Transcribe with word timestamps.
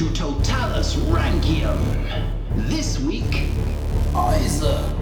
to 0.00 0.08
Totalis 0.14 0.96
Rankium. 1.10 1.78
This 2.70 2.98
week, 3.00 3.50
Isaac. 4.14 4.96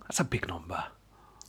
That's 0.02 0.20
a 0.20 0.24
big 0.24 0.46
number. 0.46 0.84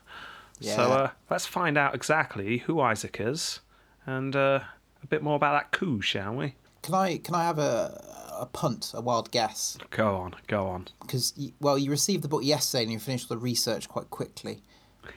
So 0.62 0.92
uh, 0.94 1.10
let's 1.30 1.46
find 1.46 1.78
out 1.78 1.94
exactly 1.94 2.60
who 2.60 2.80
Isaac 2.80 3.18
is 3.20 3.60
and 4.06 4.34
uh, 4.34 4.62
a 5.04 5.08
bit 5.08 5.22
more 5.22 5.36
about 5.36 5.60
that 5.60 5.78
coup, 5.78 6.00
shall 6.02 6.36
we? 6.36 6.56
Can 6.84 6.94
I 6.96 7.18
can 7.18 7.36
I 7.36 7.44
have 7.44 7.60
a 7.60 8.27
a 8.40 8.46
punt, 8.46 8.92
a 8.94 9.02
wild 9.02 9.32
guess? 9.32 9.78
Go 9.90 10.16
on, 10.16 10.36
go 10.48 10.68
on. 10.68 10.88
Because 11.02 11.34
well, 11.60 11.78
you 11.78 11.90
received 11.92 12.24
the 12.24 12.28
book 12.28 12.44
yesterday 12.44 12.84
and 12.84 12.92
you 12.92 13.00
finished 13.00 13.30
the 13.30 13.38
research 13.38 13.88
quite 13.88 14.10
quickly. 14.10 14.62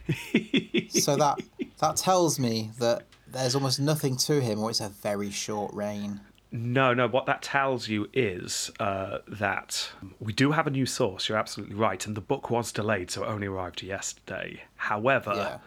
so 0.88 1.16
that 1.16 1.38
that 1.78 1.96
tells 1.96 2.38
me 2.38 2.70
that 2.78 3.04
there's 3.26 3.54
almost 3.54 3.80
nothing 3.80 4.16
to 4.16 4.40
him, 4.40 4.58
or 4.60 4.70
it's 4.70 4.80
a 4.80 4.88
very 4.88 5.30
short 5.30 5.72
reign. 5.74 6.20
No, 6.52 6.92
no. 6.92 7.06
What 7.06 7.26
that 7.26 7.42
tells 7.42 7.88
you 7.88 8.08
is 8.12 8.72
uh, 8.80 9.18
that 9.28 9.90
we 10.18 10.32
do 10.32 10.50
have 10.52 10.66
a 10.66 10.70
new 10.70 10.86
source. 10.86 11.28
You're 11.28 11.38
absolutely 11.38 11.76
right, 11.76 12.04
and 12.06 12.16
the 12.16 12.20
book 12.20 12.50
was 12.50 12.72
delayed, 12.72 13.10
so 13.10 13.22
it 13.22 13.28
only 13.28 13.46
arrived 13.46 13.82
yesterday. 13.82 14.62
However, 14.76 15.32
Yeah. 15.34 15.58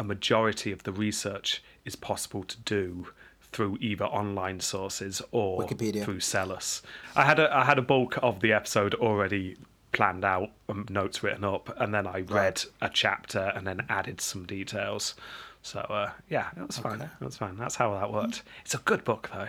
a 0.00 0.04
majority 0.04 0.72
of 0.72 0.82
the 0.82 0.92
research 0.92 1.62
is 1.84 1.94
possible 1.94 2.42
to 2.44 2.58
do 2.60 3.08
through 3.52 3.76
either 3.80 4.04
online 4.06 4.60
sources 4.60 5.22
or 5.30 5.58
Wikipedia. 5.62 6.04
through 6.04 6.18
Psellus. 6.18 6.82
I 7.14 7.24
had 7.24 7.38
a 7.38 7.54
I 7.54 7.64
had 7.64 7.78
a 7.78 7.82
bulk 7.82 8.18
of 8.22 8.40
the 8.40 8.52
episode 8.52 8.94
already 8.94 9.56
planned 9.92 10.24
out, 10.24 10.50
um, 10.70 10.86
notes 10.88 11.22
written 11.22 11.44
up, 11.44 11.74
and 11.78 11.92
then 11.94 12.06
I 12.06 12.20
read 12.22 12.64
a 12.80 12.88
chapter 12.88 13.52
and 13.54 13.66
then 13.66 13.84
added 13.88 14.20
some 14.20 14.46
details. 14.46 15.14
So 15.62 15.80
uh, 15.80 16.10
yeah, 16.28 16.48
it 16.56 16.66
was 16.66 16.78
fine. 16.78 16.94
Okay. 17.02 17.10
It 17.20 17.24
was 17.24 17.36
fine. 17.36 17.56
That's 17.56 17.76
how 17.76 17.92
that 17.94 18.12
worked. 18.12 18.42
It's 18.64 18.74
a 18.74 18.78
good 18.78 19.04
book 19.04 19.30
though. 19.32 19.48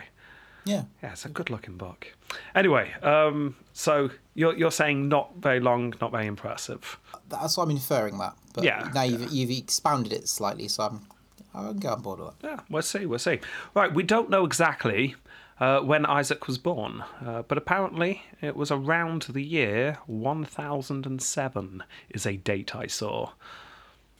Yeah. 0.66 0.84
Yeah, 1.02 1.12
it's 1.12 1.24
a 1.26 1.28
good 1.28 1.50
looking 1.50 1.76
book. 1.76 2.06
Anyway, 2.54 2.92
um, 3.02 3.56
so 3.72 4.10
you're 4.34 4.56
you're 4.56 4.70
saying 4.70 5.08
not 5.08 5.32
very 5.38 5.60
long, 5.60 5.94
not 6.00 6.10
very 6.12 6.26
impressive. 6.26 6.98
That's 7.28 7.56
why 7.56 7.64
I'm 7.64 7.70
inferring 7.70 8.18
that. 8.18 8.34
But 8.54 8.64
Yeah, 8.64 8.90
now 8.94 9.02
you've, 9.02 9.30
you've 9.32 9.50
expounded 9.50 10.12
it 10.12 10.28
slightly, 10.28 10.68
so 10.68 10.84
I'm, 10.84 11.06
I 11.54 11.68
can 11.68 11.78
go 11.78 11.90
on 11.90 12.02
board 12.02 12.18
with 12.20 12.38
that. 12.40 12.46
Yeah, 12.48 12.60
we'll 12.68 12.82
see, 12.82 13.06
we'll 13.06 13.18
see. 13.18 13.38
Right, 13.74 13.92
we 13.94 14.02
don't 14.02 14.28
know 14.30 14.44
exactly 14.44 15.14
uh, 15.60 15.80
when 15.80 16.04
Isaac 16.04 16.46
was 16.48 16.58
born, 16.58 17.04
uh, 17.24 17.42
but 17.46 17.56
apparently 17.58 18.22
it 18.42 18.56
was 18.56 18.70
around 18.72 19.22
the 19.22 19.42
year 19.42 19.98
1007 20.06 21.82
is 22.10 22.26
a 22.26 22.36
date 22.36 22.74
I 22.74 22.86
saw. 22.86 23.30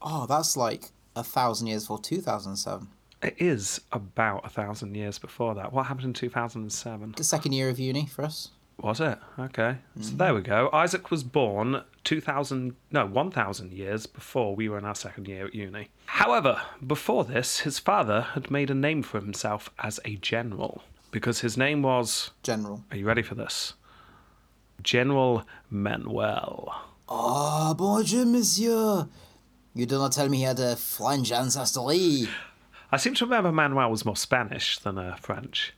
Oh, 0.02 0.26
that's 0.26 0.56
like 0.56 0.90
a 1.16 1.22
thousand 1.24 1.66
years 1.68 1.84
before 1.84 2.00
2007. 2.00 2.88
It 3.22 3.34
is 3.38 3.80
about 3.90 4.44
a 4.44 4.50
thousand 4.50 4.94
years 4.94 5.18
before 5.18 5.54
that. 5.54 5.72
What 5.72 5.86
happened 5.86 6.06
in 6.06 6.12
2007? 6.12 7.14
The 7.16 7.24
second 7.24 7.52
year 7.52 7.68
of 7.70 7.78
uni 7.78 8.06
for 8.06 8.24
us. 8.24 8.50
Was 8.80 9.00
it? 9.00 9.18
Okay. 9.38 9.78
So 10.00 10.08
Mm-hmm. 10.08 10.16
there 10.18 10.34
we 10.34 10.40
go. 10.42 10.68
Isaac 10.72 11.10
was 11.10 11.22
born 11.24 11.82
2000, 12.04 12.76
no, 12.90 13.06
1000 13.06 13.72
years 13.72 14.06
before 14.06 14.54
we 14.54 14.68
were 14.68 14.78
in 14.78 14.84
our 14.84 14.94
second 14.94 15.26
year 15.26 15.46
at 15.46 15.54
uni. 15.54 15.88
However, 16.06 16.60
before 16.86 17.24
this, 17.24 17.60
his 17.60 17.78
father 17.78 18.20
had 18.34 18.50
made 18.50 18.70
a 18.70 18.74
name 18.74 19.02
for 19.02 19.20
himself 19.20 19.70
as 19.78 19.98
a 20.04 20.16
general 20.16 20.82
because 21.10 21.40
his 21.40 21.56
name 21.56 21.82
was, 21.82 22.30
General. 22.42 22.84
are 22.90 22.96
you 22.96 23.06
ready 23.06 23.22
for 23.22 23.34
this? 23.34 23.74
General 24.82 25.44
Manuel. 25.70 26.68
ah 27.08 27.70
Oh, 27.70 27.74
bonjour, 27.74 28.26
monsieur. 28.26 29.08
You 29.74 29.86
do 29.86 29.98
not 29.98 30.12
tell 30.12 30.28
me 30.28 30.38
he 30.38 30.42
had 30.44 30.60
a 30.60 30.76
French 30.76 31.32
ancestry. 31.32 32.28
I 32.92 32.96
seem 32.96 33.14
to 33.14 33.24
remember 33.24 33.50
Manuel 33.50 33.90
was 33.90 34.04
more 34.04 34.16
Spanish 34.16 34.78
than 34.78 34.98
uh, 34.98 35.16
French. 35.16 35.72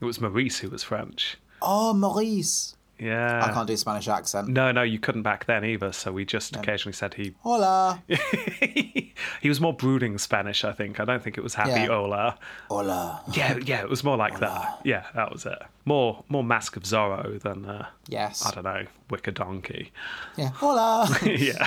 It 0.00 0.04
was 0.04 0.20
Maurice 0.20 0.58
who 0.58 0.68
was 0.70 0.82
French. 0.82 1.36
Oh, 1.62 1.92
Maurice. 1.94 2.74
Yeah. 3.00 3.44
I 3.44 3.52
can't 3.52 3.66
do 3.66 3.76
Spanish 3.76 4.08
accent. 4.08 4.48
No, 4.48 4.72
no, 4.72 4.82
you 4.82 4.98
couldn't 4.98 5.22
back 5.22 5.46
then 5.46 5.64
either. 5.64 5.92
So 5.92 6.12
we 6.12 6.24
just 6.24 6.54
occasionally 6.54 6.92
said 6.92 7.14
he 7.14 7.34
Hola. 7.40 8.02
he 8.08 9.48
was 9.48 9.60
more 9.60 9.72
brooding 9.72 10.18
Spanish, 10.18 10.64
I 10.64 10.72
think. 10.72 11.00
I 11.00 11.04
don't 11.04 11.22
think 11.22 11.38
it 11.38 11.44
was 11.44 11.54
happy 11.54 11.70
Yeah. 11.70 11.86
hola. 11.86 12.38
Hola. 12.68 13.22
Yeah, 13.32 13.58
yeah, 13.64 13.80
it 13.80 13.88
was 13.88 14.04
more 14.04 14.16
like 14.16 14.38
that. 14.40 14.80
Yeah, 14.84 15.06
that 15.14 15.32
was 15.32 15.46
it. 15.46 15.58
More 15.84 16.24
more 16.28 16.44
Mask 16.44 16.76
of 16.76 16.82
Zorro 16.82 17.40
than 17.40 17.64
uh, 17.64 17.86
Yes. 18.08 18.44
I 18.44 18.50
don't 18.54 18.64
know, 18.64 18.84
Wicker 19.08 19.30
Donkey. 19.30 19.92
Yeah. 20.36 20.50
Hola. 20.50 21.08
yeah. 21.24 21.66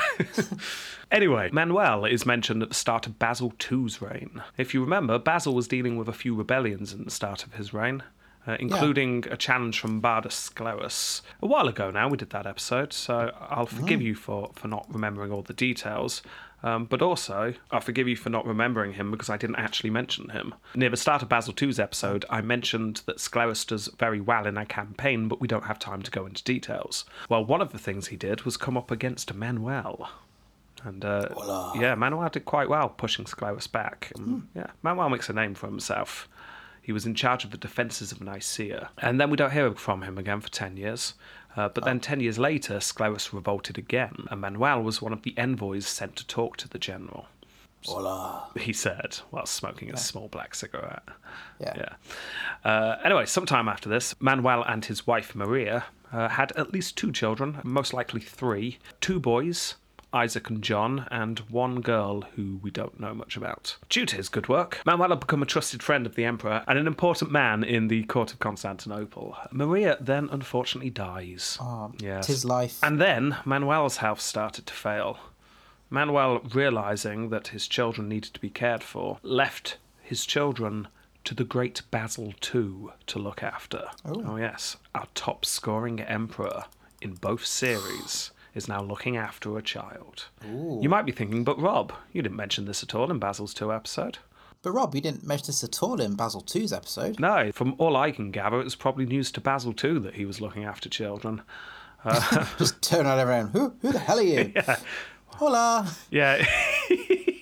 anyway, 1.12 1.50
Manuel 1.52 2.06
is 2.06 2.26
mentioned 2.26 2.62
at 2.62 2.70
the 2.70 2.76
start 2.76 3.08
of 3.08 3.18
Basil 3.18 3.54
II's 3.72 4.02
reign. 4.02 4.42
If 4.58 4.74
you 4.74 4.82
remember, 4.82 5.18
Basil 5.18 5.54
was 5.56 5.68
dealing 5.68 5.98
with 5.98 6.08
a 6.08 6.14
few 6.14 6.36
rebellions 6.36 6.94
in 6.94 7.06
the 7.06 7.12
start 7.12 7.44
of 7.44 7.54
his 7.56 7.74
reign. 7.74 8.04
Uh, 8.46 8.58
including 8.60 9.24
a 9.32 9.38
challenge 9.38 9.80
from 9.80 10.02
Bardas 10.02 10.34
Sclerus. 10.34 11.22
A 11.42 11.48
while 11.48 11.70
ago 11.70 11.90
now, 11.92 12.10
we 12.10 12.18
did 12.18 12.32
that 12.32 12.46
episode, 12.46 12.92
so 12.92 13.32
I'll 13.40 13.66
forgive 13.66 14.02
you 14.02 14.16
for, 14.16 14.52
for 14.54 14.68
not 14.68 14.86
remembering 14.92 15.32
all 15.32 15.44
the 15.44 15.54
details. 15.54 16.22
Um, 16.62 16.86
but 16.86 17.02
also, 17.02 17.54
I'll 17.72 17.80
forgive 17.82 18.08
you 18.08 18.16
for 18.18 18.30
not 18.30 18.46
remembering 18.46 18.94
him 18.94 19.12
because 19.12 19.30
I 19.30 19.38
didn't 19.38 19.58
actually 19.58 19.90
mention 19.92 20.30
him. 20.30 20.56
Near 20.76 20.90
the 20.90 20.98
start 20.98 21.22
of 21.22 21.30
Basil 21.30 21.54
II's 21.62 21.80
episode, 21.80 22.26
I 22.30 22.42
mentioned 22.42 23.02
that 23.06 23.18
Sclerus 23.18 23.66
does 23.66 23.88
very 24.00 24.20
well 24.22 24.46
in 24.48 24.58
a 24.58 24.66
campaign, 24.66 25.28
but 25.28 25.40
we 25.42 25.48
don't 25.48 25.66
have 25.66 25.80
time 25.80 26.02
to 26.02 26.12
go 26.12 26.26
into 26.26 26.44
details. 26.44 27.06
Well, 27.30 27.44
one 27.46 27.62
of 27.62 27.72
the 27.74 27.80
things 27.80 28.08
he 28.08 28.16
did 28.18 28.42
was 28.44 28.56
come 28.58 28.78
up 28.78 28.92
against 28.92 29.34
Manuel. 29.34 30.10
And 30.86 31.06
uh, 31.06 31.72
yeah, 31.76 31.96
Manuel 31.96 32.30
did 32.30 32.46
quite 32.46 32.68
well 32.70 32.90
pushing 32.90 33.24
Sclerus 33.26 33.72
back. 33.72 34.12
Um, 34.18 34.50
Yeah, 34.54 34.68
Manuel 34.82 35.10
makes 35.10 35.30
a 35.30 35.34
name 35.34 35.56
for 35.56 35.68
himself. 35.68 36.28
He 36.84 36.92
was 36.92 37.06
in 37.06 37.16
charge 37.16 37.46
of 37.46 37.52
the 37.52 37.58
defences 37.58 38.12
of 38.12 38.22
Nicaea. 38.22 38.90
And 38.98 39.20
then 39.20 39.30
we 39.30 39.38
don't 39.38 39.54
hear 39.54 39.74
from 39.74 40.02
him 40.04 40.18
again 40.18 40.42
for 40.42 40.50
10 40.50 40.76
years. 40.78 41.14
Uh, 41.56 41.70
but 41.70 41.86
then 41.86 42.00
10 42.00 42.20
years 42.20 42.38
later, 42.38 42.76
Sclerus 42.80 43.32
revolted 43.32 43.78
again, 43.78 44.28
and 44.30 44.42
Manuel 44.42 44.82
was 44.82 45.02
one 45.02 45.14
of 45.14 45.22
the 45.22 45.34
envoys 45.38 45.86
sent 45.86 46.16
to 46.18 46.28
talk 46.28 46.58
to 46.58 46.68
the 46.68 46.80
general. 46.80 47.28
Hola. 47.86 48.48
He 48.60 48.74
said, 48.74 49.18
while 49.30 49.46
smoking 49.46 49.92
a 49.92 49.98
small 49.98 50.28
black 50.28 50.56
cigarette. 50.56 51.04
Yeah. 51.60 51.74
Yeah. 51.78 52.70
Uh, 52.70 52.98
anyway, 53.04 53.26
sometime 53.26 53.68
after 53.68 53.88
this, 53.90 54.16
Manuel 54.20 54.64
and 54.64 54.84
his 54.84 55.06
wife 55.06 55.36
Maria 55.36 55.86
uh, 56.12 56.30
had 56.30 56.52
at 56.54 56.74
least 56.74 56.98
two 56.98 57.12
children, 57.12 57.60
most 57.64 57.94
likely 57.94 58.22
three 58.22 58.80
two 59.02 59.20
boys, 59.20 59.76
Isaac 60.14 60.50
and 60.50 60.64
John, 60.64 61.08
and 61.10 61.40
one 61.50 61.82
girl 61.82 62.22
who 62.36 62.60
we 62.62 62.70
don't 62.72 63.00
know 63.00 63.14
much 63.14 63.36
about. 63.36 63.78
Due 63.90 64.06
to 64.06 64.16
his 64.16 64.30
good 64.30 64.48
work, 64.48 64.82
Manuel 64.86 65.10
had 65.10 65.20
become 65.20 65.42
a 65.42 65.48
trusted 65.48 65.82
friend 65.82 66.06
of 66.06 66.16
the 66.16 66.26
Emperor 66.26 66.64
and 66.68 66.78
an 66.78 66.88
important 66.88 67.32
man 67.32 67.64
in 67.64 67.88
the 67.88 68.04
court 68.04 68.32
of 68.32 68.40
Constantinople. 68.40 69.36
Maria 69.52 69.98
then 70.00 70.30
unfortunately 70.32 70.90
dies. 70.90 71.58
Oh, 71.60 71.94
Yes. 72.00 72.28
tis 72.28 72.46
life. 72.46 72.80
And 72.84 73.02
then 73.02 73.38
Manuel's 73.46 73.98
health 73.98 74.22
started 74.22 74.66
to 74.68 74.74
fail. 74.74 75.18
Manuel, 75.90 76.40
realizing 76.54 77.30
that 77.30 77.50
his 77.50 77.68
children 77.68 78.10
needed 78.10 78.34
to 78.34 78.40
be 78.40 78.50
cared 78.50 78.84
for, 78.84 79.20
left 79.22 79.78
his 80.02 80.26
children 80.26 80.88
to 81.24 81.34
the 81.34 81.44
great 81.44 81.82
Basil 81.92 82.34
II 82.54 82.90
to 83.08 83.20
look 83.20 83.42
after. 83.44 83.86
Oh. 84.06 84.24
oh, 84.26 84.36
yes. 84.38 84.78
Our 84.94 85.08
top 85.16 85.46
scoring 85.46 86.02
emperor 86.02 86.66
in 87.02 87.14
both 87.14 87.46
series 87.46 88.32
is 88.56 88.68
now 88.68 88.82
looking 88.82 89.18
after 89.18 89.58
a 89.58 89.62
child. 89.62 90.26
You 90.44 90.88
might 90.90 91.06
be 91.06 91.12
thinking, 91.12 91.44
but 91.44 91.60
Rob, 91.60 91.92
you 92.12 92.22
didn't 92.22 92.36
mention 92.38 92.66
this 92.66 92.84
at 92.84 92.94
all 92.94 93.10
in 93.10 93.20
Basil's 93.20 93.54
2 93.54 93.74
episode. 93.74 94.20
But 94.62 94.72
Rob, 94.72 94.96
you 94.96 95.02
didn't 95.02 95.26
mention 95.28 95.48
this 95.48 95.64
at 95.64 95.84
all 95.84 96.00
in 96.00 96.16
Basil 96.16 96.42
2's 96.42 96.72
episode. 96.72 97.20
No, 97.20 97.52
from 97.52 97.76
all 97.78 97.98
I 97.98 98.12
can 98.12 98.32
gather, 98.32 98.62
it 98.62 98.64
was 98.64 98.76
probably 98.76 99.06
news 99.06 99.32
to 99.34 99.42
Basil 99.42 99.74
too 99.74 100.00
that 100.00 100.14
he 100.16 100.26
was 100.26 100.40
looking 100.40 100.64
after 100.64 100.88
children. 100.88 101.42
Uh, 102.06 102.46
Just 102.58 102.82
turn 102.82 103.06
around 103.06 103.20
everyone. 103.20 103.48
Who, 103.50 103.74
who 103.82 103.92
the 103.92 104.00
hell 104.00 104.20
are 104.20 104.24
you? 104.24 104.54
Yeah. 104.56 104.78
Hola. 105.38 105.88
Yeah. 106.12 106.46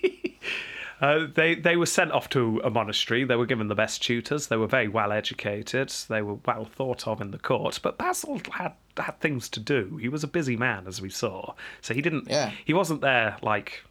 Uh, 1.01 1.25
they 1.33 1.55
they 1.55 1.75
were 1.75 1.85
sent 1.87 2.11
off 2.11 2.29
to 2.29 2.61
a 2.63 2.69
monastery. 2.69 3.23
They 3.23 3.35
were 3.35 3.47
given 3.47 3.67
the 3.67 3.75
best 3.75 4.03
tutors. 4.03 4.47
They 4.47 4.55
were 4.57 4.67
very 4.67 4.87
well 4.87 5.11
educated. 5.11 5.89
They 6.07 6.21
were 6.21 6.35
well 6.45 6.65
thought 6.65 7.07
of 7.07 7.19
in 7.21 7.31
the 7.31 7.39
court. 7.39 7.79
But 7.81 7.97
Basil 7.97 8.39
had 8.51 8.73
had 8.97 9.19
things 9.19 9.49
to 9.49 9.59
do. 9.59 9.97
He 9.97 10.07
was 10.09 10.23
a 10.23 10.27
busy 10.27 10.55
man, 10.55 10.85
as 10.87 11.01
we 11.01 11.09
saw. 11.09 11.55
So 11.81 11.93
he 11.95 12.01
didn't. 12.01 12.29
Yeah. 12.29 12.51
He 12.65 12.73
wasn't 12.73 13.01
there 13.01 13.37
like 13.41 13.83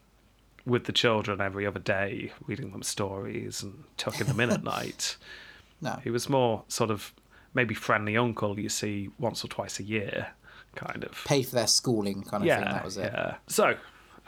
with 0.64 0.84
the 0.84 0.92
children 0.92 1.40
every 1.40 1.66
other 1.66 1.80
day, 1.80 2.32
reading 2.46 2.70
them 2.70 2.82
stories 2.84 3.62
and 3.62 3.82
tucking 3.96 4.26
them 4.28 4.38
in 4.40 4.50
at 4.50 4.62
night. 4.76 5.16
No. 5.80 5.98
He 6.04 6.10
was 6.10 6.28
more 6.28 6.62
sort 6.68 6.90
of 6.90 7.12
maybe 7.54 7.74
friendly 7.74 8.16
uncle 8.16 8.60
you 8.60 8.68
see 8.68 9.08
once 9.18 9.44
or 9.44 9.48
twice 9.48 9.80
a 9.80 9.82
year, 9.82 10.28
kind 10.76 11.02
of. 11.02 11.24
Pay 11.26 11.42
for 11.42 11.56
their 11.56 11.66
schooling 11.66 12.22
kind 12.22 12.42
of 12.44 12.46
Yeah, 12.46 12.58
thing. 12.62 12.72
That 12.72 12.84
was 12.84 12.96
it. 12.98 13.10
yeah. 13.12 13.36
So, 13.48 13.74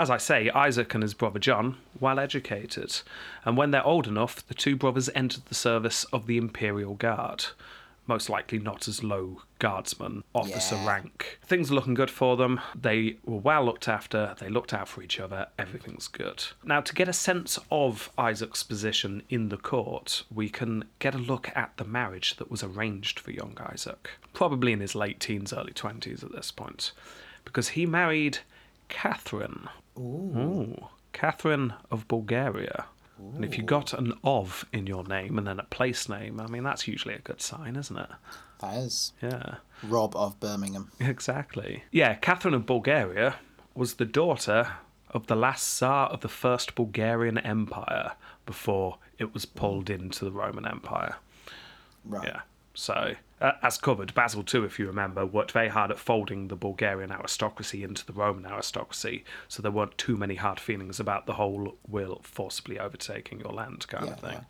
as 0.03 0.11
I 0.11 0.17
say, 0.19 0.51
Isaac 0.51 0.93
and 0.95 1.03
his 1.03 1.15
brother 1.15 1.39
John, 1.39 1.77
well 2.01 2.19
educated, 2.19 3.01
and 3.45 3.57
when 3.57 3.71
they're 3.71 3.87
old 3.87 4.09
enough, 4.09 4.45
the 4.47 4.55
two 4.55 4.75
brothers 4.77 5.09
entered 5.15 5.47
the 5.47 5.55
service 5.55 6.05
of 6.13 6.27
the 6.27 6.37
Imperial 6.37 6.95
Guard. 6.95 7.47
Most 8.09 8.29
likely 8.29 8.59
not 8.59 8.89
as 8.89 9.05
low 9.05 9.43
guardsman, 9.61 10.25
officer 10.35 10.75
Yeah. 10.75 10.89
rank. 10.89 11.39
Things 11.45 11.71
are 11.71 11.75
looking 11.75 11.95
good 11.95 12.11
for 12.11 12.37
them. 12.37 12.61
They 12.75 13.19
were 13.25 13.37
well 13.39 13.65
looked 13.65 13.87
after. 13.87 14.35
They 14.41 14.49
looked 14.49 14.75
out 14.75 14.89
for 14.89 15.03
each 15.05 15.21
other. 15.21 15.47
Everything's 15.57 16.09
good. 16.09 16.43
Now, 16.65 16.81
to 16.81 16.93
get 16.95 17.07
a 17.09 17.13
sense 17.13 17.61
of 17.71 18.11
Isaac's 18.19 18.65
position 18.65 19.23
in 19.29 19.51
the 19.51 19.57
court, 19.57 20.25
we 20.35 20.49
can 20.49 20.85
get 20.99 21.15
a 21.15 21.19
look 21.19 21.51
at 21.55 21.77
the 21.77 21.85
marriage 21.85 22.37
that 22.39 22.51
was 22.51 22.65
arranged 22.65 23.21
for 23.21 23.31
young 23.31 23.57
Isaac. 23.73 24.11
Probably 24.35 24.73
in 24.73 24.81
his 24.81 24.97
late 24.97 25.21
teens, 25.21 25.53
early 25.53 25.73
20s 25.73 26.25
at 26.25 26.33
this 26.33 26.51
point. 26.51 26.91
Because 27.45 27.69
he 27.71 27.87
married 27.87 28.39
Catherine. 28.93 29.69
Ooh. 29.99 30.77
Catherine 31.13 31.73
of 31.91 32.07
Bulgaria. 32.09 32.87
And 33.35 33.45
if 33.45 33.57
you 33.57 33.63
got 33.63 33.93
an 33.93 34.15
of 34.25 34.65
in 34.73 34.87
your 34.87 35.05
name 35.05 35.39
and 35.39 35.47
then 35.47 35.61
a 35.61 35.65
place 35.65 36.09
name, 36.09 36.41
I 36.41 36.47
mean, 36.49 36.65
that's 36.65 36.89
usually 36.89 37.15
a 37.15 37.21
good 37.21 37.41
sign, 37.41 37.77
isn't 37.77 37.97
it? 37.97 38.09
That 38.61 38.77
is 38.79 39.13
Yeah. 39.23 39.57
Rob 39.83 40.15
of 40.17 40.39
Birmingham. 40.41 40.91
Exactly. 41.01 41.85
Yeah, 41.93 42.15
Catherine 42.15 42.55
of 42.55 42.67
Bulgaria 42.67 43.37
was 43.75 43.95
the 43.95 44.05
daughter 44.05 44.73
of 45.11 45.27
the 45.29 45.37
last 45.37 45.63
Tsar 45.69 46.09
of 46.09 46.21
the 46.21 46.29
First 46.29 46.75
Bulgarian 46.75 47.39
Empire 47.39 48.13
before 48.45 48.99
it 49.19 49.33
was 49.33 49.45
pulled 49.47 49.89
into 49.89 50.25
the 50.25 50.33
Roman 50.33 50.67
Empire. 50.67 51.17
Right. 52.05 52.27
Yeah. 52.27 52.41
So, 52.75 53.15
uh, 53.43 53.53
as 53.63 53.77
covered, 53.77 54.15
Basil 54.15 54.45
II, 54.55 54.65
if 54.65 54.79
you 54.79 54.87
remember, 54.87 55.27
worked 55.27 55.51
very 55.51 55.69
hard 55.69 55.91
at 55.91 55.99
folding 55.99 56.49
the 56.49 56.57
Bulgarian 56.57 57.11
aristocracy 57.11 57.83
into 57.83 58.07
the 58.07 58.13
Roman 58.13 58.47
aristocracy, 58.47 59.25
so 59.49 59.61
there 59.61 59.73
weren't 59.73 59.99
too 59.99 60.17
many 60.17 60.37
hard 60.37 60.61
feelings 60.61 61.01
about 61.01 61.27
the 61.27 61.35
whole 61.35 61.77
will 61.89 62.21
forcibly 62.23 62.79
overtaking 62.79 63.41
your 63.41 63.53
land 63.53 63.87
kind 63.89 64.05
of 64.05 64.11
Yeah, 64.11 64.31
thing. 64.31 64.47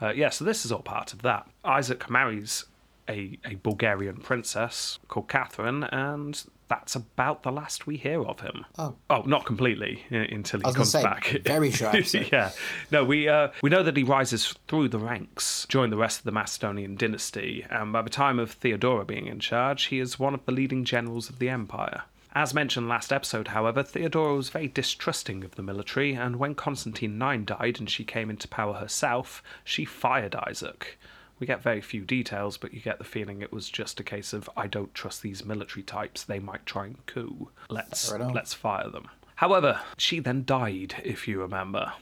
Uh, 0.00 0.12
yeah, 0.14 0.28
so 0.30 0.44
this 0.44 0.64
is 0.64 0.70
all 0.70 0.82
part 0.82 1.12
of 1.12 1.22
that. 1.22 1.48
Isaac 1.64 2.08
marries 2.08 2.66
a, 3.08 3.38
a 3.44 3.56
Bulgarian 3.56 4.18
princess 4.18 4.98
called 5.08 5.28
Catherine, 5.28 5.84
and 5.84 6.44
that's 6.68 6.94
about 6.94 7.42
the 7.42 7.52
last 7.52 7.86
we 7.86 7.96
hear 7.96 8.24
of 8.24 8.40
him. 8.40 8.64
Oh. 8.78 8.96
Oh, 9.08 9.22
not 9.22 9.46
completely 9.46 10.04
uh, 10.10 10.16
until 10.16 10.60
he 10.60 10.64
I 10.64 10.68
was 10.68 10.76
comes 10.76 10.90
say, 10.90 11.02
back. 11.02 11.26
very 11.44 11.68
episode. 11.68 12.28
yeah. 12.32 12.50
No, 12.90 13.04
we 13.04 13.28
uh, 13.28 13.48
we 13.62 13.70
know 13.70 13.82
that 13.82 13.96
he 13.96 14.02
rises 14.02 14.54
through 14.68 14.88
the 14.88 14.98
ranks 14.98 15.66
during 15.68 15.90
the 15.90 15.96
rest 15.96 16.18
of 16.20 16.24
the 16.24 16.32
Macedonian 16.32 16.96
dynasty, 16.96 17.64
and 17.70 17.92
by 17.92 18.02
the 18.02 18.10
time 18.10 18.38
of 18.38 18.52
Theodora 18.52 19.04
being 19.04 19.26
in 19.26 19.38
charge, 19.38 19.84
he 19.84 20.00
is 20.00 20.18
one 20.18 20.34
of 20.34 20.44
the 20.44 20.52
leading 20.52 20.84
generals 20.84 21.28
of 21.28 21.38
the 21.38 21.48
empire. 21.48 22.02
As 22.34 22.52
mentioned 22.52 22.86
last 22.86 23.14
episode, 23.14 23.48
however, 23.48 23.82
Theodora 23.82 24.34
was 24.34 24.50
very 24.50 24.68
distrusting 24.68 25.42
of 25.42 25.54
the 25.54 25.62
military, 25.62 26.12
and 26.12 26.36
when 26.36 26.54
Constantine 26.54 27.20
IX 27.22 27.44
died 27.46 27.78
and 27.78 27.88
she 27.88 28.04
came 28.04 28.28
into 28.28 28.46
power 28.46 28.74
herself, 28.74 29.42
she 29.64 29.86
fired 29.86 30.34
Isaac. 30.34 30.98
We 31.38 31.46
get 31.46 31.62
very 31.62 31.80
few 31.80 32.04
details, 32.04 32.56
but 32.56 32.72
you 32.72 32.80
get 32.80 32.98
the 32.98 33.04
feeling 33.04 33.42
it 33.42 33.52
was 33.52 33.68
just 33.68 34.00
a 34.00 34.04
case 34.04 34.32
of 34.32 34.48
I 34.56 34.66
don't 34.66 34.94
trust 34.94 35.22
these 35.22 35.44
military 35.44 35.82
types, 35.82 36.24
they 36.24 36.38
might 36.38 36.64
try 36.64 36.86
and 36.86 37.06
coup. 37.06 37.50
Let's 37.68 38.10
let's 38.12 38.54
fire 38.54 38.88
them. 38.88 39.08
However, 39.36 39.80
she 39.98 40.18
then 40.18 40.44
died, 40.44 40.94
if 41.04 41.28
you 41.28 41.40
remember, 41.40 41.92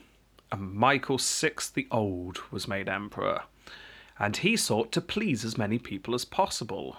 and 0.52 0.72
Michael 0.74 1.18
VI 1.18 1.54
the 1.74 1.88
Old 1.90 2.40
was 2.52 2.68
made 2.68 2.88
emperor, 2.88 3.42
and 4.20 4.36
he 4.36 4.56
sought 4.56 4.92
to 4.92 5.00
please 5.00 5.44
as 5.44 5.58
many 5.58 5.78
people 5.78 6.14
as 6.14 6.24
possible. 6.24 6.98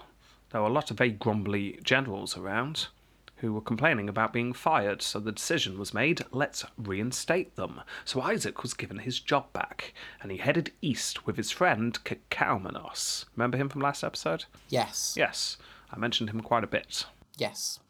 There 0.50 0.60
were 0.60 0.68
a 0.68 0.72
lot 0.72 0.90
of 0.90 0.98
very 0.98 1.10
grumbly 1.10 1.80
generals 1.82 2.36
around 2.36 2.88
who 3.36 3.52
were 3.52 3.60
complaining 3.60 4.08
about 4.08 4.32
being 4.32 4.52
fired, 4.52 5.02
so 5.02 5.20
the 5.20 5.32
decision 5.32 5.78
was 5.78 5.92
made 5.94 6.24
let's 6.30 6.64
reinstate 6.78 7.56
them. 7.56 7.80
So 8.04 8.20
Isaac 8.20 8.62
was 8.62 8.74
given 8.74 8.98
his 8.98 9.20
job 9.20 9.52
back, 9.52 9.92
and 10.22 10.30
he 10.30 10.38
headed 10.38 10.72
east 10.80 11.26
with 11.26 11.36
his 11.36 11.50
friend 11.50 11.98
Kekaumenos. 12.04 13.26
Remember 13.36 13.58
him 13.58 13.68
from 13.68 13.82
last 13.82 14.02
episode? 14.02 14.44
Yes. 14.68 15.14
Yes, 15.16 15.56
I 15.92 15.98
mentioned 15.98 16.30
him 16.30 16.40
quite 16.40 16.64
a 16.64 16.68
bit. 16.68 17.04
Yes. 17.36 17.80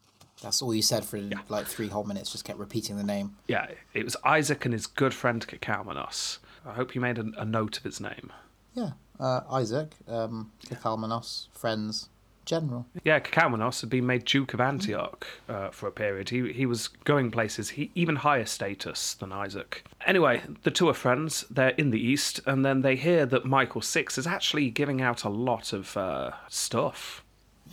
That's 0.43 0.61
all 0.61 0.75
you 0.75 0.83
said 0.83 1.05
for 1.05 1.19
like 1.49 1.67
three 1.67 1.89
whole 1.89 2.05
minutes. 2.05 2.33
Just 2.33 2.45
kept 2.45 2.59
repeating 2.59 2.97
the 2.97 3.03
name. 3.03 3.37
Yeah, 3.49 3.69
it 3.95 4.05
was 4.05 4.17
Isaac 4.25 4.65
and 4.65 4.75
his 4.75 4.87
good 4.87 5.15
friend 5.15 5.47
Kekaumenos. 5.47 6.39
I 6.67 6.73
hope 6.75 6.95
you 6.95 7.01
made 7.01 7.19
a, 7.19 7.25
a 7.39 7.45
note 7.45 7.79
of 7.79 7.85
his 7.85 8.01
name. 8.01 8.33
Yeah. 8.75 8.91
Uh, 9.19 9.41
Isaac, 9.51 9.93
um, 10.07 10.53
Kekaumenos, 10.67 11.47
friends, 11.53 12.11
general. 12.47 12.87
Yeah, 13.05 13.21
Kekaumenos 13.21 13.81
had 13.83 13.91
been 13.91 14.07
made 14.07 14.25
Duke 14.25 14.55
of 14.55 14.61
Antioch 14.61 15.27
uh, 15.49 15.69
for 15.71 15.87
a 15.89 15.93
period. 15.93 16.31
He 16.31 16.53
he 16.53 16.65
was 16.65 16.89
going 16.89 17.31
places, 17.31 17.71
he, 17.71 17.91
even 17.95 18.17
higher 18.17 18.47
status 18.47 19.15
than 19.15 19.33
Isaac. 19.33 19.85
Anyway, 20.07 20.43
the 20.63 20.71
two 20.71 20.89
are 20.89 20.95
friends. 20.95 21.45
They're 21.51 21.71
in 21.71 21.91
the 21.91 22.01
east, 22.01 22.41
and 22.47 22.65
then 22.65 22.81
they 22.81 22.97
hear 22.97 23.27
that 23.27 23.45
Michael 23.45 23.83
Six 23.83 24.17
is 24.17 24.27
actually 24.27 24.71
giving 24.71 25.03
out 25.03 25.25
a 25.25 25.29
lot 25.29 25.73
of 25.73 25.97
uh, 25.97 26.31
stuff, 26.49 27.25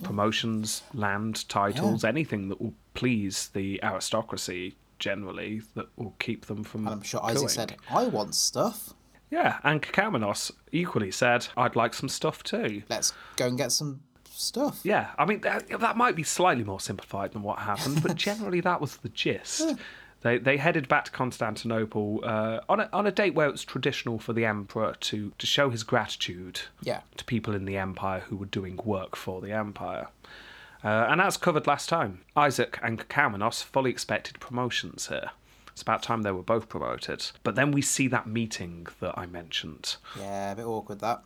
promotions, 0.01 0.83
land, 0.93 1.47
titles, 1.47 2.03
anything 2.03 2.49
that 2.49 2.59
will 2.59 2.73
please 2.93 3.49
the 3.53 3.79
aristocracy 3.83 4.75
generally, 4.99 5.61
that 5.75 5.87
will 5.97 6.15
keep 6.19 6.45
them 6.47 6.63
from. 6.63 6.87
And 6.87 6.95
I'm 6.95 7.01
sure 7.01 7.23
Isaac 7.23 7.37
cooing. 7.37 7.49
said, 7.49 7.75
I 7.89 8.05
want 8.05 8.35
stuff. 8.35 8.93
Yeah, 9.29 9.57
and 9.63 9.81
Kekaumenos 9.81 10.51
equally 10.71 11.09
said, 11.09 11.47
"I'd 11.57 11.75
like 11.75 11.95
some 11.95 12.09
stuff 12.09 12.43
too." 12.43 12.83
Let's 12.87 13.13
go 13.35 13.47
and 13.47 13.57
get 13.57 13.71
some 13.71 14.01
stuff. 14.33 14.79
Yeah, 14.83 15.11
I 15.17 15.25
mean 15.25 15.41
that, 15.41 15.67
that 15.79 15.97
might 15.97 16.15
be 16.15 16.23
slightly 16.23 16.63
more 16.63 16.79
simplified 16.79 17.33
than 17.33 17.41
what 17.43 17.59
happened, 17.59 18.01
but 18.03 18.15
generally 18.27 18.61
that 18.61 18.81
was 18.81 18.97
the 18.97 19.09
gist. 19.09 19.75
They 20.21 20.37
they 20.37 20.57
headed 20.57 20.87
back 20.87 21.05
to 21.05 21.11
Constantinople 21.11 22.21
uh, 22.23 22.59
on 22.69 22.79
a, 22.79 22.89
on 22.93 23.05
a 23.07 23.11
date 23.11 23.33
where 23.35 23.47
it 23.47 23.51
was 23.51 23.63
traditional 23.65 24.19
for 24.19 24.33
the 24.33 24.45
emperor 24.45 24.95
to 25.01 25.31
to 25.37 25.45
show 25.45 25.69
his 25.69 25.83
gratitude 25.83 26.61
Yeah. 26.81 27.01
to 27.17 27.25
people 27.25 27.53
in 27.53 27.65
the 27.65 27.77
empire 27.77 28.21
who 28.21 28.37
were 28.37 28.45
doing 28.45 28.79
work 28.83 29.15
for 29.15 29.41
the 29.41 29.51
empire. 29.51 30.07
Uh, 30.83 31.07
and 31.09 31.21
as 31.21 31.37
covered 31.37 31.65
last 31.65 31.87
time, 31.87 32.21
Isaac 32.35 32.77
and 32.83 32.99
Kekaumenos 32.99 33.63
fully 33.63 33.89
expected 33.89 34.39
promotions 34.41 35.07
here. 35.07 35.29
It's 35.71 35.81
about 35.81 36.03
time 36.03 36.21
they 36.23 36.31
were 36.31 36.43
both 36.43 36.67
promoted. 36.69 37.25
But 37.43 37.55
then 37.55 37.71
we 37.71 37.81
see 37.81 38.07
that 38.09 38.27
meeting 38.27 38.87
that 38.99 39.17
I 39.17 39.25
mentioned 39.25 39.95
Yeah, 40.19 40.51
a 40.51 40.55
bit 40.55 40.65
awkward 40.65 40.99
that. 40.99 41.23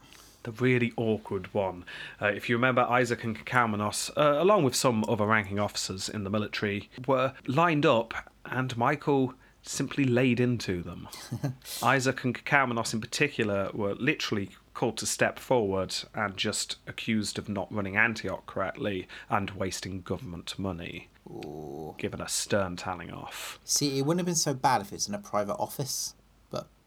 The 0.48 0.54
really 0.64 0.94
awkward 0.96 1.54
one. 1.54 1.84
Uh, 2.22 2.28
if 2.28 2.48
you 2.48 2.56
remember, 2.56 2.84
Isaac 2.84 3.26
and 3.26 3.38
Kekaumenos, 3.38 4.12
uh, 4.16 4.42
along 4.42 4.64
with 4.64 4.76
some 4.76 5.04
other 5.10 5.26
ranking 5.26 5.60
officers 5.60 6.08
in 6.08 6.24
the 6.24 6.30
military, 6.30 6.90
were 7.06 7.34
lined 7.48 7.86
up, 7.86 8.14
and 8.46 8.78
Michael 8.78 9.34
simply 9.62 10.06
laid 10.06 10.40
into 10.40 10.82
them. 10.82 11.10
Isaac 11.84 12.24
and 12.24 12.34
Kekaumenos, 12.34 12.94
in 12.94 13.02
particular, 13.02 13.72
were 13.74 13.96
literally 13.96 14.52
called 14.74 14.96
to 15.00 15.06
step 15.06 15.38
forward 15.38 15.94
and 16.14 16.38
just 16.38 16.78
accused 16.88 17.38
of 17.38 17.50
not 17.50 17.70
running 17.70 17.98
Antioch 17.98 18.46
correctly 18.46 19.06
and 19.30 19.50
wasting 19.52 20.02
government 20.02 20.58
money. 20.58 21.10
Ooh. 21.30 21.94
Given 21.98 22.22
a 22.22 22.30
stern 22.30 22.78
telling 22.78 23.12
off. 23.12 23.60
See, 23.66 24.00
it 24.00 24.06
wouldn't 24.06 24.22
have 24.22 24.26
been 24.28 24.36
so 24.36 24.54
bad 24.54 24.80
if 24.80 24.94
it's 24.94 25.10
in 25.10 25.14
a 25.14 25.20
private 25.20 25.56
office, 25.56 26.14
but 26.50 26.68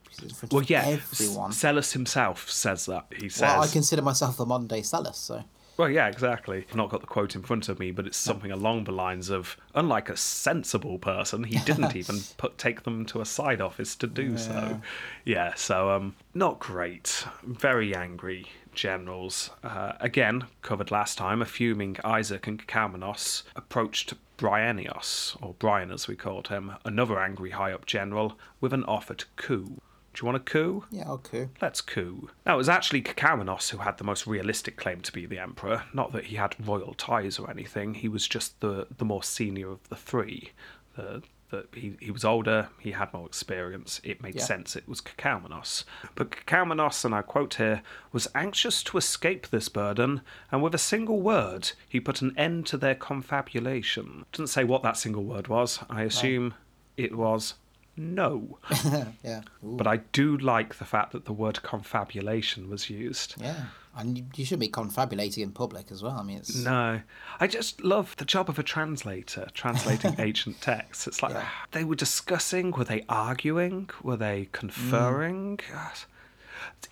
Well, 0.51 0.63
yeah, 0.63 0.85
everyone. 0.85 1.51
Psellus 1.51 1.93
himself 1.93 2.49
says 2.49 2.85
that. 2.87 3.05
He 3.17 3.29
says. 3.29 3.41
Well, 3.41 3.61
I 3.63 3.67
consider 3.67 4.01
myself 4.01 4.39
a 4.39 4.45
modern 4.45 4.67
day 4.67 4.81
Psellus, 4.81 5.15
so. 5.15 5.43
Well, 5.77 5.89
yeah, 5.89 6.07
exactly. 6.07 6.65
I've 6.69 6.75
not 6.75 6.89
got 6.89 7.01
the 7.01 7.07
quote 7.07 7.35
in 7.35 7.41
front 7.41 7.69
of 7.69 7.79
me, 7.79 7.91
but 7.91 8.05
it's 8.05 8.17
something 8.17 8.51
along 8.51 8.83
the 8.83 8.91
lines 8.91 9.29
of, 9.29 9.57
unlike 9.73 10.09
a 10.09 10.17
sensible 10.17 10.99
person, 10.99 11.43
he 11.43 11.57
didn't 11.59 11.95
even 11.95 12.19
put 12.37 12.57
take 12.57 12.83
them 12.83 13.05
to 13.07 13.21
a 13.21 13.25
side 13.25 13.61
office 13.61 13.95
to 13.95 14.07
do 14.07 14.37
so. 14.37 14.81
Yeah, 15.25 15.55
so 15.55 15.89
um, 15.91 16.15
not 16.33 16.59
great. 16.59 17.25
Very 17.43 17.95
angry 17.95 18.47
generals. 18.73 19.49
Uh, 19.63 19.93
again, 19.99 20.45
covered 20.61 20.91
last 20.91 21.17
time, 21.17 21.41
a 21.41 21.45
fuming 21.45 21.97
Isaac 22.03 22.47
and 22.47 22.65
Kekaumenos 22.65 23.43
approached 23.55 24.13
Bryennios, 24.37 25.35
or 25.41 25.55
Brian 25.57 25.91
as 25.91 26.07
we 26.07 26.15
called 26.15 26.49
him, 26.49 26.73
another 26.85 27.19
angry 27.19 27.51
high 27.51 27.71
up 27.71 27.85
general, 27.85 28.37
with 28.59 28.73
an 28.73 28.83
offer 28.83 29.13
to 29.13 29.25
coup. 29.35 29.81
Do 30.13 30.21
you 30.21 30.25
want 30.25 30.37
a 30.37 30.39
coup? 30.41 30.83
Yeah, 30.91 31.09
okay. 31.11 31.49
Let's 31.61 31.79
coup. 31.81 32.29
Now, 32.45 32.55
it 32.55 32.57
was 32.57 32.69
actually 32.69 33.01
Kekaumenos 33.01 33.69
who 33.69 33.77
had 33.77 33.97
the 33.97 34.03
most 34.03 34.27
realistic 34.27 34.75
claim 34.77 35.01
to 35.01 35.11
be 35.11 35.25
the 35.25 35.39
emperor. 35.39 35.83
Not 35.93 36.11
that 36.11 36.25
he 36.25 36.35
had 36.35 36.55
royal 36.67 36.93
ties 36.93 37.39
or 37.39 37.49
anything, 37.49 37.93
he 37.93 38.07
was 38.09 38.27
just 38.27 38.59
the, 38.59 38.87
the 38.97 39.05
more 39.05 39.23
senior 39.23 39.69
of 39.71 39.87
the 39.89 39.95
three. 39.95 40.51
The, 40.97 41.23
the, 41.49 41.65
he, 41.73 41.95
he 41.99 42.11
was 42.11 42.23
older, 42.25 42.69
he 42.79 42.91
had 42.91 43.13
more 43.13 43.25
experience, 43.25 43.99
it 44.03 44.21
made 44.21 44.35
Yeah. 44.35 44.43
sense 44.43 44.75
it 44.75 44.87
was 44.87 45.01
Kekaumenos. 45.01 45.83
But 46.15 46.31
Kekaumenos, 46.31 47.03
and 47.05 47.13
I 47.15 47.21
quote 47.21 47.55
here, 47.55 47.81
was 48.11 48.27
anxious 48.35 48.83
to 48.83 48.97
escape 48.97 49.47
this 49.47 49.69
burden, 49.69 50.21
and 50.51 50.61
with 50.61 50.73
a 50.75 50.77
single 50.77 51.21
word, 51.21 51.71
he 51.87 51.99
put 51.99 52.21
an 52.21 52.33
end 52.37 52.65
to 52.67 52.77
their 52.77 52.95
confabulation. 52.95 54.25
Didn't 54.31 54.47
say 54.49 54.63
what 54.63 54.83
that 54.83 54.97
single 54.97 55.23
word 55.23 55.47
was, 55.47 55.79
I 55.89 56.03
assume 56.03 56.53
it 56.97 57.15
was 57.17 57.55
no. 58.01 58.57
Yeah. 59.23 59.41
Ooh. 59.63 59.75
But 59.77 59.87
I 59.87 59.97
do 60.11 60.37
like 60.37 60.75
the 60.75 60.85
fact 60.85 61.11
that 61.11 61.25
the 61.25 61.33
word 61.33 61.61
confabulation 61.63 62.69
was 62.69 62.89
used. 62.89 63.35
Yeah. 63.39 63.65
And 63.95 64.17
you, 64.35 64.45
shouldn't 64.45 64.61
be 64.61 64.67
confabulating 64.69 65.43
in 65.43 65.51
public 65.51 65.91
as 65.91 66.01
well. 66.01 66.17
I 66.17 66.23
mean, 66.23 66.37
it's. 66.37 66.55
No, 66.55 67.01
I 67.41 67.47
just 67.47 67.83
love 67.83 68.15
the 68.17 68.23
job 68.25 68.47
of 68.49 68.57
a 68.57 68.63
translator 68.63 69.47
translating 69.53 70.15
ancient 70.19 70.61
texts. 70.61 71.07
It's 71.07 71.21
like 71.21 71.33
Yeah. 71.33 71.47
they 71.71 71.83
were 71.83 71.95
discussing, 71.97 72.71
were 72.71 72.85
they 72.85 73.03
arguing, 73.09 73.89
were 74.01 74.15
they 74.17 74.47
conferring? 74.53 75.57
Mm. 75.57 76.05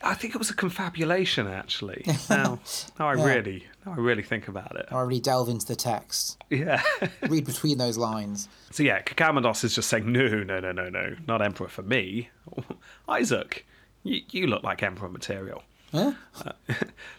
I 0.02 0.14
think 0.14 0.34
it 0.34 0.38
was 0.38 0.50
a 0.50 0.54
confabulation 0.56 1.48
actually. 1.48 2.06
Now, 2.30 2.60
now 3.00 3.10
I 3.10 3.16
Yeah. 3.16 3.24
really, 3.26 3.68
now 3.86 3.94
I 3.94 3.96
really 3.96 4.24
think 4.24 4.48
about 4.48 4.76
it. 4.76 4.88
I 4.92 5.02
really 5.02 5.20
delve 5.20 5.50
into 5.50 5.66
the 5.66 5.76
text, 5.76 6.38
Yeah. 6.50 6.82
read 7.28 7.46
between 7.46 7.78
those 7.78 7.98
lines. 7.98 8.48
So 8.72 8.84
yeah, 8.84 9.02
Kekaumenos 9.02 9.64
is 9.64 9.76
just 9.76 9.90
saying, 9.90 10.12
no, 10.12 10.28
no, 10.44 10.60
no, 10.60 10.72
no, 10.72 10.90
no, 10.90 11.16
not 11.28 11.42
emperor 11.42 11.68
for 11.70 11.82
me. 11.84 12.30
Isaac, 13.10 13.66
you, 14.04 14.22
you 14.32 14.48
look 14.48 14.64
like 14.64 14.82
emperor 14.84 15.10
material. 15.10 15.64
Huh? 15.92 16.14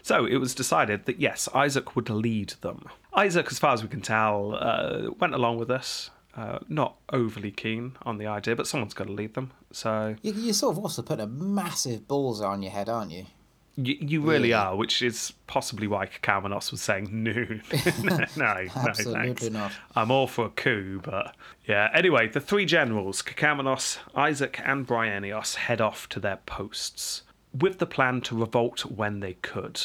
So 0.01 0.25
it 0.25 0.37
was 0.37 0.55
decided 0.55 1.05
that 1.05 1.19
yes, 1.19 1.49
Isaac 1.53 1.95
would 1.95 2.09
lead 2.09 2.53
them. 2.61 2.85
Isaac, 3.13 3.47
as 3.51 3.59
far 3.59 3.73
as 3.73 3.83
we 3.83 3.89
can 3.89 4.01
tell, 4.01 4.55
uh, 4.59 5.11
went 5.19 5.33
along 5.35 5.57
with 5.57 5.69
us. 5.69 6.09
Uh, 6.35 6.59
not 6.69 6.95
overly 7.11 7.51
keen 7.51 7.97
on 8.03 8.17
the 8.17 8.25
idea, 8.27 8.55
but 8.55 8.65
someone's 8.65 8.93
got 8.93 9.07
to 9.07 9.11
lead 9.13 9.33
them. 9.33 9.51
So 9.71 10.15
You, 10.21 10.31
you're 10.33 10.53
sort 10.53 10.77
of 10.77 10.83
also 10.83 11.01
putting 11.01 11.23
a 11.25 11.27
massive 11.27 12.07
bullseye 12.07 12.45
on 12.47 12.61
your 12.63 12.71
head, 12.71 12.87
aren't 12.87 13.11
you? 13.11 13.25
you, 13.75 13.95
you 13.99 14.21
really 14.21 14.33
Really? 14.49 14.53
are, 14.53 14.75
which 14.75 15.01
is 15.01 15.33
possibly 15.47 15.87
why 15.87 16.05
Kekaumenos 16.05 16.71
was 16.71 16.81
saying 16.81 17.07
no, 17.23 17.31
no, 17.33 18.17
no, 18.17 18.25
no, 18.37 18.65
Absolutely 18.75 19.13
thanks. 19.33 19.49
not. 19.49 19.71
I'm 19.95 20.11
all 20.11 20.27
for 20.27 20.45
a 20.45 20.49
coup, 20.49 21.01
but 21.03 21.35
yeah. 21.65 21.89
Anyway, 21.93 22.27
the 22.27 22.39
three 22.41 22.65
generals, 22.65 23.21
Kekaumenos, 23.21 23.97
Isaac, 24.15 24.59
and 24.63 24.87
Bryennios, 24.87 25.55
head 25.55 25.81
off 25.81 26.07
to 26.09 26.19
their 26.19 26.37
posts 26.45 27.23
with 27.57 27.79
the 27.79 27.85
plan 27.85 28.21
to 28.21 28.35
revolt 28.37 28.85
when 28.85 29.19
they 29.19 29.33
could. 29.33 29.81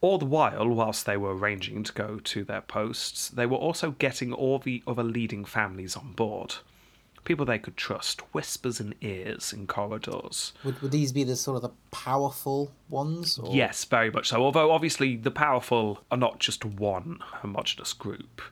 All 0.00 0.18
the 0.18 0.26
while, 0.26 0.68
whilst 0.68 1.06
they 1.06 1.16
were 1.16 1.34
arranging 1.34 1.82
to 1.82 1.92
go 1.92 2.20
to 2.22 2.44
their 2.44 2.60
posts, 2.60 3.28
they 3.28 3.46
were 3.46 3.56
also 3.56 3.92
getting 3.92 4.32
all 4.32 4.58
the 4.58 4.82
other 4.86 5.02
leading 5.02 5.44
families 5.44 5.96
on 5.96 6.12
board. 6.12 6.56
People 7.24 7.44
they 7.44 7.58
could 7.58 7.76
trust, 7.76 8.20
whispers 8.32 8.78
in 8.78 8.94
ears 9.00 9.52
in 9.52 9.66
corridors. 9.66 10.52
Would, 10.64 10.80
would 10.80 10.92
these 10.92 11.12
be 11.12 11.24
the 11.24 11.34
sort 11.34 11.56
of 11.56 11.62
the 11.62 11.72
powerful 11.90 12.70
ones? 12.88 13.36
Or... 13.38 13.52
Yes, 13.52 13.84
very 13.84 14.10
much 14.10 14.28
so. 14.28 14.42
Although 14.42 14.70
obviously 14.70 15.16
the 15.16 15.32
powerful 15.32 16.04
are 16.10 16.18
not 16.18 16.38
just 16.38 16.64
one 16.64 17.18
homogenous 17.20 17.92
group. 17.92 18.42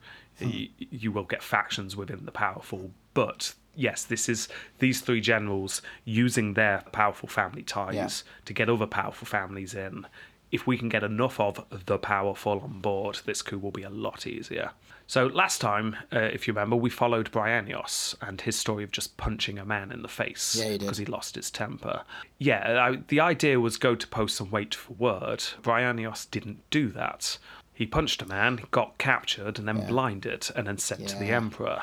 Hmm. 0.40 0.48
You, 0.48 0.68
you 0.78 1.12
will 1.12 1.24
get 1.24 1.42
factions 1.42 1.94
within 1.94 2.24
the 2.24 2.32
powerful, 2.32 2.90
but 3.12 3.54
yes, 3.76 4.02
this 4.02 4.28
is 4.28 4.48
these 4.80 5.00
three 5.00 5.20
generals 5.20 5.80
using 6.04 6.54
their 6.54 6.82
powerful 6.90 7.28
family 7.28 7.62
ties 7.62 7.94
Yeah. 7.94 8.42
to 8.46 8.52
get 8.52 8.68
other 8.68 8.86
powerful 8.86 9.26
families 9.26 9.74
in. 9.74 10.06
If 10.54 10.68
we 10.68 10.78
can 10.78 10.88
get 10.88 11.02
enough 11.02 11.40
of 11.40 11.66
the 11.87 11.99
powerful 11.99 12.61
on 12.61 12.78
board, 12.78 13.18
this 13.26 13.42
coup 13.42 13.58
will 13.58 13.73
be 13.73 13.82
a 13.82 13.90
lot 13.90 14.25
easier. 14.25 14.70
So 15.08 15.26
last 15.26 15.61
time, 15.61 15.96
uh, 16.12 16.20
if 16.20 16.46
you 16.46 16.54
remember, 16.54 16.76
we 16.76 16.90
followed 16.90 17.32
Bryennios 17.32 18.14
and 18.23 18.40
his 18.40 18.56
story 18.56 18.84
of 18.84 18.92
just 18.92 19.16
punching 19.16 19.58
a 19.58 19.64
man 19.64 19.90
in 19.90 20.02
the 20.02 20.08
face 20.08 20.54
Yeah, 20.54 20.68
you 20.70 20.78
because 20.78 20.99
he 20.99 21.06
lost 21.06 21.34
his 21.34 21.50
temper. 21.50 22.04
Yeah, 22.38 22.84
I, 22.87 23.02
the 23.08 23.18
idea 23.18 23.58
was 23.58 23.76
go 23.76 23.96
to 23.96 24.06
post 24.06 24.38
and 24.40 24.52
wait 24.52 24.76
for 24.76 24.92
word. 24.92 25.40
Bryennios 25.61 26.30
didn't 26.30 26.61
do 26.70 26.88
that. 26.90 27.37
He 27.73 27.84
punched 27.84 28.23
a 28.23 28.26
man, 28.26 28.61
got 28.70 28.96
captured, 28.96 29.58
and 29.58 29.66
then 29.66 29.78
Yeah. 29.78 29.87
blinded, 29.88 30.49
and 30.54 30.68
then 30.68 30.78
sent 30.78 31.08
to 31.08 31.16
the 31.18 31.30
emperor. 31.30 31.82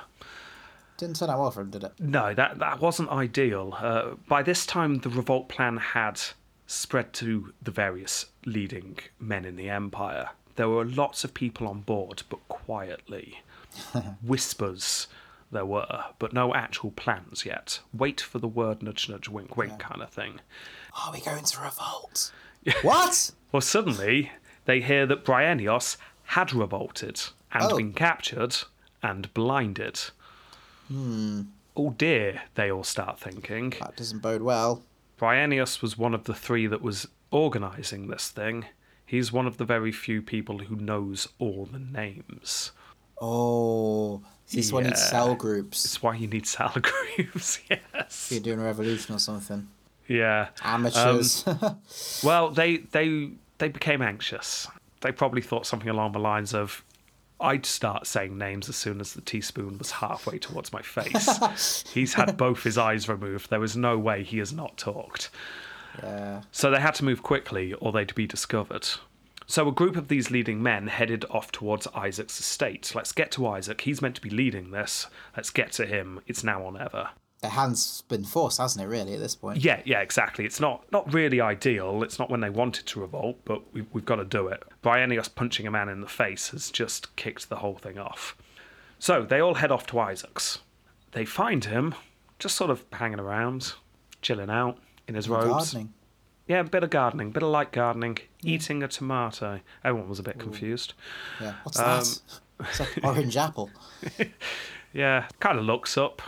Didn't 0.96 1.18
turn 1.18 1.30
out 1.30 1.40
well 1.40 1.52
for 1.52 1.60
him, 1.60 1.72
did 1.72 1.84
it? 1.84 1.92
No, 2.00 2.34
that 2.34 2.60
that 2.60 2.80
wasn't 2.80 3.10
ideal. 3.10 3.78
Uh, 3.78 4.12
by 4.30 4.42
this 4.44 4.66
time, 4.66 5.00
the 5.00 5.10
revolt 5.10 5.50
plan 5.50 5.76
had 5.76 6.22
spread 6.68 7.12
to 7.12 7.54
the 7.62 7.72
various 7.72 8.28
leading 8.46 8.98
men 9.20 9.46
in 9.46 9.56
the 9.56 9.70
empire. 9.70 10.30
There 10.56 10.70
were 10.70 10.86
lots 10.86 11.24
of 11.24 11.34
people 11.34 11.68
on 11.68 11.82
board, 11.82 12.24
but 12.30 12.46
quietly. 12.48 13.42
Whispers 14.22 15.08
there 15.52 15.66
were, 15.66 16.06
but 16.20 16.32
no 16.34 16.54
actual 16.54 16.92
plans 16.92 17.46
yet. 17.46 17.80
Wait 17.94 18.22
for 18.22 18.40
the 18.40 18.48
word 18.48 18.82
nudge 18.82 19.10
nudge 19.10 19.28
wink 19.30 19.58
wink 19.58 19.80
kind 19.80 20.02
of 20.02 20.10
thing. 20.10 20.40
Are 21.06 21.12
we 21.12 21.20
going 21.22 21.44
to 21.44 21.62
revolt? 21.62 22.32
what? 22.82 23.32
Well, 23.52 23.62
suddenly 23.62 24.32
they 24.66 24.80
hear 24.82 25.06
that 25.08 25.26
Bryennios 25.26 25.98
had 26.24 26.54
revolted 26.54 27.22
and 27.52 27.64
Oh. 27.64 27.78
been 27.78 27.92
captured 27.94 28.56
and 29.04 29.34
blinded. 29.34 30.00
Hmm. 30.88 31.42
Oh 31.76 31.92
dear, 31.92 32.44
they 32.56 32.72
all 32.72 32.84
start 32.84 33.20
thinking. 33.20 33.72
That 33.80 33.96
doesn't 33.98 34.20
bode 34.22 34.42
well. 34.42 34.84
Bryennios 35.20 35.82
was 35.82 35.98
one 35.98 36.14
of 36.14 36.24
the 36.26 36.34
three 36.34 36.68
that 36.68 36.82
was 36.82 37.08
organising 37.32 38.08
this 38.08 38.30
thing. 38.30 38.66
He's 39.06 39.32
one 39.32 39.48
of 39.48 39.58
the 39.58 39.66
very 39.66 39.92
few 39.92 40.22
people 40.22 40.60
who 40.60 40.76
knows 40.76 41.28
all 41.40 41.68
the 41.72 41.80
names. 41.80 42.72
Oh, 43.20 44.22
is 44.48 44.54
this 44.54 44.72
one 44.72 44.84
needs 44.84 45.00
Yeah. 45.02 45.06
cell 45.10 45.36
groups? 45.36 45.86
It's 45.86 46.02
why 46.02 46.16
you 46.16 46.28
need 46.28 46.46
cell 46.48 46.74
groups, 46.82 47.60
yes. 47.70 48.30
You're 48.32 48.42
doing 48.42 48.60
a 48.60 48.64
revolution 48.64 49.16
or 49.16 49.20
something. 49.20 49.68
Yeah. 50.08 50.50
Amateurs. 50.64 51.44
Um, 51.48 51.78
well, 52.24 52.50
they 52.52 52.78
they 52.78 53.32
they 53.60 53.70
became 53.70 54.02
anxious. 54.02 54.68
They 55.02 55.12
probably 55.12 55.42
thought 55.42 55.66
something 55.66 55.90
along 55.90 56.12
the 56.14 56.20
lines 56.20 56.54
of, 56.54 56.84
"I'd 57.40 57.66
start 57.66 58.08
saying 58.08 58.38
names 58.38 58.70
as 58.70 58.76
soon 58.76 59.00
as 59.00 59.14
the 59.14 59.22
teaspoon 59.22 59.78
was 59.78 59.92
halfway 59.92 60.38
towards 60.40 60.74
my 60.74 60.82
face." 60.82 61.84
He's 61.94 62.14
had 62.16 62.38
both 62.38 62.64
his 62.64 62.78
eyes 62.78 63.08
removed. 63.08 63.50
There 63.50 63.64
is 63.64 63.78
no 63.78 63.98
way 64.00 64.24
he 64.24 64.40
has 64.40 64.52
not 64.52 64.78
talked. 64.78 65.30
Yeah. 66.02 66.42
So 66.52 66.72
they 66.72 66.80
had 66.80 66.96
to 66.96 67.06
move 67.06 67.24
quickly, 67.24 67.74
or 67.74 67.92
they'd 67.92 68.16
be 68.16 68.28
discovered. 68.28 68.88
So 69.48 69.68
a 69.68 69.72
group 69.74 69.98
of 69.98 70.08
these 70.08 70.32
leading 70.32 70.64
men 70.64 70.88
headed 70.88 71.26
off 71.30 71.52
towards 71.52 71.88
Isaac's 71.88 72.40
estate. 72.40 72.94
Let's 72.96 73.12
get 73.12 73.32
to 73.32 73.48
Isaac. 73.48 73.82
He's 73.82 74.02
meant 74.02 74.16
to 74.16 74.22
be 74.22 74.30
leading 74.30 74.72
this. 74.72 75.08
Let's 75.36 75.50
get 75.50 75.74
to 75.74 75.86
him. 75.86 76.22
It's 76.26 76.44
now 76.44 76.62
or 76.62 76.72
never. 76.72 77.10
The 77.42 77.50
hand's 77.50 78.04
been 78.04 78.24
forced, 78.24 78.60
hasn't 78.60 78.86
it, 78.86 78.88
really, 78.88 79.14
at 79.16 79.20
this 79.20 79.36
point? 79.36 79.58
Yeah, 79.58 79.82
yeah, 79.84 80.00
exactly. 80.00 80.46
It's 80.46 80.60
not 80.60 80.90
not 80.92 81.12
really 81.12 81.42
ideal. 81.42 82.04
It's 82.04 82.20
not 82.20 82.30
when 82.30 82.40
they 82.40 82.50
wanted 82.50 82.86
to 82.86 83.02
revolt, 83.02 83.40
but 83.44 83.74
we, 83.74 83.84
we've 83.92 84.06
got 84.06 84.18
to 84.18 84.26
do 84.26 84.48
it. 84.48 84.64
Bryennios 84.84 85.34
punching 85.34 85.66
a 85.66 85.72
man 85.72 85.90
in 85.90 86.02
the 86.02 86.08
face 86.08 86.50
has 86.52 86.70
just 86.70 87.14
kicked 87.16 87.50
the 87.50 87.58
whole 87.58 87.78
thing 87.78 87.98
off. 87.98 88.38
So 89.00 89.24
they 89.24 89.42
all 89.42 89.56
head 89.56 89.72
off 89.72 89.88
to 89.88 90.00
Isaac's. 90.00 90.60
They 91.14 91.26
find 91.26 91.66
him 91.66 91.96
just 92.38 92.56
sort 92.56 92.70
of 92.70 92.86
hanging 92.94 93.20
around, 93.20 93.74
chilling 94.22 94.50
out 94.50 94.78
in 95.12 95.16
his 95.16 95.28
robes. 95.30 95.74
Gardening. 95.74 95.94
Yeah, 96.48 96.62
a 96.62 96.64
bit 96.64 96.84
of 96.84 96.90
gardening, 96.90 97.32
bit 97.32 97.44
of 97.44 97.50
light 97.50 97.72
gardening, 97.72 98.18
eating 98.44 98.82
a 98.84 98.88
tomato. 98.88 99.60
Everyone 99.84 100.10
was 100.10 100.20
a 100.20 100.24
bit 100.24 100.40
confused. 100.40 100.94
Yeah. 101.40 101.54
What's 101.64 101.80
Um, 101.80 101.86
that? 101.86 102.20
It's 102.70 102.82
orange 103.04 103.38
apple. 103.38 103.70
Yeah, 104.94 105.28
kind 105.40 105.58
of 105.58 105.64
looks 105.66 105.98
up. 105.98 106.22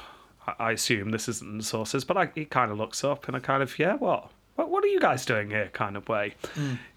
I, 0.48 0.54
I 0.68 0.72
assume 0.72 1.10
this 1.12 1.28
isn't 1.28 1.50
in 1.50 1.58
the 1.58 1.64
sources, 1.66 2.06
but 2.06 2.16
I, 2.16 2.30
he 2.34 2.46
kind 2.46 2.72
of 2.72 2.78
looks 2.78 3.04
up 3.04 3.28
and 3.28 3.36
I 3.36 3.40
kind 3.42 3.62
of, 3.62 3.78
yeah, 3.78 3.96
what? 3.96 4.30
What, 4.56 4.70
what 4.70 4.84
are 4.84 4.88
you 4.88 5.00
guys 5.00 5.26
doing 5.26 5.50
here 5.50 5.70
kind 5.74 5.98
of 5.98 6.08
way. 6.08 6.36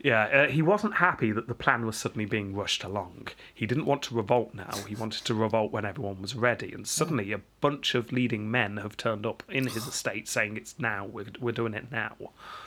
Yeah, 0.03 0.25
uh, 0.25 0.47
he 0.49 0.63
wasn't 0.63 0.95
happy 0.95 1.33
that 1.33 1.49
the 1.49 1.55
plan 1.55 1.87
was 1.87 1.97
suddenly 1.97 2.27
being 2.27 2.55
rushed 2.55 2.85
along. 2.85 3.29
He 3.55 3.67
didn't 3.67 3.87
want 3.87 4.03
to 4.05 4.15
revolt 4.15 4.55
now. 4.55 4.75
He 4.87 4.95
wanted 4.95 5.25
to 5.25 5.35
revolt 5.35 5.73
when 5.73 5.85
everyone 5.85 6.21
was 6.21 6.35
ready. 6.35 6.73
And 6.73 6.87
suddenly 6.87 7.33
a 7.33 7.41
bunch 7.61 7.95
of 7.95 8.13
leading 8.13 8.51
men 8.51 8.77
have 8.79 8.97
turned 8.97 9.25
up 9.25 9.43
in 9.49 9.67
his 9.67 9.87
estate 9.87 10.29
saying 10.29 10.57
it's 10.57 10.79
now, 10.79 11.07
we're, 11.07 11.27
we're 11.41 11.53
doing 11.53 11.75
it 11.75 11.91
now. 11.91 12.15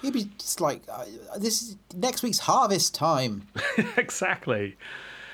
He'd 0.02 0.14
be 0.14 0.30
just 0.38 0.60
like, 0.60 0.82
uh, 0.92 1.06
this 1.38 1.62
is 1.62 1.78
next 1.96 2.24
week's 2.24 2.40
harvest 2.40 2.96
time. 2.96 3.48
exactly. 3.98 4.78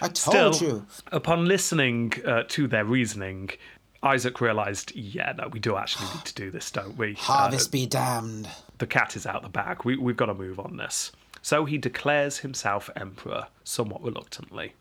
I 0.01 0.09
told 0.09 0.55
Still, 0.55 0.67
you. 0.67 0.85
upon 1.13 1.45
listening 1.45 2.13
uh, 2.25 2.43
to 2.49 2.67
their 2.67 2.83
reasoning, 2.83 3.51
Isaac 4.03 4.41
realised, 4.41 4.93
yeah, 4.95 5.33
no, 5.37 5.47
we 5.47 5.59
do 5.59 5.77
actually 5.77 6.07
need 6.13 6.25
to 6.25 6.33
do 6.33 6.51
this, 6.51 6.69
don't 6.69 6.97
we? 6.97 7.13
Uh, 7.13 7.19
Harvest 7.19 7.71
be 7.71 7.85
damned. 7.85 8.47
The 8.77 8.87
cat 8.87 9.15
is 9.15 9.25
out 9.25 9.41
the 9.43 9.49
bag. 9.49 9.83
We, 9.85 9.97
we've 9.97 10.17
got 10.17 10.27
to 10.27 10.33
move 10.33 10.59
on 10.59 10.77
this. 10.77 11.11
So 11.41 11.65
he 11.65 11.77
declares 11.77 12.39
himself 12.39 12.89
emperor, 12.95 13.47
somewhat 13.63 14.03
reluctantly. 14.03 14.73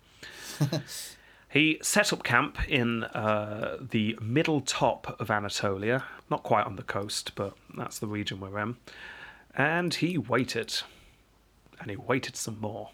he 1.48 1.78
set 1.82 2.12
up 2.12 2.24
camp 2.24 2.58
in 2.68 3.04
uh, 3.04 3.76
the 3.80 4.18
middle 4.20 4.60
top 4.60 5.14
of 5.20 5.30
Anatolia, 5.30 6.04
not 6.30 6.42
quite 6.42 6.64
on 6.64 6.76
the 6.76 6.82
coast, 6.82 7.32
but 7.34 7.54
that's 7.76 7.98
the 7.98 8.06
region 8.06 8.40
we're 8.40 8.58
in. 8.58 8.76
And 9.54 9.94
he 9.94 10.16
waited. 10.16 10.74
And 11.80 11.90
he 11.90 11.96
waited 11.96 12.34
some 12.36 12.58
more. 12.60 12.90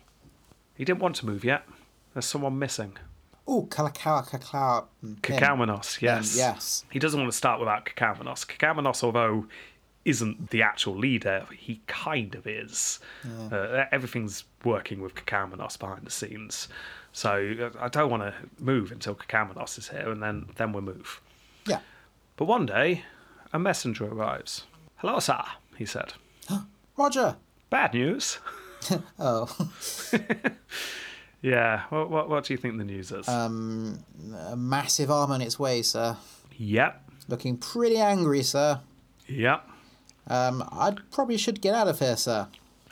He 0.75 0.85
didn't 0.85 1.01
want 1.01 1.17
to 1.17 1.27
move 1.27 1.45
yet. 1.45 1.65
There's 2.13 2.27
someone 2.27 2.59
missing. 2.59 2.99
Oh, 3.47 3.67
Kalakawa 3.71 4.29
Kakao. 4.29 4.87
Kekaumenos, 5.23 6.01
yes. 6.01 6.37
yes. 6.37 6.85
He 6.91 6.99
doesn't 6.99 7.19
want 7.19 7.31
to 7.31 7.37
start 7.37 7.61
without 7.61 7.85
Kekaumenos. 7.85 8.47
Kekaumenos, 8.47 9.03
although 9.03 9.47
isn't 10.05 10.51
the 10.51 10.63
actual 10.63 10.97
leader, 10.97 11.47
he 11.57 11.81
kind 11.87 12.35
of 12.35 12.47
is. 12.47 13.01
Uh, 13.53 13.85
everything's 13.93 14.45
working 14.65 15.01
with 15.03 15.15
Kekaumenos 15.15 15.79
behind 15.79 16.05
the 16.07 16.11
scenes. 16.11 16.69
So 17.13 17.55
uh, 17.75 17.79
I 17.79 17.89
don't 17.89 18.11
want 18.11 18.23
to 18.23 18.35
move 18.59 18.93
until 18.93 19.15
Kekaumenos 19.15 19.77
is 19.79 19.89
here, 19.89 20.11
and 20.11 20.23
then, 20.23 20.47
then 20.57 20.73
we'll 20.73 20.83
move. 20.83 21.21
Yeah. 21.67 21.81
But 22.37 22.47
one 22.47 22.67
day, 22.67 23.05
a 23.53 23.59
messenger 23.59 24.07
arrives. 24.07 24.65
Hello, 24.97 25.19
sir, 25.19 25.43
he 25.77 25.85
said. 25.85 26.15
Roger. 26.97 27.37
Bad 27.69 27.95
news. 27.95 28.39
Oh, 29.19 29.47
Yeah, 31.43 31.85
what, 31.89 32.11
what, 32.11 32.29
what 32.29 32.45
do 32.45 32.53
you 32.53 32.59
think 32.59 32.77
the 32.77 32.85
news 32.85 33.11
is? 33.13 33.27
um, 33.29 33.99
a 34.49 34.57
massive 34.57 35.11
arm 35.11 35.31
on 35.31 35.41
its 35.41 35.59
way, 35.59 35.81
sir. 35.83 36.17
yep, 36.57 37.03
Looking 37.29 37.57
pretty 37.57 37.97
angry, 37.97 38.43
sir. 38.43 38.81
yep. 39.27 39.67
Um, 40.27 40.63
I 40.73 40.95
probably 41.11 41.37
should 41.37 41.61
get 41.61 41.75
out 41.75 41.89
of 41.89 41.99
here, 41.99 42.17
sir. 42.17 42.49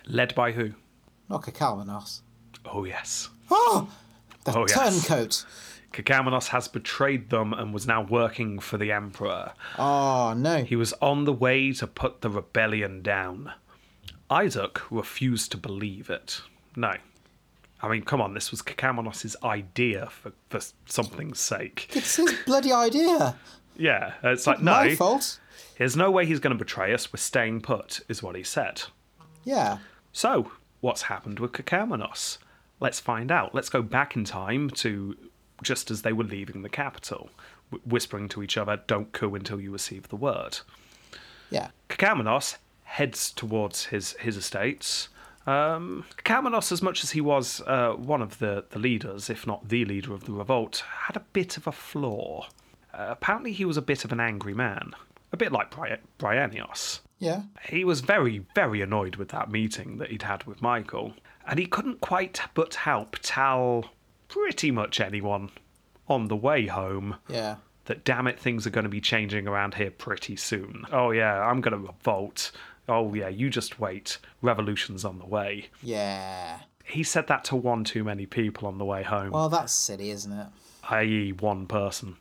Led 0.06 0.34
by 0.34 0.52
who? 0.52 0.72
Not 1.28 1.42
Kekaumenos. 1.42 2.20
Oh, 2.64 2.84
yes. 2.84 3.28
Oh, 3.50 3.88
the 4.44 4.56
Oh, 4.56 4.66
yes. 4.68 5.06
turncoat. 5.06 5.44
Kekaumenos 5.92 6.48
has 6.48 6.68
betrayed 6.68 7.30
them 7.30 7.52
and 7.52 7.72
was 7.72 7.86
now 7.86 8.02
working 8.02 8.58
for 8.58 8.76
the 8.76 8.92
Emperor. 8.92 9.52
Oh 9.78 10.34
no. 10.36 10.62
He 10.62 10.76
was 10.76 10.92
on 11.00 11.24
the 11.24 11.32
way 11.32 11.72
to 11.72 11.86
put 11.86 12.20
the 12.20 12.28
rebellion 12.28 13.02
down. 13.02 13.52
Isaac 14.30 14.90
refused 14.90 15.50
to 15.52 15.56
believe 15.56 16.10
it. 16.10 16.42
No. 16.76 16.94
I 17.82 17.88
mean, 17.88 18.02
come 18.02 18.20
on, 18.20 18.34
this 18.34 18.50
was 18.50 18.60
Kekaumenos' 18.60 19.34
idea 19.42 20.06
for, 20.10 20.32
for 20.50 20.60
something's 20.86 21.40
sake. 21.40 21.88
It's 21.94 22.16
his 22.16 22.34
bloody 22.44 22.72
idea. 22.72 23.36
Yeah, 23.76 24.12
it's 24.22 24.46
like, 24.46 24.60
My 24.60 24.88
no, 24.88 24.96
fault. 24.96 25.38
There's 25.78 25.96
no 25.96 26.10
way 26.10 26.26
he's 26.26 26.40
going 26.40 26.56
to 26.56 26.58
betray 26.58 26.92
us. 26.92 27.12
We're 27.12 27.18
staying 27.18 27.60
put, 27.62 28.00
is 28.08 28.22
what 28.22 28.36
he 28.36 28.42
said. 28.42 28.82
Yeah. 29.44 29.78
So, 30.12 30.50
what's 30.80 31.02
happened 31.02 31.38
with 31.38 31.52
Kekaumenos? 31.52 32.38
Let's 32.80 33.00
find 33.00 33.30
out. 33.30 33.54
Let's 33.54 33.68
go 33.68 33.82
back 33.82 34.16
in 34.16 34.24
time 34.24 34.70
to 34.70 35.16
just 35.62 35.90
as 35.90 36.02
they 36.02 36.12
were 36.12 36.24
leaving 36.24 36.62
the 36.62 36.68
capital, 36.68 37.30
wh- 37.70 37.86
whispering 37.86 38.28
to 38.28 38.42
each 38.42 38.56
other, 38.56 38.80
don't 38.86 39.12
coup 39.12 39.34
until 39.34 39.60
you 39.60 39.70
receive 39.70 40.08
the 40.08 40.16
word. 40.16 40.58
Yeah. 41.50 41.70
Kekaumenos 41.88 42.56
heads 42.84 43.30
towards 43.32 43.86
his, 43.86 44.12
his 44.20 44.36
estates. 44.36 45.08
Um, 45.46 46.04
as 46.28 46.82
much 46.82 47.02
as 47.02 47.12
he 47.12 47.20
was 47.20 47.62
uh, 47.66 47.92
one 47.92 48.20
of 48.20 48.38
the, 48.38 48.64
the 48.70 48.78
leaders, 48.78 49.30
if 49.30 49.46
not 49.46 49.68
the 49.68 49.84
leader 49.84 50.12
of 50.12 50.24
the 50.24 50.32
revolt, 50.32 50.84
had 51.06 51.16
a 51.16 51.24
bit 51.32 51.56
of 51.56 51.66
a 51.66 51.72
flaw. 51.72 52.46
Uh, 52.92 53.06
apparently, 53.08 53.52
he 53.52 53.64
was 53.64 53.76
a 53.76 53.82
bit 53.82 54.04
of 54.04 54.12
an 54.12 54.20
angry 54.20 54.52
man, 54.52 54.92
a 55.32 55.36
bit 55.36 55.52
like 55.52 55.70
Bri- 55.70 55.96
Bryennios. 56.18 57.00
Yeah. 57.18 57.42
He 57.68 57.84
was 57.84 58.00
very, 58.00 58.44
very 58.54 58.80
annoyed 58.80 59.16
with 59.16 59.28
that 59.30 59.50
meeting 59.50 59.98
that 59.98 60.10
he'd 60.10 60.22
had 60.22 60.44
with 60.44 60.62
Michael, 60.62 61.14
and 61.46 61.58
he 61.58 61.66
couldn't 61.66 62.00
quite 62.00 62.40
but 62.54 62.74
help 62.76 63.16
tell 63.22 63.90
pretty 64.28 64.70
much 64.70 65.00
anyone 65.00 65.50
on 66.08 66.28
the 66.28 66.36
way 66.36 66.66
home 66.66 67.16
Yeah. 67.28 67.56
that 67.86 68.04
damn 68.04 68.26
it, 68.26 68.38
things 68.38 68.66
are 68.66 68.70
going 68.70 68.84
to 68.84 68.88
be 68.90 69.00
changing 69.00 69.48
around 69.48 69.74
here 69.74 69.90
pretty 69.90 70.36
soon. 70.36 70.84
Oh, 70.92 71.10
yeah, 71.10 71.40
I'm 71.40 71.60
going 71.60 71.72
to 71.72 71.86
revolt. 71.92 72.52
Oh, 72.88 73.12
yeah, 73.14 73.28
you 73.28 73.50
just 73.50 73.78
wait. 73.80 74.18
Revolution's 74.40 75.04
on 75.04 75.18
the 75.18 75.26
way. 75.26 75.68
Yeah. 75.82 76.60
He 76.84 77.02
said 77.02 77.26
that 77.26 77.44
to 77.44 77.56
one 77.56 77.84
too 77.84 78.04
many 78.04 78.24
people 78.26 78.66
on 78.68 78.78
the 78.78 78.84
way 78.84 79.02
home, 79.02 79.32
Well, 79.32 79.48
that's 79.50 79.74
silly, 79.74 80.10
isn't 80.10 80.32
it? 80.32 80.46
i.e., 80.90 81.32
one 81.32 81.66
person. 81.66 82.16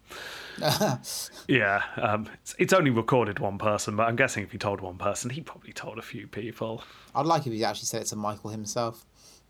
Yeah, 1.48 1.84
um, 1.98 2.30
it's, 2.36 2.56
it's 2.60 2.74
only 2.74 2.90
recorded 2.92 3.40
one 3.40 3.58
person, 3.58 3.96
but 3.96 4.08
I'm 4.08 4.16
guessing 4.16 4.44
if 4.44 4.52
he 4.52 4.58
told 4.58 4.82
one 4.82 4.98
person, 4.98 5.30
he 5.30 5.42
probably 5.42 5.74
told 5.74 5.98
a 5.98 6.02
few 6.02 6.28
people. 6.28 6.84
I'd 7.16 7.26
like 7.26 7.46
if 7.48 7.54
he 7.54 7.64
actually 7.64 7.86
said 7.86 8.02
it 8.02 8.06
to 8.08 8.16
Michael 8.16 8.50
himself 8.50 9.06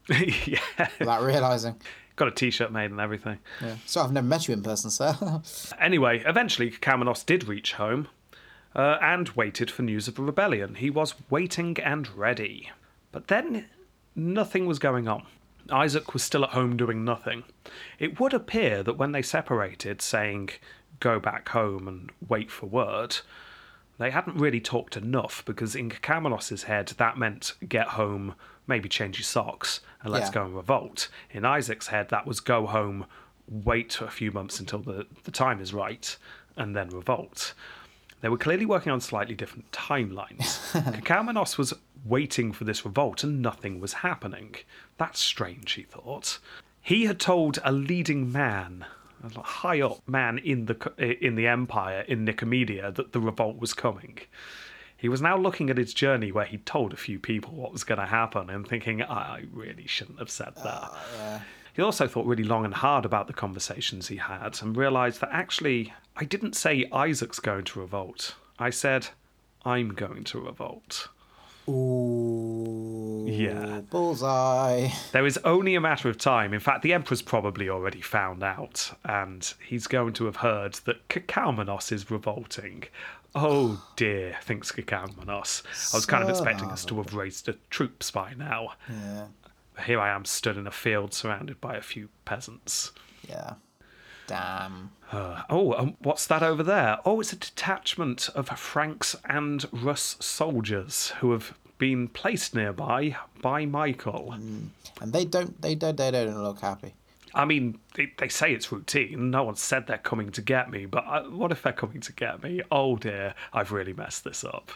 yeah, 0.09 0.59
without 0.99 1.23
realising. 1.23 1.75
got 2.15 2.27
a 2.27 2.31
t-shirt 2.31 2.71
made 2.71 2.91
and 2.91 2.99
everything. 2.99 3.39
Yeah. 3.61 3.75
So 3.85 4.01
I've 4.01 4.11
never 4.11 4.27
met 4.27 4.47
you 4.47 4.53
in 4.53 4.63
person, 4.63 4.89
sir. 4.89 5.41
Anyway, 5.79 6.23
eventually 6.25 6.71
Kamenos 6.71 7.25
did 7.25 7.47
reach 7.47 7.73
home 7.73 8.07
uh, 8.75 8.97
and 9.01 9.29
waited 9.29 9.69
for 9.71 9.81
news 9.83 10.07
of 10.07 10.15
the 10.15 10.21
rebellion. 10.23 10.75
He 10.75 10.89
was 10.89 11.15
waiting 11.29 11.77
and 11.79 12.07
ready. 12.15 12.71
But 13.11 13.27
then 13.27 13.65
nothing 14.15 14.65
was 14.65 14.79
going 14.79 15.07
on. 15.07 15.23
Isaac 15.69 16.13
was 16.13 16.23
still 16.23 16.43
at 16.45 16.51
home 16.51 16.77
doing 16.77 17.03
nothing. 17.03 17.43
It 17.99 18.19
would 18.19 18.33
appear 18.33 18.83
that 18.83 18.97
when 18.97 19.11
they 19.11 19.21
separated, 19.21 20.01
saying, 20.01 20.51
go 20.99 21.19
back 21.19 21.49
home 21.49 21.87
and 21.87 22.11
wait 22.27 22.49
for 22.51 22.65
word, 22.65 23.17
they 23.97 24.11
hadn't 24.11 24.37
really 24.37 24.59
talked 24.61 24.95
enough 24.97 25.43
because 25.45 25.75
in 25.75 25.89
Kamenos' 25.89 26.63
head 26.63 26.87
that 26.97 27.17
meant 27.17 27.53
get 27.67 27.89
home, 27.89 28.35
maybe 28.67 28.87
change 28.89 29.17
your 29.17 29.23
socks, 29.23 29.81
and 30.01 30.11
let's 30.11 30.27
Yeah. 30.29 30.33
go 30.35 30.45
and 30.45 30.55
revolt. 30.55 31.09
In 31.31 31.45
Isaac's 31.45 31.87
head, 31.87 32.09
that 32.09 32.27
was 32.27 32.39
go 32.39 32.67
home, 32.67 33.05
wait 33.47 33.99
a 34.01 34.07
few 34.09 34.31
months 34.31 34.59
until 34.59 34.79
the, 34.79 35.07
the 35.23 35.31
time 35.31 35.59
is 35.59 35.73
right, 35.73 36.15
and 36.55 36.75
then 36.75 36.89
revolt. 36.89 37.53
They 38.21 38.29
were 38.29 38.37
clearly 38.37 38.65
working 38.65 38.91
on 38.91 38.99
slightly 38.99 39.35
different 39.35 39.71
timelines. 39.71 40.71
Kekaumenos 41.01 41.57
was 41.57 41.73
waiting 42.03 42.51
for 42.51 42.63
this 42.63 42.83
revolt 42.85 43.23
and 43.23 43.41
nothing 43.41 43.79
was 43.79 43.93
happening. 43.93 44.55
That's 44.97 45.19
strange, 45.19 45.73
he 45.73 45.83
thought. 45.83 46.39
He 46.81 47.05
had 47.05 47.19
told 47.19 47.59
a 47.63 47.71
leading 47.71 48.31
man, 48.31 48.85
high 49.35 49.81
up 49.81 50.07
man 50.07 50.37
in 50.39 50.65
the 50.65 50.93
eh, 50.97 51.15
in 51.21 51.35
the 51.35 51.47
empire 51.47 52.01
in 52.07 52.25
Nicomedia 52.25 52.93
that 52.95 53.11
the 53.11 53.19
revolt 53.19 53.57
was 53.59 53.73
coming. 53.73 54.19
He 54.95 55.09
was 55.09 55.21
now 55.21 55.37
looking 55.37 55.69
at 55.69 55.77
his 55.77 55.93
journey 55.93 56.31
where 56.31 56.45
he'd 56.45 56.65
told 56.65 56.91
a 56.91 56.97
few 56.97 57.19
people 57.19 57.53
what 57.53 57.71
was 57.71 57.83
going 57.83 57.99
to 57.99 58.07
happen 58.07 58.49
and 58.49 58.67
thinking, 58.67 59.03
I 59.03 59.45
really 59.53 59.85
shouldn't 59.85 60.17
have 60.17 60.31
said 60.31 60.55
that. 60.55 60.89
Ah, 60.91 61.41
he 61.77 61.83
also 61.83 62.07
thought 62.07 62.25
really 62.25 62.43
long 62.43 62.65
and 62.65 62.73
hard 62.73 63.05
about 63.05 63.27
the 63.27 63.33
conversations 63.33 64.07
he 64.07 64.15
had 64.15 64.59
and 64.63 64.75
realised 64.75 65.21
that 65.21 65.29
actually, 65.31 65.93
I 66.15 66.25
didn't 66.25 66.55
say 66.55 66.89
Isaac's 66.91 67.39
going 67.39 67.65
to 67.65 67.79
revolt. 67.79 68.33
I 68.57 68.71
said, 68.71 69.09
I'm 69.63 69.89
going 69.89 70.23
to 70.23 70.39
revolt. 70.39 71.09
Ooh. 71.69 72.56
Yeah. 73.27 73.81
Bullseye. 73.89 74.89
There 75.11 75.25
is 75.25 75.37
only 75.43 75.75
a 75.75 75.81
matter 75.81 76.09
of 76.09 76.17
time. 76.17 76.53
In 76.53 76.59
fact, 76.61 76.81
the 76.81 76.93
Emperor's 76.93 77.21
probably 77.21 77.69
already 77.69 77.99
found 78.01 78.41
out, 78.41 78.91
and 79.03 79.53
he's 79.65 79.85
going 79.85 80.13
to 80.13 80.25
have 80.25 80.37
heard 80.37 80.75
that 80.85 81.07
Kekaumenos 81.09 81.91
is 81.91 82.09
revolting. 82.09 82.85
Oh 83.35 83.83
dear, 83.97 84.37
thinks 84.41 84.71
Kekaumenos. 84.71 85.63
I 85.93 85.97
was 85.97 86.05
kind 86.05 86.23
of 86.23 86.29
expecting 86.29 86.69
us 86.69 86.85
to 86.85 86.97
have 86.97 87.13
raised 87.13 87.47
the 87.47 87.57
troops 87.69 88.11
by 88.11 88.33
now. 88.33 88.73
Yeah. 88.89 89.25
Here 89.85 89.99
I 89.99 90.09
am 90.09 90.25
stood 90.25 90.57
in 90.57 90.65
a 90.65 90.71
field 90.71 91.13
surrounded 91.13 91.59
by 91.59 91.75
a 91.75 91.81
few 91.81 92.09
peasants. 92.25 92.93
Yeah. 93.27 93.55
Damn. 94.27 94.91
Uh, 95.11 95.43
oh, 95.49 95.73
um, 95.73 95.95
what's 95.99 96.25
that 96.27 96.43
over 96.43 96.63
there? 96.63 96.99
Oh, 97.05 97.19
it's 97.19 97.31
a 97.31 97.37
detachment 97.37 98.29
of 98.35 98.49
Franks 98.49 99.15
and 99.25 99.65
Russ 99.71 100.17
soldiers 100.19 101.13
who 101.19 101.31
have 101.31 101.53
been 101.77 102.07
placed 102.07 102.55
nearby 102.55 103.15
by 103.41 103.65
Michael. 103.65 104.31
And 104.33 104.71
they 105.13 105.25
don't. 105.25 105.61
They 105.61 105.75
don't. 105.75 105.97
They 105.97 106.11
don't 106.11 106.41
look 106.43 106.59
happy. 106.61 106.93
I 107.33 107.45
mean, 107.45 107.77
they, 107.93 108.11
they 108.17 108.29
say 108.29 108.51
it's 108.53 108.71
routine. 108.71 109.29
No 109.29 109.43
one 109.43 109.55
said 109.57 109.85
they're 109.85 109.97
coming 109.99 110.31
to 110.31 110.41
get 110.41 110.71
me, 110.71 110.85
but 110.87 111.03
I, 111.05 111.19
what 111.27 111.51
if 111.51 111.61
they're 111.61 111.73
coming 111.73 112.01
to 112.01 112.13
get 112.13 112.41
me? 112.41 112.61
Oh 112.71 112.95
dear, 112.95 113.35
I've 113.53 113.71
really 113.71 113.93
messed 113.93 114.23
this 114.23 114.43
up. 114.43 114.71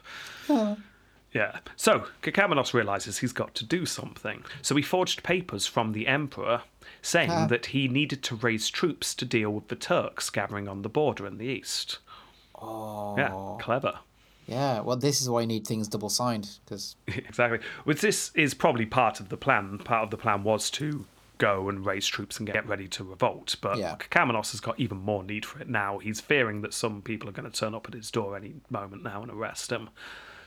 Yeah. 1.33 1.59
So 1.77 2.05
Kekaumenos 2.21 2.73
realizes 2.73 3.19
he's 3.19 3.31
got 3.31 3.55
to 3.55 3.65
do 3.65 3.85
something. 3.85 4.43
So 4.61 4.75
he 4.75 4.81
forged 4.81 5.23
papers 5.23 5.65
from 5.65 5.93
the 5.93 6.05
emperor 6.07 6.63
saying 7.01 7.31
Ah. 7.31 7.47
that 7.47 7.67
he 7.67 7.87
needed 7.87 8.21
to 8.23 8.35
raise 8.35 8.69
troops 8.69 9.15
to 9.15 9.25
deal 9.25 9.49
with 9.51 9.69
the 9.69 9.75
Turks 9.77 10.29
gathering 10.29 10.67
on 10.67 10.81
the 10.81 10.89
border 10.89 11.25
in 11.25 11.37
the 11.37 11.45
east. 11.45 11.99
Oh. 12.61 13.15
Yeah, 13.17 13.55
clever. 13.63 13.99
Yeah, 14.47 14.81
well, 14.81 14.97
this 14.97 15.21
is 15.21 15.29
why 15.29 15.41
you 15.41 15.47
need 15.47 15.65
things 15.65 15.87
double 15.87 16.09
signed 16.09 16.49
because 16.65 16.95
exactly. 17.07 17.59
Which 17.83 18.01
this 18.01 18.31
is 18.35 18.53
probably 18.53 18.85
part 18.85 19.19
of 19.19 19.29
the 19.29 19.37
plan. 19.37 19.77
Part 19.79 20.03
of 20.03 20.11
the 20.11 20.17
plan 20.17 20.43
was 20.43 20.69
to 20.71 21.05
go 21.37 21.69
and 21.69 21.83
raise 21.85 22.05
troops 22.05 22.37
and 22.37 22.45
get 22.45 22.67
ready 22.67 22.87
to 22.87 23.03
revolt. 23.03 23.55
But 23.61 23.77
Yeah. 23.79 23.95
Kekaumenos 23.97 24.51
has 24.51 24.59
got 24.59 24.79
even 24.79 24.99
more 24.99 25.23
need 25.23 25.43
for 25.45 25.59
it 25.59 25.67
now. 25.67 25.97
He's 25.97 26.21
fearing 26.21 26.61
that 26.61 26.73
some 26.73 27.01
people 27.01 27.27
are 27.27 27.31
going 27.31 27.49
to 27.49 27.59
turn 27.59 27.73
up 27.73 27.87
at 27.87 27.95
his 27.95 28.11
door 28.11 28.35
any 28.35 28.55
moment 28.69 29.03
now 29.03 29.23
and 29.23 29.31
arrest 29.31 29.71
him. 29.71 29.89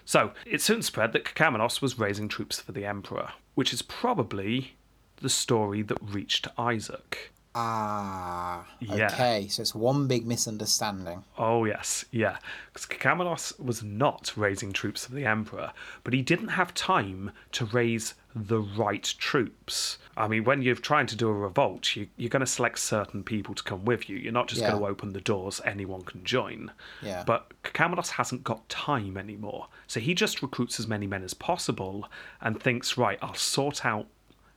So 0.05 0.33
it 0.47 0.61
soon 0.61 0.83
spread 0.83 1.13
that 1.13 1.25
Kekaumenos 1.25 1.83
was 1.83 1.99
raising 1.99 2.29
troops 2.29 2.61
for 2.61 2.73
the 2.73 2.85
emperor, 2.85 3.31
which 3.55 3.73
is 3.73 3.83
probably 3.83 4.77
the 5.17 5.29
story 5.29 5.83
that 5.83 5.99
reached 6.01 6.47
Isaac. 6.59 7.33
Ah, 7.57 8.65
Yeah. 8.81 9.07
okay, 9.07 9.47
so 9.49 9.63
it's 9.63 9.75
one 9.75 10.07
big 10.09 10.27
misunderstanding. 10.27 11.25
Oh, 11.39 11.65
yes, 11.65 12.05
yeah. 12.11 12.39
Because 12.73 12.87
Kekaumenos 12.87 13.59
was 13.61 13.83
not 13.83 14.33
raising 14.37 14.73
troops 14.73 15.07
for 15.07 15.13
the 15.15 15.25
Emperor, 15.25 15.73
but 16.03 16.13
he 16.15 16.23
didn't 16.23 16.49
have 16.49 16.75
time 16.75 17.31
to 17.53 17.65
raise 17.65 18.15
the 18.35 18.59
right 18.61 19.15
troops. 19.19 19.99
I 20.17 20.27
mean, 20.27 20.43
when 20.43 20.63
you're 20.63 20.75
trying 20.75 21.07
to 21.07 21.17
do 21.17 21.29
a 21.29 21.33
revolt, 21.33 21.95
you, 21.95 22.09
you're 22.17 22.29
going 22.31 22.41
to 22.41 22.47
select 22.47 22.81
certain 22.81 23.23
people 23.23 23.55
to 23.55 23.63
come 23.63 23.85
with 23.85 24.09
you. 24.09 24.17
You're 24.17 24.33
not 24.33 24.49
just 24.49 24.61
Yeah. 24.61 24.71
going 24.73 24.83
to 24.83 24.89
open 24.89 25.13
the 25.13 25.21
doors, 25.21 25.61
anyone 25.65 26.03
can 26.03 26.25
join. 26.25 26.73
Yeah. 27.03 27.23
But 27.25 27.53
Kekaumenos 27.63 28.11
hasn't 28.11 28.43
got 28.43 28.69
time 28.69 29.17
anymore. 29.17 29.69
So 29.87 30.01
he 30.01 30.15
just 30.15 30.43
recruits 30.43 30.81
as 30.81 30.89
many 30.89 31.07
men 31.07 31.23
as 31.23 31.35
possible 31.35 32.09
and 32.41 32.61
thinks, 32.61 32.99
right, 32.99 33.19
I'll 33.23 33.35
sort 33.35 33.85
out 33.87 34.07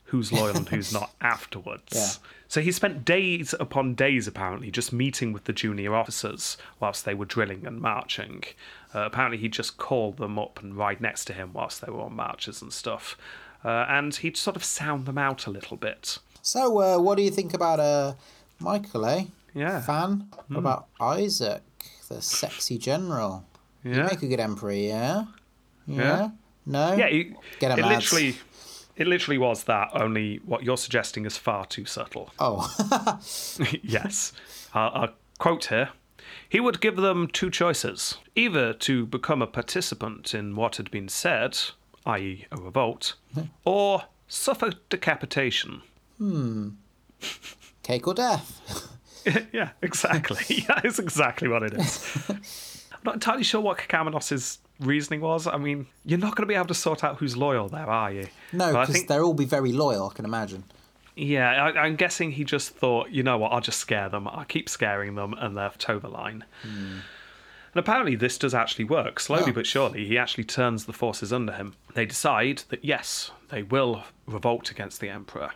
who's 0.07 0.31
loyal 0.31 0.55
and 0.57 0.67
who's 0.69 0.91
not 0.93 1.11
afterwards. 1.21 1.93
Yeah. 1.95 2.29
So 2.49 2.61
he 2.61 2.71
spent 2.71 3.03
days 3.03 3.53
upon 3.59 3.93
days, 3.95 4.25
apparently, 4.27 4.71
just 4.71 4.93
meeting 4.93 5.33
with 5.33 5.43
the 5.45 5.53
junior 5.53 5.93
officers 5.95 6.57
whilst 6.79 7.03
they 7.05 7.13
were 7.13 7.25
drilling 7.25 7.65
and 7.67 7.79
marching. 7.81 8.43
Uh, 8.95 9.01
apparently, 9.01 9.37
he'd 9.37 9.51
just 9.53 9.77
call 9.77 10.13
them 10.13 10.39
up 10.39 10.61
and 10.61 10.75
ride 10.77 11.01
next 11.01 11.25
to 11.25 11.33
him 11.33 11.51
whilst 11.53 11.81
they 11.85 11.91
were 11.91 12.01
on 12.01 12.15
marches 12.15 12.61
and 12.61 12.71
stuff. 12.71 13.17
Uh, 13.65 13.85
and 13.89 14.15
he'd 14.15 14.37
sort 14.37 14.55
of 14.55 14.63
sound 14.63 15.05
them 15.05 15.17
out 15.17 15.45
a 15.45 15.49
little 15.49 15.75
bit. 15.75 16.19
So, 16.41 16.79
uh, 16.79 16.99
what 16.99 17.17
do 17.17 17.23
you 17.23 17.31
think 17.31 17.53
about 17.53 17.79
uh, 17.81 18.13
Michael, 18.59 19.05
eh? 19.05 19.25
Yeah. 19.53 19.81
Fan? 19.81 20.29
What 20.47 20.59
about 20.59 20.87
Isaac, 21.01 21.63
the 22.07 22.21
sexy 22.21 22.77
general? 22.77 23.43
Yeah. 23.83 24.03
Make 24.05 24.21
a 24.23 24.27
good 24.27 24.39
emperor, 24.39 24.71
yeah? 24.71 25.25
Yeah? 25.85 25.97
Yeah. 25.97 26.29
No? 26.65 26.93
Yeah, 26.95 27.07
he, 27.09 27.33
Get 27.59 27.71
him, 27.71 27.79
it 27.79 27.81
lads. 27.85 28.11
literally, 28.13 28.35
it 28.97 29.07
literally 29.07 29.37
was 29.37 29.63
that. 29.65 29.89
Only 29.93 30.37
what 30.45 30.63
you're 30.63 30.77
suggesting 30.77 31.25
is 31.25 31.37
far 31.37 31.65
too 31.65 31.85
subtle. 31.85 32.31
Oh, 32.39 32.69
yes. 33.81 34.33
I'll, 34.73 34.91
I'll 34.93 35.13
quote 35.39 35.65
here. 35.65 35.89
He 36.49 36.59
would 36.59 36.81
give 36.81 36.95
them 36.97 37.27
two 37.27 37.49
choices 37.49 38.17
either 38.35 38.73
to 38.73 39.05
become 39.05 39.41
a 39.41 39.47
participant 39.47 40.33
in 40.33 40.55
what 40.55 40.77
had 40.77 40.89
been 40.91 41.09
said, 41.09 41.57
i.e., 42.05 42.45
a 42.51 42.57
revolt, 42.57 43.15
or 43.65 44.03
suffer 44.27 44.71
decapitation. 44.89 45.81
Hmm. 46.17 46.69
Cake 47.83 48.07
or 48.07 48.13
death? 48.13 48.61
yeah, 49.53 49.69
exactly. 49.81 50.63
Yeah, 50.67 50.81
it's 50.83 50.99
exactly 50.99 51.47
what 51.47 51.63
it 51.63 51.73
is. 51.73 52.25
I'm 52.91 53.01
not 53.03 53.15
entirely 53.15 53.43
sure 53.43 53.61
what 53.61 53.77
Kekaumenos' 53.77 54.59
reasoning 54.79 55.21
was. 55.21 55.47
I 55.47 55.57
mean, 55.57 55.87
you're 56.05 56.19
not 56.19 56.35
going 56.35 56.43
to 56.43 56.51
be 56.51 56.55
able 56.55 56.67
to 56.67 56.73
sort 56.73 57.03
out 57.03 57.17
who's 57.17 57.35
loyal 57.37 57.67
there, 57.69 57.89
are 57.89 58.11
you? 58.11 58.27
No, 58.53 58.71
because 58.71 58.89
think- 58.95 59.07
they'll 59.07 59.23
all 59.23 59.33
be 59.33 59.45
very 59.45 59.71
loyal, 59.71 60.09
I 60.09 60.13
can 60.13 60.25
imagine. 60.25 60.63
Yeah, 61.15 61.49
I, 61.51 61.81
I'm 61.85 61.95
guessing 61.95 62.31
he 62.33 62.43
just 62.43 62.75
thought, 62.75 63.09
you 63.09 63.23
know 63.23 63.39
what, 63.39 63.51
I'll 63.51 63.61
just 63.61 63.79
scare 63.79 64.07
them. 64.07 64.27
I'll 64.27 64.45
keep 64.45 64.69
scaring 64.69 65.15
them, 65.15 65.33
and 65.33 65.57
they'll 65.57 65.71
toe 65.71 65.97
the 65.97 66.09
line. 66.09 66.43
And 66.63 67.01
apparently, 67.75 68.15
this 68.15 68.37
does 68.37 68.53
actually 68.53 68.85
work. 68.85 69.19
Slowly 69.19 69.49
Oh. 69.51 69.53
but 69.53 69.65
surely, 69.65 70.05
he 70.05 70.17
actually 70.17 70.43
turns 70.43 70.85
the 70.85 70.93
forces 70.93 71.33
under 71.33 71.53
him. 71.53 71.73
They 71.95 72.05
decide 72.05 72.63
that, 72.69 72.85
yes, 72.85 73.31
they 73.49 73.63
will 73.63 74.03
revolt 74.27 74.69
against 74.71 74.99
the 75.01 75.09
Emperor. 75.09 75.51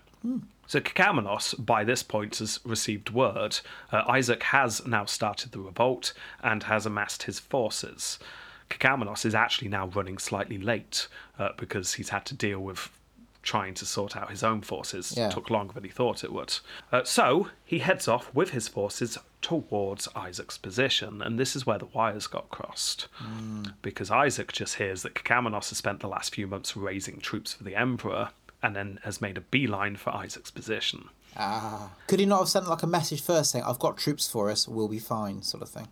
So 0.68 0.80
Kekaumenos, 0.80 1.64
by 1.64 1.84
this 1.84 2.02
point, 2.04 2.38
has 2.38 2.60
received 2.64 3.10
word. 3.12 3.60
Uh, 3.92 4.04
Isaac 4.08 4.42
has 4.44 4.86
now 4.86 5.06
started 5.06 5.52
the 5.52 5.60
revolt 5.60 6.14
and 6.44 6.64
has 6.64 6.86
amassed 6.86 7.24
his 7.24 7.40
forces. 7.40 8.18
Kekaumenos 8.72 9.26
is 9.26 9.36
actually 9.36 9.68
now 9.68 9.88
running 9.88 10.18
slightly 10.18 10.58
late 10.58 11.08
uh, 11.38 11.50
because 11.58 11.94
he's 11.94 12.10
had 12.10 12.26
to 12.26 12.36
deal 12.36 12.60
with 12.60 12.90
trying 13.44 13.74
to 13.74 13.86
sort 13.86 14.16
out 14.16 14.30
his 14.30 14.44
own 14.44 14.62
forces. 14.62 15.14
Yeah. 15.18 15.30
Took 15.30 15.50
longer 15.50 15.74
than 15.74 15.84
he 15.84 15.90
thought 15.90 16.24
it 16.24 16.32
would. 16.32 16.58
Uh, 16.92 17.04
so 17.04 17.50
he 17.66 17.80
heads 17.80 18.08
off 18.08 18.34
with 18.34 18.52
his 18.52 18.68
forces 18.68 19.18
towards 19.42 20.08
Isaac's 20.16 20.58
position, 20.58 21.22
and 21.22 21.40
this 21.40 21.56
is 21.56 21.66
where 21.66 21.80
the 21.80 21.88
wires 21.88 22.28
got 22.28 22.50
crossed. 22.50 23.08
Because 23.82 24.12
Isaac 24.12 24.52
just 24.52 24.76
hears 24.76 25.02
that 25.02 25.16
Kekaumenos 25.16 25.70
has 25.70 25.80
spent 25.80 26.00
the 26.00 26.08
last 26.08 26.36
few 26.36 26.46
months 26.46 26.78
raising 26.78 27.20
troops 27.20 27.54
for 27.54 27.64
the 27.64 27.76
Emperor, 27.76 28.30
and 28.62 28.76
then 28.76 29.00
has 29.04 29.22
made 29.22 29.38
a 29.38 29.42
beeline 29.42 29.96
for 29.96 30.16
Isaac's 30.16 30.52
position. 30.52 31.10
Ah. 31.36 31.90
Could 32.08 32.20
he 32.20 32.26
not 32.28 32.40
have 32.40 32.50
sent 32.50 32.70
like 32.70 32.84
a 32.84 32.88
message 32.88 33.24
first 33.24 33.52
saying, 33.52 33.66
I've 33.66 33.80
got 33.80 33.98
troops 33.98 34.30
for 34.30 34.52
us, 34.52 34.68
we'll 34.68 34.88
be 34.88 35.00
fine, 35.00 35.42
sort 35.42 35.64
of 35.64 35.70
thing? 35.70 35.88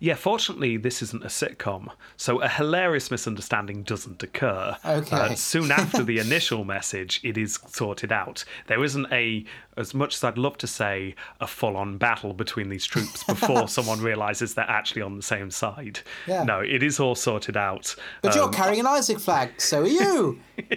Yeah, 0.00 0.14
fortunately, 0.14 0.76
this 0.76 1.02
isn't 1.02 1.24
a 1.24 1.28
sitcom, 1.28 1.90
so 2.16 2.40
a 2.40 2.48
hilarious 2.48 3.10
misunderstanding 3.10 3.82
doesn't 3.82 4.22
occur. 4.22 4.76
Okay. 4.84 5.16
Uh, 5.16 5.34
soon 5.34 5.70
after 5.70 6.02
the 6.02 6.18
initial 6.26 6.64
message, 6.64 7.20
it 7.22 7.36
is 7.36 7.58
sorted 7.68 8.12
out. 8.12 8.44
There 8.66 8.82
isn't 8.84 9.06
a, 9.12 9.44
as 9.76 9.92
much 9.94 10.14
as 10.14 10.24
I'd 10.24 10.38
love 10.38 10.56
to 10.58 10.66
say, 10.66 11.14
a 11.40 11.46
full 11.46 11.76
on 11.76 11.98
battle 11.98 12.32
between 12.32 12.68
these 12.68 12.84
troops 12.84 13.22
before 13.24 13.68
someone 13.76 14.00
realizes 14.00 14.54
they're 14.54 14.68
actually 14.68 15.02
on 15.02 15.16
the 15.16 15.22
same 15.22 15.50
side. 15.50 16.00
Yeah. 16.26 16.44
No, 16.44 16.60
it 16.60 16.82
is 16.82 16.98
all 17.00 17.14
sorted 17.14 17.56
out. 17.56 17.94
But 18.22 18.32
Um, 18.32 18.38
you're 18.38 18.50
carrying 18.52 18.80
an 18.80 18.86
Isaac 18.86 19.18
flag, 19.20 19.60
so 19.60 19.82
are 19.82 19.86
you! 19.86 20.40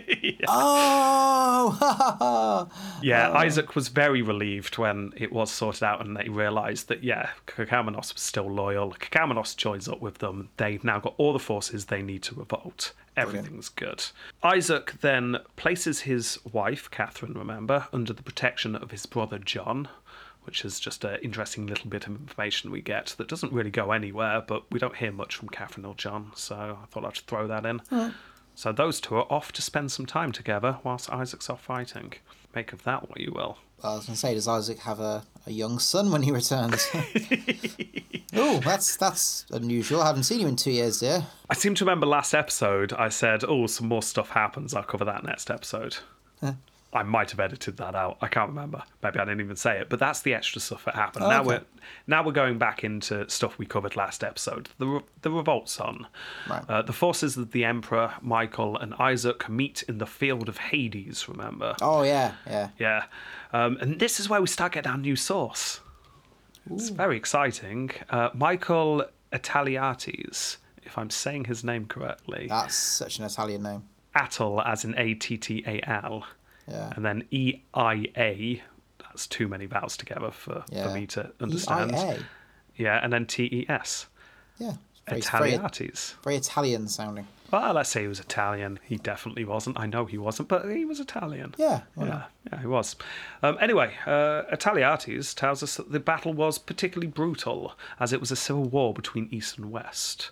Oh! 0.47 1.75
ha, 1.79 2.15
ha. 2.19 2.67
Yeah, 3.01 3.31
Isaac 3.31 3.75
was 3.75 3.87
very 3.89 4.21
relieved 4.21 4.77
when 4.77 5.13
it 5.17 5.31
was 5.31 5.51
sorted 5.51 5.83
out 5.83 6.05
and 6.05 6.15
they 6.17 6.29
realised 6.29 6.87
that, 6.89 7.03
yeah, 7.03 7.29
Kekaumenos 7.47 8.13
was 8.13 8.21
still 8.21 8.49
loyal. 8.51 8.91
Kekaumenos 8.93 9.55
joins 9.55 9.87
up 9.87 10.01
with 10.01 10.17
them. 10.19 10.49
They've 10.57 10.83
now 10.83 10.99
got 10.99 11.13
all 11.17 11.33
the 11.33 11.39
forces 11.39 11.85
they 11.85 12.01
need 12.01 12.23
to 12.23 12.35
revolt. 12.35 12.93
Everything's 13.17 13.69
good. 13.69 14.05
Isaac 14.43 14.95
then 15.01 15.37
places 15.55 16.01
his 16.01 16.39
wife, 16.51 16.89
Catherine, 16.91 17.33
remember, 17.33 17.87
under 17.91 18.13
the 18.13 18.23
protection 18.23 18.75
of 18.75 18.91
his 18.91 19.05
brother 19.05 19.37
John, 19.37 19.87
which 20.43 20.63
is 20.63 20.79
just 20.79 21.03
an 21.03 21.19
interesting 21.21 21.67
little 21.67 21.89
bit 21.89 22.07
of 22.07 22.15
information 22.15 22.71
we 22.71 22.81
get 22.81 23.15
that 23.17 23.27
doesn't 23.27 23.51
really 23.53 23.71
go 23.71 23.91
anywhere, 23.91 24.41
but 24.45 24.63
we 24.71 24.79
don't 24.79 24.95
hear 24.95 25.11
much 25.11 25.35
from 25.35 25.49
Catherine 25.49 25.85
or 25.85 25.95
John, 25.95 26.31
so 26.35 26.79
I 26.81 26.85
thought 26.87 27.05
I'd 27.05 27.17
throw 27.17 27.47
that 27.47 27.65
in. 27.65 27.81
So 28.55 28.71
those 28.71 28.99
two 28.99 29.15
are 29.15 29.31
off 29.31 29.51
to 29.53 29.61
spend 29.61 29.91
some 29.91 30.05
time 30.05 30.31
together 30.31 30.79
whilst 30.83 31.09
Isaac's 31.11 31.49
off 31.49 31.61
fighting. 31.61 32.13
Make 32.55 32.73
of 32.73 32.83
that 32.83 33.09
what 33.09 33.19
you 33.19 33.31
will. 33.33 33.57
Well, 33.81 33.93
I 33.93 33.95
was 33.95 34.05
going 34.05 34.15
to 34.15 34.19
say, 34.19 34.33
does 34.33 34.47
Isaac 34.47 34.79
have 34.79 34.99
a, 34.99 35.23
a 35.45 35.51
young 35.51 35.79
son 35.79 36.11
when 36.11 36.23
he 36.23 36.31
returns? 36.31 36.87
oh, 38.33 38.59
that's 38.59 38.97
that's 38.97 39.45
unusual. 39.51 40.01
I 40.01 40.07
haven't 40.07 40.23
seen 40.23 40.41
you 40.41 40.47
in 40.47 40.55
two 40.55 40.71
years, 40.71 40.99
dear. 40.99 41.25
I 41.49 41.53
seem 41.53 41.75
to 41.75 41.85
remember 41.85 42.05
last 42.05 42.33
episode 42.33 42.91
I 42.93 43.09
said, 43.09 43.43
oh, 43.47 43.67
some 43.67 43.87
more 43.87 44.03
stuff 44.03 44.29
happens. 44.29 44.73
I'll 44.73 44.83
cover 44.83 45.05
that 45.05 45.23
next 45.23 45.49
episode. 45.49 45.97
I 46.91 47.03
might 47.03 47.29
have 47.31 47.39
edited 47.39 47.77
that 47.77 47.93
out. 47.93 48.17
I 48.19 48.27
can't 48.27 48.49
remember. 48.49 48.81
Maybe 49.03 49.19
I 49.19 49.25
didn't 49.25 49.41
even 49.41 49.55
say 49.55 49.79
it. 49.79 49.89
But 49.89 49.99
that's 49.99 50.21
the 50.21 50.33
extra 50.33 50.59
stuff 50.59 50.85
that 50.85 50.95
happened. 50.95 51.25
now 51.27 51.41
okay. 51.41 51.47
we're 51.47 51.61
now 52.07 52.23
we're 52.23 52.31
going 52.31 52.57
back 52.57 52.83
into 52.83 53.29
stuff 53.29 53.59
we 53.59 53.65
covered 53.67 53.95
last 53.95 54.23
episode. 54.23 54.69
The 54.79 54.87
re- 54.87 55.01
the 55.21 55.29
revolt's 55.29 55.79
on. 55.79 56.07
Right. 56.49 56.63
Uh, 56.67 56.81
the 56.81 56.93
forces 56.93 57.37
of 57.37 57.51
the 57.51 57.63
Emperor 57.63 58.13
Michael 58.21 58.75
and 58.77 58.95
Isaac 58.95 59.47
meet 59.47 59.83
in 59.83 59.99
the 59.99 60.07
field 60.07 60.49
of 60.49 60.57
Hades. 60.57 61.29
Remember? 61.29 61.75
Oh, 61.81 62.01
yeah, 62.01 62.33
yeah. 62.47 62.69
Yeah. 62.79 63.03
Um, 63.53 63.77
and 63.81 63.99
this 63.99 64.19
is 64.19 64.27
where 64.27 64.41
we 64.41 64.47
start 64.47 64.71
getting 64.71 64.91
our 64.91 64.97
new 64.97 65.15
source. 65.15 65.81
It's 66.71 66.89
very 66.89 67.17
exciting. 67.17 67.91
Uh, 68.09 68.29
Michael 68.33 69.05
Attaliates, 69.31 70.57
if 70.83 70.97
I'm 70.97 71.09
saying 71.09 71.45
his 71.45 71.63
name 71.63 71.85
correctly. 71.85 72.47
That's 72.47 72.75
such 72.75 73.19
an 73.19 73.25
Italian 73.25 73.63
name. 73.63 73.83
Attal, 74.15 74.65
as 74.65 74.85
in 74.85 74.97
A 74.97 75.13
T 75.13 75.37
T 75.37 75.63
A 75.65 75.87
L. 75.87 76.25
Yeah. 76.69 76.93
And 76.95 77.03
then 77.05 77.25
E 77.31 77.61
I 77.73 78.05
A. 78.17 78.61
That's 78.99 79.27
too 79.27 79.47
many 79.47 79.65
vowels 79.65 79.97
together 79.97 80.31
for, 80.31 80.63
Yeah. 80.69 80.87
for 80.87 80.93
me 80.93 81.07
to 81.07 81.31
understand. 81.41 81.91
EIA. 81.93 82.19
Yeah, 82.75 82.99
and 83.03 83.11
then 83.11 83.25
T 83.25 83.43
E 83.45 83.65
S. 83.69 84.07
Yeah. 84.57 84.73
Very, 85.07 85.21
very, 85.21 85.57
very 86.23 86.35
Italian 86.35 86.87
sounding. 86.87 87.25
Well, 87.51 87.73
let's 87.73 87.89
say 87.89 88.03
he 88.03 88.07
was 88.07 88.19
Italian. 88.19 88.79
He 88.85 88.97
definitely 88.97 89.43
wasn't. 89.43 89.79
I 89.79 89.87
know 89.87 90.05
he 90.05 90.19
wasn't, 90.19 90.49
but 90.49 90.69
he 90.69 90.85
was 90.85 90.99
Italian. 90.99 91.55
Yeah. 91.57 91.81
Yeah, 91.97 92.05
not? 92.05 92.31
yeah, 92.53 92.59
he 92.61 92.67
was. 92.67 92.95
Um, 93.41 93.57
anyway, 93.59 93.95
uh, 94.05 94.43
Attaliates 94.53 95.33
tells 95.33 95.63
us 95.63 95.77
that 95.77 95.91
the 95.91 95.99
battle 95.99 96.33
was 96.33 96.59
particularly 96.59 97.07
brutal, 97.11 97.73
as 97.99 98.13
it 98.13 98.19
was 98.19 98.29
a 98.29 98.35
civil 98.35 98.65
war 98.65 98.93
between 98.93 99.27
East 99.31 99.57
and 99.57 99.71
West. 99.71 100.29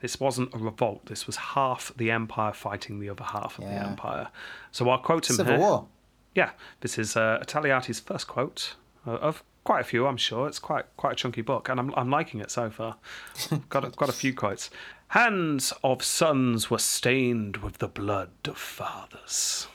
This 0.00 0.20
wasn't 0.20 0.54
a 0.54 0.58
revolt. 0.58 1.06
This 1.06 1.26
was 1.26 1.36
half 1.36 1.92
the 1.96 2.10
empire 2.10 2.52
fighting 2.52 3.00
the 3.00 3.08
other 3.08 3.24
half 3.24 3.58
of 3.58 3.64
the 3.64 3.70
Yeah. 3.70 3.86
empire. 3.88 4.28
So 4.70 4.88
I'll 4.90 4.98
quote 4.98 5.28
him 5.30 5.36
Civil 5.36 5.52
here. 5.54 5.60
War. 5.60 5.86
Yeah, 6.34 6.50
this 6.80 6.98
is 6.98 7.16
uh, 7.16 7.38
Attaliates' 7.42 8.00
first 8.02 8.26
quote 8.28 8.74
uh, 9.06 9.12
of 9.12 9.42
quite 9.64 9.80
a 9.80 9.84
few. 9.84 10.06
I'm 10.06 10.18
sure 10.18 10.46
it's 10.46 10.58
quite 10.58 10.84
quite 10.98 11.14
a 11.14 11.16
chunky 11.16 11.40
book, 11.40 11.68
and 11.70 11.80
I'm 11.80 11.94
I'm 11.96 12.10
liking 12.10 12.40
it 12.40 12.50
so 12.50 12.68
far. 12.70 12.96
got 13.70 13.84
a, 13.86 13.90
got 13.90 14.08
a 14.10 14.12
few 14.12 14.34
quotes. 14.34 14.68
Hands 15.08 15.72
of 15.82 16.02
sons 16.04 16.68
were 16.70 16.78
stained 16.78 17.58
with 17.58 17.78
the 17.78 17.88
blood 17.88 18.30
of 18.44 18.58
fathers. 18.58 19.66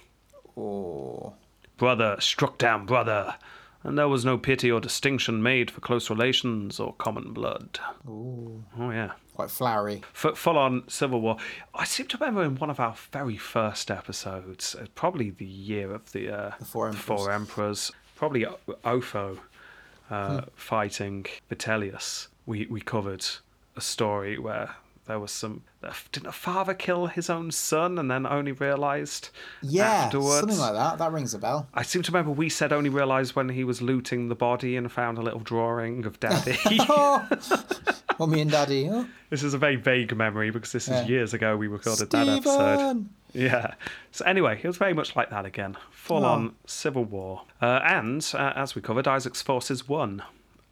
Oh. 0.57 1.33
Brother 1.77 2.17
struck 2.19 2.57
down 2.59 2.85
brother, 2.85 3.35
and 3.83 3.97
there 3.97 4.07
was 4.07 4.23
no 4.25 4.37
pity 4.37 4.71
or 4.71 4.79
distinction 4.79 5.41
made 5.43 5.71
for 5.71 5.81
close 5.81 6.09
relations 6.09 6.79
or 6.79 6.93
common 6.93 7.33
blood. 7.33 7.79
Ooh. 8.07 8.63
Oh 8.79 8.91
yeah. 8.91 9.11
Quite 9.35 9.49
flowery. 9.49 10.01
F- 10.13 10.37
full 10.37 10.57
on 10.57 10.83
civil 10.87 11.21
war. 11.21 11.37
I 11.73 11.85
seem 11.85 12.07
to 12.07 12.17
remember 12.17 12.43
in 12.43 12.55
one 12.57 12.69
of 12.69 12.79
our 12.79 12.95
very 13.11 13.37
first 13.37 13.89
episodes, 13.89 14.75
uh, 14.75 14.85
probably 14.93 15.29
the 15.31 15.45
year 15.45 15.93
of 15.93 16.11
the, 16.11 16.29
uh, 16.29 16.51
The 16.59 16.65
Four 16.65 16.91
Four 16.93 17.31
Emperors, 17.31 17.91
probably 18.15 18.45
O- 18.45 18.59
Otho 18.85 19.39
uh, 20.09 20.41
Hmm. 20.41 20.47
fighting 20.55 21.25
Vitellius. 21.49 22.27
We 22.45 22.65
we 22.67 22.81
covered 22.81 23.25
a 23.77 23.81
story 23.81 24.37
where 24.37 24.75
there 25.11 25.19
was 25.19 25.31
some. 25.33 25.63
Didn't 26.13 26.27
a 26.29 26.31
father 26.31 26.73
kill 26.73 27.07
his 27.07 27.29
own 27.29 27.51
son 27.51 27.99
and 27.99 28.09
then 28.09 28.25
only 28.25 28.53
realised 28.53 29.29
Yeah, 29.61 30.05
afterwards? 30.05 30.39
something 30.39 30.57
like 30.57 30.73
that. 30.73 30.99
That 30.99 31.11
rings 31.11 31.33
a 31.33 31.37
bell. 31.39 31.67
I 31.73 31.83
seem 31.83 32.01
to 32.03 32.11
remember 32.13 32.31
we 32.31 32.47
said 32.47 32.71
only 32.71 32.89
realised 32.89 33.35
when 33.35 33.49
he 33.49 33.65
was 33.65 33.81
looting 33.81 34.29
the 34.29 34.35
body 34.35 34.77
and 34.77 34.89
found 34.89 35.17
a 35.17 35.21
little 35.21 35.41
drawing 35.41 36.05
of 36.05 36.19
Daddy. 36.21 36.57
Oh, 36.79 37.27
mummy 38.19 38.39
and 38.41 38.51
daddy. 38.51 38.87
Oh, 38.89 39.05
This 39.29 39.43
is 39.43 39.53
a 39.53 39.57
very 39.57 39.75
vague 39.75 40.15
memory 40.15 40.49
because 40.51 40.71
this 40.71 40.87
Yeah. 40.87 41.01
is 41.03 41.09
years 41.09 41.33
ago 41.33 41.57
we 41.57 41.67
recorded 41.67 42.09
that 42.11 42.27
episode. 42.29 43.09
Yeah. 43.33 43.73
So 44.11 44.23
anyway, 44.25 44.59
it 44.63 44.67
was 44.67 44.77
very 44.77 44.93
much 44.93 45.15
like 45.17 45.29
that 45.31 45.45
again. 45.45 45.75
Full 45.91 46.23
Oh. 46.23 46.29
on 46.29 46.55
civil 46.65 47.03
war. 47.03 47.41
Uh, 47.61 47.79
and 47.83 48.25
uh, 48.33 48.53
as 48.55 48.75
we 48.75 48.81
covered, 48.81 49.07
Isaac's 49.07 49.41
forces 49.41 49.89
won, 49.89 50.21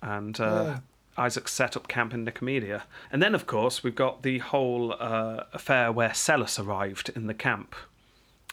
and 0.01 0.39
uh, 0.39 0.79
Isaac 1.19 1.47
set 1.47 1.75
up 1.77 1.87
camp 1.87 2.13
in 2.13 2.25
Nicomedia. 2.25 2.83
And 3.11 3.21
then, 3.21 3.35
of 3.35 3.45
course, 3.45 3.83
we've 3.83 3.95
got 3.95 4.23
the 4.23 4.37
whole 4.39 4.93
uh, 4.99 5.43
affair 5.53 5.91
where 5.91 6.09
Psellus 6.09 6.57
arrived 6.63 7.09
in 7.15 7.27
the 7.27 7.33
camp 7.33 7.75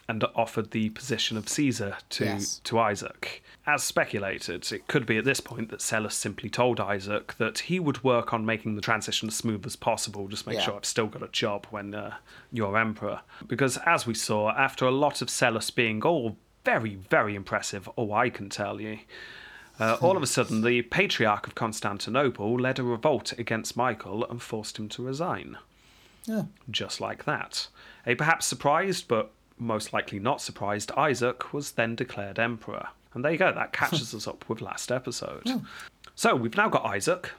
and 0.09 0.23
offered 0.37 0.71
the 0.71 0.91
position 0.91 1.37
of 1.37 1.49
Caesar 1.49 1.97
to 2.11 2.25
Yes. 2.25 2.61
to 2.65 2.79
Isaac. 2.79 3.43
As 3.67 3.83
speculated, 3.83 4.71
it 4.71 4.87
could 4.87 5.05
be 5.05 5.17
at 5.19 5.25
this 5.25 5.41
point 5.41 5.69
that 5.71 5.81
Psellus 5.81 6.13
simply 6.13 6.49
told 6.49 6.79
Isaac 6.79 7.35
that 7.39 7.59
he 7.71 7.81
would 7.81 8.05
work 8.05 8.33
on 8.33 8.47
making 8.47 8.77
the 8.77 8.81
transition 8.83 9.27
as 9.29 9.35
smooth 9.35 9.67
as 9.67 9.75
possible, 9.75 10.29
just 10.29 10.47
make 10.47 10.57
Yeah. 10.59 10.63
sure 10.65 10.77
I've 10.77 10.85
still 10.85 11.09
got 11.09 11.25
a 11.25 11.29
job 11.29 11.67
when 11.71 11.93
uh, 11.95 12.15
you're 12.53 12.79
emperor. 12.79 13.23
Because 13.49 13.79
as 13.79 14.07
we 14.07 14.15
saw, 14.15 14.51
after 14.51 14.87
a 14.87 14.93
lot 14.93 15.23
of 15.23 15.29
Psellus 15.29 15.75
being 15.75 16.03
all 16.03 16.37
very, 16.65 16.95
very 16.95 17.35
impressive, 17.35 17.89
oh, 17.99 18.13
I 18.13 18.31
can 18.31 18.49
tell 18.49 18.81
you, 18.81 18.99
uh, 19.79 19.97
all 20.01 20.17
of 20.17 20.23
a 20.23 20.27
sudden 20.27 20.63
the 20.63 20.83
Patriarch 20.83 21.47
of 21.47 21.55
Constantinople 21.55 22.59
led 22.59 22.79
a 22.79 22.83
revolt 22.83 23.33
against 23.39 23.77
Michael 23.77 24.25
and 24.29 24.41
forced 24.43 24.79
him 24.79 24.89
to 24.91 25.03
resign 25.03 25.59
Yeah. 26.27 26.45
just 26.71 27.01
like 27.01 27.25
that. 27.25 27.69
A 28.07 28.15
perhaps 28.15 28.47
surprised, 28.47 29.09
but 29.09 29.31
most 29.59 29.93
likely 29.93 30.19
not 30.19 30.41
surprised, 30.41 30.91
Isaac 30.97 31.53
was 31.53 31.73
then 31.73 31.95
declared 31.95 32.39
emperor. 32.39 32.89
And 33.15 33.25
there 33.25 33.33
you 33.33 33.39
go, 33.39 33.53
that 33.53 33.73
catches 33.73 34.15
us 34.15 34.27
up 34.29 34.49
with 34.49 34.61
last 34.61 34.93
episode. 34.93 35.63
So 36.15 36.35
we've 36.37 36.57
now 36.57 36.69
got 36.69 36.85
Isaac, 36.85 37.31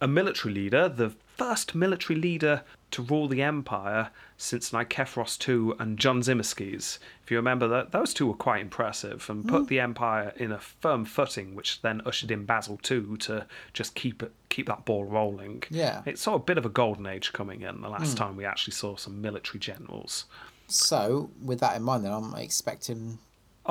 a 0.00 0.06
military 0.08 0.54
leader, 0.54 0.88
the 0.88 1.12
first 1.36 1.74
military 1.74 2.18
leader 2.18 2.62
to 2.90 3.02
rule 3.02 3.28
the 3.28 3.42
empire 3.42 4.10
since 4.36 4.70
Nikephoros 4.70 5.38
II 5.48 5.74
and 5.78 5.98
John 5.98 6.20
Tzimiskes. 6.20 6.98
If 7.22 7.30
you 7.30 7.36
remember 7.36 7.68
that, 7.68 7.92
those 7.92 8.12
two 8.12 8.26
were 8.26 8.34
quite 8.34 8.60
impressive 8.60 9.28
and 9.28 9.46
put 9.46 9.64
mm. 9.64 9.68
the 9.68 9.80
empire 9.80 10.32
in 10.36 10.50
a 10.50 10.58
firm 10.58 11.04
footing, 11.04 11.54
which 11.54 11.82
then 11.82 12.02
ushered 12.04 12.30
in 12.30 12.44
Basil 12.46 12.80
II 12.88 13.16
to 13.18 13.46
just 13.72 13.94
keep 13.94 14.22
it, 14.22 14.32
keep 14.48 14.66
that 14.66 14.84
ball 14.84 15.04
rolling. 15.04 15.62
Yeah. 15.70 16.02
It 16.06 16.18
saw 16.18 16.34
a 16.34 16.40
bit 16.40 16.58
of 16.58 16.66
a 16.66 16.70
golden 16.70 17.06
age 17.06 17.32
coming 17.32 17.62
in 17.62 17.80
the 17.80 17.88
last 17.88 18.14
mm. 18.14 18.18
time 18.18 18.36
we 18.36 18.44
actually 18.44 18.74
saw 18.74 18.96
some 18.96 19.20
military 19.20 19.60
generals. 19.60 20.24
So, 20.66 21.30
with 21.42 21.60
that 21.60 21.76
in 21.76 21.82
mind, 21.82 22.04
then 22.04 22.12
I'm 22.12 22.34
expecting 22.36 23.18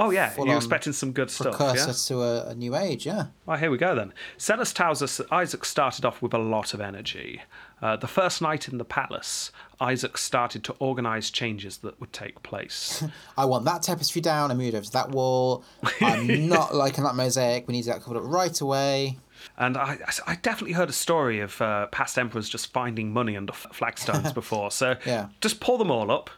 Oh 0.02 0.12
yeah, 0.12 0.34
you're 0.38 0.56
expecting 0.56 0.94
some 0.94 1.12
good 1.12 1.30
stuff, 1.30 1.58
precursor 1.58 1.88
yeah? 1.88 2.18
to 2.18 2.24
a, 2.24 2.50
a 2.52 2.56
new 2.56 2.74
age. 2.74 3.06
Yeah. 3.06 3.26
Well, 3.46 3.58
here 3.58 3.70
we 3.70 3.78
go 3.78 3.94
then. 3.96 4.14
Psellus 4.38 4.74
tells 4.74 5.02
us 5.04 5.18
that 5.18 5.30
Isaac 5.30 5.66
started 5.66 6.06
off 6.06 6.22
with 6.22 6.34
a 6.34 6.38
lot 6.38 6.74
of 6.74 6.80
energy. 6.80 7.42
Uh, 7.82 7.98
the 7.98 8.08
first 8.08 8.42
night 8.42 8.70
in 8.70 8.78
the 8.78 8.86
palace, 8.86 9.52
Isaac 9.82 10.18
started 10.18 10.64
to 10.64 10.76
organise 10.80 11.30
changes 11.30 11.80
that 11.80 12.00
would 12.00 12.14
take 12.14 12.42
place. 12.44 13.04
I 13.38 13.44
want 13.44 13.66
that 13.66 13.82
tapestry 13.84 14.22
down. 14.22 14.52
I 14.52 14.54
moved 14.54 14.74
over 14.74 14.86
to 14.86 14.92
that 14.94 15.10
wall. 15.12 15.66
I'm 16.00 16.48
not 16.48 16.74
liking 16.74 17.04
that 17.04 17.16
mosaic. 17.16 17.68
We 17.68 17.74
need 17.74 17.84
to 17.84 17.90
get 17.90 18.02
covered 18.02 18.20
up 18.20 18.24
right 18.26 18.60
away. 18.62 19.18
And 19.58 19.76
I, 19.76 19.98
I 20.26 20.36
definitely 20.36 20.74
heard 20.74 20.90
a 20.90 20.94
story 20.94 21.42
of 21.42 21.62
uh, 21.62 21.88
past 21.88 22.18
emperors 22.18 22.48
just 22.48 22.72
finding 22.72 23.12
money 23.12 23.36
under 23.36 23.52
flagstones 23.52 24.32
before. 24.34 24.72
So 24.72 24.96
Yeah. 25.06 25.28
just 25.42 25.60
pull 25.60 25.78
them 25.78 25.92
all 25.92 26.10
up. 26.10 26.30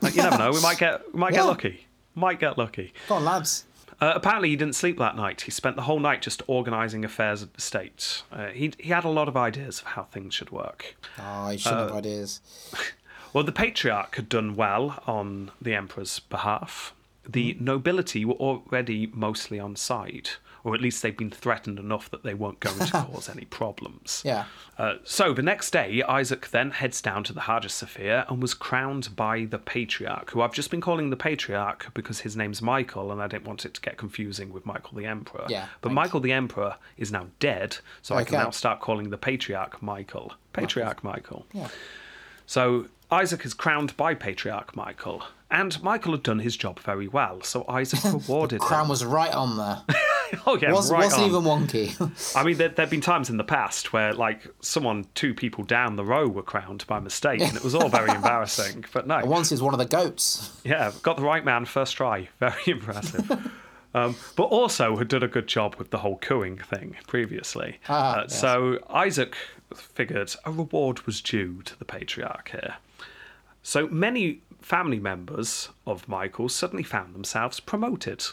Like, 0.00 0.16
you 0.16 0.22
never 0.22 0.38
know. 0.38 0.50
We 0.50 0.62
might 0.62 0.78
get 0.78 1.12
we 1.12 1.20
might 1.20 1.32
get 1.34 1.44
lucky. 1.44 1.86
Might 2.14 2.40
get 2.40 2.58
lucky. 2.58 2.92
Come 3.08 3.18
on, 3.18 3.24
lads. 3.24 3.64
Uh, 4.00 4.12
apparently, 4.16 4.48
he 4.50 4.56
didn't 4.56 4.74
sleep 4.74 4.98
that 4.98 5.14
night. 5.16 5.42
He 5.42 5.50
spent 5.52 5.76
the 5.76 5.82
whole 5.82 6.00
night 6.00 6.22
just 6.22 6.42
organising 6.48 7.04
affairs 7.04 7.40
of 7.42 7.52
the 7.52 7.60
state. 7.60 8.22
Uh, 8.32 8.48
he 8.48 8.72
he 8.78 8.88
had 8.90 9.04
a 9.04 9.08
lot 9.08 9.28
of 9.28 9.36
ideas 9.36 9.80
of 9.80 9.86
how 9.88 10.02
things 10.04 10.34
should 10.34 10.50
work. 10.50 10.96
Oh, 11.18 11.22
I 11.22 11.56
shouldn't 11.56 11.80
Uh, 11.80 11.86
have 11.88 11.96
ideas. 11.96 12.40
Well, 13.34 13.44
the 13.44 13.52
patriarch 13.52 14.16
had 14.16 14.28
done 14.28 14.56
well 14.56 15.02
on 15.06 15.52
the 15.58 15.74
emperor's 15.74 16.18
behalf. 16.18 16.92
The 17.26 17.56
nobility 17.58 18.26
were 18.26 18.34
already 18.34 19.06
mostly 19.06 19.58
on 19.58 19.74
side, 19.74 20.28
or 20.64 20.74
at 20.74 20.80
least 20.80 21.02
they've 21.02 21.16
been 21.16 21.30
threatened 21.30 21.78
enough 21.78 22.10
that 22.10 22.22
they 22.22 22.34
weren't 22.34 22.60
going 22.60 22.78
to 22.78 22.90
cause 22.92 23.28
any 23.34 23.44
problems. 23.44 24.22
Yeah. 24.24 24.44
Uh, 24.78 24.94
so 25.04 25.32
the 25.32 25.42
next 25.42 25.70
day, 25.72 26.02
Isaac 26.02 26.48
then 26.50 26.70
heads 26.70 27.02
down 27.02 27.24
to 27.24 27.32
the 27.32 27.42
Hagia 27.42 27.68
Sophia 27.68 28.24
and 28.28 28.40
was 28.40 28.54
crowned 28.54 29.14
by 29.16 29.44
the 29.44 29.58
patriarch, 29.58 30.30
who 30.30 30.40
I've 30.40 30.54
just 30.54 30.70
been 30.70 30.80
calling 30.80 31.10
the 31.10 31.16
patriarch 31.16 31.92
because 31.94 32.20
his 32.20 32.36
name's 32.36 32.62
Michael, 32.62 33.10
and 33.12 33.20
I 33.22 33.26
didn't 33.26 33.46
want 33.46 33.64
it 33.64 33.74
to 33.74 33.80
get 33.80 33.98
confusing 33.98 34.52
with 34.52 34.64
Michael 34.64 34.96
the 34.96 35.06
Emperor. 35.06 35.46
Yeah, 35.48 35.66
But 35.80 35.88
thanks. 35.90 35.94
Michael 35.96 36.20
the 36.20 36.32
Emperor 36.32 36.76
is 36.96 37.10
now 37.12 37.26
dead, 37.40 37.78
so 38.00 38.14
I 38.14 38.24
can 38.24 38.38
now 38.38 38.50
start 38.50 38.80
calling 38.80 39.10
the 39.10 39.18
patriarch 39.18 39.82
Michael. 39.82 40.32
Patriarch 40.52 41.02
Michael. 41.02 41.46
Yeah. 41.52 41.68
So 42.46 42.86
Isaac 43.10 43.44
is 43.44 43.54
crowned 43.54 43.96
by 43.96 44.14
Patriarch 44.14 44.74
Michael, 44.76 45.22
and 45.52 45.80
Michael 45.82 46.12
had 46.12 46.22
done 46.24 46.40
his 46.40 46.56
job 46.56 46.80
very 46.80 47.06
well. 47.06 47.40
So 47.42 47.64
Isaac 47.68 48.02
rewarded 48.12 48.60
Crown 48.60 48.84
him. 48.84 48.88
was 48.88 49.04
right 49.04 49.32
on 49.32 49.56
there. 49.56 49.82
oh 50.46 50.58
yeah, 50.60 50.72
Was, 50.72 50.90
right 50.90 51.04
wasn't 51.04 51.22
on. 51.22 51.28
even 51.28 51.42
wonky. 51.42 52.36
I 52.36 52.42
mean, 52.42 52.56
there 52.56 52.70
there've 52.70 52.90
been 52.90 53.00
times 53.00 53.30
in 53.30 53.36
the 53.36 53.44
past 53.44 53.92
where 53.92 54.12
like 54.14 54.48
someone 54.60 55.06
two 55.14 55.34
people 55.34 55.62
down 55.64 55.96
the 55.96 56.04
row 56.04 56.26
were 56.26 56.42
crowned 56.42 56.84
by 56.88 56.98
mistake, 57.00 57.40
and 57.40 57.56
it 57.56 57.62
was 57.62 57.74
all 57.74 57.88
very 57.88 58.10
embarrassing. 58.10 58.84
But 58.92 59.06
no, 59.06 59.20
Once 59.24 59.50
was 59.52 59.62
one 59.62 59.74
of 59.74 59.78
the 59.78 59.86
goats. 59.86 60.50
yeah, 60.64 60.90
got 61.02 61.16
the 61.16 61.22
right 61.22 61.44
man 61.44 61.64
first 61.66 61.96
try. 61.96 62.28
Very 62.40 62.62
impressive. 62.66 63.30
Um, 63.94 64.16
but 64.36 64.44
also 64.44 64.96
had 64.96 65.08
done 65.08 65.22
a 65.22 65.28
good 65.28 65.46
job 65.46 65.74
with 65.76 65.90
the 65.90 65.98
whole 65.98 66.16
cooing 66.16 66.56
thing 66.56 66.96
previously. 67.08 67.78
Ah, 67.90 68.14
Uh, 68.14 68.20
yes. 68.22 68.40
So 68.40 68.78
Isaac 68.88 69.36
figured 69.74 70.34
a 70.46 70.50
reward 70.50 71.04
was 71.04 71.20
due 71.20 71.60
to 71.66 71.78
the 71.78 71.84
patriarch 71.84 72.48
here. 72.52 72.76
So 73.62 73.86
many 73.88 74.40
family 74.62 74.98
members 75.00 75.68
of 75.86 76.08
Michael 76.08 76.48
suddenly 76.48 76.82
found 76.82 77.14
themselves 77.14 77.60
promoted 77.60 78.24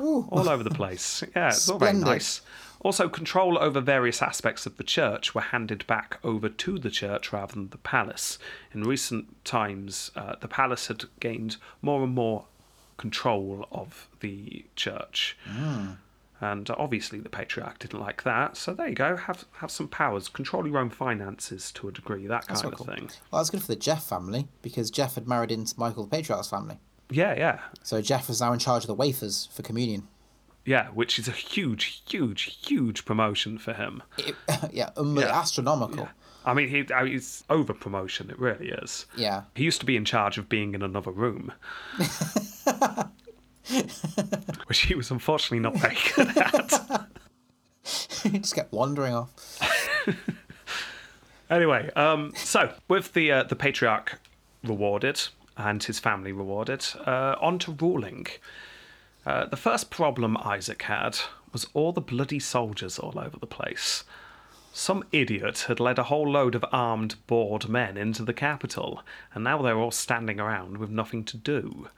Ooh. 0.00 0.28
all 0.30 0.48
over 0.48 0.62
the 0.62 0.70
place. 0.70 1.22
Yeah, 1.36 1.48
it's 1.48 1.68
all 1.68 1.78
very 1.78 1.94
nice. 1.94 2.40
Also, 2.80 3.08
control 3.08 3.58
over 3.58 3.80
various 3.80 4.22
aspects 4.22 4.64
of 4.64 4.76
the 4.76 4.84
church 4.84 5.34
were 5.34 5.40
handed 5.40 5.84
back 5.88 6.18
over 6.22 6.48
to 6.48 6.78
the 6.78 6.90
church 6.90 7.32
rather 7.32 7.54
than 7.54 7.70
the 7.70 7.78
palace. 7.78 8.38
In 8.72 8.84
recent 8.84 9.44
times, 9.44 10.12
uh, 10.14 10.36
the 10.40 10.46
palace 10.46 10.86
had 10.86 11.04
gained 11.18 11.56
more 11.82 12.04
and 12.04 12.14
more 12.14 12.46
control 12.96 13.66
of 13.72 14.08
the 14.20 14.64
church. 14.76 15.36
And 16.40 16.70
obviously, 16.70 17.18
the 17.18 17.28
patriarch 17.28 17.80
didn't 17.80 17.98
like 18.00 18.22
that. 18.22 18.56
So 18.56 18.72
there 18.72 18.88
you 18.88 18.94
go. 18.94 19.16
Have 19.16 19.44
have 19.54 19.70
some 19.72 19.88
powers. 19.88 20.28
Control 20.28 20.66
your 20.66 20.78
own 20.78 20.90
finances 20.90 21.72
to 21.72 21.88
a 21.88 21.92
degree. 21.92 22.26
That 22.28 22.46
kind 22.46 22.56
That's 22.60 22.64
of 22.64 22.74
cool. 22.74 22.86
thing. 22.86 23.10
Well, 23.30 23.40
that's 23.40 23.50
good 23.50 23.60
for 23.60 23.66
the 23.68 23.76
Jeff 23.76 24.04
family 24.04 24.46
because 24.62 24.90
Jeff 24.90 25.16
had 25.16 25.26
married 25.26 25.50
into 25.50 25.74
Michael 25.78 26.04
the 26.04 26.10
Patriarch's 26.10 26.48
family. 26.50 26.78
Yeah, 27.10 27.34
yeah, 27.36 27.60
So 27.82 28.02
Jeff 28.02 28.28
was 28.28 28.40
now 28.40 28.52
in 28.52 28.58
charge 28.58 28.82
of 28.84 28.88
the 28.88 28.94
wafers 28.94 29.48
for 29.52 29.62
communion. 29.62 30.06
yeah. 30.66 30.88
Which 30.88 31.18
is 31.18 31.26
a 31.26 31.30
huge, 31.32 32.02
huge, 32.06 32.58
huge 32.66 33.04
promotion 33.06 33.56
for 33.58 33.72
him. 33.72 34.02
It, 34.18 34.34
yeah, 34.72 34.90
um, 34.96 35.16
Yeah. 35.18 35.36
astronomical. 35.40 36.08
I 36.44 36.52
mean, 36.54 36.68
he, 36.68 36.84
I 36.94 37.04
mean, 37.04 37.14
it's 37.16 37.44
over 37.50 37.72
promotion. 37.74 38.28
It 38.30 38.38
really 38.38 38.68
is. 38.68 39.06
Yeah. 39.16 39.44
He 39.54 39.64
used 39.64 39.80
to 39.80 39.86
be 39.86 39.96
in 39.96 40.04
charge 40.04 40.36
of 40.38 40.48
being 40.50 40.74
in 40.74 40.82
another 40.82 41.10
room, 41.10 41.52
which 44.66 44.80
he 44.80 44.94
was 44.94 45.10
unfortunately 45.10 45.60
not 45.60 45.76
very 45.76 45.96
good 46.14 46.36
at. 46.36 47.06
he 48.22 48.38
just 48.38 48.54
kept 48.54 48.72
wandering 48.72 49.14
off. 49.14 49.60
Anyway, 51.50 51.90
um, 51.96 52.32
so 52.36 52.74
with 52.88 53.14
the 53.14 53.32
uh, 53.32 53.42
the 53.42 53.56
patriarch 53.56 54.20
rewarded 54.62 55.28
and 55.56 55.82
his 55.82 55.98
family 55.98 56.30
rewarded, 56.30 56.84
uh, 57.06 57.36
on 57.40 57.58
to 57.58 57.72
ruling. 57.72 58.26
Uh, 59.24 59.46
the 59.46 59.56
first 59.56 59.90
problem 59.90 60.36
Isaac 60.36 60.82
had 60.82 61.18
was 61.52 61.66
all 61.74 61.92
the 61.92 62.00
bloody 62.00 62.38
soldiers 62.38 62.98
all 62.98 63.18
over 63.18 63.38
the 63.38 63.46
place. 63.46 64.04
Some 64.72 65.04
idiot 65.10 65.64
had 65.66 65.80
led 65.80 65.98
a 65.98 66.04
whole 66.04 66.30
load 66.30 66.54
of 66.54 66.64
armed, 66.70 67.16
bored 67.26 67.68
men 67.68 67.96
into 67.96 68.22
the 68.22 68.34
capital, 68.34 69.02
and 69.34 69.42
now 69.42 69.60
they're 69.60 69.78
all 69.78 69.90
standing 69.90 70.38
around 70.38 70.76
with 70.76 70.90
nothing 70.90 71.24
to 71.24 71.36
do. 71.36 71.88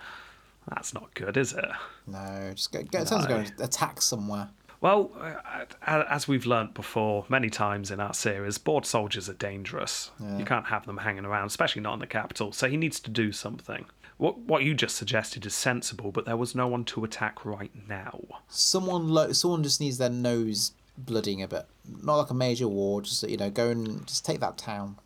That's 0.69 0.95
not 0.95 1.15
good, 1.15 1.37
is 1.37 1.53
it? 1.53 1.65
No, 2.07 2.53
just 2.55 2.73
go, 2.73 2.83
go, 2.83 3.03
no. 3.03 3.27
go 3.27 3.37
and 3.37 3.53
attack 3.61 4.03
somewhere. 4.03 4.51
Well, 4.81 5.11
uh, 5.21 6.05
as 6.09 6.27
we've 6.27 6.47
learnt 6.47 6.73
before 6.75 7.27
many 7.29 7.51
times 7.51 7.91
in 7.91 8.01
our 8.01 8.15
series, 8.15 8.57
bored 8.57 8.87
soldiers 8.87 9.29
are 9.29 9.35
dangerous. 9.35 10.11
Yeah. 10.19 10.39
You 10.39 10.45
can't 10.45 10.67
have 10.67 10.87
them 10.87 10.99
hanging 10.99 11.27
around, 11.27 11.47
especially 11.49 11.83
not 11.83 11.95
in 11.95 11.99
the 11.99 12.07
capital. 12.07 12.53
So 12.53 12.69
he 12.69 12.79
needs 12.79 12.99
to 13.01 13.11
do 13.11 13.31
something. 13.33 13.87
What 14.17 14.39
what 14.41 14.65
you 14.65 14.75
just 14.75 14.97
suggested 14.97 15.45
is 15.47 15.55
sensible, 15.55 16.13
but 16.13 16.25
there 16.25 16.37
was 16.37 16.55
no 16.55 16.67
one 16.67 16.85
to 16.85 17.05
attack 17.05 17.45
right 17.45 17.71
now. 17.89 18.21
Someone 18.49 19.09
lo- 19.09 19.33
someone 19.33 19.63
just 19.63 19.81
needs 19.81 19.99
their 19.99 20.11
nose 20.11 20.73
blooding 20.97 21.43
a 21.43 21.49
bit. 21.49 21.67
Not 22.03 22.17
like 22.17 22.31
a 22.31 22.35
major 22.35 22.69
war, 22.69 23.03
just 23.03 23.23
you 23.29 23.37
know, 23.37 23.51
go 23.51 23.69
and 23.71 24.07
just 24.07 24.25
take 24.25 24.41
that 24.41 24.59
town. 24.59 24.97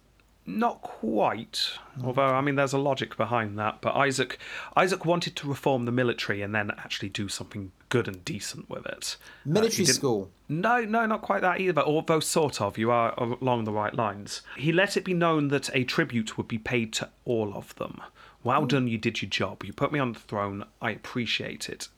Not 0.47 0.83
quite. 0.83 1.71
Although 2.03 2.23
I 2.23 2.43
mean, 2.43 2.57
there's 2.57 2.75
a 2.75 2.79
logic 2.79 3.17
behind 3.17 3.59
that. 3.59 3.81
But 3.81 3.95
Isaac, 3.95 4.39
Isaac 4.77 5.07
wanted 5.07 5.37
to 5.37 5.49
reform 5.49 5.87
the 5.87 5.93
military 5.93 6.43
and 6.43 6.55
then 6.55 6.71
actually 6.73 7.09
do 7.09 7.29
something 7.29 7.73
good 7.89 8.09
and 8.09 8.25
decent 8.25 8.69
with 8.69 8.85
it. 8.85 9.17
Uh, 9.47 9.51
military 9.51 9.89
uh, 9.89 9.93
school. 9.93 10.31
No, 10.49 10.85
no, 10.85 11.07
not 11.07 11.23
quite 11.23 11.41
that 11.41 11.61
either. 11.61 11.81
Although 11.81 12.21
sort 12.21 12.61
of, 12.61 12.77
you 12.77 12.91
are 12.91 13.15
along 13.15 13.65
the 13.65 13.73
right 13.73 13.95
lines. 13.95 14.43
He 14.59 14.71
let 14.71 14.97
it 14.97 15.05
be 15.05 15.15
known 15.15 15.49
that 15.49 15.71
a 15.73 15.85
tribute 15.85 16.37
would 16.37 16.49
be 16.49 16.59
paid 16.59 16.93
to 16.95 17.09
all 17.25 17.55
of 17.55 17.75
them. 17.77 18.03
Well 18.43 18.67
done, 18.67 18.87
you 18.87 18.99
did 18.99 19.23
your 19.23 19.31
job. 19.31 19.65
You 19.65 19.73
put 19.73 19.93
me 19.93 19.99
on 19.99 20.13
the 20.13 20.19
throne. 20.19 20.65
I 20.83 20.91
appreciate 20.91 21.71
it. 21.71 21.89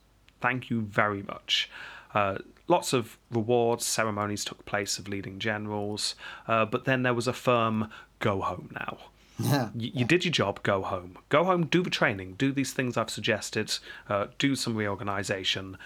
Thank 0.41 0.71
you 0.71 0.83
very 0.83 1.23
much. 1.23 1.69
Uh, 2.15 2.39
lots 2.69 2.93
of 2.93 3.19
rewards 3.31 3.85
ceremonies 3.85 4.45
took 4.45 4.65
place 4.65 4.99
of 4.99 5.09
leading 5.09 5.39
generals, 5.39 6.15
uh, 6.47 6.65
but 6.65 6.85
then 6.85 7.03
there 7.03 7.15
was 7.15 7.27
a 7.27 7.33
firm 7.33 7.91
go 8.19 8.41
home 8.41 8.71
now. 8.75 8.99
Yeah, 9.39 9.69
you, 9.75 9.91
you, 9.93 10.05
did 10.05 10.25
your 10.25 10.33
job, 10.33 10.63
go 10.63 10.83
home. 10.83 11.19
Go 11.29 11.45
home, 11.45 11.67
do 11.67 11.83
the 11.83 11.91
training, 11.91 12.37
do 12.39 12.53
these 12.53 12.73
things 12.73 12.97
I've 12.97 13.11
suggested, 13.11 13.79
uh, 14.09 14.29
do 14.39 14.57
some 14.57 14.77
reorganization, 14.77 15.77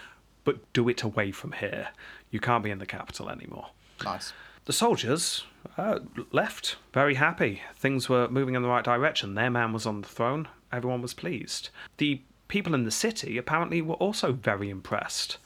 but 0.44 0.72
do 0.72 0.88
it 0.88 1.02
away 1.02 1.32
from 1.32 1.52
here. 1.52 1.88
You 2.30 2.38
can't 2.38 2.62
be 2.62 2.70
in 2.70 2.78
the 2.78 2.86
capital 2.86 3.28
anymore. 3.28 3.70
Nice. 4.04 4.32
The 4.66 4.72
soldiers 4.72 5.44
uh, 5.76 5.98
left 6.30 6.76
very 6.92 7.14
happy. 7.16 7.62
Things 7.74 8.08
were 8.08 8.28
moving 8.28 8.54
in 8.54 8.62
the 8.62 8.68
right 8.68 8.84
direction. 8.84 9.34
Their 9.34 9.50
man 9.50 9.72
was 9.72 9.84
on 9.84 10.02
the 10.02 10.08
throne. 10.08 10.46
Everyone 10.72 11.02
was 11.02 11.14
pleased. 11.14 11.70
The 11.96 12.20
people 12.46 12.74
in 12.74 12.84
the 12.84 12.90
city 12.90 13.36
apparently 13.36 13.82
were 13.82 13.94
also 13.94 14.32
very 14.32 14.70
impressed. 14.70 15.38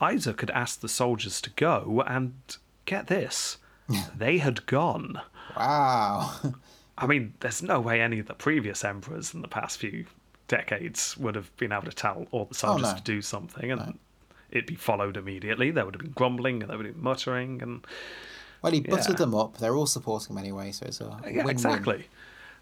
Isaac 0.00 0.40
had 0.40 0.50
asked 0.50 0.82
the 0.82 0.88
soldiers 0.88 1.40
to 1.40 1.50
go, 1.50 2.04
and 2.06 2.34
get 2.84 3.06
this, 3.06 3.58
they 4.16 4.38
had 4.38 4.66
gone. 4.66 5.20
Wow. 5.58 6.34
I 6.98 7.06
mean, 7.06 7.34
there's 7.40 7.62
no 7.62 7.80
way 7.80 8.00
any 8.00 8.18
of 8.18 8.26
the 8.26 8.34
previous 8.34 8.84
emperors 8.84 9.34
in 9.34 9.42
the 9.42 9.48
past 9.48 9.78
few 9.78 10.06
decades 10.48 11.16
would 11.18 11.34
have 11.34 11.54
been 11.56 11.72
able 11.72 11.84
to 11.84 11.92
tell 11.92 12.26
all 12.30 12.46
the 12.46 12.54
soldiers 12.54 12.88
oh, 12.88 12.92
no. 12.92 12.96
to 12.96 13.02
do 13.02 13.22
something 13.22 13.70
and 13.70 13.80
no. 13.80 13.92
it'd 14.50 14.66
be 14.66 14.74
followed 14.74 15.16
immediately. 15.16 15.70
There 15.70 15.84
would 15.84 15.94
have 15.94 16.02
been 16.02 16.12
grumbling 16.12 16.62
and 16.62 16.70
there 16.70 16.76
would 16.76 16.86
have 16.86 16.94
been 16.94 17.04
muttering 17.04 17.62
and. 17.62 17.86
Well, 18.62 18.72
he 18.72 18.80
buttered 18.80 19.10
yeah. 19.10 19.16
them 19.16 19.34
up. 19.34 19.58
They're 19.58 19.76
all 19.76 19.86
supporting 19.86 20.34
him 20.34 20.38
anyway, 20.38 20.72
so 20.72 20.86
it's 20.86 21.00
a 21.00 21.04
yeah, 21.22 21.28
win-win. 21.28 21.50
exactly. 21.50 22.08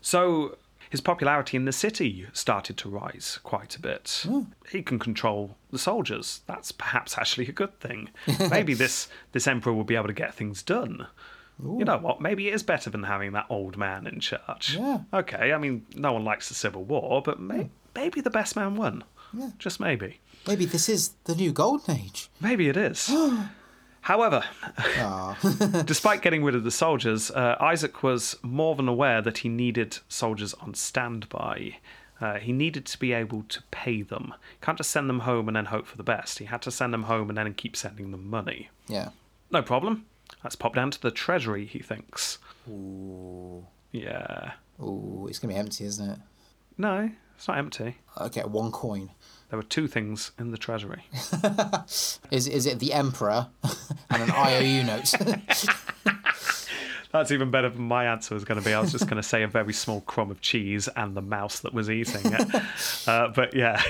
So 0.03 0.59
his 0.91 1.01
popularity 1.01 1.57
in 1.57 1.65
the 1.65 1.73
city 1.73 2.27
started 2.33 2.77
to 2.79 2.89
rise 2.89 3.39
quite 3.43 3.77
a 3.77 3.81
bit. 3.81 4.05
Mm. 4.25 4.49
He 4.71 4.83
can 4.83 4.99
control 4.99 5.57
the 5.71 5.79
soldiers. 5.79 6.43
That's 6.47 6.71
perhaps 6.71 7.17
actually 7.17 7.49
a 7.49 7.53
good 7.53 7.81
thing. 7.81 8.11
Maybe 8.51 8.75
this 8.75 9.09
this 9.33 9.47
emperor 9.47 9.73
will 9.73 9.85
be 9.85 9.97
able 9.97 10.09
to 10.09 10.13
get 10.13 10.35
things 10.35 10.63
done. 10.63 11.07
Ooh. 11.65 11.77
You 11.79 11.85
know 11.85 11.99
what? 11.99 12.21
Maybe 12.21 12.49
it 12.49 12.55
is 12.55 12.63
better 12.63 12.91
than 12.91 13.05
having 13.05 13.33
that 13.33 13.47
old 13.49 13.77
man 13.77 14.07
in 14.07 14.21
charge. 14.21 14.77
Yeah. 14.79 15.01
Okay, 15.13 15.53
I 15.53 15.59
mean, 15.59 15.87
no 15.95 16.13
one 16.13 16.25
likes 16.25 16.49
the 16.49 16.55
Civil 16.55 16.85
War, 16.85 17.23
but 17.23 17.41
may- 17.41 17.59
yeah. 17.59 17.67
maybe 17.95 18.21
the 18.21 18.31
best 18.31 18.57
man 18.57 18.77
won. 18.77 19.05
Yeah. 19.33 19.51
Just 19.59 19.81
maybe. 19.81 20.21
Maybe 20.47 20.65
this 20.67 20.89
is 20.89 21.11
the 21.25 21.35
new 21.35 21.53
golden 21.53 21.97
age. 21.97 22.29
Maybe 22.41 22.69
it 22.69 22.77
is. 22.77 23.11
However, 24.03 24.45
despite 25.85 26.23
getting 26.23 26.45
rid 26.45 26.55
of 26.55 26.63
the 26.65 26.71
soldiers, 26.71 27.31
uh, 27.31 27.57
Isaac 27.61 28.03
was 28.03 28.37
more 28.43 28.75
than 28.77 28.87
aware 28.89 29.21
that 29.23 29.39
he 29.39 29.49
needed 29.49 29.99
soldiers 30.09 30.55
on 30.55 30.75
standby. 30.75 31.77
Uh, 32.21 32.35
he 32.39 32.53
needed 32.53 32.87
to 32.87 32.99
be 32.99 33.13
able 33.13 33.43
to 33.49 33.63
pay 33.71 34.03
them. 34.03 34.33
Can't 34.63 34.79
just 34.79 34.91
send 34.91 35.09
them 35.11 35.21
home 35.21 35.49
and 35.49 35.57
then 35.57 35.67
hope 35.67 35.87
for 35.87 35.97
the 35.97 36.03
best. 36.03 36.39
He 36.39 36.45
had 36.47 36.63
to 36.63 36.71
send 36.71 36.95
them 36.95 37.05
home 37.05 37.29
and 37.29 37.37
then 37.37 37.53
keep 37.55 37.77
sending 37.77 38.11
them 38.11 38.31
money. 38.31 38.71
Yeah. 38.89 39.11
No 39.51 39.61
problem. 39.63 40.07
Let's 40.45 40.57
pop 40.57 40.75
down 40.75 40.91
to 40.93 41.01
the 41.01 41.11
treasury, 41.11 41.67
he 41.67 41.81
thinks. 41.81 42.39
Ooh. 42.69 43.67
Yeah. 43.93 44.53
Ooh, 44.81 45.27
it's 45.29 45.39
going 45.39 45.49
to 45.51 45.55
be 45.55 45.59
empty, 45.59 45.85
isn't 45.85 46.09
it? 46.09 46.19
No, 46.79 47.11
it's 47.35 47.49
not 47.49 47.59
empty. 47.59 47.97
Okay, 48.21 48.43
one 48.43 48.71
coin. 48.71 49.11
There 49.49 49.57
were 49.57 49.63
two 49.63 49.87
things 49.87 50.33
in 50.39 50.51
the 50.51 50.59
treasury. 50.59 51.05
is 52.31 52.47
is 52.49 52.67
it 52.67 52.79
the 52.79 52.93
emperor 52.93 53.49
and 54.11 54.23
an 54.23 54.31
IOU 54.31 54.83
note? 54.85 55.15
That's 57.13 57.31
even 57.31 57.51
better 57.51 57.71
than 57.71 57.83
my 57.83 58.07
answer 58.07 58.35
was 58.35 58.45
going 58.45 58.61
to 58.61 58.65
be. 58.65 58.75
I 58.75 58.81
was 58.81 58.93
just 58.93 59.07
going 59.07 59.17
to 59.17 59.23
say 59.23 59.43
a 59.43 59.49
very 59.49 59.73
small 59.73 60.03
crumb 60.03 60.31
of 60.31 60.43
cheese 60.43 60.89
and 60.97 61.17
the 61.17 61.23
mouse 61.23 61.61
that 61.61 61.73
was 61.73 61.89
eating 61.89 62.21
it. 62.25 62.63
Uh, 63.09 63.29
but 63.29 63.55
yeah, 63.55 63.81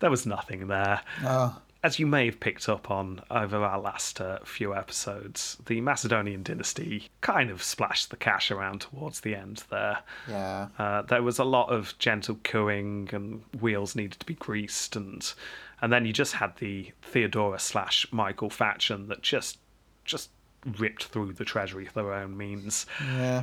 there 0.00 0.10
was 0.10 0.26
nothing 0.26 0.66
there. 0.66 1.00
Oh 1.24 1.56
as 1.82 1.98
you 1.98 2.06
may 2.06 2.26
have 2.26 2.38
picked 2.38 2.68
up 2.68 2.90
on 2.90 3.22
over 3.30 3.56
our 3.56 3.80
last 3.80 4.20
uh, 4.20 4.38
few 4.44 4.74
episodes, 4.74 5.58
the 5.66 5.80
Macedonian 5.80 6.42
dynasty 6.42 7.08
kind 7.20 7.50
of 7.50 7.62
splashed 7.62 8.10
the 8.10 8.16
cash 8.16 8.50
around 8.50 8.82
towards 8.82 9.20
the 9.20 9.34
end 9.34 9.64
there. 9.68 9.98
Yeah. 10.28 10.68
Uh, 10.78 11.02
there 11.02 11.22
was 11.22 11.38
a 11.40 11.44
lot 11.44 11.70
of 11.72 11.98
gentle 11.98 12.38
cooing, 12.44 13.08
and 13.12 13.42
wheels 13.60 13.96
needed 13.96 14.20
to 14.20 14.26
be 14.26 14.34
greased, 14.34 14.94
and 14.94 15.32
and 15.80 15.92
then 15.92 16.06
you 16.06 16.12
just 16.12 16.34
had 16.34 16.56
the 16.58 16.92
Theodora 17.02 17.58
slash 17.58 18.06
Michael 18.12 18.50
faction 18.50 19.08
that 19.08 19.22
just 19.22 19.58
just 20.04 20.30
ripped 20.78 21.06
through 21.06 21.32
the 21.32 21.44
treasury 21.44 21.86
for 21.86 21.94
their 21.94 22.12
own 22.12 22.36
means. 22.36 22.86
Yeah. 23.00 23.42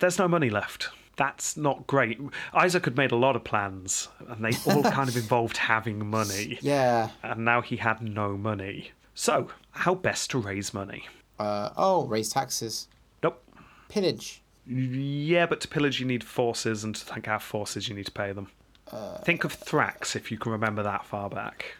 There's 0.00 0.18
no 0.18 0.26
money 0.26 0.50
left 0.50 0.90
that's 1.18 1.56
not 1.56 1.86
great. 1.86 2.18
Isaac 2.54 2.86
had 2.86 2.96
made 2.96 3.12
a 3.12 3.16
lot 3.16 3.36
of 3.36 3.44
plans, 3.44 4.08
and 4.26 4.42
they 4.42 4.52
all 4.70 4.82
kind 4.90 5.08
of 5.08 5.16
involved 5.16 5.58
having 5.58 6.08
money. 6.08 6.58
Yeah. 6.62 7.10
And 7.22 7.44
now 7.44 7.60
he 7.60 7.76
had 7.76 8.00
no 8.00 8.38
money. 8.38 8.92
So, 9.14 9.48
how 9.72 9.94
best 9.94 10.30
to 10.30 10.38
raise 10.38 10.72
money? 10.72 11.06
Uh, 11.38 11.70
oh, 11.76 12.06
raise 12.06 12.30
taxes. 12.30 12.86
Nope. 13.22 13.42
Pillage. 13.88 14.42
Yeah, 14.66 15.46
but 15.46 15.60
to 15.62 15.68
pillage 15.68 15.98
you 16.00 16.06
need 16.06 16.22
forces, 16.24 16.84
and 16.84 16.94
to 16.94 17.04
think 17.04 17.26
have 17.26 17.42
forces 17.42 17.88
you 17.88 17.94
need 17.94 18.06
to 18.06 18.12
pay 18.12 18.32
them. 18.32 18.48
Uh, 18.90 19.18
Think 19.18 19.44
of 19.44 19.58
Thrax 19.58 20.16
if 20.16 20.30
you 20.30 20.38
can 20.38 20.52
remember 20.52 20.82
that 20.82 21.04
far 21.04 21.28
back. 21.28 21.76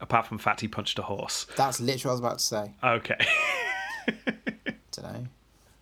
Apart 0.00 0.26
from 0.26 0.38
Fatty 0.38 0.68
punched 0.68 0.98
a 0.98 1.02
horse. 1.02 1.46
That's 1.56 1.80
literally 1.80 2.02
what 2.02 2.10
I 2.10 2.12
was 2.12 2.20
about 2.20 2.38
to 2.38 2.44
say. 2.44 2.74
Okay. 2.84 3.26
Don't 4.92 5.12
know 5.12 5.26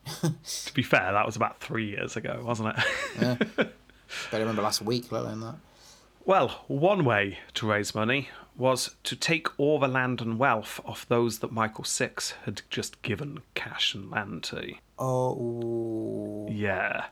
to 0.07 0.75
be 0.75 0.83
fair, 0.83 1.12
that 1.12 1.27
was 1.27 1.37
about 1.37 1.61
three 1.61 1.88
years 1.90 2.16
ago, 2.16 2.40
wasn't 2.45 2.77
it? 2.77 2.85
yeah. 3.21 3.35
Better 4.31 4.42
remember 4.45 4.62
last 4.62 4.83
week, 4.83 5.11
let 5.11 5.23
alone 5.23 5.40
that. 5.40 5.57
Well, 6.25 6.64
one 6.66 7.05
way 7.05 7.38
to 7.55 7.66
raise 7.66 7.95
money 7.95 8.31
was 8.57 8.97
to 9.05 9.14
take 9.14 9.49
all 9.61 9.79
the 9.79 9.88
land 9.88 10.21
and 10.21 10.38
wealth 10.38 10.81
off 10.85 11.07
those 11.07 11.40
that 11.40 11.53
Michael 11.53 11.85
Six 11.85 12.33
had 12.45 12.62
just 12.71 13.01
given 13.03 13.42
cash 13.55 13.95
and 13.95 14.11
land 14.11 14.42
to. 14.45 14.75
Oh. 14.99 16.49
Yeah. 16.51 17.07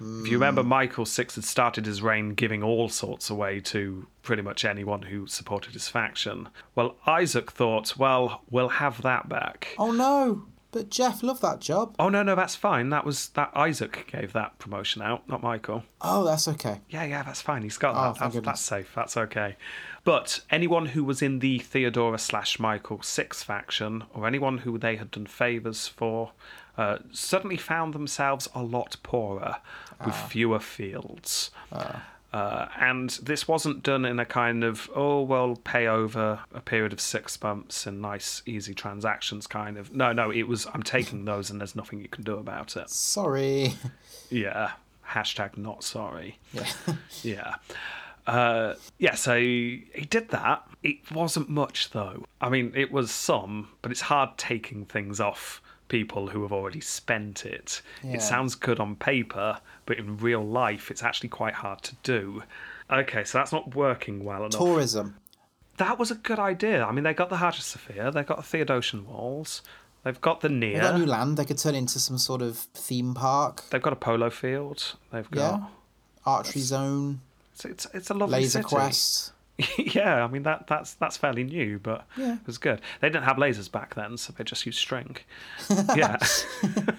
Mm. 0.00 0.22
If 0.22 0.28
you 0.28 0.34
remember, 0.34 0.62
Michael 0.62 1.04
Six 1.04 1.34
had 1.34 1.44
started 1.44 1.86
his 1.86 2.02
reign 2.02 2.30
giving 2.34 2.62
all 2.62 2.88
sorts 2.88 3.28
away 3.30 3.60
to 3.60 4.06
pretty 4.22 4.42
much 4.42 4.64
anyone 4.64 5.02
who 5.02 5.26
supported 5.26 5.74
his 5.74 5.88
faction. 5.88 6.48
Well, 6.74 6.96
Isaac 7.06 7.50
thought, 7.50 7.96
well, 7.96 8.42
we'll 8.50 8.68
have 8.68 9.02
that 9.02 9.28
back. 9.28 9.74
Oh 9.78 9.92
no! 9.92 10.46
But 10.74 10.90
Jeff 10.90 11.22
loved 11.22 11.40
that 11.42 11.60
job. 11.60 11.94
Oh 12.00 12.08
no, 12.08 12.24
no, 12.24 12.34
that's 12.34 12.56
fine. 12.56 12.90
That 12.90 13.06
was 13.06 13.28
that 13.30 13.52
Isaac 13.54 14.08
gave 14.10 14.32
that 14.32 14.58
promotion 14.58 15.02
out, 15.02 15.28
not 15.28 15.40
Michael. 15.40 15.84
Oh, 16.00 16.24
that's 16.24 16.48
okay. 16.48 16.80
Yeah, 16.88 17.04
yeah, 17.04 17.22
that's 17.22 17.40
fine. 17.40 17.62
He's 17.62 17.78
got 17.78 17.94
oh, 17.94 18.12
that. 18.12 18.32
That's, 18.32 18.44
that's, 18.44 18.60
safe. 18.60 18.90
That's 18.92 19.16
okay. 19.16 19.54
But 20.02 20.40
anyone 20.50 20.86
who 20.86 21.04
was 21.04 21.22
in 21.22 21.38
the 21.38 21.60
Theodora 21.60 22.18
slash 22.18 22.58
Michael 22.58 23.00
Six 23.02 23.44
faction, 23.44 24.02
or 24.12 24.26
anyone 24.26 24.58
who 24.58 24.76
they 24.76 24.96
had 24.96 25.12
done 25.12 25.26
favors 25.26 25.86
for, 25.86 26.32
uh, 26.76 26.98
suddenly 27.12 27.56
found 27.56 27.94
themselves 27.94 28.48
a 28.52 28.64
lot 28.64 28.96
poorer, 29.04 29.58
with 30.04 30.14
ah. 30.16 30.26
fewer 30.28 30.58
fields. 30.58 31.52
Ah. 31.70 32.02
Uh, 32.34 32.66
and 32.80 33.10
this 33.22 33.46
wasn't 33.46 33.80
done 33.84 34.04
in 34.04 34.18
a 34.18 34.24
kind 34.24 34.64
of, 34.64 34.90
oh, 34.92 35.22
well, 35.22 35.54
pay 35.62 35.86
over 35.86 36.40
a 36.52 36.60
period 36.60 36.92
of 36.92 37.00
six 37.00 37.40
months 37.40 37.86
and 37.86 38.02
nice, 38.02 38.42
easy 38.44 38.74
transactions 38.74 39.46
kind 39.46 39.78
of. 39.78 39.94
No, 39.94 40.12
no, 40.12 40.32
it 40.32 40.48
was, 40.48 40.66
I'm 40.74 40.82
taking 40.82 41.24
those 41.26 41.48
and 41.48 41.60
there's 41.60 41.76
nothing 41.76 42.00
you 42.00 42.08
can 42.08 42.24
do 42.24 42.36
about 42.36 42.76
it. 42.76 42.90
Sorry. 42.90 43.74
Yeah. 44.30 44.72
Hashtag 45.10 45.56
not 45.56 45.84
sorry. 45.84 46.38
Yeah. 46.52 46.66
Yeah. 47.22 47.54
Uh, 48.26 48.74
yeah, 48.98 49.14
so 49.14 49.38
he 49.38 50.06
did 50.10 50.30
that. 50.30 50.66
It 50.82 51.08
wasn't 51.12 51.48
much, 51.48 51.90
though. 51.90 52.24
I 52.40 52.48
mean, 52.48 52.72
it 52.74 52.90
was 52.90 53.12
some, 53.12 53.68
but 53.80 53.92
it's 53.92 54.00
hard 54.00 54.38
taking 54.38 54.86
things 54.86 55.20
off 55.20 55.62
people 55.88 56.28
who 56.28 56.42
have 56.42 56.52
already 56.52 56.80
spent 56.80 57.44
it. 57.46 57.82
Yeah. 58.02 58.14
It 58.14 58.22
sounds 58.22 58.54
good 58.54 58.80
on 58.80 58.96
paper, 58.96 59.60
but 59.86 59.98
in 59.98 60.16
real 60.16 60.44
life, 60.44 60.90
it's 60.90 61.02
actually 61.02 61.28
quite 61.28 61.54
hard 61.54 61.82
to 61.82 61.96
do. 62.02 62.42
Okay, 62.90 63.24
so 63.24 63.38
that's 63.38 63.52
not 63.52 63.74
working 63.74 64.24
well 64.24 64.40
enough. 64.44 64.58
Tourism. 64.60 65.16
That 65.78 65.98
was 65.98 66.10
a 66.10 66.14
good 66.14 66.38
idea. 66.38 66.84
I 66.84 66.92
mean, 66.92 67.02
they 67.04 67.14
got 67.14 67.30
the 67.30 67.38
Hagia 67.38 67.62
Sophia, 67.62 68.10
they've 68.10 68.26
got 68.26 68.36
the 68.36 68.42
Theodosian 68.58 69.04
walls, 69.06 69.62
they've 70.04 70.20
got 70.20 70.40
the 70.40 70.48
They 70.48 70.74
got 70.74 70.96
new 70.98 71.06
land. 71.06 71.36
They 71.36 71.44
could 71.44 71.58
turn 71.58 71.74
into 71.74 71.98
some 71.98 72.18
sort 72.18 72.42
of 72.42 72.56
theme 72.58 73.14
park. 73.14 73.64
they've 73.70 73.82
got 73.82 73.92
a 73.92 73.96
polo 73.96 74.30
field, 74.30 74.94
they've 75.12 75.28
Yeah. 75.32 75.58
got. 75.58 75.70
Archery 76.26 76.62
zone. 76.62 77.20
It's, 77.52 77.64
it's, 77.64 77.86
it's 77.92 78.10
a 78.10 78.14
lovely 78.14 78.38
Laser 78.40 78.58
city. 78.62 78.68
quest. 78.68 79.32
yeah, 79.78 80.24
I 80.24 80.26
mean 80.26 80.42
that 80.44 80.66
that's 80.66 80.94
that's 80.94 81.16
fairly 81.16 81.44
new, 81.44 81.78
but 81.78 82.06
Yeah. 82.16 82.34
it 82.34 82.46
was 82.46 82.58
good. 82.58 82.80
They 83.00 83.08
didn't 83.08 83.24
have 83.24 83.36
lasers 83.36 83.70
back 83.70 83.94
then, 83.94 84.16
so 84.16 84.32
they 84.36 84.42
just 84.44 84.64
used 84.66 84.78
string. 84.78 85.16
yeah. 85.94 86.16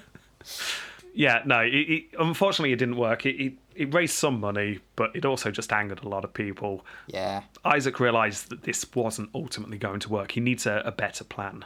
yeah, 1.15 1.41
no, 1.45 1.61
it, 1.61 1.69
it, 1.69 2.03
unfortunately 2.19 2.73
it 2.73 2.77
didn't 2.77 2.97
work. 2.97 3.25
It, 3.25 3.41
it 3.41 3.53
it 3.75 3.93
raised 3.93 4.15
some 4.15 4.39
money, 4.39 4.79
but 4.95 5.15
it 5.15 5.25
also 5.25 5.51
just 5.51 5.71
angered 5.73 6.03
a 6.03 6.07
lot 6.07 6.23
of 6.23 6.33
people. 6.33 6.85
Yeah. 7.07 7.43
Isaac 7.65 7.99
realised 7.99 8.49
that 8.49 8.63
this 8.63 8.85
wasn't 8.95 9.29
ultimately 9.35 9.77
going 9.77 9.99
to 10.01 10.09
work. 10.09 10.31
He 10.31 10.39
needs 10.39 10.65
a, 10.65 10.81
a 10.85 10.91
better 10.91 11.25
plan. 11.25 11.65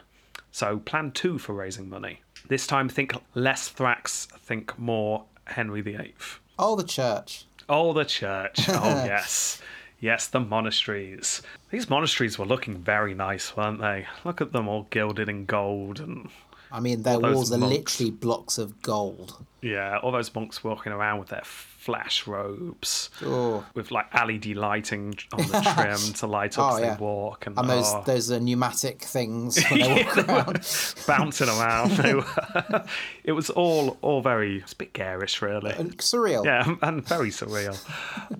So, 0.50 0.78
plan 0.78 1.12
two 1.12 1.38
for 1.38 1.52
raising 1.52 1.88
money. 1.88 2.22
This 2.48 2.66
time, 2.66 2.88
think 2.88 3.12
less 3.34 3.70
Thrax, 3.70 4.26
think 4.26 4.76
more 4.76 5.24
Henry 5.44 5.82
VIII. 5.82 6.14
Oh, 6.58 6.74
the 6.74 6.82
church. 6.82 7.44
Oh, 7.68 7.92
the 7.92 8.04
church. 8.04 8.58
Oh, 8.68 9.04
yes. 9.04 9.62
Yes, 10.00 10.26
the 10.26 10.40
monasteries. 10.40 11.42
These 11.70 11.90
monasteries 11.90 12.38
were 12.38 12.46
looking 12.46 12.78
very 12.78 13.14
nice, 13.14 13.56
weren't 13.56 13.80
they? 13.80 14.06
Look 14.24 14.40
at 14.40 14.52
them 14.52 14.66
all 14.66 14.88
gilded 14.90 15.28
in 15.28 15.44
gold 15.44 16.00
and, 16.00 16.30
I 16.72 16.80
mean, 16.80 17.02
their 17.02 17.18
walls 17.18 17.50
are 17.52 17.58
literally 17.58 18.10
blocks 18.10 18.58
of 18.58 18.80
gold. 18.82 19.36
yeah, 19.62 19.98
all 20.02 20.12
those 20.12 20.34
monks 20.34 20.62
walking 20.64 20.92
around 20.92 21.18
with 21.20 21.28
their 21.28 21.42
flash 21.44 22.26
robes 22.26 23.08
Oh. 23.22 23.64
with 23.74 23.90
like 23.90 24.12
LED 24.14 24.54
lighting 24.54 25.14
on 25.32 25.46
the 25.48 25.60
trim 25.74 26.12
to 26.14 26.26
light 26.26 26.58
up 26.58 26.72
Oh, 26.72 26.76
as 26.76 26.80
yeah. 26.82 26.94
they 26.94 27.00
walk. 27.00 27.46
And, 27.46 27.58
And 27.58 27.68
those 27.70 27.86
oh, 27.92 28.02
those 28.06 28.30
uh, 28.30 28.38
pneumatic 28.38 29.02
things 29.02 29.58
when 29.70 29.80
they 29.80 30.04
walk 30.04 30.18
around. 30.28 30.94
bouncing 31.06 31.48
around. 31.48 31.90
They 31.92 32.14
were- 32.14 32.84
it 33.24 33.32
was 33.32 33.50
all 33.50 33.96
all 34.02 34.20
very 34.22 34.58
it's 34.58 34.72
a 34.72 34.76
bit 34.76 34.92
garish, 34.92 35.40
really. 35.42 35.72
And 35.72 35.96
surreal. 35.98 36.44
Yeah, 36.44 36.74
and 36.82 37.04
very 37.06 37.30
surreal. 37.30 37.76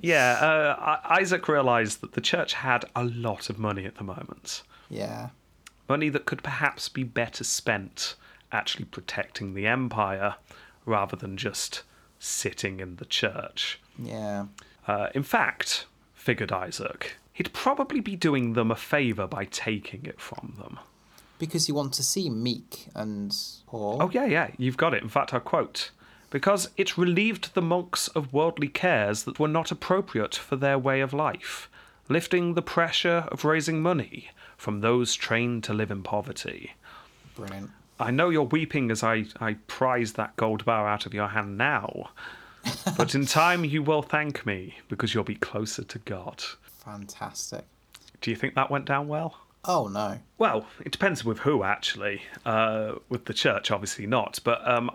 yeah, 0.02 0.32
uh, 0.40 1.00
Isaac 1.08 1.48
realised 1.48 2.00
that 2.02 2.12
the 2.12 2.20
church 2.20 2.52
had 2.54 2.84
a 2.94 3.04
lot 3.04 3.50
of 3.50 3.58
money 3.58 3.86
at 3.86 3.96
the 3.96 4.04
moment. 4.04 4.62
Yeah. 4.88 5.30
Money 5.88 6.08
that 6.10 6.24
could 6.26 6.42
perhaps 6.42 6.88
be 6.88 7.02
better 7.04 7.42
spent 7.42 8.14
actually 8.52 8.86
protecting 8.86 9.54
the 9.54 9.66
empire 9.66 10.36
rather 10.84 11.16
than 11.16 11.36
just 11.36 11.82
sitting 12.18 12.80
in 12.80 12.96
the 12.96 13.04
church. 13.04 13.80
Yeah. 13.98 14.46
Uh, 14.86 15.08
in 15.14 15.22
fact, 15.22 15.86
figured 16.14 16.52
Isaac, 16.52 17.16
he'd 17.32 17.52
probably 17.52 18.00
be 18.00 18.16
doing 18.16 18.52
them 18.52 18.70
a 18.70 18.76
favour 18.76 19.26
by 19.26 19.44
taking 19.44 20.04
it 20.04 20.20
from 20.20 20.54
them. 20.58 20.78
Because 21.38 21.68
you 21.68 21.74
want 21.74 21.94
to 21.94 22.02
see 22.02 22.28
meek 22.28 22.88
and 22.94 23.34
poor. 23.66 23.96
Oh, 24.02 24.10
yeah, 24.10 24.26
yeah, 24.26 24.50
you've 24.58 24.76
got 24.76 24.92
it. 24.92 25.02
In 25.02 25.08
fact, 25.08 25.32
I'll 25.32 25.40
quote. 25.40 25.90
Because 26.28 26.68
it 26.76 26.98
relieved 26.98 27.54
the 27.54 27.62
monks 27.62 28.08
of 28.08 28.32
worldly 28.32 28.68
cares 28.68 29.24
that 29.24 29.38
were 29.38 29.48
not 29.48 29.72
appropriate 29.72 30.34
for 30.34 30.56
their 30.56 30.78
way 30.78 31.00
of 31.00 31.12
life, 31.12 31.68
lifting 32.08 32.54
the 32.54 32.62
pressure 32.62 33.26
of 33.32 33.44
raising 33.44 33.80
money 33.80 34.30
from 34.56 34.80
those 34.80 35.14
trained 35.14 35.64
to 35.64 35.72
live 35.72 35.90
in 35.90 36.02
poverty. 36.02 36.72
Brilliant. 37.34 37.70
I 38.00 38.10
know 38.10 38.30
you're 38.30 38.42
weeping 38.42 38.90
as 38.90 39.02
I, 39.02 39.26
I 39.40 39.54
prize 39.66 40.14
that 40.14 40.36
gold 40.36 40.64
bar 40.64 40.88
out 40.88 41.06
of 41.06 41.14
your 41.14 41.28
hand 41.28 41.58
now, 41.58 42.10
but 42.96 43.14
in 43.14 43.26
time 43.26 43.64
you 43.64 43.82
will 43.82 44.02
thank 44.02 44.46
me 44.46 44.76
because 44.88 45.14
you'll 45.14 45.24
be 45.24 45.34
closer 45.34 45.84
to 45.84 45.98
God. 46.00 46.42
Fantastic. 46.84 47.64
Do 48.20 48.30
you 48.30 48.36
think 48.36 48.54
that 48.54 48.70
went 48.70 48.86
down 48.86 49.08
well? 49.08 49.36
Oh, 49.64 49.88
no. 49.88 50.18
Well, 50.38 50.66
it 50.84 50.92
depends 50.92 51.24
with 51.24 51.40
who, 51.40 51.62
actually. 51.62 52.22
Uh, 52.46 52.94
with 53.08 53.26
the 53.26 53.34
church, 53.34 53.70
obviously 53.70 54.06
not. 54.06 54.40
But 54.42 54.66
um, 54.66 54.90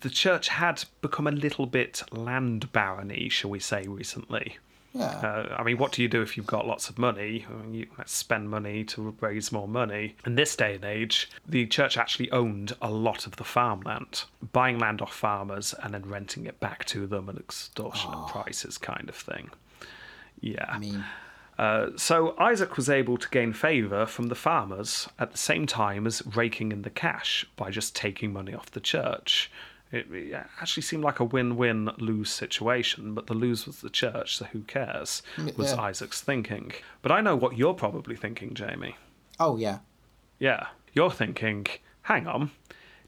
the 0.00 0.10
church 0.10 0.48
had 0.48 0.84
become 1.00 1.26
a 1.26 1.32
little 1.32 1.66
bit 1.66 2.02
land 2.12 2.70
barony, 2.72 3.28
shall 3.28 3.50
we 3.50 3.60
say, 3.60 3.86
recently. 3.86 4.58
Yeah. 4.92 5.04
Uh, 5.06 5.56
I 5.56 5.62
mean, 5.62 5.78
what 5.78 5.92
do 5.92 6.02
you 6.02 6.08
do 6.08 6.20
if 6.20 6.36
you've 6.36 6.46
got 6.46 6.66
lots 6.66 6.88
of 6.88 6.98
money? 6.98 7.46
I 7.48 7.52
mean, 7.62 7.74
you 7.74 7.86
spend 8.06 8.50
money 8.50 8.82
to 8.84 9.14
raise 9.20 9.52
more 9.52 9.68
money. 9.68 10.16
In 10.26 10.34
this 10.34 10.56
day 10.56 10.74
and 10.74 10.84
age, 10.84 11.30
the 11.46 11.66
church 11.66 11.96
actually 11.96 12.30
owned 12.32 12.74
a 12.82 12.90
lot 12.90 13.26
of 13.26 13.36
the 13.36 13.44
farmland, 13.44 14.24
buying 14.52 14.78
land 14.78 15.00
off 15.00 15.14
farmers 15.14 15.74
and 15.82 15.94
then 15.94 16.02
renting 16.08 16.46
it 16.46 16.58
back 16.58 16.84
to 16.86 17.06
them 17.06 17.28
at 17.28 17.36
extortionate 17.36 18.26
prices, 18.28 18.78
kind 18.78 19.08
of 19.08 19.14
thing. 19.14 19.50
Yeah. 20.40 20.66
I 20.68 20.78
mean, 20.78 21.04
Uh, 21.58 21.90
so 21.94 22.34
Isaac 22.38 22.78
was 22.78 22.88
able 22.88 23.18
to 23.18 23.28
gain 23.28 23.52
favour 23.52 24.06
from 24.06 24.28
the 24.28 24.34
farmers 24.34 25.10
at 25.18 25.30
the 25.32 25.36
same 25.38 25.66
time 25.66 26.06
as 26.06 26.22
raking 26.34 26.72
in 26.72 26.80
the 26.82 26.88
cash 26.90 27.44
by 27.56 27.70
just 27.70 27.94
taking 27.94 28.32
money 28.32 28.54
off 28.54 28.70
the 28.70 28.80
church. 28.80 29.50
It, 29.92 30.06
it 30.12 30.46
actually 30.60 30.84
seemed 30.84 31.02
like 31.02 31.18
a 31.18 31.24
win-win 31.24 31.90
lose 31.98 32.30
situation, 32.30 33.12
but 33.14 33.26
the 33.26 33.34
lose 33.34 33.66
was 33.66 33.80
the 33.80 33.90
church, 33.90 34.36
so 34.36 34.44
who 34.46 34.60
cares? 34.62 35.22
Mm, 35.36 35.56
was 35.56 35.72
yeah. 35.72 35.80
Isaac's 35.80 36.20
thinking. 36.20 36.72
But 37.02 37.10
I 37.10 37.20
know 37.20 37.34
what 37.34 37.58
you're 37.58 37.74
probably 37.74 38.14
thinking, 38.16 38.54
Jamie. 38.54 38.96
oh, 39.40 39.56
yeah. 39.56 39.78
Yeah, 40.38 40.68
you're 40.94 41.10
thinking, 41.10 41.66
hang 42.02 42.26
on, 42.26 42.50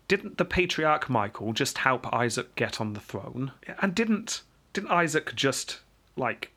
didn't 0.07 0.37
the 0.37 0.45
patriarch 0.45 1.09
Michael 1.09 1.53
just 1.53 1.79
help 1.79 2.13
Isaac 2.13 2.55
get 2.57 2.81
on 2.81 2.93
the 2.93 3.01
throne? 3.01 3.53
And 3.81 3.95
didn't 3.95 4.43
didn't 4.75 4.91
Isaac 4.91 5.35
just 5.35 5.81
like 6.17 6.53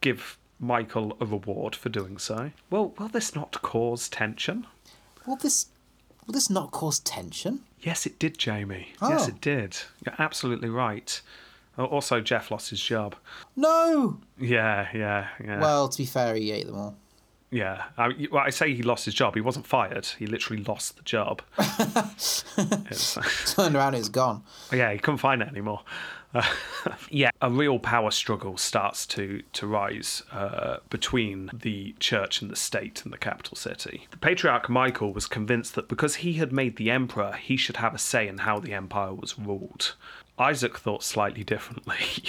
give 0.00 0.38
Michael 0.58 1.16
a 1.20 1.26
reward 1.26 1.74
for 1.76 1.88
doing 1.88 2.18
so? 2.18 2.52
Well, 2.70 2.94
will 2.98 3.08
this 3.08 3.34
not 3.34 3.60
cause 3.62 4.08
tension? 4.08 4.66
Will 5.26 5.36
this, 5.36 5.66
will 6.26 6.32
this 6.32 6.48
not 6.50 6.70
cause 6.70 6.98
tension? 6.98 7.60
Yes, 7.84 8.06
it 8.06 8.18
did, 8.18 8.38
Jamie. 8.38 8.88
Yes, 9.02 9.24
Oh. 9.24 9.28
it 9.28 9.40
did. 9.40 9.76
You're 10.04 10.14
absolutely 10.18 10.68
right. 10.70 11.20
Also, 11.76 12.20
Jeff 12.20 12.50
lost 12.50 12.70
his 12.70 12.80
job. 12.80 13.16
No! 13.56 14.18
Yeah, 14.38 14.88
yeah, 14.94 15.28
yeah. 15.44 15.60
Well, 15.60 15.88
to 15.88 15.98
be 15.98 16.06
fair, 16.06 16.34
he 16.36 16.50
ate 16.52 16.66
them 16.66 16.76
all. 16.76 16.96
Yeah, 17.50 17.84
I, 17.98 18.08
well, 18.32 18.42
I 18.44 18.50
say 18.50 18.74
he 18.74 18.82
lost 18.82 19.04
his 19.04 19.14
job. 19.14 19.34
He 19.34 19.40
wasn't 19.40 19.66
fired. 19.66 20.06
He 20.06 20.26
literally 20.26 20.62
lost 20.64 20.96
the 20.96 21.02
job. 21.02 21.42
It's- 21.58 23.16
uh, 23.16 23.22
Turned 23.46 23.76
around, 23.76 23.94
it's 23.94 24.08
gone. 24.08 24.42
Yeah, 24.72 24.92
he 24.92 24.98
couldn't 24.98 25.18
find 25.18 25.42
it 25.42 25.48
anymore. 25.48 25.82
Yeah, 27.10 27.30
a 27.40 27.50
real 27.50 27.78
power 27.78 28.10
struggle 28.10 28.56
starts 28.56 29.06
to 29.06 29.42
to 29.54 29.66
rise 29.66 30.22
uh, 30.32 30.78
between 30.90 31.50
the 31.52 31.94
church 31.98 32.42
and 32.42 32.50
the 32.50 32.56
state 32.56 33.02
and 33.04 33.12
the 33.12 33.18
capital 33.18 33.56
city. 33.56 34.06
The 34.10 34.18
patriarch 34.18 34.68
Michael 34.68 35.12
was 35.12 35.26
convinced 35.26 35.74
that 35.76 35.88
because 35.88 36.16
he 36.16 36.34
had 36.34 36.52
made 36.52 36.76
the 36.76 36.90
emperor, 36.90 37.32
he 37.32 37.56
should 37.56 37.76
have 37.76 37.94
a 37.94 37.98
say 37.98 38.28
in 38.28 38.38
how 38.38 38.58
the 38.58 38.74
empire 38.74 39.14
was 39.14 39.38
ruled. 39.38 39.94
Isaac 40.38 40.78
thought 40.78 41.02
slightly 41.02 41.44
differently, 41.44 42.24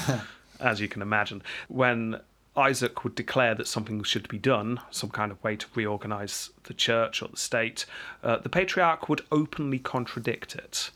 as 0.60 0.80
you 0.80 0.88
can 0.88 1.02
imagine. 1.02 1.42
When 1.68 2.20
Isaac 2.56 3.04
would 3.04 3.14
declare 3.14 3.54
that 3.54 3.68
something 3.68 4.02
should 4.02 4.28
be 4.28 4.38
done, 4.38 4.80
some 4.90 5.10
kind 5.10 5.30
of 5.30 5.42
way 5.44 5.56
to 5.56 5.66
reorganize 5.74 6.50
the 6.64 6.74
church 6.74 7.22
or 7.22 7.28
the 7.28 7.36
state, 7.36 7.86
uh, 8.24 8.38
the 8.38 8.48
patriarch 8.48 9.08
would 9.08 9.22
openly 9.30 9.78
contradict 9.78 10.56
it 10.56 10.90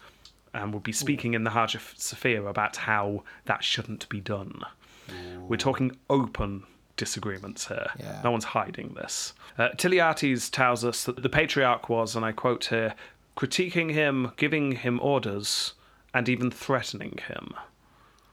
and 0.55 0.73
would 0.73 0.83
be 0.83 0.93
speaking 0.93 1.35
in 1.35 1.45
the 1.45 1.51
Hagia 1.51 1.81
Sophia 1.97 2.43
about 2.45 2.77
how 2.77 3.25
that 3.47 3.63
shouldn't 3.65 4.09
be 4.09 4.21
done. 4.21 4.63
We're 5.49 5.57
talking 5.59 5.97
open 6.09 6.65
disagreements 6.97 7.69
here. 7.69 7.89
Yeah. 7.99 8.21
No 8.25 8.31
one's 8.31 8.45
hiding 8.45 8.95
this. 8.95 9.35
Uh, 9.59 9.69
Attaliates 9.71 10.51
tells 10.51 10.85
us 10.85 11.05
that 11.05 11.23
the 11.23 11.29
patriarch 11.29 11.89
was, 11.89 12.17
and 12.17 12.25
I 12.25 12.33
quote 12.33 12.67
here, 12.67 12.95
critiquing 13.37 13.93
him, 13.93 14.33
giving 14.37 14.73
him 14.73 15.01
orders, 15.03 15.75
and 16.15 16.29
even 16.29 16.51
threatening 16.51 17.19
him. 17.29 17.53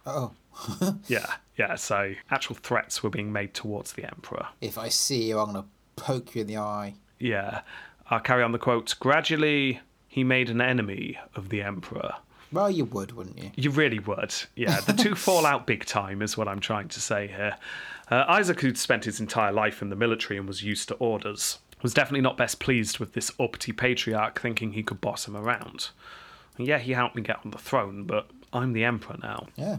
Oh, 0.05 0.31
Yeah, 1.07 1.25
yeah, 1.57 1.75
so 1.75 2.13
actual 2.29 2.55
threats 2.55 3.01
were 3.03 3.09
being 3.09 3.31
made 3.33 3.53
towards 3.53 3.93
the 3.93 4.05
emperor. 4.05 4.47
if 4.61 4.77
I 4.77 4.89
see 4.89 5.23
you, 5.29 5.39
I'm 5.39 5.51
going 5.51 5.63
to 5.65 5.69
poke 6.01 6.35
you 6.35 6.41
in 6.41 6.47
the 6.47 6.57
eye. 6.57 6.95
Yeah. 7.19 7.61
I'll 8.09 8.19
carry 8.19 8.43
on 8.43 8.51
the 8.51 8.59
quote. 8.59 8.93
Gradually, 8.99 9.79
he 10.11 10.25
made 10.25 10.49
an 10.49 10.59
enemy 10.59 11.17
of 11.35 11.47
the 11.47 11.61
emperor. 11.61 12.15
Well, 12.51 12.69
you 12.69 12.83
would, 12.83 13.13
wouldn't 13.13 13.41
you? 13.41 13.51
You 13.55 13.71
really 13.71 13.99
would. 13.99 14.35
Yeah, 14.57 14.81
the 14.81 14.91
two 14.91 15.15
fall 15.27 15.45
out 15.45 15.65
big 15.65 15.85
time, 15.85 16.21
is 16.21 16.35
what 16.35 16.49
I'm 16.49 16.59
trying 16.59 16.89
to 16.89 16.99
say 16.99 17.27
here. 17.27 17.55
Uh, 18.09 18.25
Isaac, 18.27 18.59
who'd 18.59 18.77
spent 18.77 19.05
his 19.05 19.21
entire 19.21 19.53
life 19.53 19.81
in 19.81 19.89
the 19.89 19.95
military 19.95 20.37
and 20.37 20.49
was 20.49 20.63
used 20.63 20.89
to 20.89 20.95
orders, 20.95 21.59
was 21.81 21.93
definitely 21.93 22.19
not 22.19 22.35
best 22.35 22.59
pleased 22.59 22.99
with 22.99 23.13
this 23.13 23.31
uppity 23.39 23.71
patriarch 23.71 24.37
thinking 24.41 24.73
he 24.73 24.83
could 24.83 24.99
boss 24.99 25.25
him 25.25 25.37
around. 25.37 25.91
And 26.57 26.67
yeah, 26.67 26.79
he 26.79 26.91
helped 26.91 27.15
me 27.15 27.21
get 27.21 27.39
on 27.45 27.51
the 27.51 27.57
throne, 27.57 28.03
but 28.03 28.29
I'm 28.51 28.73
the 28.73 28.83
emperor 28.83 29.15
now. 29.23 29.47
Yeah. 29.55 29.77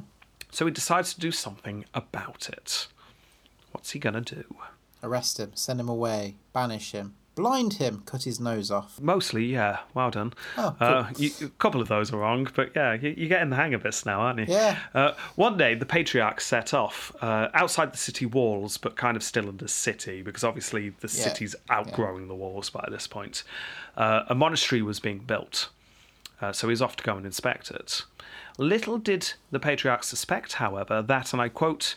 So 0.51 0.65
he 0.65 0.73
decides 0.73 1.13
to 1.13 1.21
do 1.21 1.31
something 1.31 1.85
about 1.93 2.49
it. 2.49 2.87
What's 3.73 3.91
he 3.91 3.99
gonna 3.99 4.23
do? 4.23 4.45
Arrest 5.03 5.39
him, 5.39 5.51
send 5.55 5.79
him 5.79 5.91
away, 5.91 6.37
banish 6.55 6.93
him, 6.93 7.17
blind 7.35 7.75
him, 7.75 8.03
cut 8.07 8.25
his 8.25 8.39
nose 8.41 8.71
off. 8.71 9.01
Mostly, 9.01 9.47
yeah. 9.47 9.79
Well 9.95 10.11
done. 10.11 10.33
Oh, 10.59 10.75
cool. 10.79 10.89
uh, 10.89 11.11
you, 11.17 11.31
a 11.43 11.49
couple 11.49 11.81
of 11.81 11.89
those 11.89 12.13
are 12.13 12.19
wrong, 12.19 12.49
but 12.55 12.73
yeah, 12.77 12.93
you, 12.95 13.15
you're 13.17 13.29
getting 13.29 13.51
the 13.51 13.57
hang 13.57 13.75
of 13.75 13.83
this 13.83 14.05
now, 14.05 14.21
aren't 14.21 14.41
you? 14.41 14.47
Yeah. 14.49 14.79
Uh, 14.95 15.13
one 15.37 15.57
day, 15.57 15.75
the 15.75 15.87
patriarch 15.87 16.41
set 16.41 16.75
off 16.75 17.15
uh, 17.23 17.49
outside 17.55 17.93
the 17.93 17.97
city 17.99 18.27
walls, 18.27 18.77
but 18.77 18.97
kind 18.97 19.17
of 19.17 19.23
still 19.23 19.49
in 19.49 19.57
the 19.57 19.69
city, 19.69 20.23
because 20.23 20.45
obviously 20.45 20.91
the 20.91 21.09
Yeah. 21.09 21.25
city's 21.25 21.57
outgrowing 21.71 22.29
the 22.29 22.35
walls 22.35 22.69
by 22.71 22.87
this 22.91 23.07
point. 23.07 23.45
Uh, 23.97 24.25
a 24.29 24.35
monastery 24.35 24.83
was 24.83 25.01
being 25.01 25.19
built, 25.21 25.69
uh, 26.41 26.53
so 26.53 26.69
he's 26.69 26.83
off 26.83 26.97
to 26.97 27.05
go 27.05 27.17
and 27.17 27.25
inspect 27.27 27.71
it. 27.71 28.03
Little 28.59 28.99
did 28.99 29.33
the 29.51 29.59
patriarch 29.59 30.05
suspect, 30.05 30.55
however, 30.55 31.01
that, 31.03 31.33
and 31.33 31.41
I 31.41 31.49
quote, 31.49 31.97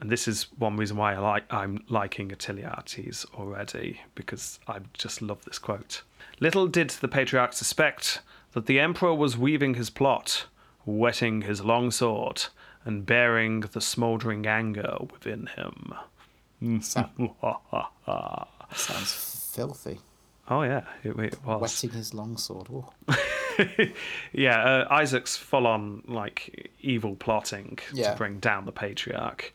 and 0.00 0.10
this 0.10 0.26
is 0.26 0.46
one 0.58 0.76
reason 0.76 0.96
why 0.96 1.14
I 1.14 1.18
like 1.18 1.44
I'm 1.52 1.84
liking 1.88 2.30
Attaliates 2.30 3.24
already 3.34 4.00
because 4.14 4.58
I 4.66 4.78
just 4.94 5.20
love 5.22 5.44
this 5.44 5.58
quote. 5.58 6.02
Little 6.40 6.66
did 6.66 6.90
the 6.90 7.08
patriarch 7.08 7.52
suspect 7.52 8.20
that 8.52 8.66
the 8.66 8.80
emperor 8.80 9.14
was 9.14 9.36
weaving 9.36 9.74
his 9.74 9.90
plot, 9.90 10.46
whetting 10.84 11.42
his 11.42 11.62
long 11.62 11.90
sword, 11.90 12.44
and 12.84 13.04
bearing 13.06 13.60
the 13.60 13.80
smouldering 13.80 14.46
anger 14.46 14.96
within 15.12 15.48
him. 15.54 15.92
Sounds 18.74 19.50
filthy. 19.54 20.00
Oh 20.48 20.62
yeah, 20.62 20.82
it, 21.04 21.16
it 21.18 21.44
was. 21.44 21.60
Wetting 21.60 21.90
his 21.90 22.14
longsword. 22.14 22.68
Yeah, 24.32 24.62
uh, 24.64 24.86
Isaac's 24.90 25.36
full 25.36 25.66
on 25.66 26.02
like 26.06 26.70
evil 26.80 27.14
plotting 27.14 27.78
Yeah. 27.92 28.12
to 28.12 28.16
bring 28.16 28.38
down 28.38 28.64
the 28.64 28.72
patriarch. 28.72 29.52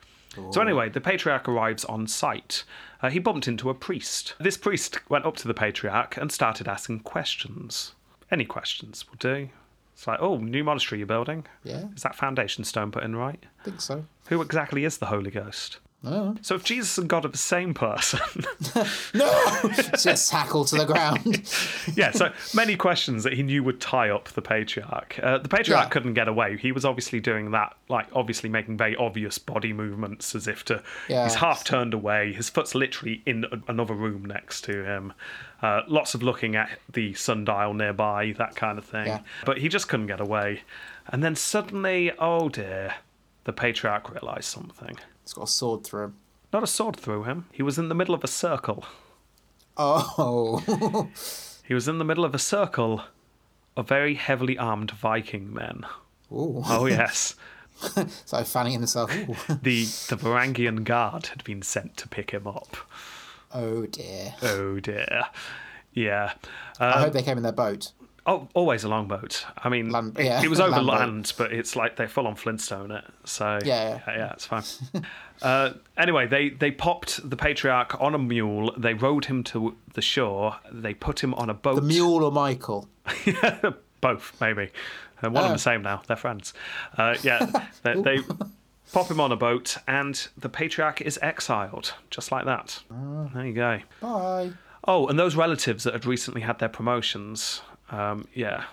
So 0.52 0.62
anyway, 0.62 0.90
the 0.90 1.02
patriarch 1.02 1.48
arrives 1.48 1.86
on 1.86 2.08
site. 2.08 2.64
Uh, 3.02 3.10
he 3.10 3.20
bumped 3.20 3.48
into 3.48 3.70
a 3.70 3.74
priest. 3.74 4.34
This 4.40 4.58
priest 4.58 5.00
went 5.10 5.26
up 5.26 5.36
to 5.38 5.48
the 5.48 5.54
patriarch 5.54 6.18
and 6.18 6.32
started 6.32 6.68
asking 6.68 7.02
questions. 7.02 7.94
Any 8.32 8.46
questions 8.46 9.06
will 9.10 9.18
do. 9.18 9.50
It's 9.94 10.08
like, 10.08 10.20
oh, 10.22 10.38
new 10.38 10.64
monastery 10.64 11.00
you're 11.00 11.08
building. 11.08 11.46
Yeah. 11.64 11.86
Is 11.96 12.04
that 12.04 12.16
foundation 12.16 12.64
stone 12.66 12.92
put 12.92 13.04
in 13.04 13.16
right? 13.16 13.42
I 13.62 13.64
think 13.64 13.80
so. 13.80 14.06
Who 14.28 14.42
exactly 14.42 14.84
is 14.84 14.98
the 14.98 15.06
Holy 15.06 15.32
Ghost? 15.32 15.80
So 16.42 16.56
if 16.56 16.64
Jesus 16.64 16.98
and 16.98 17.10
God 17.10 17.26
are 17.26 17.30
the 17.30 17.38
same 17.38 17.74
person, 17.74 18.20
No! 19.14 19.72
Just 20.00 20.30
tackle 20.30 20.66
to 20.66 20.76
the 20.76 20.86
ground. 20.86 21.50
yeah, 21.96 22.12
so 22.12 22.32
many 22.54 22.76
questions 22.76 23.24
that 23.24 23.34
he 23.34 23.44
knew 23.44 23.64
would 23.64 23.82
tie 23.82 24.10
up 24.10 24.30
the 24.30 24.42
patriarch. 24.42 25.18
Uh, 25.22 25.38
the 25.40 25.50
patriarch 25.50 25.86
Yeah. 25.86 25.90
couldn't 25.90 26.14
get 26.14 26.28
away. 26.28 26.58
He 26.58 26.72
was 26.72 26.86
obviously 26.86 27.20
doing 27.20 27.52
that, 27.52 27.76
like 27.90 28.08
obviously 28.14 28.50
making 28.50 28.78
very 28.78 28.96
obvious 28.96 29.38
body 29.38 29.74
movements 29.74 30.36
as 30.36 30.48
if 30.48 30.64
to. 30.66 30.84
Yeah. 31.10 31.24
He's 31.24 31.36
half 31.36 31.64
turned 31.64 31.94
away. 31.94 32.34
His 32.34 32.50
foot's 32.50 32.76
literally 32.76 33.22
in 33.26 33.46
a- 33.46 33.72
another 33.72 33.94
room 33.94 34.26
next 34.26 34.62
to 34.66 34.84
him. 34.86 35.14
Uh, 35.62 35.82
lots 35.88 36.14
of 36.14 36.22
looking 36.22 36.56
at 36.56 36.70
the 36.92 37.14
sundial 37.16 37.74
nearby, 37.74 38.34
that 38.38 38.56
kind 38.56 38.78
of 38.78 38.86
thing. 38.86 39.08
Yeah. 39.08 39.20
But 39.46 39.58
he 39.60 39.70
just 39.70 39.88
couldn't 39.88 40.08
get 40.08 40.20
away. 40.20 40.62
And 41.08 41.24
then 41.24 41.36
suddenly, 41.36 42.12
oh 42.20 42.50
dear, 42.50 42.96
the 43.46 43.54
patriarch 43.54 44.12
realised 44.12 44.46
something. 44.46 44.98
He's 45.26 45.34
got 45.34 45.44
a 45.44 45.48
sword 45.52 45.84
through 45.84 46.04
him. 46.06 46.16
Not 46.54 46.64
a 46.64 46.68
sword 46.68 46.96
through 46.96 47.24
him. 47.24 47.48
He 47.52 47.64
was 47.64 47.78
in 47.78 47.90
the 47.90 47.96
middle 47.96 48.16
of 48.16 48.24
a 48.24 48.28
circle. 48.28 48.86
Oh. 49.78 51.10
He 51.68 51.74
was 51.74 51.88
in 51.88 51.98
the 51.98 52.06
middle 52.06 52.24
of 52.26 52.36
a 52.36 52.40
circle 52.40 53.02
of 53.76 53.88
very 53.88 54.14
heavily 54.14 54.56
armed 54.56 54.92
Viking 54.92 55.52
men. 55.52 55.84
Ooh. 56.32 56.62
Oh 56.64 56.86
yes, 56.86 57.34
So 58.26 58.44
fanning 58.44 58.74
himself. 58.74 59.10
The 59.10 59.86
the 59.86 60.16
Varangian 60.16 60.84
guard 60.84 61.26
had 61.26 61.44
been 61.44 61.64
sent 61.64 61.98
to 61.98 62.08
pick 62.08 62.30
him 62.30 62.46
up. 62.46 62.78
Oh 63.52 63.88
dear. 63.88 64.36
Oh 64.44 64.80
dear, 64.80 65.24
yeah. 65.92 66.34
I 66.80 66.92
Um, 66.92 67.00
hope 67.06 67.14
they 67.14 67.24
came 67.24 67.38
in 67.38 67.44
their 67.44 67.52
boat. 67.52 67.94
Oh, 68.26 68.48
always 68.54 68.84
a 68.84 68.90
longboat. 68.90 69.46
I 69.58 69.70
mean, 69.70 69.90
Land- 69.92 70.18
yeah, 70.20 70.42
it 70.44 70.50
was 70.50 70.60
over 70.68 70.82
land, 70.82 71.34
but 71.38 71.52
it's 71.54 71.76
like 71.76 71.96
they're 71.96 72.08
full 72.08 72.28
on 72.28 72.36
Flintstone 72.36 72.92
it. 72.92 73.04
So 73.24 73.60
Yeah, 73.64 74.00
yeah, 74.08 74.18
yeah. 74.18 74.34
it's 74.34 74.46
fine. 74.46 74.64
uh, 75.42 75.72
anyway, 75.98 76.28
they 76.28 76.50
they 76.50 76.72
popped 76.72 77.28
the 77.30 77.36
patriarch 77.38 78.00
on 78.02 78.16
a 78.16 78.20
mule. 78.20 78.74
They 78.78 78.94
rowed 78.94 79.26
him 79.26 79.44
to 79.46 79.76
the 79.94 80.02
shore. 80.02 80.58
They 80.72 80.94
put 80.94 81.24
him 81.24 81.34
on 81.36 81.50
a 81.50 81.54
boat. 81.54 81.76
The 81.76 81.82
mule 81.82 82.24
or 82.24 82.32
Michael? 82.32 82.88
Both, 84.02 84.40
maybe. 84.40 84.70
Uh, 85.24 85.30
one 85.30 85.44
and 85.44 85.52
Oh. 85.52 85.54
the 85.54 85.60
same 85.60 85.82
now. 85.82 86.02
They're 86.08 86.18
friends. 86.18 86.54
Uh, 86.98 87.16
yeah, 87.24 87.50
they, 87.84 88.02
they 88.02 88.18
pop 88.94 89.10
him 89.10 89.20
on 89.20 89.32
a 89.32 89.36
boat, 89.36 89.78
and 89.88 90.28
the 90.38 90.50
patriarch 90.50 91.02
is 91.02 91.18
exiled, 91.22 91.94
just 92.10 92.32
like 92.32 92.46
that. 92.46 92.82
Ah. 92.92 93.30
There 93.34 93.46
you 93.46 93.54
go. 93.54 93.80
Bye. 94.02 94.52
Oh, 94.88 95.08
and 95.08 95.18
those 95.18 95.36
relatives 95.36 95.84
that 95.86 95.94
had 95.94 96.06
recently 96.06 96.42
had 96.42 96.60
their 96.60 96.70
promotions, 96.70 97.62
um, 97.92 98.28
yeah, 98.34 98.64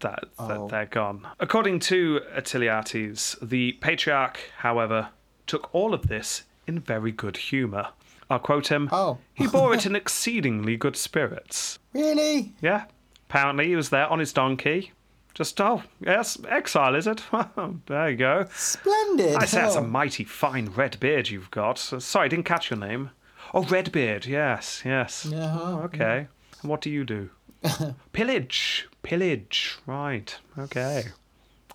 that, 0.00 0.24
that 0.38 0.56
Oh. 0.58 0.68
they're 0.68 0.86
gone. 0.86 1.26
According 1.40 1.80
to 1.80 2.20
Attaliates, 2.34 3.36
the 3.46 3.72
patriarch, 3.80 4.38
however, 4.58 5.08
took 5.46 5.72
all 5.74 5.94
of 5.94 6.08
this 6.08 6.44
in 6.66 6.80
very 6.80 7.12
good 7.12 7.36
humour. 7.36 7.88
I'll 8.28 8.38
quote 8.40 8.68
him. 8.68 8.88
Oh. 8.90 9.18
He 9.34 9.46
bore 9.46 9.72
it 9.74 9.86
in 9.86 9.94
exceedingly 9.96 10.76
good 10.76 10.96
spirits. 10.96 11.78
Really? 11.92 12.52
Yeah. 12.60 12.86
Apparently, 13.28 13.68
he 13.68 13.76
was 13.76 13.90
there 13.90 14.06
on 14.08 14.18
his 14.18 14.32
donkey. 14.32 14.92
Just, 15.34 15.60
oh, 15.60 15.82
yes, 16.00 16.38
exile, 16.48 16.94
is 16.94 17.06
it? 17.06 17.22
There 17.86 18.10
you 18.10 18.16
go. 18.16 18.46
Splendid. 18.54 19.36
I 19.36 19.44
say 19.44 19.60
that's 19.60 19.76
a 19.76 19.80
Oh. 19.80 19.84
mighty 19.84 20.24
fine 20.24 20.66
red 20.74 20.98
beard 20.98 21.28
you've 21.28 21.50
got. 21.50 21.78
Sorry, 21.78 22.24
I 22.24 22.28
didn't 22.28 22.46
catch 22.46 22.70
your 22.70 22.78
name. 22.78 23.10
Oh, 23.54 23.62
Redbeard, 23.62 24.26
yes, 24.26 24.82
yes. 24.84 25.26
Yeah, 25.30 25.56
Oh, 25.60 25.78
okay. 25.84 26.26
And 26.62 26.70
what 26.70 26.80
do 26.80 26.90
you 26.90 27.04
do? 27.04 27.30
Pillage. 28.12 28.88
Pillage. 29.02 29.78
Right. 29.86 30.36
Okay. 30.58 31.04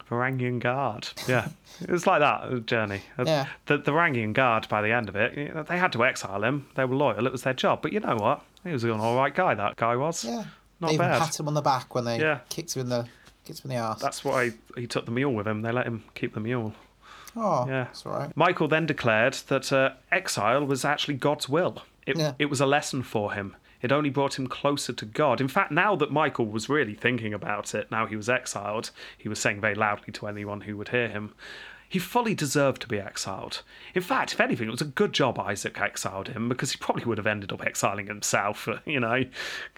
Varangian 0.09 0.59
Guard. 0.59 1.09
Yeah. 1.27 1.47
it 1.81 1.89
was 1.89 2.05
like 2.05 2.19
that, 2.19 2.65
journey. 2.65 3.01
Uh, 3.17 3.23
Yeah. 3.25 3.47
The, 3.67 3.77
the 3.77 3.91
Varangian 3.91 4.33
Guard, 4.33 4.67
by 4.67 4.81
the 4.81 4.91
end 4.91 5.07
of 5.09 5.15
it, 5.15 5.37
you 5.37 5.49
know, 5.53 5.63
they 5.63 5.77
had 5.77 5.93
to 5.93 6.03
exile 6.03 6.43
him. 6.43 6.67
They 6.75 6.83
were 6.85 6.95
loyal. 6.95 7.25
It 7.25 7.31
was 7.31 7.43
their 7.43 7.53
job. 7.53 7.81
But 7.81 7.93
you 7.93 8.01
know 8.01 8.15
what? 8.17 8.41
He 8.63 8.71
was 8.71 8.83
an 8.83 8.91
all 8.91 9.15
right 9.15 9.33
guy, 9.33 9.55
that 9.55 9.77
guy 9.77 9.95
was. 9.95 10.25
Yeah. 10.25 10.43
Not 10.81 10.87
they 10.89 10.93
even 10.95 11.07
bad. 11.07 11.21
pat 11.21 11.39
him 11.39 11.47
on 11.47 11.53
the 11.53 11.61
back 11.61 11.93
when 11.95 12.05
they 12.05 12.19
Yeah. 12.19 12.39
kicked 12.49 12.75
him 12.75 12.81
in 12.81 12.89
the 12.89 13.07
kicked 13.45 13.63
him 13.63 13.71
in 13.71 13.77
the 13.77 13.83
ass. 13.83 14.01
That's 14.01 14.23
why 14.25 14.51
he 14.75 14.85
took 14.85 15.05
the 15.05 15.11
mule 15.11 15.33
with 15.33 15.47
him. 15.47 15.61
They 15.61 15.71
let 15.71 15.85
him 15.87 16.03
keep 16.15 16.33
the 16.33 16.39
mule. 16.39 16.73
oh, 17.35 17.65
Yeah. 17.67 17.85
that's 17.85 18.05
right. 18.05 18.35
Michael 18.35 18.67
then 18.67 18.85
declared 18.85 19.33
that 19.47 19.71
uh, 19.71 19.91
exile 20.11 20.65
was 20.65 20.83
actually 20.83 21.13
God's 21.15 21.47
will. 21.47 21.83
It, 22.05 22.17
Yeah. 22.17 22.33
it 22.37 22.47
was 22.47 22.59
a 22.59 22.65
lesson 22.65 23.01
for 23.03 23.31
him. 23.33 23.55
It 23.81 23.91
only 23.91 24.09
brought 24.09 24.37
him 24.37 24.47
closer 24.47 24.93
to 24.93 25.05
God. 25.05 25.41
In 25.41 25.47
fact, 25.47 25.71
now 25.71 25.95
that 25.95 26.11
Michael 26.11 26.45
was 26.45 26.69
really 26.69 26.93
thinking 26.93 27.33
about 27.33 27.73
it, 27.73 27.89
now 27.91 28.05
he 28.05 28.15
was 28.15 28.29
exiled, 28.29 28.91
he 29.17 29.29
was 29.29 29.39
saying 29.39 29.61
very 29.61 29.75
loudly 29.75 30.13
to 30.13 30.27
anyone 30.27 30.61
who 30.61 30.77
would 30.77 30.89
hear 30.89 31.07
him, 31.07 31.33
he 31.91 31.99
fully 31.99 32.33
deserved 32.33 32.81
to 32.81 32.87
be 32.87 32.99
exiled. 32.99 33.63
In 33.93 34.01
fact, 34.01 34.31
if 34.31 34.39
anything, 34.39 34.69
it 34.69 34.71
was 34.71 34.79
a 34.79 34.85
good 34.85 35.11
job 35.11 35.37
Isaac 35.37 35.79
exiled 35.81 36.29
him 36.29 36.47
because 36.47 36.71
he 36.71 36.77
probably 36.77 37.03
would 37.03 37.17
have 37.17 37.27
ended 37.27 37.51
up 37.51 37.65
exiling 37.65 38.07
himself. 38.07 38.67
You 38.85 39.01
know, 39.01 39.07
I, 39.09 39.25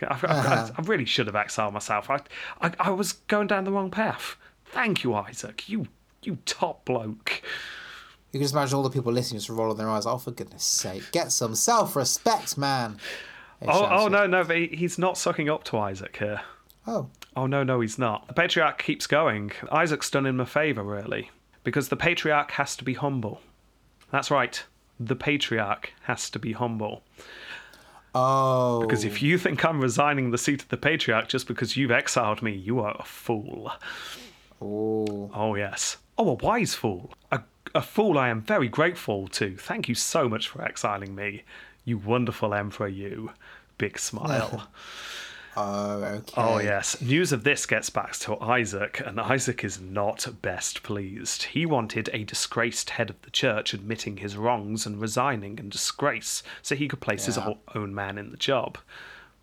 I, 0.01 0.06
uh-huh. 0.06 0.70
I 0.78 0.82
really 0.84 1.06
should 1.06 1.26
have 1.26 1.36
exiled 1.36 1.74
myself. 1.74 2.10
I, 2.10 2.20
I, 2.62 2.72
I 2.80 2.89
was 2.91 3.14
going 3.14 3.47
down 3.47 3.64
the 3.64 3.72
wrong 3.72 3.89
path. 3.89 4.38
Thank 4.66 5.04
you, 5.04 5.16
Isaac. 5.16 5.68
You, 5.68 5.88
you 6.22 6.38
top 6.45 6.86
bloke. 6.86 7.41
You 8.32 8.39
can 8.39 8.45
just 8.45 8.54
imagine 8.54 8.76
all 8.76 8.84
the 8.84 8.89
people 8.89 9.12
listening 9.12 9.39
just 9.39 9.49
rolling 9.49 9.78
their 9.78 9.89
eyes. 9.89 10.06
Oh, 10.06 10.18
for 10.18 10.32
goodness 10.32 10.64
sake, 10.64 11.04
get 11.12 11.32
some 11.32 11.56
self-respect, 11.56 12.58
man. 12.58 12.99
Oh, 13.62 13.88
oh 13.89 14.08
no, 14.08 14.26
no, 14.28 14.43
but 14.43 14.56
he, 14.58 14.68
he's 14.68 14.97
not 14.97 15.18
sucking 15.18 15.49
up 15.49 15.64
to 15.66 15.78
Isaac 15.78 16.18
here. 16.18 16.41
Oh, 16.88 17.10
Oh 17.36 17.47
no, 17.47 17.64
no, 17.64 17.80
he's 17.82 17.97
not. 17.97 18.28
The 18.28 18.34
patriarch 18.34 18.78
keeps 18.82 19.08
going. 19.08 19.51
Isaac's 19.72 20.10
done 20.12 20.26
him 20.26 20.39
a 20.39 20.45
favour, 20.45 20.84
really, 20.84 21.32
because 21.64 21.89
the 21.89 21.95
patriarch 21.95 22.51
has 22.51 22.76
to 22.76 22.84
be 22.84 22.93
humble. 22.93 23.41
That's 24.12 24.30
right. 24.30 24.64
The 24.99 25.16
patriarch 25.16 25.93
has 26.04 26.30
to 26.32 26.39
be 26.39 26.51
humble. 26.51 27.01
oh. 28.14 28.82
Because 28.82 29.04
if 29.04 29.22
you 29.22 29.38
think 29.38 29.64
I'm 29.66 29.82
resigning 29.82 30.30
the 30.32 30.38
seat 30.38 30.62
of 30.62 30.70
the 30.70 30.78
patriarch 30.78 31.28
just 31.30 31.47
because 31.47 31.76
you've 31.76 31.89
exiled 31.91 32.41
me, 32.43 32.54
you 32.54 32.80
are 32.82 32.95
a 32.99 33.04
fool. 33.04 33.72
oh, 34.62 35.32
Oh, 35.34 35.56
yes. 35.56 35.97
Oh, 36.18 36.30
a 36.30 36.34
wise 36.34 36.76
fool. 36.76 37.12
A, 37.32 37.41
a 37.74 37.82
fool 37.82 38.18
I 38.20 38.30
am 38.30 38.41
very 38.41 38.68
grateful 38.68 39.28
to. 39.30 39.56
Thank 39.58 39.89
you 39.89 39.95
so 39.95 40.30
much 40.30 40.47
for 40.49 40.64
exiling 40.64 41.16
me. 41.16 41.43
You 41.86 41.97
wonderful 41.97 42.53
emperor, 42.53 42.88
you. 42.88 43.31
Big 43.77 43.99
smile. 43.99 44.67
Oh, 45.55 46.03
okay. 46.03 46.34
Oh, 46.36 46.57
yes. 46.57 46.99
News 46.99 47.31
of 47.31 47.43
this 47.43 47.67
gets 47.67 47.91
back 47.91 48.13
to 48.13 48.39
Isaac, 48.39 48.99
and 49.05 49.21
Isaac 49.21 49.63
is 49.63 49.79
not 49.79 50.25
best 50.41 50.81
pleased. 50.81 51.43
He 51.43 51.63
wanted 51.67 52.09
a 52.11 52.23
disgraced 52.23 52.89
head 52.89 53.11
of 53.11 53.21
the 53.21 53.29
church 53.29 53.71
admitting 53.71 54.17
his 54.17 54.36
wrongs 54.36 54.88
and 54.88 54.99
resigning 54.99 55.59
in 55.59 55.69
disgrace 55.69 56.41
so 56.63 56.73
he 56.75 56.88
could 56.88 57.01
place 57.01 57.27
his 57.27 57.38
Yeah. 57.38 57.49
o- 57.49 57.59
own 57.75 57.93
man 57.93 58.17
in 58.17 58.31
the 58.31 58.38
job. 58.38 58.79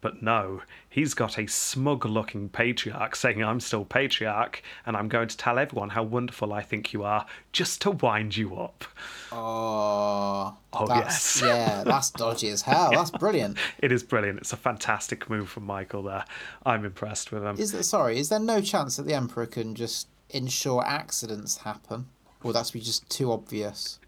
But 0.01 0.21
no, 0.21 0.63
he's 0.91 1.15
got 1.15 1.39
a 1.39 1.47
smug 1.47 2.05
looking 2.05 2.49
patriarch 2.51 3.15
saying, 3.17 3.43
I'm 3.43 3.61
still 3.61 3.85
patriarch, 3.85 4.63
and 4.85 4.97
I'm 4.97 5.09
going 5.09 5.29
to 5.29 5.37
tell 5.37 5.59
everyone 5.59 5.91
how 5.91 6.03
wonderful 6.03 6.53
I 6.53 6.61
think 6.63 6.93
you 6.93 7.05
are 7.05 7.25
just 7.53 7.81
to 7.83 7.93
wind 7.93 8.37
you 8.37 8.57
up. 8.57 8.85
Oh, 9.33 10.57
Oh, 10.73 10.87
yes. 10.89 11.41
yeah, 11.45 11.83
that's 11.85 12.11
dodgy 12.11 12.49
as 12.49 12.63
hell. 12.63 12.91
That's 12.93 13.11
brilliant. 13.11 13.57
It 13.79 13.91
is 13.93 14.03
brilliant. 14.03 14.39
It's 14.39 14.53
a 14.53 14.57
fantastic 14.57 15.29
move 15.31 15.49
from 15.49 15.65
Michael 15.65 16.03
there. 16.05 16.25
I'm 16.65 16.85
impressed 16.85 17.33
with 17.33 17.43
him. 17.43 17.57
Is 17.59 17.73
there, 17.73 17.83
sorry, 17.83 18.19
is 18.19 18.29
there 18.29 18.39
no 18.39 18.61
chance 18.61 18.97
that 18.97 19.05
the 19.05 19.15
Emperor 19.15 19.47
can 19.47 19.75
just 19.75 20.07
ensure 20.31 20.85
accidents 20.87 21.59
happen? 21.59 22.07
Or 22.45 22.53
that's 22.53 22.71
be 22.71 22.81
just 22.81 23.09
too 23.11 23.33
obvious? 23.33 23.99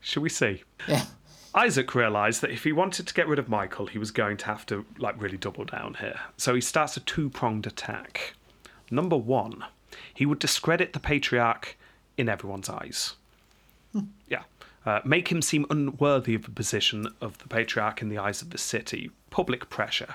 Shall 0.00 0.22
we 0.22 0.28
see? 0.28 0.62
Yeah. 0.86 1.04
Isaac 1.54 1.94
realised 1.94 2.40
that 2.42 2.50
if 2.50 2.64
he 2.64 2.72
wanted 2.72 3.06
to 3.06 3.14
get 3.14 3.28
rid 3.28 3.38
of 3.38 3.48
Michael, 3.48 3.86
he 3.86 3.98
was 3.98 4.10
going 4.10 4.36
to 4.38 4.46
have 4.46 4.66
to 4.66 4.84
like 4.98 5.20
really 5.20 5.36
double 5.36 5.64
down 5.64 5.94
here. 6.00 6.20
So 6.36 6.54
he 6.54 6.60
starts 6.60 6.96
a 6.96 7.00
two-pronged 7.00 7.66
attack. 7.66 8.34
Number 8.90 9.16
one, 9.16 9.64
he 10.12 10.26
would 10.26 10.38
discredit 10.38 10.92
the 10.92 11.00
patriarch 11.00 11.76
in 12.16 12.28
everyone's 12.28 12.68
eyes. 12.68 13.14
Yeah. 14.28 14.42
Uh, 14.84 15.00
make 15.04 15.28
him 15.28 15.42
seem 15.42 15.66
unworthy 15.70 16.34
of 16.34 16.44
the 16.44 16.50
position 16.50 17.08
of 17.20 17.38
the 17.38 17.48
patriarch 17.48 18.00
in 18.00 18.08
the 18.08 18.18
eyes 18.18 18.42
of 18.42 18.50
the 18.50 18.58
city. 18.58 19.10
Public 19.30 19.68
pressure. 19.68 20.14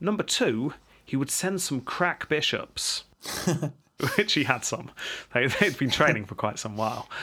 Number 0.00 0.22
two, 0.22 0.74
he 1.04 1.16
would 1.16 1.30
send 1.30 1.60
some 1.60 1.80
crack 1.80 2.28
bishops, 2.28 3.04
which 4.16 4.32
he 4.32 4.44
had 4.44 4.64
some. 4.64 4.90
They, 5.32 5.46
they'd 5.46 5.78
been 5.78 5.90
training 5.90 6.24
for 6.24 6.34
quite 6.34 6.58
some 6.58 6.76
while. 6.76 7.08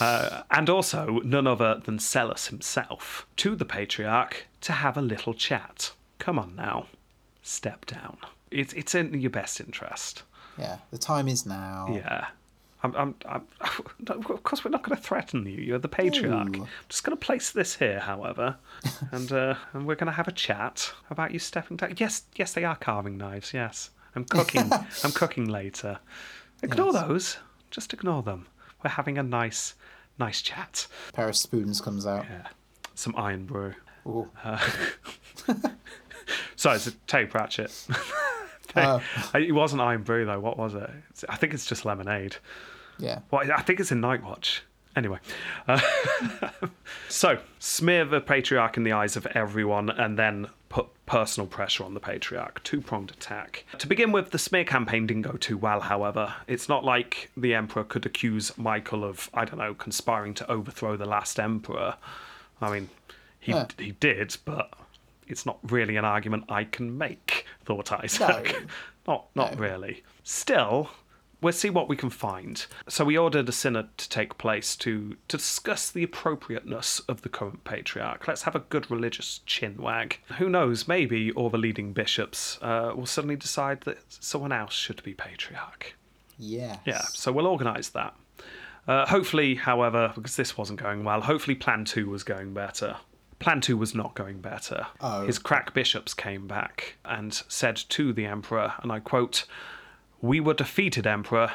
Uh, 0.00 0.42
and 0.50 0.70
also 0.70 1.20
none 1.24 1.46
other 1.46 1.80
than 1.84 1.98
Psellus 1.98 2.48
himself 2.48 3.26
to 3.36 3.56
the 3.56 3.64
patriarch 3.64 4.46
to 4.60 4.72
have 4.72 4.96
a 4.96 5.02
little 5.02 5.34
chat. 5.34 5.92
Come 6.18 6.38
on 6.38 6.54
now, 6.54 6.86
step 7.42 7.84
down. 7.86 8.18
It's 8.50 8.72
it's 8.74 8.94
in 8.94 9.20
your 9.20 9.30
best 9.30 9.60
interest. 9.60 10.22
Yeah. 10.56 10.78
The 10.90 10.98
time 10.98 11.26
is 11.26 11.46
now. 11.46 11.88
Yeah. 11.90 12.26
I'm, 12.82 12.94
I'm, 12.94 13.14
I'm, 13.26 13.46
of 14.08 14.42
course, 14.44 14.64
we're 14.64 14.70
not 14.70 14.84
going 14.84 14.96
to 14.96 15.02
threaten 15.02 15.44
you. 15.46 15.56
You're 15.56 15.80
the 15.80 15.88
patriarch. 15.88 16.56
Ooh. 16.56 16.62
I'm 16.62 16.68
just 16.88 17.02
going 17.02 17.16
to 17.16 17.24
place 17.24 17.50
this 17.50 17.76
here, 17.76 17.98
however, 17.98 18.56
and 19.10 19.32
uh, 19.32 19.54
and 19.72 19.86
we're 19.86 19.96
going 19.96 20.06
to 20.06 20.12
have 20.12 20.28
a 20.28 20.32
chat 20.32 20.92
about 21.10 21.32
you 21.32 21.40
stepping 21.40 21.76
down. 21.76 21.94
Yes, 21.96 22.22
yes, 22.36 22.52
they 22.52 22.64
are 22.64 22.76
carving 22.76 23.18
knives. 23.18 23.52
Yes, 23.52 23.90
I'm 24.14 24.24
cooking. 24.24 24.70
I'm 25.04 25.12
cooking 25.12 25.46
later. 25.48 25.98
Ignore 26.62 26.92
Yes. 26.92 27.06
those. 27.06 27.36
Just 27.70 27.92
ignore 27.92 28.22
them. 28.22 28.46
We're 28.82 28.90
having 28.90 29.18
a 29.18 29.22
nice, 29.22 29.74
nice 30.18 30.40
chat. 30.42 30.86
A 31.10 31.12
pair 31.12 31.28
of 31.28 31.36
spoons 31.36 31.80
comes 31.80 32.06
out. 32.06 32.24
Yeah, 32.30 32.46
some 32.94 33.14
Irn-Bru. 33.16 33.74
Ooh. 34.06 34.30
Sorry, 36.56 36.76
it's 36.76 36.86
a 36.86 36.92
tape 37.06 37.34
ratchet. 37.34 37.86
Oh. 38.76 39.02
it 39.34 39.52
wasn't 39.54 39.80
Irn-Bru 39.80 40.26
though. 40.26 40.38
What 40.40 40.58
was 40.58 40.74
it? 40.74 40.90
I 41.28 41.36
think 41.36 41.54
it's 41.54 41.64
just 41.64 41.86
lemonade. 41.86 42.36
Yeah. 42.98 43.20
Well, 43.30 43.50
I 43.50 43.62
think 43.62 43.80
it's 43.80 43.90
in 43.90 44.02
Night 44.02 44.22
Watch. 44.22 44.62
Anyway, 44.94 45.18
uh, 45.66 45.80
so 47.08 47.38
smear 47.58 48.04
the 48.04 48.20
patriarch 48.20 48.76
in 48.76 48.82
the 48.84 48.92
eyes 48.92 49.16
of 49.16 49.24
everyone 49.28 49.88
and 49.88 50.18
then 50.18 50.48
personal 51.08 51.46
pressure 51.46 51.84
on 51.84 51.94
the 51.94 52.00
patriarch. 52.00 52.62
Two 52.62 52.80
pronged 52.82 53.10
attack. 53.10 53.64
To 53.78 53.86
begin 53.86 54.12
with, 54.12 54.30
the 54.30 54.38
smear 54.38 54.64
campaign 54.64 55.06
didn't 55.06 55.22
go 55.22 55.32
too 55.32 55.56
well, 55.56 55.80
however. 55.80 56.34
It's 56.46 56.68
not 56.68 56.84
like 56.84 57.30
the 57.36 57.54
emperor 57.54 57.82
could 57.84 58.04
accuse 58.04 58.56
Michael 58.58 59.04
of, 59.04 59.30
I 59.32 59.44
don't 59.46 59.58
know, 59.58 59.72
conspiring 59.74 60.34
to 60.34 60.50
overthrow 60.50 60.96
the 60.96 61.06
last 61.06 61.40
emperor. 61.40 61.96
I 62.60 62.70
mean, 62.70 62.90
he, 63.40 63.52
Yeah. 63.52 63.66
he 63.78 63.92
did, 63.92 64.36
but 64.44 64.72
it's 65.26 65.46
not 65.46 65.58
really 65.62 65.96
an 65.96 66.04
argument 66.04 66.44
I 66.50 66.64
can 66.64 66.98
make, 66.98 67.46
thought 67.64 67.90
Isaac. 67.90 68.54
not, 69.08 69.26
not 69.34 69.54
No. 69.54 69.60
really. 69.60 70.04
Still, 70.24 70.90
we'll 71.40 71.52
see 71.52 71.70
what 71.70 71.88
we 71.88 71.96
can 71.96 72.10
find. 72.10 72.66
So 72.88 73.04
we 73.04 73.16
ordered 73.16 73.48
a 73.48 73.52
synod 73.52 73.96
to 73.98 74.08
take 74.08 74.38
place 74.38 74.76
to, 74.76 75.16
to 75.28 75.36
discuss 75.36 75.90
the 75.90 76.02
appropriateness 76.02 77.00
of 77.00 77.22
the 77.22 77.28
current 77.28 77.64
patriarch. 77.64 78.26
Let's 78.26 78.42
have 78.42 78.54
a 78.54 78.60
good 78.60 78.90
religious 78.90 79.40
chinwag. 79.46 80.14
Who 80.38 80.48
knows, 80.48 80.88
maybe 80.88 81.30
all 81.32 81.50
the 81.50 81.58
leading 81.58 81.92
bishops 81.92 82.58
uh, 82.62 82.92
will 82.94 83.06
suddenly 83.06 83.36
decide 83.36 83.82
that 83.82 83.98
someone 84.08 84.52
else 84.52 84.74
should 84.74 85.02
be 85.02 85.14
patriarch. 85.14 85.94
Yes. 86.38 86.78
Yeah, 86.84 87.02
so 87.02 87.32
we'll 87.32 87.46
organise 87.46 87.88
that. 87.90 88.14
Uh, 88.86 89.06
hopefully, 89.06 89.56
however, 89.56 90.12
because 90.14 90.36
this 90.36 90.56
wasn't 90.56 90.80
going 90.80 91.04
well, 91.04 91.20
hopefully 91.20 91.54
Plan 91.54 91.84
2 91.84 92.08
was 92.08 92.22
going 92.22 92.54
better. 92.54 92.96
Plan 93.38 93.60
2 93.60 93.76
was 93.76 93.94
not 93.94 94.14
going 94.14 94.40
better. 94.40 94.86
Oh. 95.00 95.26
His 95.26 95.38
crack 95.38 95.74
bishops 95.74 96.14
came 96.14 96.46
back 96.46 96.96
and 97.04 97.34
said 97.48 97.76
to 97.90 98.12
the 98.12 98.24
Emperor, 98.24 98.72
and 98.82 98.90
I 98.90 99.00
quote, 99.00 99.44
We 100.20 100.40
were 100.40 100.54
defeated, 100.54 101.06
Emperor. 101.06 101.52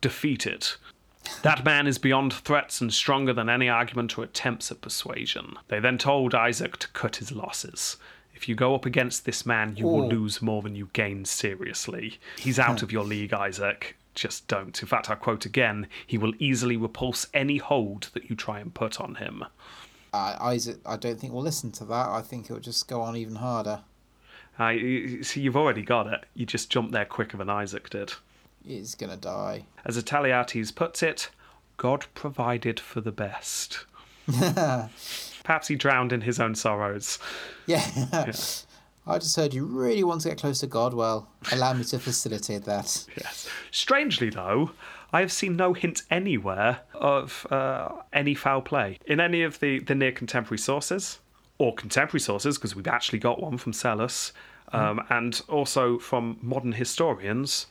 Defeated. 0.00 0.68
That 1.42 1.64
man 1.64 1.86
is 1.86 1.98
beyond 1.98 2.32
threats 2.32 2.80
and 2.80 2.92
stronger 2.92 3.32
than 3.32 3.48
any 3.48 3.68
argument 3.68 4.16
or 4.16 4.22
attempts 4.24 4.70
at 4.70 4.80
persuasion. 4.80 5.56
They 5.68 5.80
then 5.80 5.98
told 5.98 6.34
Isaac 6.34 6.76
to 6.78 6.88
cut 6.88 7.16
his 7.16 7.32
losses. 7.32 7.96
If 8.34 8.48
you 8.48 8.54
go 8.54 8.74
up 8.74 8.86
against 8.86 9.24
this 9.24 9.44
man, 9.44 9.76
you 9.76 9.86
will 9.86 10.04
Oh. 10.04 10.08
lose 10.08 10.40
more 10.42 10.62
than 10.62 10.76
you 10.76 10.88
gain 10.92 11.24
seriously. 11.24 12.18
He's 12.38 12.58
out 12.58 12.82
of 12.82 12.92
your 12.92 13.04
league, 13.04 13.32
Isaac. 13.32 13.96
Just 14.14 14.46
don't. 14.46 14.80
In 14.80 14.86
fact, 14.88 15.10
I 15.10 15.14
quote 15.14 15.44
again 15.46 15.88
he 16.06 16.16
will 16.16 16.32
easily 16.38 16.76
repulse 16.76 17.26
any 17.34 17.58
hold 17.58 18.10
that 18.14 18.30
you 18.30 18.36
try 18.36 18.60
and 18.60 18.72
put 18.72 19.00
on 19.00 19.16
him. 19.16 19.44
Uh, 20.12 20.36
Isaac, 20.40 20.78
I 20.86 20.96
don't 20.96 21.18
think 21.20 21.32
we'll 21.32 21.42
listen 21.42 21.72
to 21.72 21.84
that. 21.86 22.08
I 22.08 22.22
think 22.22 22.46
it'll 22.46 22.60
just 22.60 22.88
go 22.88 23.02
on 23.02 23.16
even 23.16 23.36
harder. 23.36 23.80
Uh, 24.58 24.68
you- 24.68 25.22
see, 25.22 25.40
you've 25.40 25.56
already 25.56 25.82
got 25.82 26.06
it. 26.06 26.24
You 26.34 26.46
just 26.46 26.70
jumped 26.70 26.92
there 26.92 27.04
quicker 27.04 27.36
than 27.36 27.50
Isaac 27.50 27.90
did. 27.90 28.14
He's 28.64 28.94
gonna 28.94 29.16
die. 29.16 29.66
As 29.84 29.96
Attaliates 30.02 30.74
puts 30.74 31.02
it, 31.02 31.30
God 31.76 32.06
provided 32.14 32.80
for 32.80 33.00
the 33.00 33.12
best. 33.12 33.84
Perhaps 35.44 35.68
he 35.68 35.76
drowned 35.76 36.12
in 36.12 36.22
his 36.22 36.40
own 36.40 36.54
sorrows. 36.54 37.18
Yeah. 37.66 37.84
I 39.08 39.18
just 39.18 39.36
heard 39.36 39.54
you 39.54 39.64
really 39.64 40.02
want 40.02 40.22
to 40.22 40.28
get 40.30 40.38
close 40.38 40.58
to 40.60 40.66
God. 40.66 40.94
Well, 40.94 41.28
allow 41.52 41.72
me 41.74 41.84
to 41.84 41.98
facilitate 42.00 42.64
that. 42.64 43.06
Yes. 43.16 43.48
Strangely, 43.70 44.30
though, 44.30 44.72
I 45.12 45.20
have 45.20 45.30
seen 45.30 45.54
no 45.54 45.72
hint 45.74 46.02
anywhere 46.10 46.80
of 46.92 47.46
uh, 47.50 47.90
any 48.12 48.34
foul 48.34 48.62
play 48.62 48.98
in 49.06 49.20
any 49.20 49.42
of 49.42 49.60
the, 49.60 49.78
the 49.78 49.94
near 49.94 50.10
contemporary 50.10 50.58
sources 50.58 51.20
or 51.58 51.74
contemporary 51.74 52.20
sources, 52.20 52.58
because 52.58 52.74
we've 52.76 52.86
actually 52.86 53.18
got 53.18 53.40
one 53.40 53.56
from 53.58 53.72
Psellus, 53.72 54.32
um, 54.72 55.00
and 55.10 55.40
also 55.48 55.98
from 55.98 56.38
modern 56.42 56.72
historians. 56.72 57.66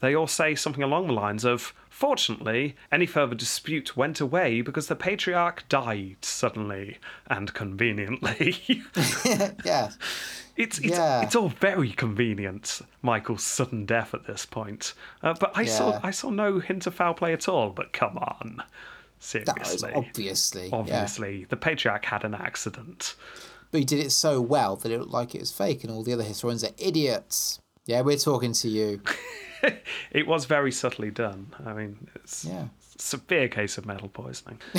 They 0.00 0.14
all 0.14 0.28
say 0.28 0.54
something 0.54 0.82
along 0.84 1.08
the 1.08 1.12
lines 1.12 1.44
of, 1.44 1.74
fortunately, 1.90 2.76
any 2.92 3.04
further 3.04 3.34
dispute 3.34 3.96
went 3.96 4.20
away 4.20 4.60
because 4.60 4.86
the 4.86 4.94
patriarch 4.94 5.68
died 5.68 6.18
suddenly 6.22 6.98
and 7.26 7.52
conveniently. 7.52 8.56
yeah. 9.64 9.90
It's 10.56 10.78
it's, 10.78 10.88
Yeah. 10.90 11.22
it's 11.22 11.34
all 11.34 11.48
very 11.48 11.90
convenient, 11.90 12.80
Michael's 13.02 13.42
sudden 13.42 13.86
death 13.86 14.14
at 14.14 14.26
this 14.26 14.46
point. 14.46 14.94
Uh, 15.22 15.34
but 15.38 15.50
I 15.56 15.64
saw 15.64 15.98
I 16.02 16.10
saw 16.12 16.30
no 16.30 16.60
hint 16.60 16.86
of 16.86 16.94
foul 16.94 17.14
play 17.14 17.32
at 17.32 17.48
all. 17.48 17.70
But 17.70 17.92
come 17.92 18.18
on, 18.18 18.62
seriously, 19.18 19.92
obviously. 19.94 20.68
Yeah. 20.68 20.74
obviously, 20.76 21.44
the 21.44 21.56
patriarch 21.56 22.04
had 22.04 22.24
an 22.24 22.34
accident. 22.34 23.14
But 23.70 23.78
he 23.78 23.84
did 23.84 23.98
it 24.00 24.10
so 24.12 24.40
well 24.40 24.76
that 24.76 24.90
it 24.90 24.98
looked 24.98 25.12
like 25.12 25.34
it 25.34 25.40
was 25.40 25.52
fake, 25.52 25.84
and 25.84 25.92
all 25.92 26.02
the 26.02 26.12
other 26.12 26.22
historians 26.24 26.64
are 26.64 26.70
idiots. 26.78 27.60
Yeah, 27.84 28.00
we're 28.02 28.16
talking 28.18 28.52
to 28.54 28.68
you. 28.68 29.00
It 30.12 30.28
was 30.28 30.44
very 30.44 30.70
subtly 30.70 31.10
done. 31.10 31.48
I 31.66 31.72
mean, 31.72 32.06
it's 32.14 32.44
Yeah. 32.44 32.66
a 32.66 33.02
severe 33.02 33.48
case 33.48 33.76
of 33.76 33.86
metal 33.86 34.08
poisoning. 34.08 34.60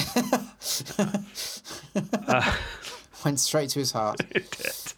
Went 3.26 3.40
straight 3.40 3.70
to 3.72 3.80
his 3.80 3.92
heart. 3.92 4.22
it 4.32 4.50
did. 4.52 4.94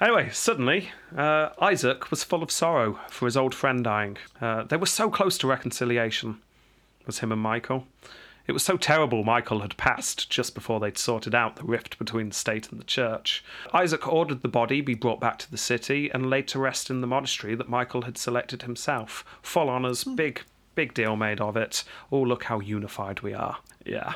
Anyway, 0.00 0.28
suddenly, 0.30 0.90
uh, 1.16 1.48
Isaac 1.60 2.10
was 2.10 2.22
full 2.22 2.42
of 2.42 2.50
sorrow 2.50 3.00
for 3.08 3.24
his 3.24 3.36
old 3.36 3.54
friend 3.54 3.82
dying. 3.82 4.18
Uh, 4.40 4.64
they 4.64 4.76
were 4.76 4.86
so 4.86 5.08
close 5.10 5.38
to 5.38 5.46
reconciliation, 5.46 6.38
was 7.06 7.20
him 7.20 7.32
and 7.32 7.40
Michael. 7.40 7.86
It 8.48 8.52
was 8.52 8.62
so 8.62 8.78
terrible 8.78 9.24
Michael 9.24 9.60
had 9.60 9.76
passed 9.76 10.30
just 10.30 10.54
before 10.54 10.80
they'd 10.80 10.96
sorted 10.96 11.34
out 11.34 11.56
the 11.56 11.64
rift 11.64 11.98
between 11.98 12.30
the 12.30 12.34
state 12.34 12.72
and 12.72 12.80
the 12.80 12.84
church. 12.84 13.44
Isaac 13.74 14.08
ordered 14.10 14.40
the 14.40 14.48
body 14.48 14.80
be 14.80 14.94
brought 14.94 15.20
back 15.20 15.38
to 15.40 15.50
the 15.50 15.58
city 15.58 16.10
and 16.10 16.30
laid 16.30 16.48
to 16.48 16.58
rest 16.58 16.88
in 16.88 17.02
the 17.02 17.06
monastery 17.06 17.54
that 17.54 17.68
Michael 17.68 18.02
had 18.02 18.16
selected 18.16 18.62
himself. 18.62 19.22
Full 19.42 19.68
honours, 19.68 20.02
big, 20.04 20.40
big 20.74 20.94
deal 20.94 21.14
made 21.14 21.42
of 21.42 21.58
it. 21.58 21.84
Oh, 22.10 22.22
look 22.22 22.44
how 22.44 22.60
unified 22.60 23.20
we 23.20 23.34
are. 23.34 23.58
Yeah. 23.84 24.14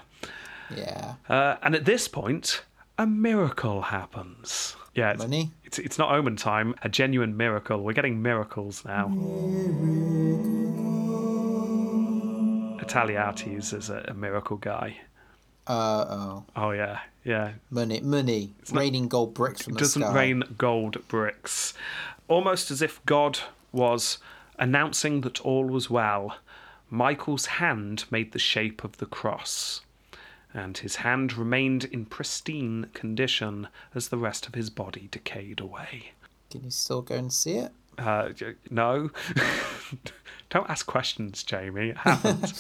Yeah. 0.75 1.17
Uh, 1.29 1.57
and 1.63 1.75
at 1.75 1.85
this 1.85 2.09
point, 2.09 2.63
a 2.97 3.07
miracle 3.07 3.83
happens. 3.83 4.77
Yeah, 4.95 5.11
it's, 5.11 5.23
Money? 5.23 5.51
it's 5.65 5.79
it's 5.79 5.99
not 5.99 6.11
omen 6.11 6.37
time. 6.37 6.75
A 6.83 6.89
genuine 6.89 7.37
miracle. 7.37 7.83
We're 7.83 7.93
getting 7.93 8.23
miracles 8.23 8.83
now. 8.85 9.09
Attaliates 12.83 13.73
is 13.73 13.91
a, 13.91 14.05
a 14.09 14.15
miracle 14.15 14.57
guy. 14.57 14.99
Uh 15.67 16.05
oh. 16.09 16.45
Oh 16.57 16.71
yeah, 16.73 17.01
yeah. 17.25 17.53
Money, 17.71 18.01
money. 18.01 18.53
raining 18.73 19.09
gold 19.09 19.35
bricks 19.35 19.63
from 19.63 19.73
It 19.73 19.75
the 19.75 19.81
doesn't 19.81 20.03
sky. 20.03 20.15
rain 20.15 20.43
gold 20.59 21.07
bricks. 21.09 21.75
Almost 22.29 22.71
as 22.71 22.83
if 22.83 23.05
God 23.07 23.39
was 23.71 24.19
announcing 24.59 25.21
that 25.23 25.41
all 25.45 25.65
was 25.65 25.89
well, 25.89 26.37
Michael's 26.91 27.47
hand 27.47 28.05
made 28.11 28.33
the 28.33 28.39
shape 28.39 28.83
of 28.85 28.97
the 28.99 29.07
cross, 29.07 29.83
and 30.53 30.79
his 30.79 30.97
hand 30.97 31.37
remained 31.37 31.85
in 31.85 32.05
pristine 32.07 32.87
condition 32.93 33.69
as 33.95 34.09
the 34.09 34.19
rest 34.19 34.47
of 34.47 34.55
his 34.55 34.69
body 34.71 35.09
decayed 35.11 35.61
away. 35.61 36.13
Can 36.51 36.65
you 36.65 36.71
still 36.71 37.03
go 37.03 37.15
and 37.15 37.33
see 37.33 37.53
it? 37.59 37.73
Uh, 37.99 38.31
no. 38.71 39.11
Don't 40.53 40.69
ask 40.69 40.85
questions, 40.85 41.43
Jamie. 41.45 41.89
It 41.89 41.97
happened. 42.09 42.53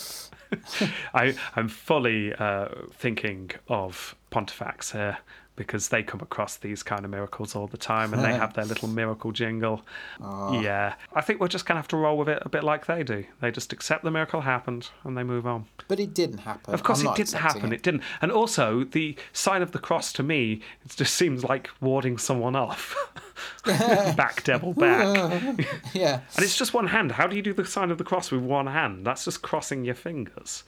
I, 1.15 1.35
I'm 1.55 1.69
fully 1.69 2.33
uh, 2.35 2.69
thinking 2.95 3.51
of 3.69 4.17
Pontifex 4.31 4.93
here 4.93 5.19
because 5.55 5.89
they 5.89 6.03
come 6.03 6.21
across 6.21 6.57
these 6.57 6.83
kind 6.83 7.05
of 7.05 7.11
miracles 7.11 7.55
all 7.55 7.67
the 7.67 7.77
time 7.77 8.15
and 8.15 8.25
they 8.25 8.33
have 8.33 8.55
their 8.55 8.65
little 8.65 8.89
miracle 8.89 9.33
jingle. 9.33 9.83
Ah. 10.21 10.59
Yeah. 10.61 10.95
I 11.15 11.21
think 11.21 11.41
we're 11.41 11.49
just 11.49 11.67
going 11.67 11.77
to 11.77 11.81
have 11.81 11.89
to 11.89 11.97
roll 11.97 12.17
with 12.17 12.29
it 12.29 12.43
a 12.43 12.49
bit 12.49 12.65
like 12.65 12.87
they 12.87 13.03
do. 13.03 13.25
They 13.41 13.51
just 13.51 13.73
accept 13.73 14.03
the 14.03 14.11
miracle 14.11 14.41
happened 14.41 14.89
and 15.05 15.17
they 15.17 15.23
move 15.23 15.47
on. 15.47 15.67
But 15.89 16.01
it 16.01 16.15
didn't 16.15 16.39
happen. 16.39 16.73
Of 16.73 16.83
course, 16.83 17.03
I'm 17.03 17.09
it 17.09 17.17
didn't 17.17 17.35
happen. 17.35 17.73
It. 17.73 17.83
didn't. 17.83 18.03
And 18.23 18.33
also, 18.33 18.85
the 18.85 19.15
sign 19.33 19.61
of 19.61 19.73
the 19.73 19.79
cross 19.79 20.13
to 20.15 20.23
me, 20.23 20.63
it 20.85 20.97
just 20.97 21.15
seems 21.15 21.45
like 21.45 21.69
warding 21.81 22.17
someone 22.17 22.57
off. 22.57 22.97
back, 23.65 24.45
devil, 24.45 24.73
back. 24.73 25.59
Yeah. 25.93 26.21
And 26.37 26.45
it's 26.45 26.57
just 26.57 26.73
one 26.73 26.87
hand. 26.87 27.13
How 27.13 27.27
do 27.27 27.37
you 27.37 27.43
do 27.43 27.53
the 27.53 27.67
sign 27.67 27.91
of 27.91 27.99
the 27.99 28.05
cross 28.05 28.31
with 28.31 28.43
one 28.43 28.69
hand? 28.69 29.05
That's 29.07 29.27
just 29.27 29.43
crossing 29.43 29.85
your 29.85 29.95
fingers. 29.95 30.65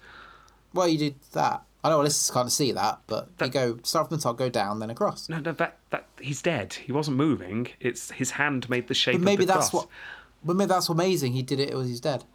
Well, 0.74 0.88
you 0.88 0.98
did 0.98 1.14
that. 1.32 1.62
I 1.84 1.90
know 1.90 2.00
listeners 2.00 2.32
can't 2.34 2.50
see 2.50 2.72
that, 2.72 3.00
but 3.06 3.28
you 3.40 3.48
go 3.48 3.78
start 3.84 4.08
from 4.08 4.16
the 4.16 4.22
top, 4.22 4.38
go 4.38 4.48
down, 4.48 4.78
then 4.80 4.88
across. 4.90 5.28
No, 5.28 5.38
no, 5.38 5.52
that 5.52 5.76
that 5.90 6.06
he's 6.20 6.40
dead. 6.42 6.72
He 6.72 6.90
wasn't 6.92 7.18
moving. 7.18 7.68
It's 7.78 8.10
his 8.10 8.32
hand 8.32 8.68
made 8.70 8.88
the 8.88 8.94
shape 8.94 9.14
But 9.16 9.20
maybe 9.22 9.42
of 9.44 9.48
the 9.48 9.54
that's 9.54 9.68
cross. 9.70 9.82
what. 9.84 9.88
But 10.42 10.56
maybe 10.56 10.68
that's 10.70 10.88
amazing. 10.88 11.34
He 11.34 11.42
did 11.42 11.60
it 11.60 11.74
when 11.76 11.86
he's 11.86 12.00
dead. 12.00 12.24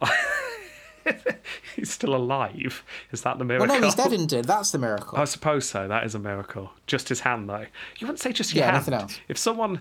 He's 1.76 1.90
still 1.90 2.14
alive. 2.14 2.84
Is 3.10 3.22
that 3.22 3.38
the 3.38 3.44
miracle? 3.44 3.66
Well, 3.68 3.80
no, 3.80 3.84
he's 3.86 3.94
dead 3.94 4.12
and 4.12 4.28
dead. 4.28 4.44
That's 4.44 4.70
the 4.70 4.78
miracle. 4.78 5.16
I 5.18 5.24
suppose 5.24 5.66
so. 5.68 5.88
That 5.88 6.04
is 6.04 6.14
a 6.14 6.18
miracle. 6.18 6.70
Just 6.86 7.08
his 7.08 7.20
hand, 7.20 7.48
though. 7.48 7.64
You 7.98 8.06
wouldn't 8.06 8.20
say 8.20 8.32
just 8.32 8.52
your 8.54 8.60
Yeah, 8.64 8.72
hand. 8.72 8.76
nothing 8.76 8.94
else. 8.94 9.20
If 9.28 9.38
someone 9.38 9.80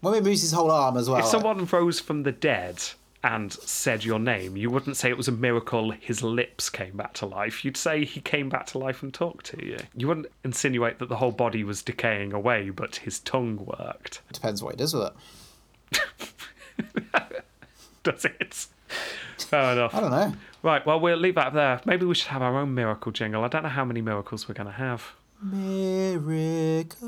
Well, 0.00 0.14
he 0.14 0.20
moves 0.20 0.40
his 0.40 0.52
whole 0.52 0.70
arm 0.70 0.96
as 0.96 1.08
well. 1.10 1.18
if 1.18 1.24
like- 1.24 1.30
someone 1.30 1.66
rose 1.66 2.00
from 2.00 2.22
the 2.22 2.32
dead 2.32 2.82
and 3.22 3.52
said 3.52 4.04
your 4.04 4.18
name, 4.18 4.56
you 4.56 4.70
wouldn't 4.70 4.96
say 4.96 5.10
it 5.10 5.16
was 5.16 5.28
a 5.28 5.32
miracle 5.32 5.90
his 5.90 6.22
lips 6.22 6.70
came 6.70 6.96
back 6.96 7.12
to 7.14 7.26
life. 7.26 7.64
You'd 7.64 7.76
say 7.76 8.04
he 8.04 8.20
came 8.20 8.48
back 8.48 8.66
to 8.66 8.78
life 8.78 9.02
and 9.02 9.12
talked 9.12 9.46
to 9.46 9.64
you. 9.64 9.78
You 9.94 10.08
wouldn't 10.08 10.26
insinuate 10.42 10.98
that 10.98 11.08
the 11.08 11.16
whole 11.16 11.32
body 11.32 11.62
was 11.62 11.82
decaying 11.82 12.32
away, 12.32 12.70
but 12.70 12.96
his 12.96 13.20
tongue 13.20 13.64
worked. 13.64 14.22
Depends 14.32 14.62
what 14.62 14.74
he 14.74 14.78
does 14.78 14.94
with 14.94 15.12
it. 15.92 15.92
Does 18.02 18.24
it? 18.24 18.66
Fair 19.36 19.72
enough. 19.72 19.94
I 19.94 20.00
don't 20.00 20.10
know. 20.10 20.32
Right, 20.62 20.86
well, 20.86 21.00
we'll 21.00 21.18
leave 21.18 21.34
that 21.34 21.52
there. 21.52 21.82
Maybe 21.84 22.06
we 22.06 22.14
should 22.14 22.28
have 22.28 22.40
our 22.40 22.58
own 22.58 22.74
miracle 22.74 23.12
jingle. 23.12 23.44
I 23.44 23.48
don't 23.48 23.62
know 23.62 23.68
how 23.68 23.84
many 23.84 24.00
miracles 24.00 24.48
we're 24.48 24.54
going 24.54 24.68
to 24.68 24.72
have. 24.72 25.12
Miracle. 25.42 27.00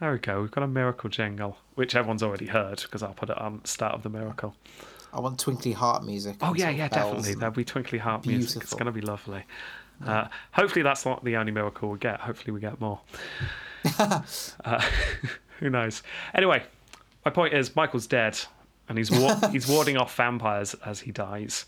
There 0.00 0.12
we 0.12 0.18
go. 0.18 0.40
We've 0.40 0.50
got 0.50 0.64
a 0.64 0.68
miracle 0.68 1.08
jingle, 1.08 1.56
which 1.74 1.94
everyone's 1.94 2.22
already 2.22 2.46
heard 2.46 2.82
because 2.82 3.02
I'll 3.02 3.14
put 3.14 3.30
it 3.30 3.38
on 3.38 3.60
the 3.62 3.68
start 3.68 3.94
of 3.94 4.02
the 4.02 4.08
miracle. 4.10 4.54
I 5.12 5.20
want 5.20 5.38
twinkly 5.38 5.72
heart 5.72 6.04
music. 6.04 6.36
Oh 6.40 6.54
yeah, 6.54 6.70
yeah, 6.70 6.88
definitely. 6.88 7.34
There'll 7.34 7.54
be 7.54 7.64
twinkly 7.64 7.98
heart 7.98 8.26
music. 8.26 8.64
It's 8.64 8.72
going 8.72 8.86
to 8.86 8.92
be 8.92 9.00
lovely. 9.00 9.44
Uh, 10.04 10.26
hopefully, 10.52 10.82
that's 10.82 11.06
not 11.06 11.24
the 11.24 11.36
only 11.36 11.52
miracle 11.52 11.88
we 11.88 11.98
get. 11.98 12.20
Hopefully, 12.20 12.52
we 12.52 12.60
get 12.60 12.80
more. 12.80 13.00
uh, 13.98 14.20
who 15.60 15.70
knows? 15.70 16.02
Anyway, 16.34 16.64
my 17.24 17.30
point 17.30 17.54
is, 17.54 17.76
Michael's 17.76 18.08
dead, 18.08 18.38
and 18.88 18.98
he's 18.98 19.10
wa- 19.10 19.48
he's 19.52 19.68
warding 19.68 19.96
off 19.96 20.14
vampires 20.16 20.74
as 20.84 21.00
he 21.00 21.12
dies. 21.12 21.64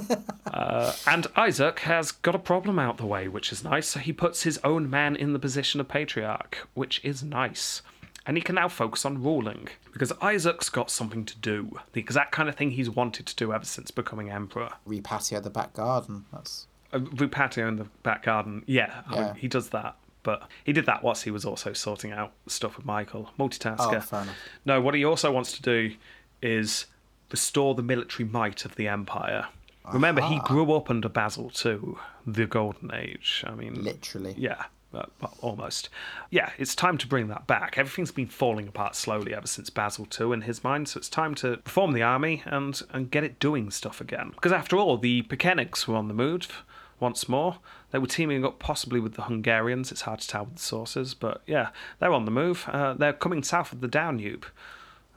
Uh, 0.46 0.94
and 1.06 1.26
Isaac 1.36 1.80
has 1.80 2.12
got 2.12 2.34
a 2.34 2.38
problem 2.38 2.78
out 2.78 2.96
the 2.96 3.04
way, 3.04 3.28
which 3.28 3.52
is 3.52 3.62
nice. 3.62 3.88
So 3.88 4.00
he 4.00 4.10
puts 4.12 4.44
his 4.44 4.58
own 4.64 4.88
man 4.88 5.14
in 5.14 5.34
the 5.34 5.38
position 5.38 5.80
of 5.82 5.88
patriarch, 5.88 6.66
which 6.72 7.04
is 7.04 7.22
nice. 7.22 7.82
And 8.24 8.38
he 8.38 8.42
can 8.42 8.54
now 8.54 8.68
focus 8.68 9.04
on 9.04 9.22
ruling 9.22 9.68
because 9.92 10.12
Isaac's 10.22 10.70
got 10.70 10.90
something 10.90 11.26
to 11.26 11.36
do. 11.36 11.78
The 11.92 12.00
exact 12.00 12.32
kind 12.32 12.48
of 12.48 12.54
thing 12.54 12.70
he's 12.70 12.88
wanted 12.88 13.26
to 13.26 13.36
do 13.36 13.52
ever 13.52 13.66
since 13.66 13.90
becoming 13.90 14.30
emperor. 14.30 14.70
repatio 14.88 15.42
the 15.42 15.50
back 15.50 15.74
garden. 15.74 16.24
That's 16.32 16.66
Uh, 16.90 17.00
Rupatio 17.00 17.68
in 17.68 17.76
the 17.76 17.88
back 18.02 18.22
garden, 18.22 18.62
yeah, 18.66 19.02
I 19.08 19.20
mean, 19.20 19.34
he 19.34 19.48
does 19.48 19.68
that. 19.70 19.96
But 20.22 20.48
he 20.64 20.72
did 20.72 20.86
that 20.86 21.02
whilst 21.02 21.24
he 21.24 21.30
was 21.30 21.44
also 21.44 21.72
sorting 21.74 22.12
out 22.12 22.32
stuff 22.46 22.78
with 22.78 22.86
Michael. 22.86 23.30
Multitasker. 23.38 24.06
Oh. 24.10 24.26
No, 24.64 24.80
what 24.80 24.94
he 24.94 25.04
also 25.04 25.30
wants 25.30 25.52
to 25.52 25.62
do 25.62 25.94
is 26.40 26.86
restore 27.30 27.74
the 27.74 27.82
military 27.82 28.26
might 28.26 28.64
of 28.64 28.76
the 28.76 28.88
empire. 28.88 29.48
Remember, 29.92 30.20
he 30.20 30.40
grew 30.40 30.72
up 30.72 30.90
under 30.90 31.08
Basil 31.08 31.50
II, 31.64 31.94
the 32.26 32.46
Golden 32.46 32.92
Age. 32.94 33.44
I 33.46 33.52
mean, 33.52 33.82
literally. 33.82 34.34
yeah, 34.36 34.64
uh, 34.92 35.04
well, 35.20 35.34
almost. 35.40 35.88
Yeah, 36.30 36.50
it's 36.58 36.74
time 36.74 36.98
to 36.98 37.06
bring 37.06 37.28
that 37.28 37.46
back. 37.46 37.76
Everything's 37.76 38.12
been 38.12 38.26
falling 38.26 38.68
apart 38.68 38.94
slowly 38.96 39.34
ever 39.34 39.46
since 39.46 39.70
Basil 39.70 40.06
II 40.18 40.32
in 40.32 40.40
his 40.42 40.64
mind, 40.64 40.88
so 40.88 40.98
it's 40.98 41.08
time 41.08 41.34
to 41.36 41.60
reform 41.64 41.92
the 41.92 42.02
army 42.02 42.42
and, 42.46 42.80
and 42.90 43.10
get 43.10 43.24
it 43.24 43.38
doing 43.38 43.70
stuff 43.70 44.00
again. 44.00 44.30
Because 44.34 44.52
after 44.52 44.76
all, 44.76 44.96
the 44.98 45.22
Pechenegs 45.22 45.86
were 45.86 45.96
on 45.96 46.08
the 46.08 46.14
move 46.14 46.64
once 46.98 47.28
more. 47.28 47.58
They 47.90 47.98
were 47.98 48.06
teaming 48.06 48.44
up 48.44 48.58
possibly 48.58 49.00
with 49.00 49.14
the 49.14 49.22
Hungarians. 49.22 49.92
It's 49.92 50.02
hard 50.02 50.20
to 50.20 50.28
tell 50.28 50.44
with 50.44 50.56
the 50.56 50.62
sources, 50.62 51.14
but 51.14 51.42
yeah, 51.46 51.68
they're 51.98 52.12
on 52.12 52.24
the 52.24 52.30
move. 52.30 52.64
Uh, 52.68 52.94
they're 52.94 53.12
coming 53.12 53.42
south 53.42 53.72
of 53.72 53.80
the 53.80 53.88
Danube. 53.88 54.46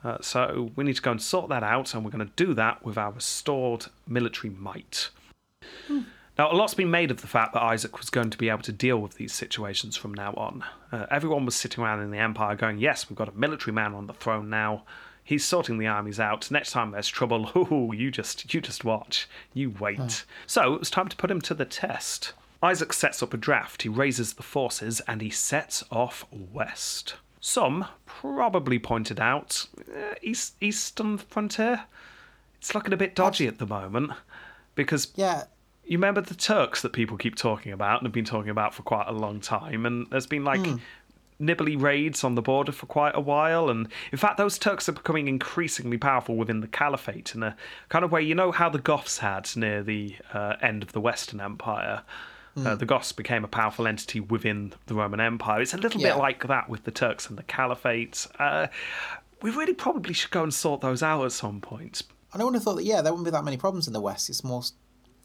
Uh, 0.04 0.18
so 0.22 0.72
we 0.76 0.84
need 0.84 0.96
to 0.96 1.02
go 1.02 1.12
and 1.12 1.22
sort 1.22 1.50
that 1.50 1.64
out, 1.64 1.94
and 1.94 2.06
we're 2.06 2.12
going 2.12 2.26
to 2.26 2.34
do 2.36 2.54
that 2.54 2.86
with 2.86 2.98
our 2.98 3.12
restored 3.12 3.88
military 4.08 4.54
might. 4.54 5.10
Now, 6.38 6.50
a 6.50 6.56
lot's 6.56 6.74
been 6.74 6.90
made 6.90 7.12
of 7.12 7.20
the 7.20 7.28
fact 7.28 7.54
that 7.54 7.62
Isaac 7.62 8.00
was 8.00 8.10
going 8.10 8.30
to 8.30 8.38
be 8.38 8.48
able 8.48 8.62
to 8.62 8.72
deal 8.72 8.98
with 8.98 9.16
these 9.16 9.34
situations 9.34 9.98
from 9.98 10.14
now 10.14 10.34
on. 10.36 10.64
Uh, 10.90 11.06
everyone 11.12 11.44
was 11.46 11.56
sitting 11.56 11.84
around 11.84 12.02
in 12.02 12.12
the 12.12 12.18
Empire 12.18 12.56
going, 12.56 12.78
Yes, 12.78 13.10
we've 13.10 13.18
got 13.18 13.28
a 13.28 13.34
military 13.34 13.74
man 13.74 13.94
on 13.94 14.08
the 14.08 14.14
throne 14.14 14.50
now. 14.50 14.84
He's 15.22 15.44
sorting 15.44 15.78
the 15.78 15.88
armies 15.88 16.20
out. 16.20 16.50
Next 16.50 16.72
time 16.72 16.92
there's 16.92 17.10
trouble, 17.10 17.52
ooh, 17.58 17.94
you 17.94 18.10
just 18.10 18.54
you 18.54 18.62
just 18.62 18.86
watch. 18.86 19.28
You 19.54 19.70
wait. 19.70 20.24
So 20.48 20.74
it 20.74 20.80
was 20.80 20.90
time 20.90 21.10
to 21.10 21.18
put 21.18 21.30
him 21.30 21.42
to 21.42 21.54
the 21.54 21.66
test. 21.66 22.32
Isaac 22.64 22.94
sets 22.94 23.22
up 23.22 23.34
a 23.34 23.38
draft, 23.38 23.84
he 23.84 23.90
raises 23.90 24.34
the 24.34 24.44
forces, 24.44 25.02
and 25.08 25.22
he 25.22 25.30
sets 25.30 25.84
off 25.92 26.26
west. 26.32 27.16
Some 27.40 27.86
probably 28.06 28.80
pointed 28.80 29.20
out 29.20 29.68
uh, 29.90 30.16
east, 30.22 30.56
eastern 30.62 31.18
frontier. 31.18 31.86
It's 32.58 32.76
looking 32.76 32.94
a 32.94 32.98
bit 32.98 33.16
dodgy 33.16 33.48
at 33.48 33.58
the 33.60 33.66
moment 33.66 34.12
because 34.76 35.12
Yeah. 35.16 35.44
you 35.86 35.98
remember 35.98 36.22
the 36.22 36.36
Turks 36.36 36.82
that 36.82 36.92
people 36.92 37.18
keep 37.18 37.36
talking 37.36 37.72
about 37.72 38.00
and 38.00 38.08
have 38.08 38.14
been 38.14 38.26
talking 38.26 38.50
about 38.50 38.74
for 38.74 38.84
quite 38.84 39.08
a 39.08 39.14
long 39.14 39.40
time, 39.40 39.86
and 39.86 40.08
there's 40.10 40.28
been 40.28 40.44
like 40.44 40.68
nibbly 41.42 41.78
raids 41.78 42.26
on 42.26 42.36
the 42.36 42.42
border 42.42 42.74
for 42.74 42.86
quite 42.86 43.16
a 43.16 43.22
while, 43.22 43.70
and 43.70 43.88
in 44.12 44.18
fact, 44.18 44.36
those 44.38 44.60
Turks 44.60 44.90
are 44.90 44.94
becoming 44.94 45.30
increasingly 45.30 45.98
powerful 45.98 46.36
within 46.36 46.60
the 46.60 46.68
Caliphate 46.68 47.34
in 47.34 47.42
a 47.44 47.56
kind 47.88 48.04
of 48.04 48.12
way. 48.12 48.22
You 48.22 48.36
know 48.36 48.52
how 48.52 48.68
the 48.68 48.80
Goths 48.80 49.20
had 49.20 49.50
near 49.56 49.82
the 49.82 50.18
uh, 50.34 50.56
end 50.62 50.84
of 50.84 50.92
the 50.92 51.00
Western 51.00 51.40
Empire. 51.40 52.02
Uh, 52.58 52.76
the 52.76 52.86
Goths 52.86 53.12
became 53.14 53.44
a 53.46 53.48
powerful 53.48 53.88
entity 53.88 54.20
within 54.20 54.74
the 54.88 54.94
Roman 54.94 55.20
Empire. 55.22 55.62
It's 55.62 55.74
a 55.74 55.78
little 55.78 56.02
Yeah. 56.02 56.14
bit 56.14 56.20
like 56.20 56.48
that 56.48 56.70
with 56.70 56.84
the 56.84 56.92
Turks 56.92 57.30
and 57.30 57.38
the 57.38 57.44
Caliphate. 57.44 58.28
Uh, 58.38 58.68
we 59.42 59.50
really 59.52 59.74
probably 59.74 60.14
should 60.14 60.32
go 60.32 60.44
and 60.44 60.54
sort 60.54 60.82
those 60.82 61.02
out 61.02 61.24
at 61.24 61.32
some 61.32 61.62
point. 61.62 62.02
I 62.34 62.44
would 62.44 62.54
have 62.54 62.64
thought 62.64 62.76
that 62.76 62.84
yeah, 62.84 63.02
there 63.02 63.14
wouldn't 63.14 63.26
be 63.26 63.32
that 63.32 63.44
many 63.46 63.58
problems 63.58 63.88
in 63.88 63.94
the 63.94 64.02
west. 64.02 64.30
It's 64.30 64.44
more. 64.44 64.64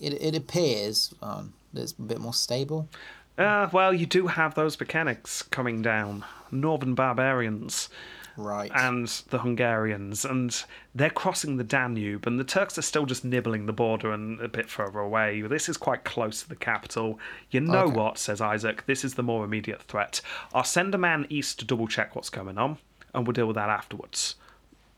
It 0.01 0.13
it 0.23 0.35
appears 0.37 1.13
um, 1.23 1.55
that 1.73 1.83
it's 1.83 1.93
a 1.93 2.03
bit 2.03 2.21
more 2.21 2.35
stable. 2.35 2.89
Uh, 3.37 3.69
well, 3.73 3.93
you 3.93 4.07
do 4.07 4.29
have 4.29 4.55
those 4.55 4.77
Pechenegs 4.77 5.49
coming 5.51 5.83
down, 5.83 6.25
northern 6.53 6.95
barbarians 6.95 7.89
Right. 8.37 8.71
and 8.75 9.07
the 9.31 9.39
Hungarians, 9.39 10.25
and 10.25 10.65
they're 10.95 11.11
crossing 11.11 11.57
the 11.57 11.65
Danube, 11.65 12.27
and 12.27 12.39
the 12.39 12.45
Turks 12.45 12.77
are 12.79 12.83
still 12.83 13.07
just 13.07 13.25
nibbling 13.25 13.67
the 13.67 13.73
border 13.73 14.13
and 14.13 14.41
a 14.41 14.49
bit 14.49 14.69
further 14.69 14.99
away. 14.99 15.41
This 15.43 15.69
is 15.69 15.77
quite 15.77 16.05
close 16.05 16.43
to 16.43 16.49
the 16.49 16.57
capital. 16.57 17.19
You 17.51 17.61
know 17.61 17.85
Okay. 17.85 17.97
what, 17.97 18.19
says 18.19 18.41
Isaac, 18.41 18.87
this 18.87 19.05
is 19.05 19.15
the 19.15 19.23
more 19.23 19.45
immediate 19.45 19.83
threat. 19.83 20.21
I'll 20.53 20.65
send 20.65 20.95
a 20.95 20.99
man 20.99 21.27
east 21.29 21.59
to 21.61 21.65
double 21.65 21.87
check 21.87 22.17
what's 22.17 22.31
going 22.31 22.59
on, 22.59 22.79
and 23.15 23.27
we'll 23.27 23.33
deal 23.35 23.47
with 23.47 23.57
that 23.57 23.69
afterwards. 23.71 24.35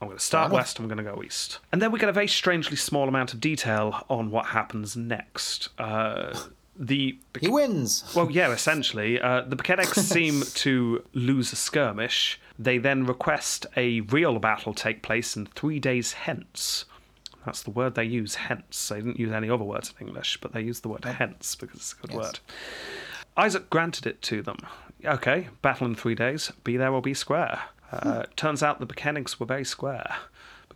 I'm 0.01 0.09
going 0.09 0.19
to 0.19 0.25
start 0.25 0.53
west, 0.53 0.79
I'm 0.79 0.89
going 0.89 0.99
to 0.99 1.05
go 1.05 1.23
east. 1.23 1.59
And 1.73 1.81
then 1.81 1.91
we 1.91 1.99
get 1.99 2.11
a 2.11 2.13
very 2.13 2.29
strangely 2.29 2.77
small 2.77 3.09
amount 3.09 3.33
of 3.33 3.41
detail 3.41 4.05
on 4.11 4.31
what 4.31 4.47
happens 4.47 4.95
next. 4.97 5.71
Uh, 5.79 6.39
the 6.79 7.19
He 7.41 7.49
wins. 7.49 8.05
well, 8.17 8.31
yeah, 8.31 8.51
essentially, 8.51 9.21
uh, 9.21 9.43
the 9.43 9.57
Pechenegs 9.57 9.95
seem 9.95 10.43
to 10.55 11.05
lose 11.15 11.53
a 11.53 11.57
skirmish. 11.57 12.41
They 12.59 12.79
then 12.79 13.05
request 13.05 13.67
a 13.77 14.01
real 14.03 14.39
battle 14.39 14.73
take 14.75 15.03
place 15.03 15.37
in 15.37 15.47
three 15.47 15.79
days 15.79 16.13
hence. 16.13 16.85
That's 17.45 17.63
the 17.63 17.71
word 17.71 17.95
they 17.95 18.05
use, 18.05 18.35
hence. 18.35 18.89
They 18.89 18.97
didn't 18.97 19.21
use 19.21 19.31
any 19.33 19.49
other 19.49 19.63
words 19.65 19.95
in 20.01 20.09
English, 20.09 20.39
but 20.41 20.53
they 20.53 20.63
used 20.63 20.83
the 20.83 20.89
word 20.89 21.05
hence 21.05 21.55
because 21.55 21.77
it's 21.77 21.93
a 21.93 21.97
good 22.07 22.11
Yes. 22.11 22.17
word. 22.19 22.39
Isaac 23.37 23.71
granted 23.71 24.07
it 24.07 24.23
to 24.23 24.43
them. 24.43 24.57
Okay, 25.05 25.49
battle 25.63 25.87
in 25.87 25.95
three 25.95 26.15
days, 26.15 26.51
be 26.65 26.77
there 26.77 26.93
or 26.93 27.03
be 27.03 27.15
square. 27.15 27.61
Uh, 27.93 28.25
Turns 28.35 28.63
out 28.63 28.81
the 28.81 28.87
Pechenegs 28.87 29.39
were 29.39 29.47
very 29.47 29.65
square. 29.65 30.17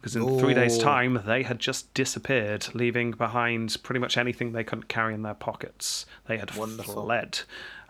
Because 0.00 0.16
in 0.16 0.38
three 0.38 0.54
days' 0.54 0.78
time, 0.78 1.22
they 1.26 1.42
had 1.42 1.58
just 1.58 1.92
disappeared, 1.92 2.68
leaving 2.74 3.10
behind 3.10 3.76
pretty 3.82 3.98
much 3.98 4.16
anything 4.16 4.52
they 4.52 4.64
couldn't 4.64 4.88
carry 4.88 5.12
in 5.12 5.22
their 5.22 5.34
pockets. 5.34 6.06
They 6.26 6.38
had 6.38 6.56
Wonderful. 6.56 7.04
fled. 7.04 7.40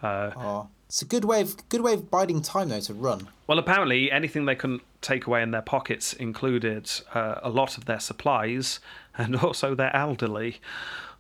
Uh, 0.03 0.31
Oh, 0.37 0.69
it's 0.89 1.03
a 1.03 1.05
good 1.05 1.25
way 1.25 1.41
of 1.41 1.69
good 1.69 1.83
way 1.83 1.93
of 1.95 2.11
biding 2.11 2.43
time 2.43 2.69
though 2.71 2.81
to 2.81 2.95
run. 2.95 3.29
well, 3.47 3.61
apparently, 3.61 4.11
anything 4.11 4.47
they 4.47 4.57
couldn't 4.57 4.83
take 5.03 5.29
away 5.29 5.41
in 5.41 5.53
their 5.53 5.63
pockets 5.63 6.13
included 6.15 6.91
uh, 7.15 7.37
a 7.45 7.49
lot 7.49 7.79
of 7.79 7.85
their 7.85 8.01
supplies 8.01 8.81
and 9.17 9.37
also 9.37 9.77
their 9.77 9.95
elderly. 9.95 10.61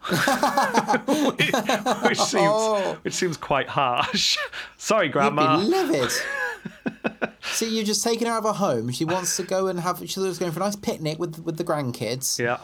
which 0.08 0.18
seems 2.18 2.52
Oh. 2.52 2.98
which 3.02 3.14
seems 3.14 3.36
quite 3.36 3.68
harsh. 3.68 4.36
Sorry, 4.76 5.06
You'd 5.06 5.12
Grandma. 5.12 5.60
be 5.60 5.66
livid. 5.66 6.10
See, 7.42 7.68
you're 7.74 7.84
just 7.84 8.04
taking 8.04 8.26
her 8.26 8.32
out 8.34 8.44
of 8.44 8.56
her 8.56 8.64
home. 8.66 8.90
She 8.90 9.04
wants 9.04 9.36
to 9.36 9.42
go 9.42 9.66
and 9.66 9.80
have. 9.80 10.02
She 10.08 10.20
was 10.20 10.38
going 10.38 10.52
for 10.52 10.60
a 10.60 10.64
nice 10.64 10.76
picnic 10.76 11.18
with 11.18 11.42
with 11.44 11.56
the 11.56 11.64
grandkids. 11.64 12.38
Yeah. 12.38 12.58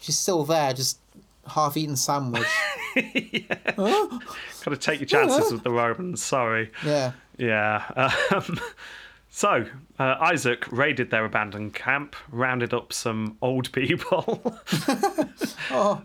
She's 0.00 0.18
still 0.18 0.44
there, 0.44 0.72
just 0.72 0.98
half 1.46 1.76
eaten 1.76 1.96
sandwich. 1.96 2.46
Got 2.96 4.70
to 4.70 4.76
take 4.76 5.00
your 5.00 5.06
chances 5.06 5.52
with 5.52 5.62
the 5.62 5.70
Romans. 5.70 6.22
Sorry. 6.22 6.70
yeah. 6.84 7.12
Yeah. 7.36 8.10
Um, 8.30 8.60
so, 9.30 9.66
uh, 9.98 10.16
Isaac 10.20 10.70
raided 10.70 11.10
their 11.10 11.24
abandoned 11.24 11.74
camp, 11.74 12.16
rounded 12.30 12.72
up 12.72 12.92
some 12.92 13.36
old 13.42 13.72
people, 13.72 14.56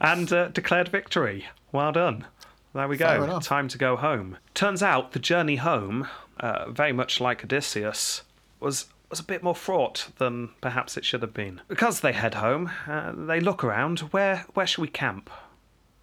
and 0.01 0.31
uh, 0.33 0.47
declared 0.49 0.89
victory. 0.89 1.47
Well 1.71 1.91
done. 1.91 2.25
There 2.73 2.87
we 2.87 2.97
go. 2.97 3.39
Time 3.39 3.67
to 3.69 3.77
go 3.77 3.95
home. 3.95 4.37
Turns 4.53 4.83
out 4.83 5.13
the 5.13 5.19
journey 5.19 5.55
home, 5.55 6.07
uh, 6.39 6.69
very 6.71 6.93
much 6.93 7.19
like 7.19 7.43
Odysseus, 7.43 8.23
was 8.59 8.87
was 9.09 9.19
a 9.19 9.23
bit 9.23 9.41
more 9.41 9.55
fraught 9.55 10.09
than 10.17 10.49
perhaps 10.61 10.95
it 10.95 11.03
should 11.03 11.23
have 11.23 11.33
been. 11.33 11.61
Because 11.67 12.01
they 12.01 12.13
head 12.13 12.35
home, 12.35 12.69
uh, 12.87 13.11
they 13.15 13.39
look 13.39 13.63
around. 13.63 13.99
Where 14.11 14.45
where 14.53 14.67
should 14.67 14.81
we 14.81 14.87
camp? 14.87 15.29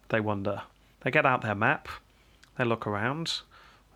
They 0.09 0.19
wonder. 0.19 0.63
They 1.01 1.11
get 1.11 1.25
out 1.25 1.41
their 1.41 1.55
map. 1.55 1.87
They 2.57 2.65
look 2.65 2.85
around. 2.87 3.41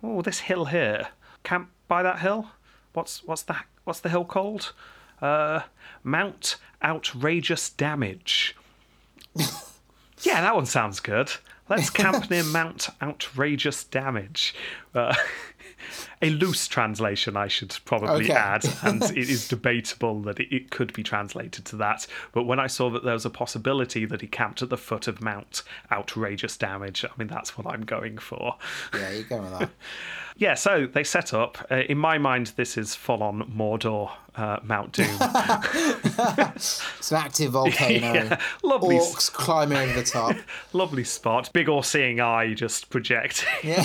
Oh, 0.02 0.22
this 0.22 0.40
hill 0.40 0.66
here. 0.66 1.08
Camp 1.42 1.70
by 1.88 2.02
that 2.02 2.20
hill. 2.20 2.50
What's 2.92 3.22
what's 3.24 3.42
the 3.42 3.56
what's 3.84 4.00
the 4.00 4.08
hill 4.08 4.24
called? 4.24 4.72
Uh, 5.20 5.62
Mount 6.02 6.56
Outrageous 6.82 7.70
Damage. 7.70 8.56
yeah, 10.22 10.40
that 10.40 10.54
one 10.54 10.66
sounds 10.66 11.00
good. 11.00 11.30
Let's 11.68 11.90
camp 11.90 12.28
near 12.28 12.44
Mount 12.52 12.88
Outrageous 13.00 13.84
Damage. 13.84 14.54
Uh, 14.94 15.14
a 16.20 16.30
loose 16.30 16.68
translation, 16.68 17.36
I 17.36 17.48
should 17.48 17.76
probably 17.84 18.24
Okay. 18.26 18.32
add, 18.34 18.64
and 18.82 19.02
it 19.16 19.16
is 19.30 19.48
debatable 19.48 20.20
that 20.22 20.40
it, 20.40 20.54
it 20.54 20.70
could 20.70 20.92
be 20.92 21.02
translated 21.02 21.64
to 21.66 21.76
that. 21.76 22.06
But 22.32 22.44
when 22.44 22.58
I 22.60 22.66
saw 22.66 22.90
that 22.90 23.04
there 23.04 23.14
was 23.14 23.24
a 23.26 23.30
possibility 23.30 24.04
that 24.06 24.20
he 24.20 24.26
camped 24.26 24.62
at 24.62 24.68
the 24.70 24.76
foot 24.76 25.08
of 25.08 25.20
Mount 25.20 25.62
Outrageous 25.90 26.56
Damage, 26.56 27.04
I 27.04 27.08
mean, 27.16 27.28
that's 27.28 27.56
what 27.58 27.66
I'm 27.66 27.82
going 27.84 28.18
for. 28.18 28.56
Yeah, 28.94 29.10
you're 29.10 29.24
going 29.24 29.42
with 29.42 29.58
that. 29.58 29.70
Yeah, 30.34 30.54
so 30.54 30.86
they 30.86 31.04
set 31.04 31.34
up. 31.34 31.58
Uh, 31.70 31.82
in 31.90 31.98
my 31.98 32.16
mind, 32.16 32.54
this 32.56 32.78
is 32.78 32.94
full 32.94 33.22
on 33.22 33.42
Mordor, 33.54 34.10
uh, 34.34 34.60
Mount 34.62 34.92
Doom. 34.92 35.06
It's 36.56 37.10
an 37.10 37.18
active 37.18 37.52
volcano. 37.52 38.14
Yeah, 38.14 38.40
lovely 38.62 38.96
Orcs 38.96 39.30
climbing 39.30 39.76
over 39.76 39.92
the 39.92 40.02
top. 40.04 40.36
Lovely 40.72 41.04
spot. 41.04 41.50
Big 41.52 41.68
all 41.68 41.82
seeing 41.82 42.18
eye 42.18 42.54
just 42.54 42.88
projecting. 42.88 43.46
Yeah. 43.62 43.84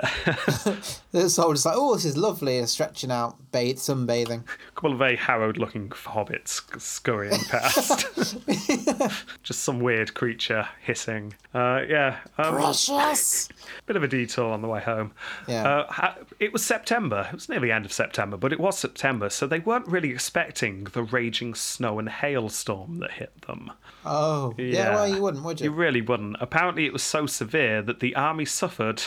the 0.00 1.28
soldier's 1.28 1.66
like, 1.66 1.76
oh, 1.76 1.94
this 1.94 2.04
is 2.04 2.16
lovely, 2.16 2.58
and 2.58 2.68
stretching 2.68 3.10
out, 3.10 3.36
bathe, 3.52 3.76
sunbathing. 3.76 4.42
A 4.42 4.72
couple 4.74 4.92
of 4.92 4.98
very 4.98 5.16
harrowed 5.16 5.58
looking 5.58 5.88
hobbits 5.90 6.62
scurrying 6.80 7.38
past. 7.48 8.06
just 9.42 9.62
some 9.62 9.80
weird 9.80 10.14
creature 10.14 10.68
hissing. 10.80 11.34
Uh, 11.54 11.82
yeah. 11.88 12.18
Um, 12.38 12.54
Precious. 12.54 13.48
bit 13.86 13.96
of 13.96 14.02
a 14.02 14.08
detour 14.08 14.52
on 14.52 14.62
the 14.62 14.68
way 14.68 14.80
home. 14.80 15.12
Yeah. 15.46 15.86
Uh, 15.98 16.14
it 16.40 16.52
was 16.52 16.64
September. 16.64 17.26
It 17.28 17.34
was 17.34 17.48
nearly 17.48 17.68
the 17.68 17.74
end 17.74 17.84
of 17.84 17.92
September, 17.92 18.36
but 18.36 18.52
it 18.52 18.60
was 18.60 18.78
September, 18.78 19.30
so 19.30 19.46
they 19.46 19.60
weren't 19.60 19.86
really 19.86 20.10
expecting 20.10 20.84
the 20.84 21.02
raging 21.02 21.54
snow 21.54 21.98
and 21.98 22.08
hailstorm 22.08 22.98
that 22.98 23.12
hit 23.12 23.42
them. 23.42 23.70
Oh, 24.04 24.54
yeah. 24.58 24.64
Yeah. 24.64 24.94
Well, 24.94 25.08
you 25.08 25.22
wouldn't, 25.22 25.44
would 25.44 25.60
you? 25.60 25.70
You 25.70 25.76
really 25.76 26.00
wouldn't. 26.00 26.36
Apparently, 26.40 26.86
it 26.86 26.92
was 26.92 27.02
so 27.02 27.26
severe 27.26 27.82
that 27.82 28.00
the 28.00 28.16
army 28.16 28.44
suffered, 28.44 29.02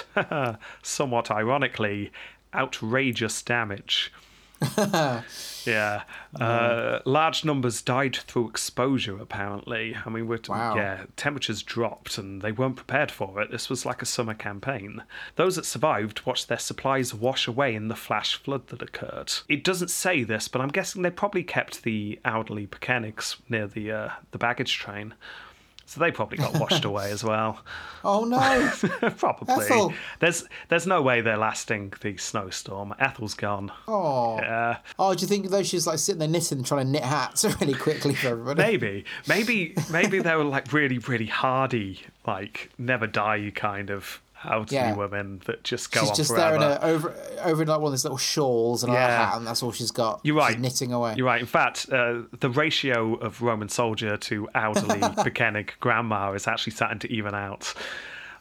somewhat 0.81 1.31
ironically, 1.31 2.11
outrageous 2.53 3.41
damage. 3.41 4.11
yeah. 5.65 6.03
Uh, 6.39 6.99
large 7.05 7.43
numbers 7.43 7.81
died 7.81 8.15
through 8.15 8.49
exposure, 8.49 9.17
apparently. 9.19 9.95
I 10.05 10.09
mean, 10.09 10.27
we're, 10.27 10.39
Wow. 10.47 10.75
yeah, 10.75 11.05
temperatures 11.17 11.61
dropped 11.63 12.17
and 12.17 12.41
they 12.41 12.51
weren't 12.51 12.75
prepared 12.75 13.11
for 13.11 13.41
it. 13.41 13.51
This 13.51 13.69
was 13.69 13.85
like 13.85 14.01
a 14.01 14.05
summer 14.05 14.33
campaign. 14.33 15.03
Those 15.35 15.55
that 15.55 15.65
survived 15.65 16.25
watched 16.25 16.47
their 16.47 16.59
supplies 16.59 17.13
wash 17.13 17.47
away 17.47 17.75
in 17.75 17.87
the 17.87 17.95
flash 17.95 18.35
flood 18.35 18.67
that 18.67 18.81
occurred. 18.81 19.33
It 19.49 19.63
doesn't 19.63 19.89
say 19.89 20.23
this, 20.23 20.47
but 20.47 20.61
I'm 20.61 20.69
guessing 20.69 21.01
they 21.01 21.11
probably 21.11 21.43
kept 21.43 21.83
the 21.83 22.19
elderly 22.23 22.67
Pechenegs 22.67 23.37
near 23.49 23.67
the, 23.67 23.91
uh, 23.91 24.09
the 24.31 24.37
baggage 24.37 24.77
train. 24.77 25.15
So 25.87 25.99
they 25.99 26.11
probably 26.11 26.37
got 26.39 26.59
washed 26.59 26.83
away 26.91 27.11
as 27.11 27.23
well. 27.23 27.59
Oh 28.03 28.23
no. 28.25 28.71
Probably. 29.17 29.65
Ethel. 29.65 29.93
There's 30.19 30.43
there's 30.69 30.87
no 30.87 31.01
way 31.01 31.21
they're 31.21 31.37
lasting 31.37 31.93
the 32.01 32.17
snowstorm. 32.17 32.93
Ethel's 32.99 33.33
gone. 33.35 33.71
Oh. 33.87 34.37
Yeah. 34.37 34.77
Oh, 34.97 35.13
do 35.13 35.21
you 35.21 35.27
think 35.27 35.49
though 35.49 35.63
she's 35.63 35.85
like 35.87 35.99
sitting 35.99 36.19
there 36.19 36.27
knitting, 36.27 36.63
trying 36.63 36.87
to 36.87 36.91
knit 36.91 37.03
hats 37.03 37.45
really 37.61 37.75
quickly 37.75 38.15
for 38.15 38.27
everybody? 38.29 38.61
Maybe. 38.61 39.05
Maybe 39.27 39.75
maybe 39.91 40.19
they 40.19 40.35
were 40.35 40.43
like 40.43 40.73
really, 40.73 40.97
really 40.97 41.27
hardy, 41.27 42.01
like 42.25 42.71
never 42.77 43.05
die 43.07 43.51
kind 43.53 43.89
of 43.89 44.21
elderly 44.49 44.75
Yeah. 44.75 44.95
women 44.95 45.41
that 45.45 45.63
just 45.63 45.91
go 45.91 46.01
She's 46.01 46.09
on 46.09 46.15
just 46.15 46.31
forever. 46.31 46.57
there 46.59 46.71
in 46.71 46.77
a, 46.77 46.79
over 46.81 47.15
over 47.43 47.61
in 47.63 47.67
like 47.67 47.79
one 47.79 47.87
of 47.87 47.93
these 47.93 48.03
little 48.03 48.17
shawls 48.17 48.83
and 48.83 48.93
a 48.93 48.97
hat, 48.97 49.37
and 49.37 49.45
that's 49.47 49.61
all 49.63 49.71
she's 49.71 49.91
got. 49.91 50.21
You're 50.23 50.35
She's 50.41 50.49
right. 50.55 50.59
knitting 50.59 50.91
away. 50.93 51.15
You're 51.17 51.25
right. 51.27 51.41
In 51.41 51.47
fact, 51.47 51.87
uh, 51.91 52.21
the 52.39 52.49
ratio 52.49 53.15
of 53.15 53.41
Roman 53.41 53.69
soldier 53.69 54.17
to 54.17 54.47
elderly 54.55 54.99
Pecheneg 55.23 55.73
grandma 55.79 56.31
is 56.33 56.47
actually 56.47 56.73
starting 56.73 56.99
to 56.99 57.11
even 57.11 57.33
out. 57.35 57.73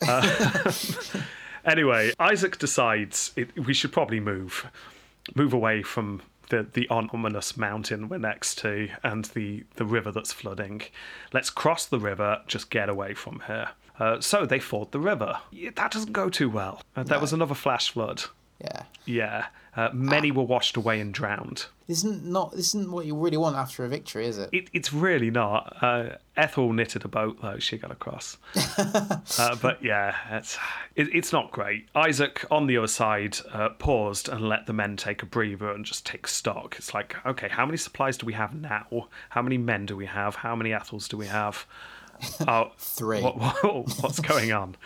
Uh, 0.07 0.72
anyway, 1.64 2.12
Isaac 2.18 2.59
decides 2.59 3.32
it, 3.36 3.57
we 3.66 3.72
should 3.72 3.92
probably 3.92 4.20
move, 4.20 4.66
move 5.34 5.52
away 5.52 5.82
from 5.82 6.20
the 6.50 6.66
the 6.74 6.86
ominous 6.88 7.57
mountain 7.57 8.09
we're 8.09 8.18
next 8.18 8.59
to 8.59 8.88
and 9.02 9.24
the 9.26 9.64
the 9.76 9.84
river 9.86 10.11
that's 10.12 10.32
flooding. 10.32 10.82
Let's 11.32 11.48
cross 11.48 11.86
the 11.86 11.98
river. 11.98 12.42
Just 12.46 12.70
get 12.70 12.88
away 12.88 13.14
from 13.14 13.42
here. 13.46 13.70
Uh, 13.99 14.20
so 14.20 14.45
they 14.45 14.59
ford 14.59 14.90
the 14.92 15.01
river. 15.01 15.38
That 15.76 15.92
doesn't 15.92 16.12
go 16.12 16.28
too 16.28 16.51
well. 16.51 16.82
Uh, 16.97 17.05
there 17.05 17.20
was 17.20 17.32
another 17.32 17.55
flash 17.55 17.90
flood. 17.90 18.24
Yeah. 18.61 18.82
Yeah, 19.07 19.47
uh, 19.76 19.90
many 19.92 20.30
were 20.30 20.45
washed 20.45 20.76
away 20.76 21.01
and 21.01 21.12
drowned. 21.12 21.66
This 21.86 21.99
Isn't 21.99 22.24
not 22.24 22.53
this 22.53 22.74
isn't 22.74 22.90
what 22.90 23.05
you 23.05 23.14
really 23.14 23.36
want 23.36 23.57
after 23.57 23.84
a 23.84 23.88
victory, 23.88 24.26
is 24.26 24.38
it? 24.38 24.49
It, 24.53 24.70
it's 24.72 24.92
really 24.92 25.30
not. 25.30 25.76
Uh, 25.82 26.16
Ethel 26.36 26.72
knitted 26.72 27.05
a 27.05 27.09
boat 27.09 27.42
though; 27.42 27.59
she 27.59 27.76
got 27.76 27.90
across. 27.90 28.38
uh, 28.78 29.57
but 29.61 29.84
yeah, 29.84 30.14
it's 30.30 30.57
it, 30.97 31.14
it's 31.14 31.32
not 31.32 31.51
great. 31.51 31.88
Isaac 31.95 32.47
on 32.51 32.66
the 32.66 32.78
other 32.78 32.86
side 32.86 33.36
uh, 33.53 33.70
paused 33.70 34.30
and 34.30 34.49
let 34.49 34.66
the 34.66 34.72
men 34.72 34.97
take 34.97 35.22
a 35.22 35.26
breather 35.26 35.70
and 35.70 35.84
just 35.84 36.07
take 36.07 36.26
stock. 36.26 36.76
It's 36.78 36.95
like, 36.95 37.14
okay, 37.26 37.49
how 37.49 37.66
many 37.66 37.76
supplies 37.76 38.16
do 38.16 38.24
we 38.24 38.32
have 38.32 38.55
now? 38.55 39.09
How 39.30 39.42
many 39.42 39.59
men 39.59 39.84
do 39.84 39.97
we 39.97 40.07
have? 40.07 40.36
How 40.36 40.57
many 40.57 40.70
Ethels 40.72 41.09
do 41.09 41.18
we 41.18 41.26
have? 41.26 41.66
Oh, 42.46 42.70
Three. 42.78 43.22
What, 43.22 43.38
what- 43.38 43.88
what's 44.00 44.20
going 44.20 44.52
on? 44.52 44.76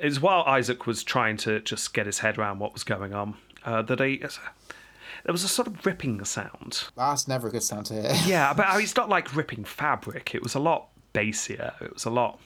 It's 0.00 0.20
while 0.20 0.42
Isaac 0.44 0.86
was 0.86 1.02
trying 1.02 1.36
to 1.38 1.60
just 1.60 1.94
get 1.94 2.06
his 2.06 2.18
head 2.20 2.38
around 2.38 2.58
what 2.58 2.72
was 2.72 2.84
going 2.84 3.14
on 3.14 3.34
uh, 3.64 3.82
that 3.82 4.00
a 4.00 4.18
there 4.18 5.32
was 5.32 5.42
a 5.42 5.48
sort 5.48 5.66
of 5.66 5.84
ripping 5.84 6.24
sound. 6.24 6.84
That's 6.96 7.26
never 7.26 7.48
a 7.48 7.50
good 7.50 7.62
sound 7.62 7.86
to 7.86 7.94
hear. 7.94 8.12
Yeah, 8.26 8.52
but 8.52 8.66
uh, 8.68 8.74
it's 8.80 8.94
not 8.96 9.08
like 9.08 9.34
ripping 9.34 9.64
fabric. 9.64 10.34
It 10.34 10.42
was 10.42 10.54
a 10.54 10.60
lot 10.60 10.88
bassier. 11.14 11.80
It 11.82 11.92
was 11.94 12.04
a 12.04 12.10
lot 12.10 12.38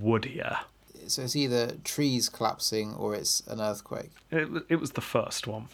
woodier. 0.00 0.58
So 1.06 1.22
it's 1.22 1.36
either 1.36 1.72
trees 1.84 2.28
collapsing 2.28 2.94
or 2.94 3.14
it's 3.14 3.42
an 3.46 3.60
earthquake. 3.60 4.10
It, 4.30 4.48
it 4.68 4.76
was 4.76 4.92
the 4.92 5.00
first 5.00 5.46
one. 5.46 5.68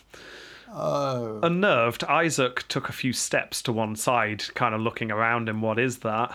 Oh. 0.72 1.40
Unnerved, 1.42 2.04
Isaac 2.04 2.66
took 2.68 2.88
a 2.88 2.92
few 2.92 3.12
steps 3.12 3.60
to 3.62 3.72
one 3.72 3.96
side, 3.96 4.54
kind 4.54 4.74
of 4.74 4.80
looking 4.80 5.10
around 5.10 5.48
him. 5.48 5.62
What 5.62 5.78
is 5.78 5.98
that? 5.98 6.32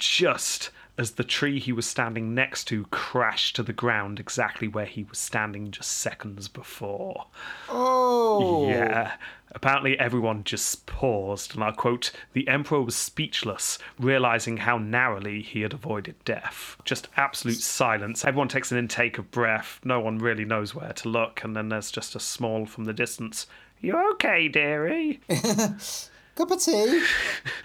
Just 0.00 0.70
as 0.98 1.12
the 1.12 1.24
tree 1.24 1.58
he 1.58 1.72
was 1.72 1.86
standing 1.86 2.34
next 2.34 2.64
to 2.64 2.84
crashed 2.86 3.56
to 3.56 3.62
the 3.62 3.72
ground 3.72 4.20
exactly 4.20 4.68
where 4.68 4.84
he 4.84 5.04
was 5.04 5.18
standing 5.18 5.70
just 5.70 5.92
seconds 5.92 6.48
before. 6.48 7.26
Oh. 7.68 8.68
Yeah. 8.68 9.12
Apparently, 9.52 9.98
everyone 9.98 10.44
just 10.44 10.86
paused, 10.86 11.54
and 11.54 11.64
I 11.64 11.72
quote 11.72 12.12
The 12.34 12.46
Emperor 12.46 12.82
was 12.82 12.94
speechless, 12.94 13.78
realizing 13.98 14.58
how 14.58 14.78
narrowly 14.78 15.42
he 15.42 15.62
had 15.62 15.72
avoided 15.72 16.22
death. 16.24 16.76
Just 16.84 17.08
absolute 17.16 17.60
silence. 17.60 18.24
Everyone 18.24 18.48
takes 18.48 18.70
an 18.70 18.78
intake 18.78 19.18
of 19.18 19.30
breath. 19.30 19.80
No 19.84 20.00
one 20.00 20.18
really 20.18 20.44
knows 20.44 20.74
where 20.74 20.92
to 20.92 21.08
look, 21.08 21.42
and 21.42 21.56
then 21.56 21.68
there's 21.68 21.90
just 21.90 22.14
a 22.14 22.20
small 22.20 22.66
from 22.66 22.84
the 22.84 22.92
distance. 22.92 23.46
You 23.80 23.96
okay, 24.12 24.48
dearie? 24.48 25.20
Cup 25.28 26.50
of 26.50 26.62
tea. 26.62 27.04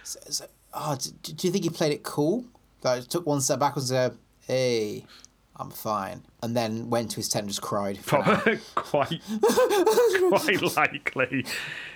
oh, 0.75 0.97
do, 1.23 1.33
do 1.33 1.47
you 1.47 1.51
think 1.51 1.63
he 1.63 1.69
played 1.69 1.93
it 1.93 2.03
cool? 2.03 2.45
Like, 2.83 3.07
took 3.07 3.25
one 3.25 3.41
step 3.41 3.59
backwards 3.59 3.89
and 3.89 4.11
said, 4.11 4.17
hey, 4.47 5.05
I'm 5.55 5.71
fine. 5.71 6.23
And 6.43 6.55
then 6.55 6.89
went 6.89 7.11
to 7.11 7.17
his 7.17 7.29
tent 7.29 7.43
and 7.43 7.49
just 7.49 7.61
cried. 7.61 7.99
quite, 8.05 8.59
quite 8.75 10.61
likely. 10.77 11.45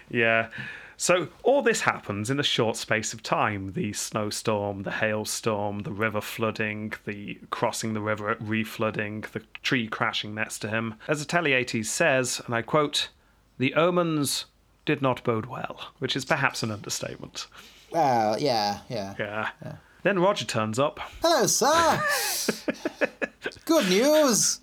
Yeah. 0.09 0.47
So 0.97 1.29
all 1.43 1.61
this 1.61 1.81
happens 1.81 2.29
in 2.29 2.39
a 2.39 2.43
short 2.43 2.75
space 2.75 3.13
of 3.13 3.23
time. 3.23 3.71
The 3.71 3.93
snowstorm, 3.93 4.83
the 4.83 4.91
hailstorm, 4.91 5.79
the 5.79 5.93
river 5.93 6.19
flooding, 6.19 6.93
the 7.05 7.39
crossing 7.51 7.93
the 7.93 8.01
river 8.01 8.29
at 8.29 8.39
reflooding, 8.39 9.29
the 9.31 9.43
tree 9.61 9.87
crashing 9.87 10.35
next 10.35 10.59
to 10.59 10.69
him. 10.69 10.95
As 11.07 11.25
Attaliates 11.25 11.85
says, 11.85 12.41
and 12.45 12.53
I 12.53 12.61
quote, 12.63 13.09
the 13.57 13.75
omens 13.75 14.45
did 14.85 15.01
not 15.01 15.23
bode 15.23 15.45
well, 15.45 15.91
which 15.99 16.15
is 16.15 16.25
perhaps 16.25 16.63
an 16.63 16.71
understatement. 16.71 17.47
Well, 17.91 18.39
yeah, 18.39 18.79
yeah. 18.89 19.15
Yeah. 19.17 19.49
Then 20.03 20.19
Roger 20.19 20.45
turns 20.45 20.79
up. 20.79 20.99
Hello, 21.21 21.45
sir. 21.45 22.01
Good 23.65 23.89
news, 23.89 24.59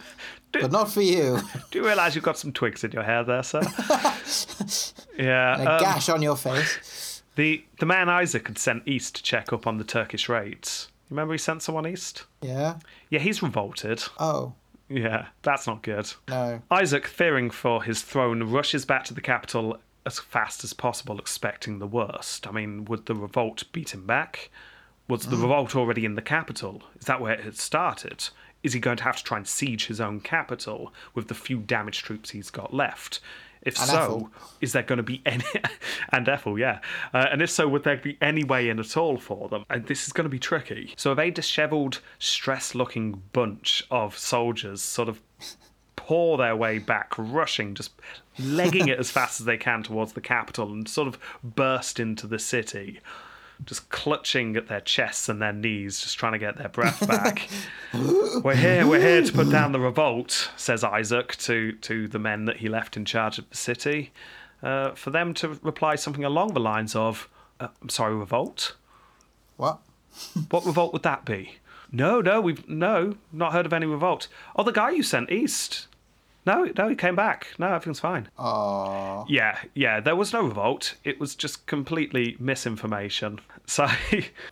but 0.53 0.73
not 0.73 0.91
for 0.91 1.03
you. 1.03 1.41
Do 1.71 1.79
you 1.79 1.87
realise 1.87 2.15
you've 2.15 2.25
got 2.25 2.39
some 2.39 2.53
twigs 2.53 2.85
in 2.85 2.93
your 2.93 3.03
hair 3.03 3.23
there, 3.25 3.43
sir? 3.43 3.61
yeah. 5.19 5.61
A 5.61 5.77
um, 5.77 5.81
gash 5.81 6.09
on 6.09 6.23
your 6.23 6.37
face. 6.37 7.23
the 7.37 7.65
the 7.81 7.87
man 7.87 8.09
Isaac 8.09 8.49
had 8.49 8.59
sent 8.59 8.87
east 8.87 9.17
to 9.17 9.23
check 9.23 9.53
up 9.53 9.67
on 9.67 9.79
the 9.79 9.85
Turkish 9.85 10.29
raids. 10.29 10.89
You 11.09 11.15
remember 11.15 11.35
he 11.35 11.39
sent 11.39 11.63
someone 11.63 11.87
east? 11.87 12.25
Yeah. 12.43 12.77
Yeah, 13.11 13.21
he's 13.21 13.43
revolted. 13.43 14.03
Oh 14.19 14.55
Yeah, 14.89 15.27
that's 15.43 15.67
not 15.67 15.83
good. 15.83 16.13
no. 16.29 16.63
Isaac, 16.71 17.07
fearing 17.07 17.51
for 17.51 17.83
his 17.83 18.03
throne, 18.03 18.43
rushes 18.45 18.85
back 18.85 19.05
to 19.05 19.15
the 19.15 19.21
capital 19.21 19.79
as 20.07 20.19
fast 20.19 20.65
as 20.65 20.73
possible, 20.73 21.19
expecting 21.19 21.79
the 21.79 21.87
worst. 21.87 22.47
I 22.47 22.53
mean, 22.53 22.85
would 22.87 23.07
the 23.07 23.15
revolt 23.15 23.65
beat 23.73 23.93
him 23.93 24.07
back? 24.07 24.51
Was 25.09 25.27
the 25.27 25.37
revolt 25.37 25.77
already 25.77 26.05
in 26.05 26.15
the 26.15 26.23
capital? 26.23 26.83
Is 26.99 27.07
that 27.07 27.21
where 27.21 27.35
it 27.35 27.45
had 27.45 27.57
started? 27.57 28.29
Is 28.63 28.73
he 28.73 28.81
going 28.81 28.97
to 28.97 29.05
have 29.05 29.17
to 29.19 29.25
try 29.25 29.37
and 29.37 29.47
siege 29.47 29.87
his 29.87 30.01
own 30.01 30.21
capital 30.21 30.93
with 31.15 31.29
the 31.29 31.35
few 31.35 31.59
damaged 31.59 32.05
troops 32.05 32.31
he's 32.31 32.51
got 32.51 32.75
left? 32.75 33.21
If 33.63 33.79
And 33.79 33.89
so, 33.89 33.97
Ethel. 33.97 34.31
is 34.61 34.73
there 34.73 34.83
going 34.83 34.99
to 34.99 35.03
be 35.03 35.23
any 35.27 35.45
and 36.11 36.29
Ethel, 36.29 36.59
yeah, 36.59 36.81
uh, 37.13 37.27
and 37.31 37.43
if 37.43 37.51
so, 37.51 37.67
would 37.69 37.83
there 37.85 37.97
be 37.97 38.17
any 38.21 38.45
way 38.45 38.69
in 38.69 38.79
at 38.79 38.97
all 38.97 39.17
for 39.19 39.49
them? 39.49 39.65
And 39.69 39.87
this 39.87 40.07
is 40.07 40.13
going 40.13 40.25
to 40.25 40.31
be 40.31 40.39
tricky. 40.39 40.95
So, 40.97 41.11
a 41.11 41.15
very 41.17 41.33
dishevelled, 41.33 42.01
stress-looking 42.19 43.23
bunch 43.33 43.85
of 43.91 44.17
soldiers 44.17 44.83
sort 44.83 45.09
of 45.09 45.21
pour 45.97 46.37
their 46.39 46.55
way 46.55 46.79
back, 46.79 47.13
rushing, 47.17 47.75
just 47.75 47.93
legging 48.39 48.89
it 48.89 48.99
as 48.99 49.11
fast 49.11 49.41
as 49.41 49.47
they 49.47 49.57
can 49.57 49.83
towards 49.83 50.13
the 50.13 50.21
capital, 50.21 50.73
and 50.73 50.89
sort 50.89 51.09
of 51.09 51.19
burst 51.43 51.99
into 51.99 52.27
the 52.27 52.39
city. 52.39 53.01
Just 53.65 53.89
clutching 53.89 54.55
at 54.57 54.69
their 54.69 54.83
chests 54.83 55.31
and 55.31 55.41
their 55.41 55.53
knees, 55.53 56.01
just 56.03 56.19
trying 56.19 56.33
to 56.33 56.39
get 56.39 56.59
their 56.59 56.69
breath 56.69 57.07
back. 57.09 57.49
we're 58.45 58.55
here, 58.55 58.87
we're 58.87 59.01
here 59.01 59.23
to 59.23 59.33
put 59.33 59.51
down 59.51 59.73
the 59.73 59.81
revolt, 59.81 60.51
says 60.57 60.85
Isaac 60.85 61.37
to, 61.39 61.73
to 61.73 62.07
the 62.07 62.19
men 62.19 62.45
that 62.45 62.59
he 62.59 62.69
left 62.69 62.97
in 62.97 63.07
charge 63.07 63.39
of 63.39 63.49
the 63.49 63.57
city. 63.57 64.13
Uh, 64.63 64.93
for 64.93 65.11
them 65.11 65.33
to 65.35 65.59
reply 65.63 65.95
something 65.97 66.25
along 66.25 66.53
the 66.53 66.61
lines 66.61 66.95
of, 66.95 67.29
uh, 67.59 67.69
I'm 67.81 67.89
sorry, 67.89 68.15
revolt? 68.15 68.75
What? 69.57 69.81
What 70.51 70.67
revolt 70.67 70.93
would 70.93 71.03
that 71.03 71.25
be? 71.25 71.57
No, 71.93 72.21
no, 72.21 72.41
we've 72.41 72.69
no, 72.69 73.17
not 73.33 73.53
heard 73.53 73.67
of 73.67 73.73
any 73.73 73.87
revolt. 73.87 74.29
Oh, 74.55 74.63
the 74.63 74.73
guy 74.73 74.91
you 74.91 75.03
sent 75.03 75.31
east. 75.31 75.87
No, 76.47 76.71
no, 76.79 76.89
he 76.89 76.95
came 76.95 77.17
back. 77.17 77.49
No, 77.59 77.67
everything's 77.67 77.99
fine. 77.99 78.29
Oh. 78.39 79.27
Yeah, 79.29 79.59
yeah, 79.75 79.99
there 79.99 80.15
was 80.15 80.33
no 80.33 80.43
revolt. 80.43 80.95
It 81.03 81.19
was 81.19 81.35
just 81.35 81.67
completely 81.67 82.37
misinformation. 82.39 83.41
So 83.69 83.89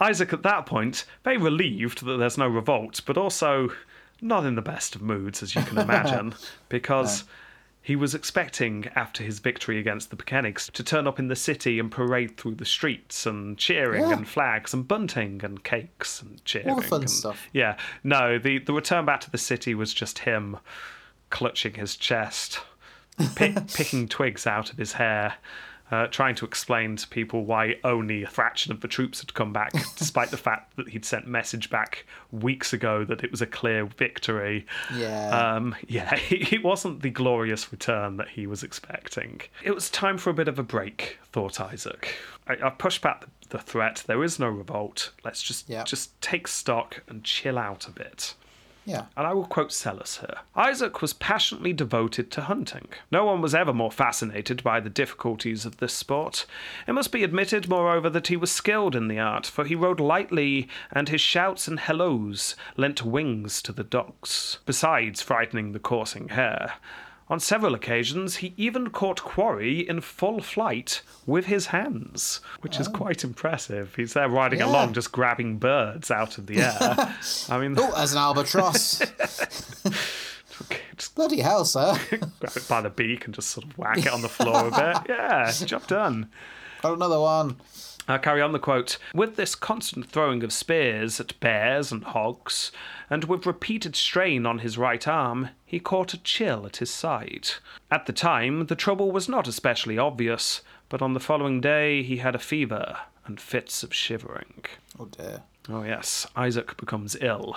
Isaac, 0.01 0.33
at 0.33 0.43
that 0.43 0.67
point, 0.67 1.05
very 1.23 1.37
relieved 1.37 2.05
that 2.05 2.17
there's 2.17 2.37
no 2.37 2.49
revolt, 2.49 3.01
but 3.07 3.17
also 3.17 3.71
not 4.21 4.45
in 4.45 4.57
the 4.57 4.61
best 4.61 4.97
of 4.97 5.03
moods, 5.03 5.41
as 5.41 5.55
you 5.55 5.63
can 5.63 5.79
imagine, 5.89 6.35
because 6.69 7.23
he 7.87 7.95
was 7.97 8.15
expecting, 8.15 8.89
after 8.97 9.23
his 9.23 9.41
victory 9.41 9.79
against 9.79 10.09
the 10.09 10.17
Pechenegs, 10.17 10.73
to 10.73 10.83
turn 10.83 11.07
up 11.07 11.19
in 11.19 11.29
the 11.29 11.37
city 11.37 11.79
and 11.79 11.91
parade 11.91 12.39
through 12.39 12.55
the 12.55 12.65
streets 12.65 13.27
and 13.27 13.59
cheering 13.59 14.01
Yeah. 14.03 14.15
and 14.17 14.27
flags 14.27 14.73
and 14.73 14.89
bunting 14.89 15.43
and 15.45 15.63
cakes 15.63 16.23
and 16.23 16.43
cheering. 16.47 16.71
All 16.71 16.77
the 16.77 16.83
fun 16.83 17.03
and- 17.03 17.11
stuff. 17.11 17.47
Yeah, 17.53 17.77
no, 18.03 18.39
the, 18.39 18.59
the 18.59 18.73
return 18.73 19.05
back 19.05 19.21
to 19.21 19.31
the 19.31 19.37
city 19.39 19.75
was 19.75 19.93
just 19.93 20.21
him 20.21 20.57
clutching 21.29 21.75
his 21.75 21.95
chest, 21.97 22.61
pick, 23.37 23.55
picking 23.75 24.09
twigs 24.09 24.47
out 24.47 24.71
of 24.73 24.79
his 24.79 24.95
hair, 24.95 25.35
uh, 25.91 26.07
trying 26.09 26.35
to 26.37 26.45
explain 26.45 26.97
to 26.97 27.07
people 27.09 27.45
why 27.45 27.77
only 27.85 28.23
a 28.23 28.27
fraction 28.29 28.73
of 28.73 28.81
the 28.81 28.89
troops 28.89 29.21
had 29.21 29.35
come 29.35 29.53
back, 29.53 29.73
despite 29.97 30.31
the 30.31 30.37
fact 30.37 30.77
that 30.77 30.89
he'd 30.89 31.05
sent 31.05 31.27
message 31.27 31.71
back 31.71 32.07
weeks 32.33 32.73
ago 32.73 33.05
that 33.05 33.23
it 33.23 33.31
was 33.31 33.43
a 33.43 33.47
clear 33.47 33.85
victory. 33.87 34.67
Yeah. 34.97 35.29
Um, 35.55 35.75
yeah, 35.87 36.19
it 36.31 36.65
wasn't 36.65 37.03
the 37.03 37.11
glorious 37.11 37.71
return 37.71 38.17
that 38.17 38.29
he 38.31 38.47
was 38.47 38.63
expecting. 38.63 39.41
It 39.63 39.75
was 39.75 39.91
time 39.91 40.19
for 40.19 40.31
a 40.31 40.35
bit 40.35 40.49
of 40.49 40.59
a 40.59 40.63
break, 40.63 41.19
thought 41.33 41.61
Isaac. 41.61 42.15
I, 42.49 42.57
I 42.63 42.71
pushed 42.71 43.03
back 43.03 43.21
the, 43.21 43.29
the 43.51 43.59
threat. 43.59 44.05
There 44.07 44.25
is 44.25 44.39
no 44.39 44.49
revolt. 44.49 45.11
Let's 45.25 45.43
just 45.43 45.69
Yeah. 45.69 45.85
just 45.85 46.21
take 46.21 46.49
stock 46.49 47.03
and 47.09 47.23
chill 47.25 47.59
out 47.59 47.87
a 47.87 47.91
bit. 47.91 48.35
Yeah. 48.87 49.07
And 49.17 49.27
I 49.27 49.33
will 49.33 49.47
quote 49.47 49.71
Psellus 49.71 50.21
here 50.21 50.41
Isaac 50.55 51.01
was 51.01 51.15
passionately 51.15 51.73
devoted 51.73 52.31
to 52.33 52.43
hunting. 52.43 52.89
No 53.11 53.25
one 53.25 53.41
was 53.41 53.55
ever 53.55 53.73
more 53.73 53.91
fascinated 53.91 54.63
by 54.63 54.81
the 54.81 54.91
difficulties 54.91 55.65
of 55.65 55.79
this 55.79 55.95
sport. 55.95 56.47
It 56.87 56.93
must 56.93 57.13
be 57.13 57.25
admitted, 57.25 57.69
moreover, 57.69 58.11
that 58.11 58.29
he 58.29 58.37
was 58.37 58.53
skilled 58.53 58.95
in 58.95 59.09
the 59.09 59.19
art, 59.19 59.47
for 59.47 59.65
he 59.65 59.75
rode 59.75 60.01
lightly, 60.01 60.69
and 60.93 61.09
his 61.09 61.21
shouts 61.21 61.67
and 61.67 61.81
hellos 61.81 62.57
lent 62.77 63.03
wings 63.03 63.63
to 63.63 63.73
the 63.73 63.85
dogs, 63.85 64.59
besides 64.67 65.23
frightening 65.23 65.73
the 65.73 65.79
coursing 65.79 66.29
hare. 66.29 66.75
On 67.29 67.41
several 67.41 67.75
occasions, 67.75 68.37
he 68.37 68.53
even 68.59 68.91
caught 68.91 69.23
quarry 69.23 69.81
in 69.89 70.03
full 70.03 70.41
flight 70.43 71.01
with 71.25 71.47
his 71.47 71.67
hands, 71.67 72.41
which 72.61 72.79
is 72.79 72.87
oh. 72.87 72.91
quite 72.93 73.25
impressive. 73.25 73.95
He's 73.95 74.13
there 74.13 74.29
riding 74.29 74.59
Yeah. 74.59 74.67
along, 74.67 74.93
just 74.93 75.11
grabbing 75.11 75.57
birds 75.59 76.11
out 76.11 76.37
of 76.37 76.47
the 76.47 76.59
air. 76.61 77.15
I 77.49 77.59
mean, 77.59 77.77
Oh, 77.79 77.93
there's 77.97 78.13
an 78.13 78.19
albatross. 78.19 78.99
just 80.97 81.15
Bloody 81.15 81.41
hell, 81.41 81.65
sir. 81.65 81.99
grab 82.11 82.31
it 82.57 82.69
by 82.69 82.83
the 82.83 82.91
beak 82.91 83.25
and 83.25 83.35
just 83.35 83.51
sort 83.51 83.67
of 83.67 83.79
whack 83.79 83.99
it 83.99 84.13
on 84.13 84.21
the 84.21 84.29
floor 84.29 84.69
a 84.69 84.71
bit. 84.71 85.03
Yeah, 85.09 85.51
job 85.51 85.87
done. 85.87 86.29
Got 86.83 86.93
another 86.95 87.19
one. 87.21 87.57
I'll 88.07 88.19
carry 88.19 88.43
on 88.43 88.53
the 88.53 88.59
quote. 88.59 88.99
With 89.15 89.37
this 89.37 89.55
constant 89.55 90.07
throwing 90.11 90.43
of 90.45 90.53
spears 90.53 91.21
at 91.21 91.39
bears 91.41 91.91
and 91.91 92.05
hogs, 92.05 92.71
and 93.09 93.25
with 93.25 93.47
repeated 93.47 93.97
strain 93.97 94.45
on 94.45 94.59
his 94.59 94.77
right 94.77 95.07
arm, 95.09 95.51
he 95.65 95.81
caught 95.81 96.15
a 96.15 96.23
chill 96.23 96.67
at 96.67 96.77
his 96.77 96.91
side. 96.91 97.49
At 97.91 98.07
the 98.07 98.13
time, 98.13 98.67
the 98.67 98.77
trouble 98.77 99.11
was 99.11 99.29
not 99.29 99.49
especially 99.49 99.97
obvious, 99.99 100.61
but 100.89 101.01
on 101.01 101.15
the 101.15 101.21
following 101.21 101.61
day 101.61 102.03
he 102.03 102.19
had 102.19 102.35
a 102.35 102.39
fever 102.39 102.99
and 103.27 103.41
fits 103.41 103.83
of 103.83 103.95
shivering. 103.95 104.65
Oh 104.99 105.07
dear. 105.07 105.43
Oh, 105.69 105.83
yes, 105.83 106.27
Isaac 106.37 106.77
becomes 106.77 107.17
ill. 107.23 107.57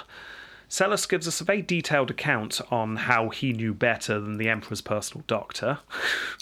Psellus 0.70 1.07
gives 1.07 1.28
us 1.28 1.39
a 1.39 1.45
very 1.45 1.61
detailed 1.61 2.11
account 2.11 2.59
on 2.70 2.97
how 2.97 3.30
he 3.30 3.53
knew 3.53 3.74
better 3.74 4.20
than 4.20 4.38
the 4.38 4.49
Emperor's 4.49 4.82
personal 4.82 5.24
doctor. 5.28 5.80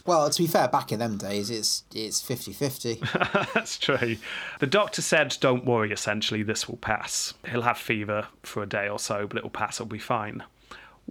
Well, 0.06 0.30
to 0.30 0.44
be 0.44 0.48
fair, 0.48 0.68
back 0.68 0.92
in 0.92 1.00
them 1.00 1.18
days, 1.18 1.50
it's 1.50 1.84
it's 1.92 2.22
50-50. 2.22 3.54
That's 3.56 3.80
true. 3.80 4.18
The 4.60 4.68
doctor 4.68 5.02
said, 5.02 5.36
Don't 5.40 5.66
worry, 5.66 5.92
essentially, 5.92 6.44
this 6.44 6.70
will 6.70 6.78
pass. 6.78 7.34
He'll 7.50 7.64
have 7.64 7.80
fever 7.80 8.28
for 8.44 8.62
a 8.62 8.68
day 8.68 8.88
or 8.88 9.00
so, 9.00 9.26
but 9.26 9.38
it'll 9.38 9.50
pass, 9.50 9.78
it'll 9.78 9.88
be 9.88 9.98
fine. 9.98 10.44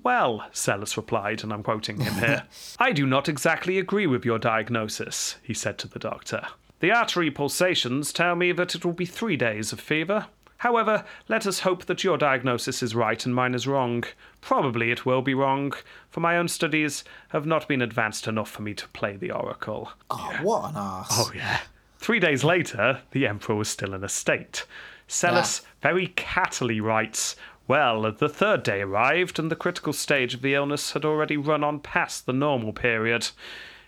Well, 0.01 0.47
Psellus 0.53 0.97
replied, 0.97 1.43
and 1.43 1.53
I'm 1.53 1.65
quoting 1.65 1.99
him 2.01 2.15
here 2.15 2.45
I 2.79 2.93
do 2.93 3.05
not 3.05 3.29
exactly 3.29 3.79
agree 3.79 4.07
with 4.07 4.25
your 4.25 4.39
diagnosis, 4.39 5.37
he 5.43 5.55
said 5.55 5.77
to 5.79 5.89
the 5.89 5.99
doctor. 5.99 6.47
The 6.81 6.93
artery 6.93 7.31
pulsations 7.31 8.13
tell 8.13 8.37
me 8.37 8.53
that 8.53 8.75
it 8.75 8.85
will 8.85 8.93
be 8.93 9.07
three 9.07 9.37
days 9.37 9.73
of 9.73 9.81
fever. 9.81 10.27
However, 10.65 11.05
let 11.29 11.47
us 11.47 11.61
hope 11.61 11.85
that 11.85 12.05
your 12.05 12.17
diagnosis 12.17 12.83
is 12.83 12.95
right 12.95 13.27
and 13.27 13.35
mine 13.35 13.53
is 13.53 13.67
wrong. 13.67 14.03
Probably 14.41 14.91
it 14.91 15.05
will 15.05 15.21
be 15.21 15.35
wrong, 15.35 15.75
for 16.09 16.21
my 16.21 16.39
own 16.39 16.49
studies 16.49 17.05
have 17.29 17.45
not 17.45 17.69
been 17.69 17.83
advanced 17.83 18.27
enough 18.27 18.51
for 18.51 18.63
me 18.63 18.73
to 18.73 18.89
play 18.89 19.15
the 19.15 19.31
oracle. 19.31 19.93
Oh, 20.09 20.39
what 20.41 20.71
an 20.71 20.77
ass. 20.79 21.09
Oh, 21.11 21.31
yeah. 21.35 21.61
Three 21.99 22.19
days 22.19 22.45
later, 22.45 23.03
the 23.11 23.27
Emperor 23.27 23.57
was 23.57 23.69
still 23.69 23.93
in 23.93 24.03
a 24.03 24.09
state. 24.09 24.65
Psellus 25.07 25.61
yeah. 25.61 25.69
very 25.83 26.07
cattily 26.07 26.81
writes, 26.81 27.37
well, 27.69 28.11
the 28.11 28.31
third 28.31 28.63
day 28.63 28.81
arrived, 28.81 29.39
and 29.39 29.51
the 29.51 29.57
critical 29.57 29.93
stage 29.93 30.33
of 30.33 30.41
the 30.41 30.55
illness 30.55 30.93
had 30.93 31.05
already 31.05 31.37
run 31.37 31.63
on 31.63 31.79
past 31.81 32.25
the 32.25 32.33
normal 32.33 32.73
period. 32.73 33.29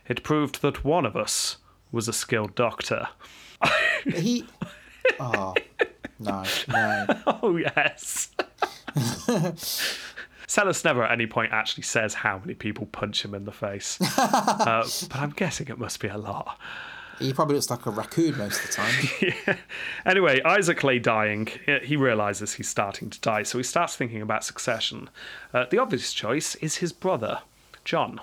It 0.09 0.23
proved 0.23 0.61
that 0.61 0.85
one 0.85 1.07
of 1.07 1.17
us 1.17 1.57
was 1.91 2.07
a 2.07 2.13
skilled 2.13 2.55
doctor. 2.55 3.09
he. 4.05 4.45
Oh, 5.19 5.55
no, 6.19 6.45
no. 6.69 7.07
Oh, 7.27 7.57
yes. 7.57 8.31
Psellus 10.47 10.85
never 10.85 11.05
at 11.05 11.13
any 11.13 11.27
point 11.27 11.53
actually 11.53 11.83
says 11.83 12.15
how 12.15 12.39
many 12.39 12.55
people 12.55 12.87
punch 12.87 13.25
him 13.25 13.35
in 13.35 13.45
the 13.45 13.53
face. 13.53 14.01
uh, 14.19 14.87
but 15.09 15.17
I'm 15.17 15.31
guessing 15.31 15.69
it 15.69 15.79
must 15.79 16.01
be 16.01 16.09
a 16.09 16.17
lot. 16.17 16.59
He 17.19 17.33
probably 17.33 17.55
looks 17.55 17.71
like 17.71 17.87
a 17.87 17.91
raccoon 17.91 18.37
most 18.37 18.61
of 18.63 18.67
the 18.67 18.73
time. 18.73 18.95
yeah. 19.47 19.57
Anyway, 20.05 20.43
Isaac 20.45 20.85
lay 20.85 20.99
dying. 20.99 21.49
He 21.83 21.97
realizes 21.97 22.55
he's 22.55 22.69
starting 22.69 23.09
to 23.11 23.21
die, 23.21 23.43
so 23.43 23.59
he 23.59 23.65
starts 23.65 23.97
thinking 23.97 24.21
about 24.21 24.45
succession. 24.45 25.09
Uh, 25.55 25.65
the 25.71 25.79
obvious 25.79 26.13
choice 26.13 26.55
is 26.57 26.77
his 26.77 26.93
brother, 26.93 27.41
John. 27.85 28.21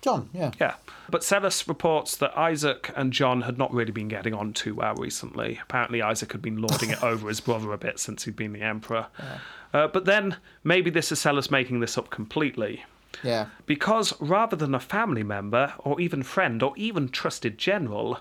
John, 0.00 0.30
yeah. 0.32 0.52
Yeah. 0.58 0.74
But 1.10 1.20
Psellus 1.22 1.68
reports 1.68 2.16
that 2.16 2.36
Isaac 2.36 2.90
and 2.96 3.12
John 3.12 3.42
had 3.42 3.58
not 3.58 3.72
really 3.72 3.92
been 3.92 4.08
getting 4.08 4.32
on 4.32 4.52
too 4.52 4.74
well 4.74 4.94
recently. 4.94 5.60
Apparently, 5.62 6.00
Isaac 6.00 6.32
had 6.32 6.40
been 6.40 6.60
lording 6.60 6.90
it 6.90 7.02
over 7.02 7.28
his 7.28 7.40
brother 7.40 7.72
a 7.72 7.78
bit 7.78 7.98
since 7.98 8.24
he'd 8.24 8.36
been 8.36 8.52
the 8.54 8.62
emperor. 8.62 9.08
Yeah. 9.18 9.38
Uh, 9.72 9.88
but 9.88 10.06
then, 10.06 10.36
maybe 10.64 10.90
this 10.90 11.12
is 11.12 11.20
Psellus 11.20 11.50
making 11.50 11.80
this 11.80 11.98
up 11.98 12.10
completely. 12.10 12.84
Yeah. 13.22 13.46
Because 13.66 14.18
rather 14.20 14.56
than 14.56 14.74
a 14.74 14.80
family 14.80 15.22
member, 15.22 15.74
or 15.78 16.00
even 16.00 16.22
friend, 16.22 16.62
or 16.62 16.72
even 16.76 17.08
trusted 17.08 17.58
general, 17.58 18.20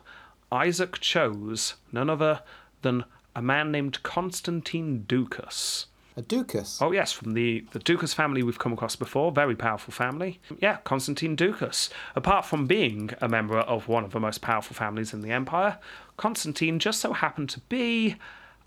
Isaac 0.52 1.00
chose 1.00 1.76
none 1.92 2.10
other 2.10 2.42
than 2.82 3.06
a 3.36 3.42
man 3.42 3.72
named 3.72 4.04
Constantine 4.04 5.04
Ducas. 5.08 5.86
A 6.18 6.22
Ducas? 6.22 6.80
Oh, 6.82 6.92
yes, 6.92 7.12
from 7.12 7.34
the, 7.34 7.66
the 7.72 7.80
Ducas 7.80 8.14
family 8.14 8.44
we've 8.44 8.60
come 8.60 8.74
across 8.74 8.96
before. 8.96 9.32
Very 9.32 9.56
powerful 9.56 9.94
family. 9.94 10.40
Yeah, 10.60 10.78
Constantine 10.84 11.36
Ducas. 11.36 11.90
Apart 12.16 12.46
from 12.46 12.68
being 12.68 13.12
a 13.22 13.30
member 13.30 13.58
of 13.58 13.88
one 13.88 14.04
of 14.04 14.12
the 14.12 14.20
most 14.20 14.42
powerful 14.42 14.76
families 14.76 15.14
in 15.14 15.22
the 15.22 15.32
empire, 15.32 15.78
Constantine 16.18 16.80
just 16.80 17.00
so 17.00 17.14
happened 17.14 17.50
to 17.52 17.60
be 17.62 18.18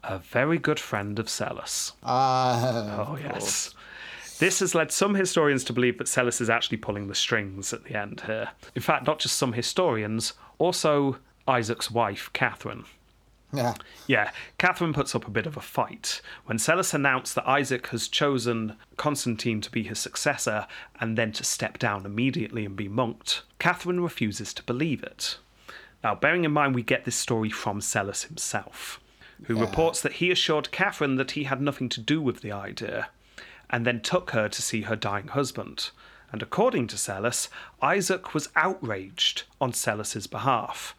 a 0.05 0.18
very 0.18 0.59
good 0.59 0.80
friend 0.80 1.18
of 1.18 1.26
Psellus. 1.26 1.93
Ah. 2.03 3.01
Uh, 3.01 3.07
oh, 3.09 3.16
yes. 3.16 3.74
This 4.38 4.61
has 4.61 4.74
led 4.74 4.90
some 4.90 5.14
historians 5.14 5.62
to 5.64 5.72
believe 5.72 5.99
that 5.99 6.09
Psellus 6.09 6.40
is 6.40 6.51
actually 6.51 6.78
pulling 6.78 7.07
the 7.07 7.14
strings 7.14 7.72
at 7.72 7.84
the 7.84 7.97
end 7.97 8.22
here. 8.26 8.49
In 8.74 8.82
fact, 8.82 9.07
not 9.07 9.18
just 9.20 9.36
some 9.36 9.53
historians, 9.53 10.32
also 10.59 11.18
Isaac's 11.47 11.90
wife, 11.90 12.30
Catherine. 12.32 12.84
Yeah. 13.53 13.75
Yeah, 14.07 14.31
Catherine 14.57 14.95
puts 14.95 15.15
up 15.15 15.27
a 15.27 15.31
bit 15.31 15.47
of 15.47 15.57
a 15.57 15.61
fight. 15.61 16.23
When 16.47 16.59
Psellus 16.59 16.95
announced 16.95 17.35
that 17.35 17.49
Isaac 17.49 17.89
has 17.89 18.09
chosen 18.09 18.77
Constantine 18.97 19.61
to 19.61 19.71
be 19.71 19.83
his 19.83 19.99
successor 19.99 20.67
and 20.99 21.19
then 21.19 21.33
to 21.33 21.45
step 21.45 21.79
down 21.79 22.07
immediately 22.07 22.65
and 22.65 22.75
be 22.75 22.89
monked, 22.89 23.43
Catherine 23.59 24.01
refuses 24.01 24.55
to 24.55 24.63
believe 24.63 25.03
it. 25.03 25.39
Now, 26.03 26.15
bearing 26.15 26.45
in 26.45 26.53
mind 26.53 26.75
we 26.75 26.83
get 26.83 27.05
this 27.05 27.17
story 27.17 27.51
from 27.51 27.81
Psellus 27.81 28.27
himself, 28.27 29.01
who 29.45 29.57
yeah. 29.57 29.61
reports 29.61 30.01
that 30.01 30.15
he 30.15 30.31
assured 30.31 30.73
Catherine 30.73 31.17
that 31.17 31.33
he 31.33 31.45
had 31.45 31.61
nothing 31.61 31.89
to 31.91 32.01
do 32.01 32.21
with 32.21 32.41
the 32.41 32.53
idea, 32.53 33.11
and 33.71 33.87
then 33.87 34.01
took 34.01 34.31
her 34.31 34.49
to 34.49 34.63
see 34.63 34.83
her 34.83 34.97
dying 34.97 35.29
husband. 35.29 35.91
And 36.33 36.43
according 36.43 36.87
to 36.89 36.97
Psellus, 36.97 37.49
Isaac 37.83 38.33
was 38.33 38.49
outraged 38.57 39.43
on 39.61 39.73
Psellus's 39.73 40.27
behalf. 40.27 40.97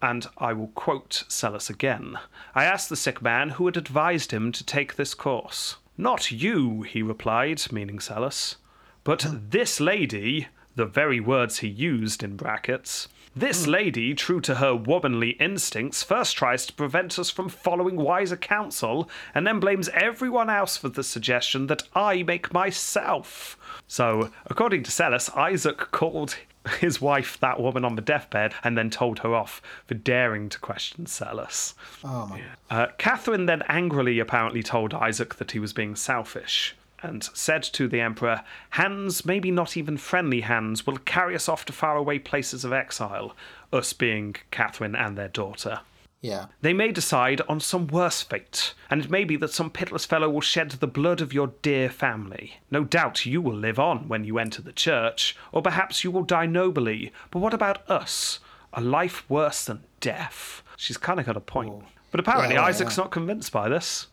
And 0.00 0.26
I 0.38 0.52
will 0.52 0.68
quote 0.68 1.24
Psellus 1.28 1.68
again. 1.68 2.18
I 2.54 2.64
asked 2.64 2.88
the 2.88 2.96
sick 2.96 3.20
man 3.20 3.50
who 3.50 3.66
had 3.66 3.76
advised 3.76 4.32
him 4.32 4.52
to 4.52 4.64
take 4.64 4.94
this 4.94 5.14
course. 5.14 5.76
Not 5.96 6.30
you, 6.30 6.82
he 6.82 7.02
replied, 7.02 7.72
meaning 7.72 7.98
Psellus, 7.98 8.56
but 9.02 9.26
this 9.50 9.80
lady, 9.80 10.48
the 10.76 10.86
very 10.86 11.18
words 11.18 11.58
he 11.58 11.68
used 11.68 12.22
in 12.22 12.36
brackets, 12.36 13.08
this 13.34 13.64
hmm. 13.64 13.70
lady, 13.70 14.14
true 14.14 14.40
to 14.42 14.56
her 14.56 14.74
womanly 14.74 15.30
instincts, 15.30 16.02
first 16.02 16.36
tries 16.36 16.66
to 16.66 16.72
prevent 16.72 17.18
us 17.18 17.30
from 17.30 17.48
following 17.48 17.96
wiser 17.96 18.36
counsel 18.36 19.08
and 19.34 19.46
then 19.46 19.60
blames 19.60 19.88
everyone 19.90 20.50
else 20.50 20.76
for 20.76 20.88
the 20.88 21.04
suggestion 21.04 21.68
that 21.68 21.82
I 21.94 22.22
make 22.22 22.52
myself. 22.52 23.56
So, 23.86 24.30
according 24.46 24.82
to 24.84 24.90
Psellus, 24.90 25.34
Isaac 25.36 25.78
called 25.92 26.36
his 26.80 27.00
wife 27.00 27.38
that 27.40 27.60
woman 27.60 27.84
on 27.84 27.96
the 27.96 28.02
deathbed 28.02 28.54
and 28.62 28.76
then 28.76 28.90
told 28.90 29.20
her 29.20 29.34
off 29.34 29.62
for 29.86 29.94
daring 29.94 30.48
to 30.48 30.58
question 30.58 31.04
Psellus. 31.04 31.74
Oh 32.04 32.26
my. 32.26 32.42
Uh, 32.70 32.86
Catherine 32.98 33.46
then 33.46 33.62
angrily 33.68 34.18
apparently 34.18 34.62
told 34.62 34.94
Isaac 34.94 35.36
that 35.36 35.52
he 35.52 35.58
was 35.58 35.72
being 35.72 35.96
selfish 35.96 36.74
and 37.02 37.22
said 37.32 37.62
to 37.62 37.86
the 37.86 38.00
Emperor, 38.00 38.42
Hands, 38.70 39.24
maybe 39.24 39.50
not 39.50 39.76
even 39.76 39.96
friendly 39.96 40.40
hands, 40.40 40.86
will 40.86 40.98
carry 40.98 41.34
us 41.34 41.48
off 41.48 41.64
to 41.66 41.72
faraway 41.72 42.18
places 42.18 42.64
of 42.64 42.72
exile, 42.72 43.36
us 43.72 43.92
being 43.92 44.34
Catherine 44.50 44.96
and 44.96 45.16
their 45.16 45.28
daughter. 45.28 45.80
Yeah. 46.20 46.46
They 46.62 46.72
may 46.72 46.90
decide 46.90 47.40
on 47.48 47.60
some 47.60 47.86
worse 47.86 48.22
fate, 48.22 48.74
and 48.90 49.04
it 49.04 49.10
may 49.10 49.24
be 49.24 49.36
that 49.36 49.52
some 49.52 49.70
pitiless 49.70 50.04
fellow 50.04 50.28
will 50.28 50.40
shed 50.40 50.72
the 50.72 50.86
blood 50.86 51.20
of 51.20 51.32
your 51.32 51.52
dear 51.62 51.88
family. 51.88 52.58
No 52.70 52.82
doubt 52.82 53.24
you 53.24 53.40
will 53.40 53.54
live 53.54 53.78
on 53.78 54.08
when 54.08 54.24
you 54.24 54.38
enter 54.38 54.60
the 54.60 54.72
church, 54.72 55.36
or 55.52 55.62
perhaps 55.62 56.02
you 56.02 56.10
will 56.10 56.24
die 56.24 56.46
nobly. 56.46 57.12
But 57.30 57.38
what 57.38 57.54
about 57.54 57.88
us? 57.88 58.40
A 58.72 58.80
life 58.80 59.28
worse 59.30 59.64
than 59.64 59.84
death. 60.00 60.62
She's 60.76 60.96
kind 60.96 61.20
of 61.20 61.26
got 61.26 61.36
a 61.36 61.40
point. 61.40 61.70
Ooh. 61.70 61.84
But 62.10 62.20
apparently 62.20 62.56
yeah, 62.56 62.64
Isaac's 62.64 62.96
yeah. 62.96 63.04
not 63.04 63.10
convinced 63.12 63.52
by 63.52 63.68
this. 63.68 64.08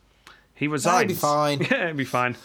He 0.54 0.68
resigns. 0.68 1.02
He'll 1.02 1.08
be 1.08 1.14
fine. 1.16 1.62
yeah, 1.72 1.88
he'll 1.88 1.96
be 1.96 2.06
fine. 2.06 2.38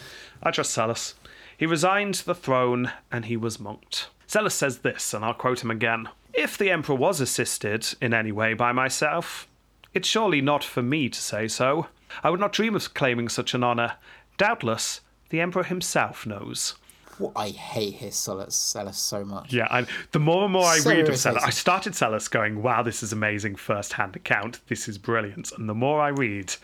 I 0.42 0.50
trust 0.50 0.76
Psellus. 0.76 1.14
He 1.56 1.66
resigned 1.66 2.14
the 2.14 2.34
throne 2.34 2.92
and 3.12 3.26
he 3.26 3.36
was 3.36 3.60
monked. 3.60 4.08
Psellus 4.26 4.52
says 4.52 4.78
this, 4.78 5.12
and 5.12 5.24
I'll 5.24 5.34
quote 5.34 5.62
him 5.62 5.70
again. 5.70 6.08
If 6.32 6.56
the 6.56 6.70
Emperor 6.70 6.94
was 6.94 7.20
assisted 7.20 7.86
in 8.00 8.14
any 8.14 8.32
way 8.32 8.54
by 8.54 8.72
myself, 8.72 9.48
it's 9.94 10.08
surely 10.08 10.40
not 10.40 10.64
for 10.64 10.82
me 10.82 11.08
to 11.08 11.20
say 11.20 11.48
so. 11.48 11.86
I 12.22 12.30
would 12.30 12.40
not 12.40 12.52
dream 12.52 12.74
of 12.74 12.94
claiming 12.94 13.28
such 13.28 13.54
an 13.54 13.64
honour. 13.64 13.94
Doubtless, 14.38 15.00
the 15.30 15.40
Emperor 15.40 15.64
himself 15.64 16.26
knows. 16.26 16.74
Well, 17.18 17.32
I 17.36 17.50
hate 17.50 17.94
his 17.94 18.14
Psellus, 18.14 18.52
Psellus 18.52 18.94
so 18.94 19.24
much. 19.24 19.52
Yeah, 19.52 19.68
I, 19.70 19.86
the 20.12 20.18
more 20.18 20.44
and 20.44 20.52
more 20.52 20.64
I 20.64 20.78
so 20.78 20.90
read 20.90 21.08
of 21.08 21.14
Psellus, 21.14 21.42
I 21.42 21.50
started 21.50 21.92
Psellus 21.92 22.30
going, 22.30 22.62
wow, 22.62 22.82
this 22.82 23.02
is 23.02 23.12
amazing 23.12 23.56
first 23.56 23.92
hand 23.92 24.16
account. 24.16 24.60
This 24.68 24.88
is 24.88 24.96
brilliant. 24.96 25.52
And 25.52 25.68
the 25.68 25.74
more 25.74 26.00
I 26.00 26.08
read, 26.08 26.54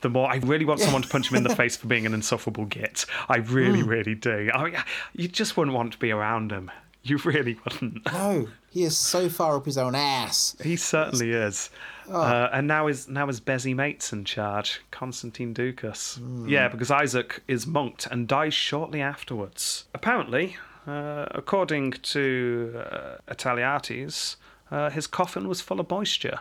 the 0.00 0.08
more 0.08 0.30
I 0.30 0.36
really 0.36 0.64
want 0.64 0.80
someone 0.80 1.02
to 1.02 1.08
punch 1.08 1.30
him 1.30 1.36
in 1.36 1.42
the 1.42 1.54
face 1.56 1.76
for 1.76 1.86
being 1.86 2.06
an 2.06 2.14
insufferable 2.14 2.64
git. 2.64 3.04
I 3.28 3.36
really, 3.38 3.82
mm. 3.82 3.88
really 3.88 4.14
do. 4.14 4.50
I 4.54 4.64
mean, 4.64 4.76
you 5.12 5.28
just 5.28 5.56
wouldn't 5.56 5.76
want 5.76 5.92
to 5.92 5.98
be 5.98 6.10
around 6.10 6.50
him. 6.50 6.70
You 7.06 7.18
really 7.18 7.58
wouldn't. 7.64 8.10
No, 8.10 8.48
he 8.70 8.82
is 8.84 8.96
so 8.96 9.28
far 9.28 9.56
up 9.56 9.66
his 9.66 9.76
own 9.76 9.94
ass. 9.94 10.56
He 10.62 10.74
certainly 10.76 11.32
is. 11.32 11.68
Oh. 12.08 12.18
Uh, 12.18 12.48
and 12.50 12.66
now 12.66 12.86
is 12.86 13.08
now 13.08 13.28
is 13.28 13.42
Bezzy 13.42 13.74
mate's 13.76 14.10
in 14.10 14.24
charge, 14.24 14.80
Constantine 14.90 15.52
Ducas. 15.52 16.18
Mm. 16.22 16.48
Yeah, 16.48 16.68
because 16.68 16.90
Isaac 16.90 17.42
is 17.46 17.66
monked 17.66 18.06
and 18.06 18.26
dies 18.26 18.54
shortly 18.54 19.02
afterwards. 19.02 19.84
Apparently, 19.92 20.56
uh, 20.86 21.26
according 21.32 21.92
to 21.92 22.82
uh, 22.90 23.16
Attaliates, 23.28 24.36
uh, 24.70 24.88
his 24.88 25.06
coffin 25.06 25.46
was 25.46 25.60
full 25.60 25.80
of 25.80 25.90
moisture. 25.90 26.40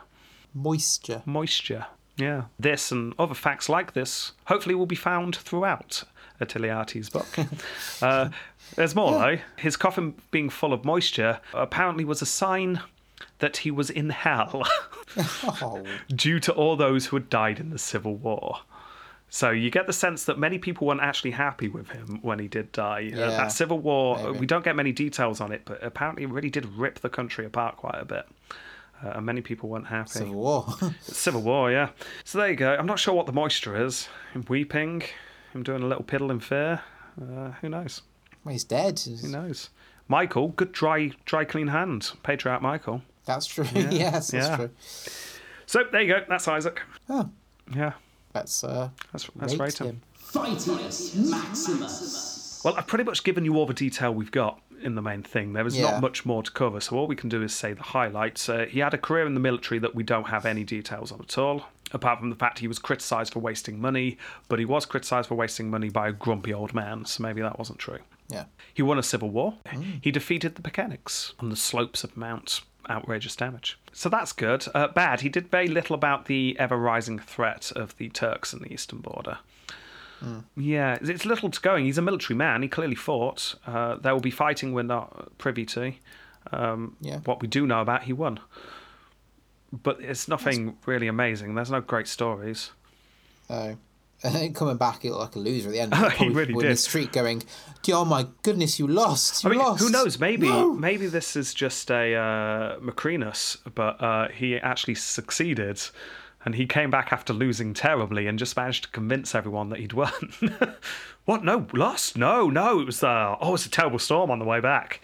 Moisture. 0.53 1.23
Moisture. 1.25 1.87
Yeah. 2.15 2.43
This 2.57 2.89
and 2.91 3.13
other 3.19 3.33
facts 3.33 3.67
like 3.67 3.93
this 3.93 4.31
hopefully 4.45 4.75
will 4.75 4.85
be 4.85 4.95
found 4.95 5.35
throughout 5.35 6.03
Attaliates' 6.39 7.11
book. 7.11 7.27
uh, 8.01 8.29
there's 8.75 8.95
more, 8.95 9.11
yeah. 9.11 9.17
though. 9.17 9.41
His 9.57 9.77
coffin 9.77 10.15
being 10.31 10.49
full 10.49 10.73
of 10.73 10.85
moisture 10.85 11.39
apparently 11.53 12.05
was 12.05 12.21
a 12.21 12.25
sign 12.25 12.81
that 13.39 13.57
he 13.57 13.71
was 13.71 13.89
in 13.89 14.09
hell 14.09 14.63
oh. 15.17 15.83
due 16.09 16.39
to 16.39 16.51
all 16.53 16.75
those 16.75 17.07
who 17.07 17.15
had 17.15 17.29
died 17.29 17.59
in 17.59 17.69
the 17.69 17.79
Civil 17.79 18.15
War. 18.15 18.59
So 19.29 19.49
you 19.49 19.71
get 19.71 19.87
the 19.87 19.93
sense 19.93 20.25
that 20.25 20.37
many 20.37 20.59
people 20.59 20.85
weren't 20.85 21.01
actually 21.01 21.31
happy 21.31 21.67
with 21.67 21.89
him 21.89 22.19
when 22.21 22.37
he 22.37 22.47
did 22.47 22.71
die. 22.71 23.09
Uh, 23.13 23.17
yeah, 23.17 23.25
uh, 23.25 23.29
that 23.31 23.51
Civil 23.51 23.79
War, 23.79 24.17
maybe. 24.17 24.39
we 24.39 24.45
don't 24.45 24.63
get 24.63 24.75
many 24.75 24.91
details 24.91 25.41
on 25.41 25.51
it, 25.51 25.63
but 25.65 25.83
apparently 25.83 26.23
it 26.23 26.29
really 26.29 26.51
did 26.51 26.65
rip 26.65 26.99
the 26.99 27.09
country 27.09 27.45
apart 27.45 27.77
quite 27.77 27.99
a 27.99 28.05
bit 28.05 28.27
uh, 29.03 29.13
and 29.15 29.25
many 29.25 29.41
people 29.41 29.69
weren't 29.69 29.87
happy. 29.87 30.09
Civil 30.09 30.33
War. 30.35 30.65
Civil 31.01 31.41
War, 31.41 31.71
yeah. 31.71 31.89
So 32.23 32.37
there 32.37 32.49
you 32.49 32.55
go. 32.55 32.73
I'm 32.73 32.85
not 32.85 32.99
sure 32.99 33.13
what 33.13 33.25
the 33.25 33.33
moisture 33.33 33.83
is. 33.83 34.07
Weeping, 34.47 35.03
him 35.53 35.63
doing 35.63 35.83
a 35.83 35.87
little 35.87 36.03
piddle 36.03 36.31
in 36.31 36.39
fear. 36.39 36.81
Uh, 37.21 37.51
who 37.61 37.69
knows? 37.69 38.01
Well, 38.43 38.53
he's 38.53 38.63
dead. 38.63 38.99
Who 38.99 39.27
knows? 39.27 39.69
Michael, 40.07 40.49
good 40.49 40.71
dry, 40.71 41.11
dry, 41.25 41.45
clean 41.45 41.67
hands. 41.67 42.15
Patriarch 42.23 42.61
Michael. 42.61 43.01
That's 43.25 43.45
true. 43.45 43.65
Yeah. 43.73 43.89
yes, 43.91 44.31
that's 44.31 44.47
yeah. 44.47 44.55
true. 44.57 44.69
So 45.65 45.83
there 45.91 46.01
you 46.01 46.13
go. 46.13 46.25
That's 46.27 46.47
Isaac. 46.47 46.81
Oh. 47.09 47.29
Yeah. 47.73 47.93
That's 48.33 48.63
uh. 48.63 48.89
That's 49.11 49.29
that's 49.35 49.55
right. 49.55 49.77
Him. 49.77 50.01
Phytius 50.19 51.15
Maximus. 51.15 52.61
Well, 52.65 52.75
I've 52.75 52.87
pretty 52.87 53.03
much 53.03 53.23
given 53.23 53.45
you 53.45 53.57
all 53.57 53.65
the 53.65 53.73
detail 53.73 54.13
we've 54.13 54.31
got 54.31 54.59
in 54.81 54.95
the 54.95 55.01
main 55.01 55.23
thing. 55.23 55.53
There 55.53 55.65
is 55.65 55.77
yeah. 55.77 55.91
not 55.91 56.01
much 56.01 56.25
more 56.25 56.43
to 56.43 56.51
cover, 56.51 56.79
so 56.79 56.97
all 56.97 57.07
we 57.07 57.15
can 57.15 57.29
do 57.29 57.41
is 57.41 57.53
say 57.55 57.73
the 57.73 57.83
highlights. 57.83 58.49
Uh, 58.49 58.65
he 58.69 58.79
had 58.79 58.93
a 58.93 58.97
career 58.97 59.25
in 59.25 59.33
the 59.33 59.39
military 59.39 59.79
that 59.79 59.95
we 59.95 60.03
don't 60.03 60.27
have 60.27 60.45
any 60.45 60.63
details 60.63 61.11
on 61.11 61.21
at 61.21 61.37
all. 61.37 61.65
Apart 61.93 62.19
from 62.19 62.29
the 62.29 62.35
fact 62.35 62.59
he 62.59 62.67
was 62.67 62.79
criticised 62.79 63.31
for 63.33 63.39
wasting 63.39 63.79
money, 63.79 64.17
but 64.49 64.59
he 64.59 64.65
was 64.65 64.85
criticised 64.85 65.27
for 65.29 65.35
wasting 65.35 65.69
money 65.69 65.89
by 65.89 66.07
a 66.09 66.11
grumpy 66.11 66.53
old 66.53 66.73
man, 66.73 67.05
so 67.05 67.21
maybe 67.23 67.41
that 67.41 67.57
wasn't 67.59 67.79
true. 67.79 67.99
Yeah. 68.29 68.45
He 68.73 68.81
won 68.81 68.97
a 68.97 69.03
civil 69.03 69.29
war. 69.29 69.55
He 70.01 70.09
defeated 70.11 70.55
the 70.55 70.61
Pechenegs 70.61 71.33
on 71.39 71.49
the 71.49 71.55
slopes 71.55 72.03
of 72.03 72.17
Mount 72.17 72.61
Outrageous 72.89 73.35
Damage. 73.35 73.77
So 73.91 74.09
that's 74.09 74.33
good. 74.33 74.65
Uh, 74.73 74.87
bad, 74.87 75.21
he 75.21 75.29
did 75.29 75.49
very 75.49 75.67
little 75.67 75.93
about 75.93 76.25
the 76.25 76.57
ever 76.59 76.77
rising 76.77 77.19
threat 77.19 77.71
of 77.75 77.95
the 77.97 78.09
Turks 78.09 78.53
in 78.53 78.59
the 78.59 78.73
eastern 78.73 78.99
border. 78.99 79.37
Yeah, 80.55 80.97
it's 81.01 81.25
little 81.25 81.49
to 81.51 81.59
going. 81.59 81.85
He's 81.85 81.97
a 81.97 82.01
military 82.01 82.37
man. 82.37 82.61
He 82.61 82.69
clearly 82.69 82.95
fought. 82.95 83.55
Uh, 83.67 83.95
there 83.97 84.13
will 84.13 84.21
be 84.21 84.31
fighting 84.31 84.73
we're 84.73 84.83
not 84.83 85.37
privy 85.37 85.65
to. 85.65 85.93
Um, 86.51 86.95
Yeah. 87.01 87.17
What 87.25 87.41
we 87.41 87.47
do 87.47 87.67
know 87.67 87.81
about, 87.81 88.03
he 88.03 88.13
won. 88.13 88.39
But 89.81 89.99
it's 90.01 90.27
nothing 90.27 90.77
really 90.85 91.07
amazing. 91.07 91.55
There's 91.55 91.71
no 91.71 91.81
great 91.81 92.07
stories. 92.07 92.71
Oh. 93.49 93.75
And 94.25 94.35
then 94.35 94.53
coming 94.53 94.77
back, 94.77 95.01
he 95.01 95.09
looked 95.09 95.21
like 95.21 95.35
a 95.35 95.39
loser 95.39 95.69
at 95.69 95.73
the 95.73 95.79
end. 95.81 95.93
He 96.17 96.29
really 96.29 96.47
people 96.47 96.61
in 96.61 96.69
the 96.69 96.75
street 96.77 97.11
going, 97.11 97.43
"Oh 97.89 98.05
my 98.05 98.27
goodness, 98.43 98.79
you 98.79 98.87
lost! 98.87 99.43
You 99.43 99.49
I 99.49 99.51
mean, 99.51 99.59
lost!" 99.61 99.83
who 99.83 99.89
knows? 99.89 100.17
Maybe 100.19 100.47
No!" 100.47 100.73
maybe 100.73 101.07
this 101.07 101.35
is 101.35 101.53
just 101.53 101.91
a 101.91 102.15
uh, 102.15 102.79
Macrinus, 102.79 103.57
but 103.75 104.01
uh, 104.01 104.29
he 104.29 104.55
actually 104.57 104.95
succeeded, 104.95 105.81
and 106.45 106.55
he 106.55 106.65
came 106.65 106.89
back 106.89 107.11
after 107.11 107.33
losing 107.33 107.73
terribly 107.73 108.27
and 108.27 108.39
just 108.39 108.55
managed 108.55 108.83
to 108.83 108.89
convince 108.91 109.35
everyone 109.35 109.69
that 109.69 109.79
he'd 109.79 109.91
won. 109.93 110.13
what? 111.25 111.43
No, 111.43 111.67
lost? 111.73 112.15
No, 112.17 112.49
no. 112.49 112.79
It 112.79 112.85
was 112.85 113.03
uh, 113.03 113.35
oh, 113.41 113.49
it 113.49 113.51
was 113.51 113.65
a 113.65 113.69
terrible 113.69 113.99
storm 113.99 114.31
on 114.31 114.39
the 114.39 114.45
way 114.45 114.61
back. 114.61 115.01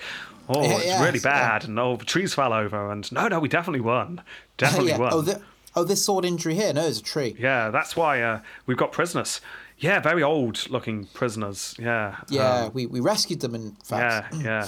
Oh, 0.47 0.63
Yeah, 0.63 0.77
it's 0.77 0.85
yeah, 0.85 1.03
really 1.03 1.19
yeah. 1.19 1.49
bad, 1.59 1.65
and 1.65 1.77
oh, 1.77 1.97
the 1.97 2.05
trees 2.05 2.33
fell 2.33 2.53
over, 2.53 2.89
and 2.89 3.11
no, 3.11 3.27
no, 3.27 3.39
we 3.39 3.49
definitely 3.49 3.81
won. 3.81 4.21
Definitely 4.59 4.89
yeah. 4.91 4.97
won. 4.99 5.13
Oh, 5.13 5.21
the, 5.21 5.41
oh, 5.75 5.83
this 5.83 6.03
sword 6.05 6.25
injury 6.25 6.53
here. 6.55 6.71
No, 6.73 6.85
it's 6.85 6.99
a 6.99 7.03
tree. 7.03 7.35
Yeah, 7.39 7.69
that's 7.71 7.95
why 7.95 8.21
uh, 8.21 8.41
we've 8.67 8.77
got 8.77 8.91
prisoners. 8.91 9.41
Yeah, 9.77 9.99
very 10.01 10.21
old-looking 10.21 11.05
prisoners. 11.13 11.73
Yeah. 11.79 12.17
Yeah, 12.29 12.65
um, 12.65 12.73
we, 12.73 12.85
we 12.85 12.99
rescued 12.99 13.39
them. 13.39 13.55
In 13.55 13.71
fact. 13.83 14.35
yeah, 14.35 14.41
yeah. 14.43 14.67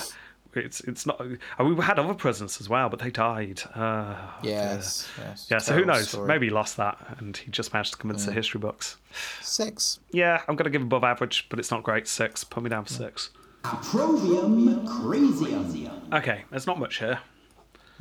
It's 0.54 0.82
it's 0.82 1.06
not. 1.06 1.22
uh, 1.22 1.64
We 1.64 1.76
had 1.84 1.98
other 1.98 2.14
prisoners 2.14 2.60
as 2.60 2.68
well, 2.68 2.90
but 2.90 3.00
they 3.00 3.10
died. 3.10 3.62
Uh, 3.74 4.16
Yes. 4.44 5.10
yes. 5.18 5.48
yeah. 5.50 5.60
So 5.60 5.74
who 5.76 5.86
knows? 5.86 6.10
story. 6.10 6.28
Maybe 6.28 6.48
he 6.48 6.50
lost 6.52 6.76
that, 6.78 6.98
and 7.20 7.38
he 7.38 7.50
just 7.52 7.72
managed 7.74 7.94
to 7.94 7.98
convince 7.98 8.26
the 8.26 8.34
history 8.34 8.60
books. 8.60 8.98
six. 9.42 10.00
Yeah, 10.12 10.42
I'm 10.48 10.56
gonna 10.58 10.70
give 10.70 10.82
above 10.82 11.04
average, 11.06 11.48
but 11.50 11.58
it's 11.60 11.72
not 11.72 11.84
great. 11.84 12.06
Six. 12.08 12.44
Put 12.44 12.64
me 12.64 12.70
down 12.70 12.84
for 12.84 12.92
six. 12.92 13.30
Approbium 13.64 14.86
Crazium. 14.88 16.12
Okay, 16.14 16.44
there's 16.50 16.68
not 16.68 16.80
much 16.80 17.00
here. 17.00 17.20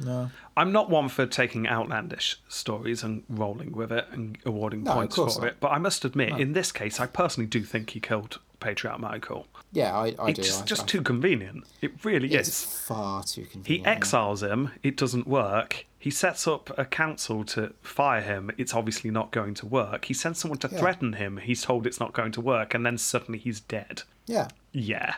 No. 0.05 0.31
I'm 0.57 0.73
not 0.73 0.91
one 0.91 1.09
for 1.09 1.27
taking 1.27 1.67
outlandish 1.69 2.41
stories 2.49 3.03
and 3.03 3.23
rolling 3.29 3.73
with 3.73 3.93
it 3.93 4.07
and 4.13 4.39
awarding 4.45 4.85
No, 4.85 4.95
points 4.95 5.17
for 5.17 5.27
not. 5.27 5.45
it, 5.45 5.57
but 5.61 5.69
I 5.69 5.79
must 5.79 6.05
admit, 6.05 6.39
in 6.41 6.53
this 6.53 6.73
case, 6.73 6.99
I 7.01 7.07
personally 7.07 7.47
do 7.49 7.63
think 7.63 7.91
he 7.91 8.01
killed 8.01 8.39
Patriarch 8.61 9.01
Michael. 9.01 9.47
Yeah, 9.73 9.97
I, 9.97 10.15
I 10.19 10.33
do. 10.33 10.43
It's 10.43 10.61
I, 10.61 10.65
just 10.65 10.83
I, 10.83 10.87
too 10.87 11.03
convenient. 11.03 11.65
It 11.81 12.05
really 12.05 12.29
is. 12.29 12.49
It's 12.49 12.65
is. 12.65 12.81
far 12.81 13.23
too 13.23 13.47
convenient. 13.47 13.87
He 13.87 13.91
exiles 13.91 14.43
him. 14.43 14.71
It 14.83 14.97
doesn't 14.97 15.27
work. 15.27 15.87
He 15.99 16.11
sets 16.11 16.49
up 16.49 16.77
a 16.79 16.85
council 16.85 17.45
to 17.45 17.73
fire 17.83 18.21
him. 18.23 18.51
It's 18.59 18.75
obviously 18.75 19.11
not 19.11 19.31
going 19.33 19.55
to 19.55 19.67
work. 19.67 20.07
He 20.07 20.15
sends 20.15 20.39
someone 20.41 20.59
to 20.61 20.69
Yeah. 20.71 20.79
threaten 20.79 21.13
him. 21.15 21.37
He's 21.39 21.63
told 21.63 21.87
it's 21.87 22.01
not 22.01 22.13
going 22.13 22.33
to 22.33 22.41
work, 22.41 22.75
and 22.75 22.85
then 22.85 22.99
suddenly 22.99 23.39
he's 23.39 23.61
dead. 23.61 24.03
Yeah. 24.27 24.49
Yeah. 24.73 25.15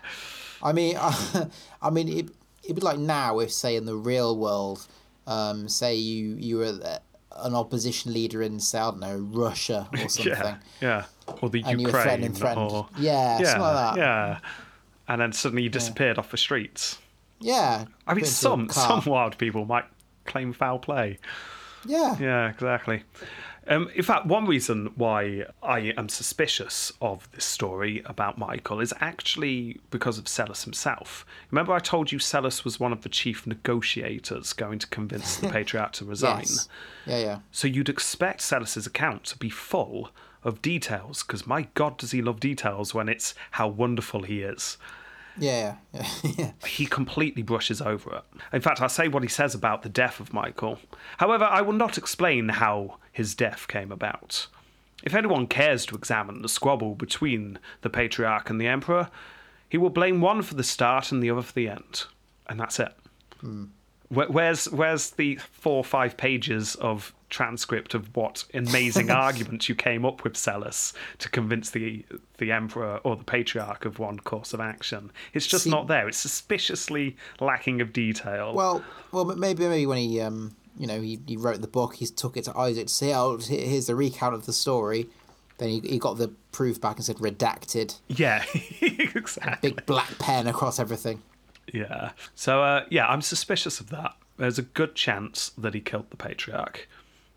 I 0.62 0.72
mean, 0.72 0.96
I 1.82 1.90
mean, 1.90 2.08
it, 2.08 2.28
it'd 2.64 2.76
be 2.76 2.82
like 2.82 2.98
now 2.98 3.38
if, 3.40 3.52
say, 3.52 3.76
in 3.76 3.84
the 3.86 3.96
real 3.96 4.36
world, 4.36 4.86
um, 5.26 5.68
say 5.68 5.94
you 5.94 6.36
you 6.38 6.58
were 6.58 6.78
an 7.36 7.54
opposition 7.54 8.12
leader 8.12 8.42
in, 8.42 8.60
say, 8.60 8.78
I 8.78 8.90
don't 8.90 9.00
know, 9.00 9.16
Russia 9.16 9.88
or 9.92 9.98
something. 10.08 10.32
Yeah. 10.32 10.56
Yeah. 10.80 11.04
Or 11.40 11.48
the 11.48 11.62
And 11.66 11.80
you 11.80 11.86
were 11.86 11.90
Ukraine. 11.90 12.02
threatening, 12.04 12.32
threatened. 12.34 12.70
Or, 12.72 12.88
Yeah, 12.98 13.38
yeah. 13.38 13.44
something 13.44 13.62
like 13.62 13.94
that. 13.94 13.96
Yeah. 13.98 14.38
And 15.08 15.20
then 15.20 15.32
suddenly 15.32 15.62
you 15.62 15.68
disappeared 15.70 16.18
off 16.18 16.30
the 16.30 16.36
streets. 16.36 16.98
Yeah. 17.40 17.86
I 18.06 18.14
mean, 18.14 18.20
put 18.24 18.28
into 18.28 18.28
a 18.28 18.32
some 18.32 18.68
some 18.68 19.02
wild 19.06 19.36
people 19.38 19.64
might 19.64 19.84
claim 20.26 20.52
foul 20.52 20.78
play. 20.78 21.18
Yeah. 21.86 22.16
Yeah, 22.20 22.48
exactly. 22.50 23.02
Um, 23.68 23.90
in 23.94 24.02
fact, 24.02 24.26
one 24.26 24.46
reason 24.46 24.92
why 24.96 25.44
I 25.62 25.94
am 25.96 26.08
suspicious 26.08 26.92
of 27.00 27.30
this 27.32 27.44
story 27.44 28.02
about 28.06 28.36
Michael 28.36 28.80
is 28.80 28.92
actually 29.00 29.80
because 29.90 30.18
of 30.18 30.24
Psellus 30.24 30.64
himself. 30.64 31.24
Remember, 31.50 31.72
I 31.72 31.78
told 31.78 32.10
you 32.10 32.18
Psellus 32.18 32.64
was 32.64 32.80
one 32.80 32.92
of 32.92 33.02
the 33.02 33.08
chief 33.08 33.46
negotiators 33.46 34.52
going 34.52 34.78
to 34.80 34.86
convince 34.88 35.36
the 35.36 35.48
patriarch 35.52 35.92
to 35.94 36.04
resign. 36.04 36.40
Yes. 36.40 36.68
Yeah, 37.06 37.18
yeah. 37.18 37.38
So 37.52 37.68
you'd 37.68 37.88
expect 37.88 38.40
Psellus's 38.40 38.86
account 38.86 39.24
to 39.24 39.38
be 39.38 39.48
full 39.50 40.10
of 40.42 40.60
details, 40.60 41.22
because 41.22 41.46
my 41.46 41.68
God, 41.74 41.98
does 41.98 42.10
he 42.10 42.20
love 42.20 42.40
details 42.40 42.92
when 42.92 43.08
it's 43.08 43.32
how 43.52 43.68
wonderful 43.68 44.22
he 44.22 44.42
is 44.42 44.76
Yeah, 45.38 45.76
yeah. 45.92 46.06
yeah. 46.38 46.52
he 46.66 46.86
completely 46.86 47.42
brushes 47.42 47.80
over 47.80 48.16
it. 48.16 48.24
In 48.52 48.60
fact, 48.60 48.80
I'll 48.80 48.88
say 48.88 49.08
what 49.08 49.22
he 49.22 49.28
says 49.28 49.54
about 49.54 49.82
the 49.82 49.88
death 49.88 50.20
of 50.20 50.32
Michael. 50.32 50.78
However, 51.18 51.44
I 51.44 51.62
will 51.62 51.72
not 51.72 51.96
explain 51.98 52.48
how 52.50 52.98
his 53.12 53.34
death 53.34 53.66
came 53.68 53.90
about. 53.92 54.46
If 55.02 55.14
anyone 55.14 55.46
cares 55.46 55.84
to 55.86 55.96
examine 55.96 56.42
the 56.42 56.48
squabble 56.48 56.94
between 56.94 57.58
the 57.80 57.90
Patriarch 57.90 58.50
and 58.50 58.60
the 58.60 58.68
Emperor, 58.68 59.10
he 59.68 59.78
will 59.78 59.90
blame 59.90 60.20
one 60.20 60.42
for 60.42 60.54
the 60.54 60.62
start 60.62 61.10
and 61.12 61.22
the 61.22 61.30
other 61.30 61.42
for 61.42 61.52
the 61.54 61.68
end. 61.68 62.04
And 62.46 62.60
that's 62.60 62.78
it. 62.78 62.92
Where- 63.40 63.68
Where's 64.12 64.66
where's 64.66 65.10
the 65.10 65.36
four 65.36 65.78
or 65.78 65.84
five 65.84 66.16
pages 66.18 66.74
of 66.76 67.14
transcript 67.30 67.94
of 67.94 68.14
what 68.14 68.44
amazing 68.52 69.10
arguments 69.26 69.70
you 69.70 69.74
came 69.74 70.04
up 70.04 70.22
with, 70.22 70.34
Psellus, 70.34 70.92
to 71.18 71.30
convince 71.30 71.70
the 71.70 72.04
the 72.36 72.52
emperor 72.52 73.00
or 73.04 73.16
the 73.16 73.24
patriarch 73.24 73.86
of 73.86 73.98
one 73.98 74.18
course 74.18 74.52
of 74.52 74.60
action? 74.60 75.10
It's 75.32 75.46
just 75.46 75.64
See- 75.64 75.70
not 75.70 75.86
there. 75.88 76.08
It's 76.08 76.18
suspiciously 76.18 77.16
lacking 77.40 77.80
of 77.80 77.92
detail. 77.94 78.54
Well, 78.54 78.84
well, 79.12 79.24
but 79.24 79.38
maybe 79.38 79.66
maybe 79.66 79.86
when 79.86 79.98
he 79.98 80.20
um 80.20 80.54
you 80.76 80.86
know 80.86 81.00
he, 81.00 81.18
he 81.26 81.38
wrote 81.38 81.62
the 81.62 81.68
book, 81.68 81.94
he 81.94 82.06
took 82.06 82.36
it 82.36 82.44
to 82.44 82.56
Isaac 82.56 82.88
to 82.88 82.92
say, 82.92 83.14
oh, 83.14 83.38
here's 83.38 83.86
the 83.86 83.94
recount 83.94 84.34
of 84.34 84.44
the 84.44 84.52
story. 84.52 85.08
Then 85.56 85.68
he, 85.68 85.80
he 85.80 85.98
got 85.98 86.18
the 86.18 86.28
proof 86.50 86.80
back 86.80 86.96
and 86.96 87.04
said 87.04 87.16
redacted, 87.16 87.98
yeah, 88.08 88.44
exactly. 88.80 89.70
big 89.70 89.86
black 89.86 90.18
pen 90.18 90.46
across 90.46 90.78
everything. 90.78 91.22
Yeah. 91.72 92.12
So 92.34 92.62
uh, 92.62 92.84
yeah, 92.90 93.06
I'm 93.06 93.22
suspicious 93.22 93.80
of 93.80 93.90
that. 93.90 94.14
There's 94.38 94.58
a 94.58 94.62
good 94.62 94.94
chance 94.94 95.50
that 95.58 95.74
he 95.74 95.80
killed 95.80 96.10
the 96.10 96.16
patriarch. 96.16 96.88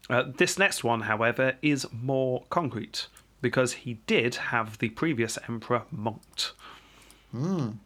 Uh, 0.10 0.24
this 0.38 0.58
next 0.58 0.84
one, 0.84 1.02
however, 1.02 1.56
is 1.62 1.88
more 1.92 2.44
concrete 2.50 3.08
because 3.42 3.74
he 3.74 3.96
did 4.08 4.36
have 4.36 4.78
the 4.78 4.90
previous 4.90 5.38
emperor 5.48 5.84
monked. 5.92 6.54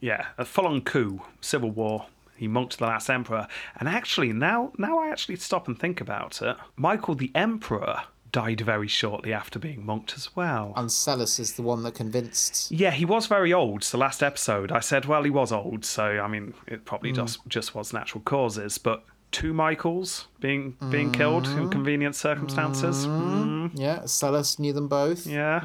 Yeah, 0.00 0.26
a 0.38 0.44
full-on 0.44 0.82
coup, 0.82 1.22
civil 1.40 1.70
war. 1.70 2.06
He 2.36 2.46
monked 2.46 2.78
the 2.78 2.86
last 2.86 3.10
emperor, 3.10 3.48
and 3.78 3.88
actually, 3.88 4.32
now 4.32 4.72
now 4.78 4.98
I 4.98 5.10
actually 5.10 5.36
stop 5.36 5.66
and 5.66 5.78
think 5.78 6.00
about 6.00 6.40
it. 6.40 6.56
Michael 6.76 7.14
the 7.14 7.32
Emperor 7.34 8.04
died 8.32 8.60
very 8.60 8.88
shortly 8.88 9.32
after 9.32 9.58
being 9.58 9.84
monked 9.84 10.14
as 10.16 10.34
well. 10.36 10.72
And 10.76 10.88
Psellus 10.88 11.38
is 11.40 11.54
the 11.54 11.62
one 11.62 11.82
that 11.82 11.94
convinced. 11.94 12.70
Yeah, 12.70 12.90
he 12.90 13.04
was 13.04 13.26
very 13.26 13.52
old. 13.52 13.84
So 13.84 13.98
last 13.98 14.22
episode, 14.22 14.72
I 14.72 14.80
said, 14.80 15.04
well, 15.04 15.22
he 15.22 15.30
was 15.30 15.52
old. 15.52 15.84
So 15.84 16.20
I 16.20 16.28
mean, 16.28 16.54
it 16.66 16.84
probably 16.84 17.12
mm. 17.12 17.16
just 17.16 17.46
just 17.48 17.74
was 17.74 17.92
natural 17.92 18.22
causes. 18.22 18.78
But 18.78 19.04
two 19.32 19.52
Michaels 19.52 20.26
being 20.40 20.76
being 20.90 21.12
killed 21.12 21.46
in 21.46 21.68
mm. 21.68 21.72
convenient 21.72 22.14
circumstances. 22.14 23.06
Mm, 23.06 23.70
mm. 23.70 23.70
Yeah, 23.74 24.00
Psellus 24.00 24.58
knew 24.58 24.72
them 24.72 24.88
both. 24.88 25.26
yeah, 25.26 25.60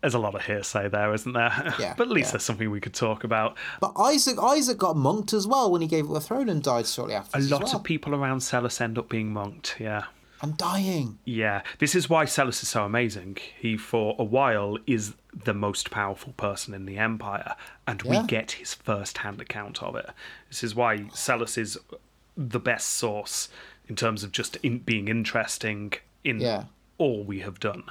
there's 0.00 0.14
a 0.14 0.18
lot 0.18 0.34
of 0.34 0.44
hearsay 0.44 0.88
there, 0.88 1.12
isn't 1.14 1.32
there? 1.32 1.74
Yeah, 1.78 1.94
but 1.96 2.08
at 2.08 2.12
least 2.12 2.28
yeah. 2.28 2.32
there's 2.32 2.42
something 2.44 2.70
we 2.70 2.80
could 2.80 2.94
talk 2.94 3.24
about. 3.24 3.56
But 3.80 3.92
Isaac 3.98 4.38
Isaac 4.40 4.78
got 4.78 4.96
monked 4.96 5.32
as 5.32 5.46
well 5.46 5.70
when 5.70 5.82
he 5.82 5.86
gave 5.86 6.06
up 6.06 6.14
the 6.14 6.20
throne 6.20 6.48
and 6.48 6.62
died 6.62 6.86
shortly 6.86 7.14
after. 7.14 7.38
A 7.38 7.42
lot 7.42 7.64
well. 7.64 7.76
of 7.76 7.84
people 7.84 8.14
around 8.14 8.38
Psellus 8.40 8.80
end 8.80 8.98
up 8.98 9.08
being 9.08 9.32
monked. 9.32 9.76
Yeah. 9.78 10.04
And 10.42 10.56
dying. 10.56 11.18
Yeah, 11.24 11.62
this 11.78 11.94
is 11.94 12.10
why 12.10 12.24
Psellus 12.26 12.62
is 12.62 12.68
so 12.68 12.84
amazing. 12.84 13.38
He, 13.58 13.76
for 13.76 14.14
a 14.18 14.24
while, 14.24 14.76
is 14.86 15.14
the 15.44 15.54
most 15.54 15.90
powerful 15.90 16.32
person 16.34 16.74
in 16.74 16.84
the 16.86 16.98
Empire, 16.98 17.54
and 17.86 18.02
we 18.02 18.22
get 18.24 18.52
his 18.52 18.74
first 18.74 19.18
hand 19.18 19.40
account 19.40 19.82
of 19.82 19.96
it. 19.96 20.10
This 20.48 20.62
is 20.62 20.74
why 20.74 20.98
Psellus 20.98 21.56
is 21.56 21.78
the 22.36 22.60
best 22.60 22.88
source 22.90 23.48
in 23.88 23.96
terms 23.96 24.22
of 24.24 24.32
just 24.32 24.56
in, 24.56 24.80
being 24.80 25.08
interesting 25.08 25.94
in 26.22 26.40
Yeah. 26.40 26.64
all 26.98 27.24
we 27.24 27.40
have 27.40 27.58
done. 27.60 27.84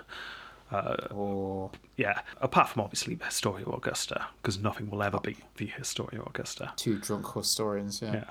Or 1.11 1.71
Yeah, 1.97 2.19
apart 2.41 2.69
from 2.69 2.81
obviously 2.83 3.15
the 3.15 3.25
Historia 3.25 3.65
Augusta, 3.67 4.25
because 4.41 4.57
nothing 4.59 4.89
will 4.89 5.03
ever 5.03 5.19
be 5.19 5.37
the 5.57 5.67
Historia 5.67 6.21
Augusta. 6.21 6.73
two 6.75 6.97
drunk 6.99 7.31
historians. 7.33 8.01
Yeah. 8.01 8.25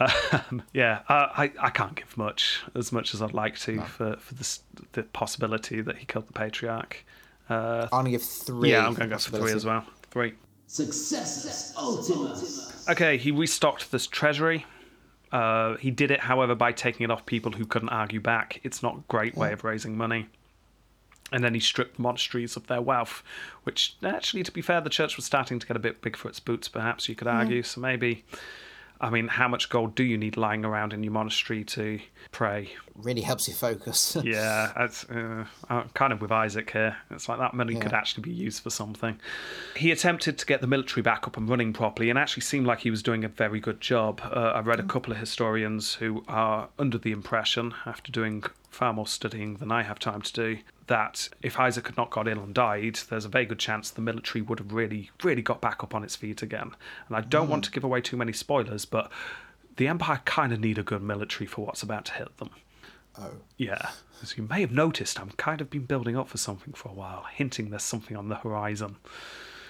Yeah, 0.00 0.42
um, 0.50 0.62
yeah. 0.74 1.00
Uh, 1.08 1.28
I 1.36 1.52
I 1.58 1.70
can't 1.70 1.94
give 1.94 2.16
much 2.16 2.62
as 2.74 2.92
much 2.92 3.14
as 3.14 3.22
I'd 3.22 3.32
like 3.32 3.58
to 3.60 3.80
for 3.82 4.16
for 4.16 4.34
this, 4.34 4.62
the 4.92 5.04
possibility 5.04 5.80
that 5.80 5.96
he 5.96 6.04
killed 6.06 6.26
the 6.26 6.32
patriarch. 6.32 7.04
Uh, 7.48 7.88
I'm 7.92 8.00
gonna 8.00 8.10
give 8.10 8.22
three. 8.22 8.70
yeah, 8.70 8.86
I'm 8.86 8.94
going 8.94 9.08
to 9.10 9.16
go 9.16 9.18
for 9.18 9.38
three 9.38 9.52
as 9.52 9.64
well. 9.64 9.84
Three. 10.10 10.34
Successus 10.66 11.74
Ultimus. 11.76 12.88
Okay, 12.88 13.16
he 13.16 13.30
restocked 13.32 13.90
this 13.90 14.06
treasury. 14.06 14.66
Uh, 15.32 15.76
he 15.76 15.90
did 15.90 16.10
it, 16.10 16.20
however, 16.20 16.54
by 16.54 16.72
taking 16.72 17.04
it 17.04 17.10
off 17.10 17.26
people 17.26 17.52
who 17.52 17.64
couldn't 17.66 17.88
argue 17.88 18.20
back. 18.20 18.60
It's 18.62 18.82
not 18.82 18.96
a 18.96 19.00
great 19.08 19.36
way 19.36 19.52
of 19.52 19.64
raising 19.64 19.96
money. 19.96 20.28
And 21.32 21.44
then 21.44 21.54
he 21.54 21.60
stripped 21.60 21.98
monasteries 21.98 22.56
of 22.56 22.66
their 22.66 22.82
wealth, 22.82 23.22
which 23.62 23.94
actually, 24.02 24.42
to 24.42 24.52
be 24.52 24.62
fair, 24.62 24.80
the 24.80 24.90
church 24.90 25.16
was 25.16 25.24
starting 25.24 25.58
to 25.58 25.66
get 25.66 25.76
a 25.76 25.80
bit 25.80 26.02
big 26.02 26.16
for 26.16 26.28
its 26.28 26.40
boots, 26.40 26.68
perhaps 26.68 27.08
you 27.08 27.14
could 27.14 27.28
argue. 27.28 27.62
So 27.62 27.80
maybe, 27.80 28.24
I 29.00 29.10
mean, 29.10 29.28
how 29.28 29.46
much 29.48 29.68
gold 29.70 29.94
do 29.94 30.02
you 30.02 30.18
need 30.18 30.36
lying 30.36 30.64
around 30.64 30.92
in 30.92 31.02
your 31.02 31.12
monastery 31.12 31.64
to 31.64 32.00
pray? 32.32 32.70
Really 32.96 33.22
helps 33.22 33.48
you 33.48 33.54
focus. 33.54 34.16
Yeah, 34.24 34.72
that's 34.76 35.08
uh, 35.08 35.46
uh, 35.68 35.84
kind 35.94 36.12
of 36.12 36.20
with 36.20 36.32
Isaac 36.32 36.70
here. 36.70 36.96
It's 37.10 37.28
like 37.28 37.38
that 37.38 37.54
money 37.54 37.76
could 37.76 37.92
actually 37.92 38.22
be 38.22 38.32
used 38.32 38.62
for 38.62 38.70
something. 38.70 39.18
He 39.76 39.90
attempted 39.90 40.36
to 40.38 40.46
get 40.46 40.60
the 40.60 40.66
military 40.66 41.02
back 41.02 41.26
up 41.26 41.36
and 41.36 41.48
running 41.48 41.72
properly 41.72 42.10
and 42.10 42.18
actually 42.18 42.42
seemed 42.42 42.66
like 42.66 42.80
he 42.80 42.90
was 42.90 43.02
doing 43.02 43.24
a 43.24 43.28
very 43.28 43.60
good 43.60 43.80
job. 43.80 44.20
Uh, 44.24 44.52
I 44.54 44.60
read 44.60 44.80
a 44.80 44.84
couple 44.84 45.12
of 45.12 45.18
historians 45.18 45.94
who 45.94 46.24
are 46.28 46.68
under 46.78 46.98
the 46.98 47.12
impression, 47.12 47.72
after 47.86 48.12
doing 48.12 48.44
far 48.70 48.92
more 48.92 49.06
studying 49.06 49.56
than 49.56 49.70
I 49.72 49.82
have 49.82 49.98
time 49.98 50.22
to 50.22 50.32
do, 50.32 50.58
that 50.86 51.28
if 51.42 51.58
Isaac 51.58 51.86
had 51.86 51.96
not 51.96 52.10
got 52.10 52.28
ill 52.28 52.42
and 52.42 52.54
died, 52.54 53.00
there's 53.08 53.24
a 53.24 53.28
very 53.28 53.46
good 53.46 53.58
chance 53.58 53.90
the 53.90 54.00
military 54.00 54.42
would 54.42 54.58
have 54.58 54.72
really, 54.72 55.10
really 55.22 55.42
got 55.42 55.60
back 55.60 55.82
up 55.82 55.94
on 55.94 56.02
its 56.04 56.16
feet 56.16 56.42
again. 56.42 56.74
And 57.08 57.16
I 57.16 57.20
don't 57.20 57.48
want 57.48 57.66
hmm. 57.66 57.70
to 57.70 57.72
give 57.72 57.84
away 57.84 58.00
too 58.00 58.16
many 58.16 58.32
spoilers, 58.32 58.84
but 58.84 59.10
the 59.76 59.88
Empire 59.88 60.20
kind 60.24 60.52
of 60.52 60.60
need 60.60 60.78
a 60.78 60.82
good 60.82 61.02
military 61.02 61.46
for 61.46 61.64
what's 61.64 61.82
about 61.82 62.06
to 62.06 62.12
hit 62.12 62.36
them. 62.38 62.50
oh. 63.18 63.32
Yeah. 63.56 63.90
As 64.22 64.36
you 64.36 64.42
may 64.42 64.60
have 64.60 64.72
noticed, 64.72 65.18
I'm 65.18 65.30
kind 65.30 65.60
of 65.62 65.70
been 65.70 65.86
building 65.86 66.16
up 66.16 66.28
for 66.28 66.36
something 66.36 66.74
for 66.74 66.90
a 66.90 66.92
while, 66.92 67.24
hinting 67.32 67.70
there's 67.70 67.82
something 67.82 68.16
on 68.16 68.28
the 68.28 68.34
horizon. 68.34 68.96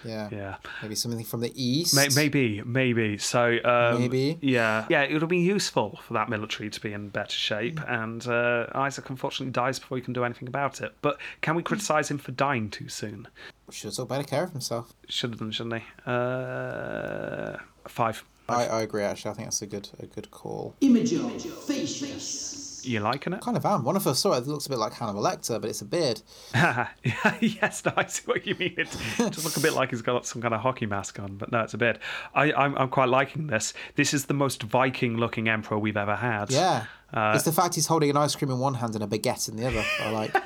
Yeah. 0.04 0.28
Yeah. 0.30 0.56
Maybe 0.82 0.94
something 0.94 1.24
from 1.24 1.40
the 1.40 1.52
east. 1.54 1.94
May- 1.94 2.08
Maybe, 2.14 2.62
maybe. 2.64 3.18
So, 3.18 3.58
um, 3.64 4.00
Maybe. 4.00 4.38
Yeah. 4.40 4.86
Yeah, 4.88 5.02
it 5.02 5.18
would 5.20 5.28
be 5.28 5.38
useful 5.38 5.98
for 6.06 6.14
that 6.14 6.28
military 6.28 6.70
to 6.70 6.80
be 6.80 6.92
in 6.92 7.08
better 7.08 7.30
shape. 7.36 7.76
Mm. 7.80 8.02
And 8.02 8.26
uh, 8.26 8.66
Isaac 8.74 9.08
unfortunately 9.10 9.52
dies 9.52 9.78
before 9.78 9.98
he 9.98 10.02
can 10.02 10.12
do 10.12 10.24
anything 10.24 10.48
about 10.48 10.80
it. 10.80 10.94
But 11.02 11.18
can 11.42 11.54
we 11.54 11.62
criticise 11.62 12.10
him 12.10 12.18
for 12.18 12.32
dying 12.32 12.70
too 12.70 12.88
soon? 12.88 13.28
Should 13.70 13.88
have 13.88 13.94
took 13.94 14.08
better 14.08 14.24
care 14.24 14.44
of 14.44 14.52
himself. 14.52 14.92
Should 15.08 15.30
have 15.30 15.38
done, 15.40 15.52
shouldn't 15.52 15.82
he? 15.82 15.84
Uh, 16.06 17.56
five. 17.86 18.24
I, 18.48 18.66
I 18.66 18.82
agree. 18.82 19.02
Actually, 19.04 19.30
I 19.30 19.34
think 19.34 19.46
that's 19.46 19.62
a 19.62 19.66
good 19.66 19.88
a 20.00 20.06
good 20.06 20.30
call. 20.30 20.74
Imago 20.80 21.28
facius. 21.68 22.59
You 22.82 23.00
liking 23.00 23.32
it? 23.32 23.40
Kind 23.40 23.56
of 23.56 23.64
am. 23.66 23.84
When 23.84 23.96
I 23.96 23.98
first 23.98 24.20
saw 24.20 24.32
it, 24.32 24.46
looks 24.46 24.66
a 24.66 24.70
bit 24.70 24.78
like 24.78 24.92
Hannibal 24.92 25.22
Lecter, 25.22 25.60
but 25.60 25.68
it's 25.70 25.80
a 25.80 25.84
beard. 25.84 26.22
yes, 27.40 27.84
no, 27.84 27.92
I 27.96 28.06
see 28.06 28.22
what 28.24 28.46
you 28.46 28.54
mean. 28.54 28.74
It 28.76 28.88
does 29.18 29.44
look 29.44 29.56
a 29.56 29.60
bit 29.60 29.72
like 29.72 29.90
he's 29.90 30.02
got 30.02 30.26
some 30.26 30.42
kind 30.42 30.54
of 30.54 30.60
hockey 30.60 30.86
mask 30.86 31.18
on, 31.20 31.36
but 31.36 31.52
no, 31.52 31.60
it's 31.60 31.74
a 31.74 31.78
beard. 31.78 31.98
I, 32.34 32.52
I'm, 32.52 32.76
I'm 32.76 32.88
quite 32.88 33.08
liking 33.08 33.46
this. 33.48 33.74
This 33.96 34.14
is 34.14 34.26
the 34.26 34.34
most 34.34 34.62
Viking-looking 34.62 35.48
emperor 35.48 35.78
we've 35.78 35.96
ever 35.96 36.16
had. 36.16 36.50
Yeah. 36.50 36.86
Uh, 37.12 37.32
it's 37.34 37.44
the 37.44 37.52
fact 37.52 37.74
he's 37.74 37.86
holding 37.86 38.10
an 38.10 38.16
ice 38.16 38.36
cream 38.36 38.50
in 38.50 38.58
one 38.58 38.74
hand 38.74 38.94
and 38.94 39.02
a 39.02 39.06
baguette 39.06 39.48
in 39.48 39.56
the 39.56 39.66
other. 39.66 39.84
I 40.00 40.10
like. 40.10 40.36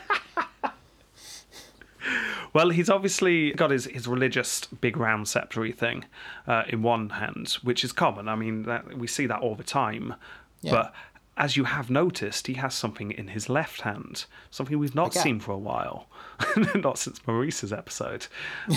Well, 2.55 2.71
he's 2.71 2.89
obviously 2.89 3.51
got 3.53 3.71
his, 3.73 3.87
his 3.87 4.07
religious 4.07 4.65
big 4.81 4.97
round 4.97 5.27
sceptre 5.27 5.73
thing 5.73 6.05
uh, 6.47 6.63
in 6.69 6.83
one 6.83 7.11
hand, 7.11 7.49
which 7.65 7.83
is 7.83 7.91
common. 7.91 8.29
I 8.29 8.37
mean, 8.37 8.63
that, 8.63 8.97
we 8.97 9.09
see 9.09 9.27
that 9.27 9.41
all 9.41 9.57
the 9.57 9.65
time. 9.65 10.15
Yeah. 10.63 10.71
But 10.71 10.95
as 11.37 11.57
you 11.57 11.65
have 11.65 11.91
noticed, 11.91 12.47
he 12.47 12.55
has 12.55 12.75
something 12.75 13.11
in 13.11 13.29
his 13.29 13.49
left 13.49 13.81
hand, 13.83 14.25
something 14.51 14.79
we've 14.79 14.95
not 14.95 15.13
seen 15.15 15.41
for 15.41 15.53
a 15.53 15.59
while. 15.59 16.09
not 16.75 16.99
since 16.99 17.21
Maurice's 17.27 17.73
episode. 17.73 18.27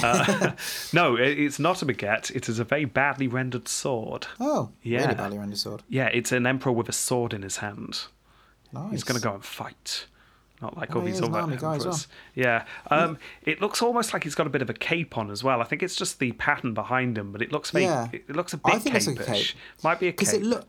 Uh, 0.03 0.51
no, 0.93 1.15
it, 1.15 1.39
it's 1.39 1.59
not 1.59 1.81
a 1.81 1.85
baguette. 1.85 2.31
It 2.35 2.49
is 2.49 2.59
a 2.59 2.63
very 2.63 2.85
badly 2.85 3.27
rendered 3.27 3.67
sword. 3.67 4.27
Oh, 4.39 4.71
Yeah. 4.81 5.01
really 5.03 5.15
badly 5.15 5.37
rendered 5.39 5.57
sword. 5.59 5.83
Yeah, 5.89 6.07
it's 6.07 6.31
an 6.31 6.45
emperor 6.47 6.71
with 6.71 6.89
a 6.89 6.93
sword 6.93 7.33
in 7.33 7.41
his 7.43 7.57
hand. 7.57 8.01
Nice. 8.73 8.91
He's 8.91 9.03
going 9.03 9.19
to 9.19 9.23
go 9.27 9.33
and 9.33 9.43
fight. 9.45 10.05
Not 10.61 10.75
like 10.75 10.95
Oh, 10.95 10.99
all 10.99 11.05
these 11.05 11.21
other 11.21 11.27
as 11.53 11.61
well. 11.61 11.73
emperors. 11.73 12.07
Yeah. 12.33 12.65
Um, 12.89 13.19
It 13.43 13.61
looks 13.61 13.81
almost 13.83 14.11
like 14.13 14.23
he's 14.23 14.33
got 14.35 14.47
a 14.47 14.49
bit 14.49 14.63
of 14.63 14.69
a 14.69 14.73
cape 14.73 15.15
on 15.17 15.29
as 15.29 15.43
well. 15.43 15.61
I 15.61 15.65
think 15.65 15.83
it's 15.83 15.95
just 15.95 16.17
the 16.19 16.31
pattern 16.33 16.73
behind 16.73 17.17
him, 17.17 17.31
but 17.31 17.41
it 17.43 17.51
looks 17.51 17.69
very, 17.69 17.85
Yeah. 17.85 18.07
it 18.11 18.35
looks 18.35 18.53
a 18.53 18.57
bit 18.57 18.81
think 18.81 18.95
it's 18.95 19.05
a 19.07 19.13
cape-ish. 19.15 19.53
cape. 19.53 19.61
Might 19.83 19.99
be 19.99 20.07
a 20.07 20.11
Because 20.11 20.31
cape. 20.31 20.41
it 20.41 20.45
look, 20.45 20.67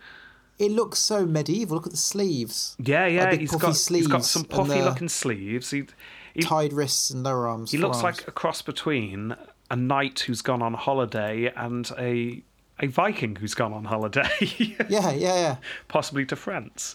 it 0.58 0.70
looks 0.72 0.98
so 0.98 1.24
medieval. 1.26 1.76
Look 1.76 1.86
at 1.86 1.92
the 1.92 1.98
sleeves. 1.98 2.76
yeah, 2.78 3.02
Like 3.04 3.12
yeah. 3.12 3.30
big 3.30 3.40
He's 3.40 3.50
got, 3.52 3.58
he's 3.60 4.06
got 4.06 4.24
sleeves 4.24 4.30
some 4.30 4.44
puffy 4.44 4.74
the 4.80 4.84
looking 4.84 5.08
sleeves. 5.08 5.70
He, 5.70 5.84
he, 6.34 6.42
Tied 6.42 6.72
wrists 6.72 7.10
and 7.10 7.22
lower 7.24 7.48
arms. 7.48 7.70
he 7.72 7.78
looks 7.78 7.98
forearms. 8.00 8.18
like 8.20 8.28
a 8.28 8.32
cross 8.32 8.62
between 8.62 9.36
a 9.70 9.76
knight 9.76 10.20
who's 10.20 10.40
gone 10.42 10.62
on 10.62 10.74
holiday 10.74 11.52
and 11.56 11.90
a 11.98 12.42
a 12.80 12.86
Viking 12.86 13.34
who's 13.36 13.54
gone 13.54 13.72
on 13.72 13.84
holiday, 13.84 14.28
Yeah, 14.58 15.10
yeah, 15.10 15.12
yeah. 15.12 15.56
possibly 15.88 16.24
to 16.26 16.36
France. 16.36 16.94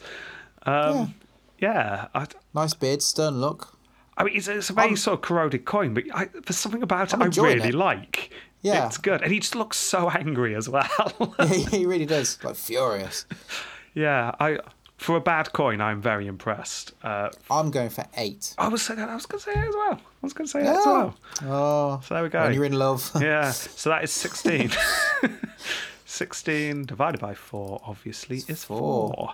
Um, 0.65 1.13
yeah, 1.59 2.07
I, 2.15 2.27
Nice 2.53 2.73
beard, 2.73 3.01
stern 3.01 3.41
look. 3.41 3.77
I 4.17 4.23
mean, 4.23 4.35
it's, 4.37 4.47
it's 4.47 4.69
a 4.69 4.73
very 4.73 4.87
I'm- 4.89 4.95
sort 4.97 5.15
of 5.15 5.21
corroded 5.21 5.65
coin, 5.65 5.93
but 5.93 6.03
I, 6.13 6.25
there's 6.25 6.57
something 6.57 6.83
about 6.83 7.09
it 7.09 7.15
I'm 7.15 7.23
I 7.23 7.25
really 7.25 7.69
it. 7.69 7.75
like. 7.75 8.31
Yeah. 8.63 8.87
It's 8.87 8.97
good. 8.97 9.21
And 9.21 9.31
he 9.31 9.39
just 9.39 9.55
looks 9.55 9.77
so 9.77 10.09
angry 10.09 10.55
as 10.55 10.67
well. 10.69 10.89
Yeah, 11.39 11.45
he 11.69 11.85
really 11.85 12.05
does. 12.05 12.37
Like 12.43 12.55
furious. 12.55 13.25
yeah, 13.93 14.31
I 14.39 14.57
for 14.97 15.17
a 15.17 15.21
bad 15.21 15.51
coin, 15.51 15.81
I'm 15.81 16.01
very 16.01 16.27
impressed. 16.27 16.93
Uh, 17.03 17.27
I'm 17.51 17.71
going 17.71 17.89
for 17.89 18.05
eight. 18.15 18.55
I 18.57 18.69
was 18.69 18.81
saying, 18.81 18.99
I 19.01 19.13
was 19.13 19.25
going 19.25 19.39
to 19.39 19.43
say 19.43 19.51
it 19.51 19.67
as 19.67 19.75
well. 19.75 19.93
I 19.95 19.99
was 20.21 20.31
going 20.33 20.45
to 20.47 20.51
say 20.51 20.61
it 20.61 20.67
as 20.67 20.85
well. 20.85 21.15
Oh, 21.43 21.99
So 22.07 22.13
there 22.13 22.23
we 22.23 22.29
go. 22.29 22.41
when 22.43 22.53
you're 22.53 22.63
in 22.63 22.79
love. 22.79 23.11
yeah, 23.19 23.51
so 23.51 23.89
that 23.89 24.03
is 24.05 24.11
16. 24.11 24.71
16 26.13 26.83
divided 26.85 27.19
by 27.19 27.33
4, 27.33 27.81
obviously, 27.87 28.43
is 28.47 28.63
4. 28.63 28.77
four. 28.77 29.33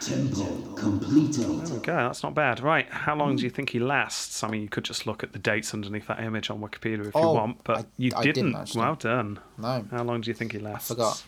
Tempo 0.00 0.44
completo. 0.74 1.64
There 1.66 1.74
we 1.76 1.80
go, 1.82 1.94
that's 1.96 2.22
not 2.22 2.34
bad. 2.34 2.60
Right, 2.60 2.86
how 2.90 3.16
long 3.16 3.36
do 3.36 3.42
you 3.42 3.50
think 3.50 3.70
he 3.70 3.78
lasts? 3.78 4.44
I 4.44 4.48
mean, 4.48 4.60
you 4.60 4.68
could 4.68 4.84
just 4.84 5.06
look 5.06 5.22
at 5.22 5.32
the 5.32 5.38
dates 5.38 5.72
underneath 5.72 6.06
that 6.08 6.20
image 6.22 6.50
on 6.50 6.60
Wikipedia 6.60 7.00
if 7.00 7.06
you 7.06 7.12
Oh, 7.14 7.32
want, 7.32 7.64
but 7.64 7.78
I- 7.78 7.84
you 7.96 8.10
I 8.14 8.22
didn't. 8.22 8.52
didn't, 8.52 8.74
well 8.74 8.96
done. 8.96 9.40
No. 9.56 9.84
How 9.90 10.04
long 10.04 10.20
do 10.20 10.28
you 10.28 10.34
think 10.34 10.52
he 10.52 10.58
lasts? 10.58 10.88
forgot. 10.88 11.24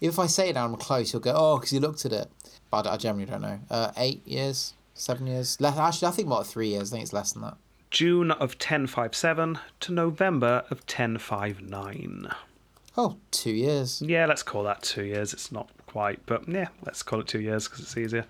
If 0.00 0.18
I 0.18 0.26
say 0.26 0.50
it 0.50 0.54
now, 0.54 0.64
I'm 0.66 0.74
close. 0.76 1.12
You'll 1.12 1.20
go, 1.22 1.32
oh, 1.34 1.56
because 1.58 1.72
you 1.72 1.78
looked 1.80 2.04
at 2.04 2.12
it. 2.12 2.28
But 2.70 2.86
I 2.88 2.96
generally 2.96 3.24
don't 3.26 3.40
know. 3.42 3.60
Uh, 3.70 3.92
eight 3.96 4.26
years, 4.26 4.74
seven 4.94 5.28
years. 5.28 5.60
Less, 5.60 5.78
actually, 5.78 6.08
I 6.08 6.10
think 6.10 6.26
about 6.26 6.46
three 6.46 6.68
years. 6.68 6.90
I 6.92 6.96
think 6.96 7.04
it's 7.04 7.12
less 7.12 7.32
than 7.32 7.42
that. 7.42 7.56
June 7.92 8.32
of 8.32 8.56
1057 8.56 9.58
to 9.80 9.92
November 9.92 10.64
of 10.70 10.80
1059. 10.80 12.26
Oh, 12.96 13.16
two 13.30 13.52
years. 13.52 14.02
Yeah, 14.02 14.26
let's 14.26 14.42
call 14.42 14.62
that 14.64 14.82
two 14.82 15.04
years. 15.04 15.32
It's 15.32 15.52
not 15.52 15.68
quite, 15.86 16.24
but 16.26 16.48
yeah, 16.48 16.68
let's 16.84 17.02
call 17.02 17.20
it 17.20 17.26
two 17.26 17.40
years 17.40 17.68
because 17.68 17.80
it's 17.80 17.96
easier. 17.96 18.24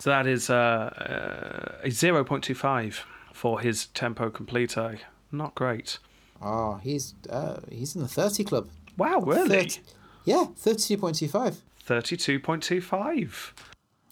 So 0.00 0.10
that 0.10 0.26
is 0.26 0.50
uh, 0.50 0.54
uh, 0.54 1.84
a 1.84 1.88
0.25 1.88 3.00
for 3.32 3.60
his 3.60 3.86
tempo 3.86 4.30
completo. 4.30 4.98
Not 5.30 5.54
great. 5.54 5.98
Oh, 6.42 6.80
he's 6.82 7.14
uh, 7.30 7.60
he's 7.70 7.94
in 7.94 8.02
the 8.02 8.08
thirty 8.08 8.44
club. 8.44 8.68
Wow, 8.98 9.20
really? 9.20 9.48
30 9.48 9.80
yeah, 10.24 10.46
thirty-two 10.56 10.98
point 10.98 11.16
two 11.16 11.28
five. 11.28 11.56
32.25. 11.88 13.52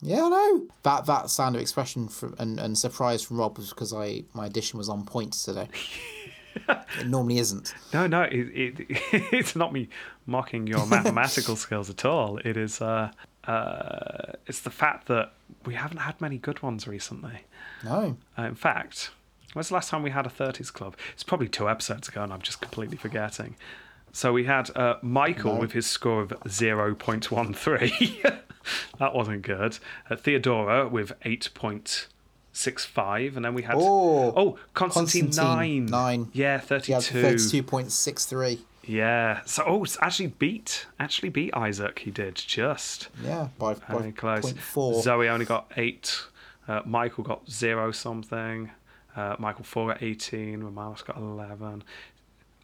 Yeah, 0.03 0.25
I 0.25 0.29
know. 0.29 0.67
That 0.83 1.07
that 1.07 1.31
sound 1.31 1.57
of 1.57 1.63
expression 1.63 2.09
from, 2.09 2.35
and, 2.39 2.59
and 2.59 2.77
surprise 2.77 3.23
from 3.23 3.39
Rob 3.39 3.59
was 3.59 3.71
because 3.71 3.93
I 3.93 4.25
my 4.33 4.47
addition 4.47 4.79
was 4.79 4.89
on 4.89 5.05
points 5.05 5.43
today. 5.45 5.69
it 6.99 7.07
normally 7.07 7.39
isn't. 7.39 7.75
No, 7.93 8.07
no, 8.07 8.23
it, 8.23 8.33
it, 8.35 8.87
it's 9.33 9.55
not 9.57 9.73
me 9.73 9.89
mocking 10.27 10.67
your 10.67 10.87
mathematical 10.87 11.57
skills 11.65 11.91
at 11.91 12.05
all. 12.05 12.39
It 12.39 12.57
is, 12.57 12.81
uh, 12.81 13.11
uh, 13.45 14.33
it's 14.47 14.61
the 14.61 14.71
fact 14.71 15.07
that 15.09 15.33
we 15.65 15.75
haven't 15.75 15.99
had 15.99 16.21
many 16.21 16.39
good 16.39 16.63
ones 16.63 16.87
recently. 16.89 17.45
No. 17.85 18.17
Uh, 18.39 18.43
in 18.43 18.55
fact, 18.55 19.11
when's 19.53 19.69
the 19.69 19.75
last 19.75 19.91
time 19.91 20.03
we 20.03 20.11
had 20.11 20.27
a 20.27 20.31
30s 20.31 20.73
club? 20.73 20.97
It's 21.13 21.23
probably 21.25 21.49
two 21.49 21.69
episodes 21.69 22.09
ago, 22.09 22.23
and 22.23 22.33
I'm 22.33 22.43
just 22.43 22.61
completely 22.61 22.97
forgetting. 22.97 23.57
So 24.13 24.33
we 24.33 24.45
had 24.45 24.75
uh, 24.77 24.97
Michael 25.03 25.55
No. 25.55 25.61
with 25.61 25.73
his 25.73 25.87
score 25.87 26.23
of 26.23 26.31
0.13. 26.31 28.39
that 28.99 29.15
wasn't 29.15 29.43
good. 29.43 29.79
Uh, 30.11 30.17
Theodora 30.17 30.89
with 30.89 31.13
8.65. 32.55 33.37
And 33.37 33.45
then 33.45 33.55
we 33.55 33.63
had. 33.63 33.77
Oh, 33.77 34.33
oh 34.37 34.59
Constantine, 34.75 35.27
Constantine, 35.27 35.87
9. 35.87 35.87
nine. 35.87 36.31
Yeah, 36.33 36.59
He 36.61 36.93
had 36.93 37.03
32. 37.05 37.23
thirty-two 37.23 37.63
point 37.63 37.93
six 37.93 38.27
three. 38.27 38.61
Yeah. 38.85 39.41
So, 39.45 39.63
oh, 39.67 39.85
it's 39.85 39.99
actually 40.01 40.29
beat. 40.29 40.87
Actually 40.99 41.29
beat 41.29 41.55
Isaac. 41.55 42.01
He 42.01 42.11
did 42.11 42.35
just. 42.35 43.09
Yeah, 43.23 43.49
by, 43.59 43.75
by 43.75 44.11
close. 44.13 44.43
point 44.43 44.59
four. 44.59 45.03
Zoe 45.03 45.29
only 45.29 45.45
got 45.47 45.71
eight. 45.77 46.23
Uh, 46.67 46.81
Michael 46.85 47.25
got 47.25 47.49
zero 47.51 47.93
something. 47.93 48.71
Uh, 49.17 49.37
Michael 49.39 49.65
four 49.65 49.93
at 49.93 50.03
eighteen. 50.03 50.63
Romanos 50.63 51.03
got 51.03 51.17
eleven. 51.17 51.83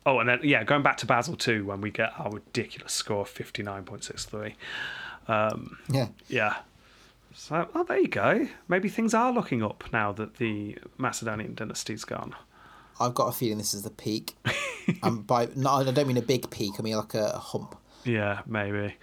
Oh, 0.05 0.21
and 0.21 0.29
then 0.29 0.39
yeah, 0.45 0.63
going 0.63 0.83
back 0.83 0.97
to 0.99 1.07
Basil 1.07 1.37
two 1.37 1.65
when 1.65 1.81
we 1.81 1.91
get 1.91 2.13
our 2.19 2.31
ridiculous 2.31 2.93
score 2.93 3.27
fifty 3.27 3.63
nine 3.63 3.83
point 3.85 4.05
six 4.05 4.25
three. 4.25 4.55
Um, 5.29 5.79
Yeah. 5.91 6.09
yeah. 6.29 6.57
So, 7.39 7.69
oh, 7.75 7.85
there 7.85 7.99
you 7.99 8.09
go. 8.09 8.49
Maybe 8.67 8.89
things 8.89 9.13
are 9.13 9.31
looking 9.31 9.63
up 9.63 9.85
now 9.93 10.11
that 10.13 10.37
the 10.39 10.79
Macedonian 10.97 11.55
dynasty's 11.55 12.03
gone. 12.03 12.35
I've 12.99 13.13
got 13.13 13.27
a 13.29 13.33
feeling 13.33 13.59
this 13.59 13.75
is 13.75 13.83
the 13.83 13.91
peak. 13.91 14.37
um, 15.03 15.21
by 15.21 15.49
no, 15.55 15.69
I 15.69 15.85
don't 15.85 16.09
mean 16.09 16.17
a 16.17 16.23
big 16.23 16.51
peak. 16.51 16.73
I 16.79 16.83
mean 16.83 16.97
like 16.97 17.13
a, 17.13 17.33
a 17.35 17.39
hump. 17.39 17.77
Yeah, 18.05 18.41
maybe. 18.47 18.97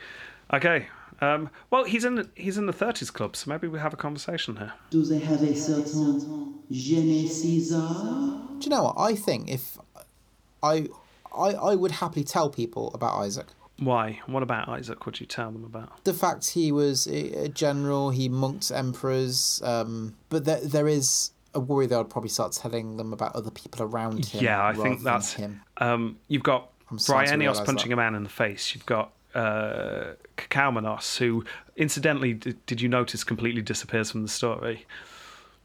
Okay. 0.52 0.88
Um, 1.22 1.52
well, 1.70 1.84
he's 1.84 2.06
in 2.06 2.16
the, 2.16 2.30
he's 2.34 2.58
in 2.58 2.66
the 2.66 2.74
30s 2.74 3.14
club, 3.14 3.36
so 3.36 3.52
maybe 3.52 3.68
we 3.68 3.78
have 3.78 3.94
a 3.94 3.98
conversation 3.98 4.58
here. 4.58 4.74
Do 4.90 5.06
they 5.06 5.20
have 5.20 5.44
a 5.44 5.56
certain 5.56 6.56
je 6.72 7.04
ne 7.04 7.28
Caesar? 7.28 7.88
Do 8.58 8.64
you 8.64 8.70
know 8.70 8.84
what? 8.84 8.96
I 8.98 9.14
think 9.14 9.48
if 9.48 9.78
I, 10.64 10.88
I, 11.38 11.50
I 11.52 11.76
would 11.76 11.92
happily 11.92 12.26
tell 12.26 12.50
people 12.50 12.92
about 12.96 13.16
Isaac. 13.20 13.46
Why? 13.80 14.22
What 14.28 14.44
about 14.44 14.70
Isaac 14.70 15.06
would 15.06 15.20
you 15.20 15.26
tell 15.26 15.52
them 15.52 15.64
about? 15.64 16.04
The 16.04 16.14
fact 16.14 16.52
he 16.52 16.72
was 16.72 17.08
a 17.08 17.50
general, 17.50 18.12
he 18.12 18.30
monked 18.30 18.72
emperors, 18.72 19.62
um, 19.64 20.16
but 20.30 20.46
there, 20.46 20.62
there 20.62 20.88
is 20.88 21.32
a 21.54 21.60
worry 21.60 21.88
that 21.88 22.00
I'd 22.00 22.10
probably 22.10 22.30
start 22.30 22.54
telling 22.54 22.98
them 22.98 23.14
about 23.14 23.36
other 23.36 23.52
people 23.52 23.86
around 23.86 24.26
him. 24.26 24.44
Yeah, 24.44 24.64
I 24.64 24.74
think 24.74 25.04
that's 25.04 25.34
him. 25.34 25.62
Um, 25.78 26.18
you've 26.28 26.44
got 26.44 26.70
I'm 26.90 27.00
starting 27.00 27.40
to 27.40 27.46
Bryennios 27.46 27.66
punching 27.66 27.90
that. 27.90 27.94
a 27.94 27.98
man 27.98 28.16
in 28.16 28.24
the 28.24 28.30
face. 28.30 28.74
You've 28.74 28.86
got 28.86 29.12
uh, 29.36 30.14
Kekaumenos, 30.38 31.18
who, 31.18 31.44
incidentally, 31.76 32.34
did, 32.34 32.64
did 32.66 32.82
you 32.82 32.90
notice 32.90 33.24
completely 33.24 33.62
disappears 33.62 34.12
from 34.12 34.22
the 34.22 34.30
story? 34.30 34.86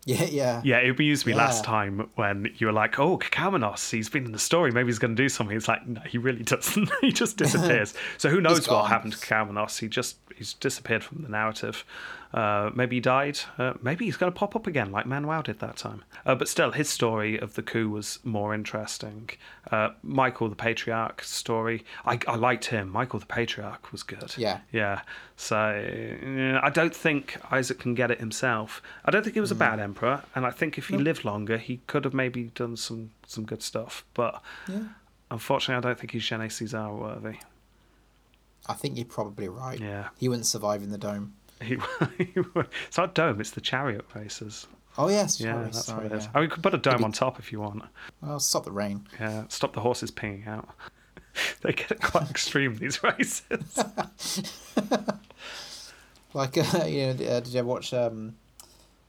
Yeah, 0.08 0.24
yeah. 0.24 0.62
Yeah, 0.64 0.78
it 0.78 0.88
amused 0.88 1.26
me 1.26 1.34
last 1.34 1.64
time 1.64 2.08
when 2.14 2.50
you 2.56 2.66
were 2.66 2.72
like, 2.72 2.98
"Oh, 2.98 3.18
Kekaumenos, 3.18 3.90
he's 3.90 4.08
been 4.08 4.24
in 4.24 4.32
the 4.32 4.38
story. 4.38 4.70
Maybe 4.70 4.86
he's 4.86 4.98
going 4.98 5.14
to 5.14 5.22
do 5.22 5.28
something." 5.28 5.54
It's 5.54 5.68
like, 5.68 5.86
no, 5.86 6.00
he 6.00 6.16
really 6.16 6.44
doesn't. 6.44 6.88
he 7.02 7.12
just 7.12 7.36
disappears. 7.44 7.92
so 8.16 8.30
who 8.30 8.40
knows 8.40 8.66
what 8.66 8.86
happened 8.86 9.12
to 9.12 9.18
Kekaumenos? 9.18 9.78
He 9.78 9.86
just 9.86 10.16
he's 10.34 10.54
disappeared 10.54 11.04
from 11.04 11.22
the 11.22 11.28
narrative. 11.28 11.84
Uh, 12.34 12.70
maybe 12.74 12.96
he 12.96 13.00
died. 13.00 13.38
Uh, 13.56 13.72
maybe 13.80 14.04
he's 14.04 14.18
going 14.18 14.30
to 14.30 14.38
pop 14.38 14.54
up 14.54 14.66
again, 14.66 14.92
like 14.92 15.06
Manuel 15.06 15.40
did 15.42 15.60
that 15.60 15.76
time. 15.78 16.04
Uh, 16.26 16.34
but 16.34 16.46
still, 16.46 16.72
his 16.72 16.88
story 16.88 17.38
of 17.38 17.54
the 17.54 17.62
coup 17.62 17.88
was 17.88 18.18
more 18.22 18.54
interesting. 18.54 19.30
Uh, 19.70 19.90
Michael 20.02 20.48
the 20.50 20.54
Patriarch 20.56 21.22
story, 21.22 21.84
I, 22.04 22.18
I 22.28 22.36
liked 22.36 22.66
him. 22.66 22.90
Michael 22.90 23.18
the 23.18 23.26
Patriarch 23.26 23.90
was 23.92 24.02
good. 24.02 24.34
Yeah. 24.36 24.60
Yeah. 24.72 25.00
So 25.36 25.56
I 26.62 26.70
don't 26.70 26.94
think 26.94 27.36
Isaac 27.50 27.78
can 27.78 27.94
get 27.94 28.10
it 28.10 28.20
himself. 28.20 28.82
I 29.06 29.10
don't 29.10 29.22
think 29.22 29.34
he 29.34 29.40
was 29.40 29.50
a 29.52 29.54
Mm. 29.54 29.58
bad 29.60 29.80
emperor, 29.80 30.22
and 30.34 30.44
I 30.44 30.50
think 30.50 30.76
if 30.76 30.88
he 30.88 30.98
lived 30.98 31.24
longer, 31.24 31.56
he 31.58 31.78
could 31.86 32.04
have 32.04 32.14
maybe 32.14 32.44
done 32.54 32.76
some 32.76 33.10
some 33.26 33.44
good 33.44 33.62
stuff. 33.62 34.04
But 34.14 34.42
Yeah. 34.68 34.80
unfortunately, 35.30 35.78
I 35.78 35.88
don't 35.88 35.98
think 35.98 36.10
he's 36.12 36.24
je 36.24 36.36
ne 36.36 36.48
Caesar 36.50 36.92
worthy. 36.92 37.38
I 38.66 38.74
think 38.74 38.96
you're 38.96 39.06
probably 39.06 39.48
right. 39.48 39.80
Yeah. 39.80 40.08
He 40.18 40.28
wouldn't 40.28 40.46
survive 40.46 40.82
in 40.82 40.90
the 40.90 40.98
dome. 40.98 41.34
He, 41.60 41.76
he 42.18 42.32
it's 42.86 42.96
not 42.98 43.14
dome; 43.14 43.40
it's 43.40 43.50
the 43.50 43.60
chariot 43.60 44.04
races. 44.14 44.66
Oh 44.96 45.08
yes, 45.08 45.40
Yeah, 45.40 45.52
sorry, 45.52 45.64
that's 45.64 45.84
sorry, 45.84 46.02
what 46.04 46.12
it 46.12 46.16
is. 46.18 46.24
yeah. 46.24 46.30
I 46.34 46.40
mean, 46.40 46.48
we 46.48 46.54
could 46.54 46.62
put 46.62 46.74
a 46.74 46.78
dome 46.78 46.94
Maybe- 46.94 47.04
on 47.04 47.12
top 47.12 47.38
if 47.38 47.52
you 47.52 47.60
want. 47.60 47.82
Well, 48.20 48.40
stop 48.40 48.64
the 48.64 48.72
rain. 48.72 49.06
Yeah, 49.20 49.44
stop 49.48 49.72
the 49.72 49.80
horses 49.80 50.10
peeing 50.10 50.46
out. 50.48 50.68
they 51.62 51.72
get 51.72 52.00
quite 52.00 52.28
extreme 52.30 52.76
these 52.76 53.02
races. 53.02 53.78
Like 56.34 56.58
uh, 56.58 56.84
you 56.84 57.06
know, 57.06 57.10
uh, 57.12 57.40
did 57.40 57.48
you 57.48 57.58
ever 57.60 57.68
watch 57.68 57.94
um, 57.94 58.34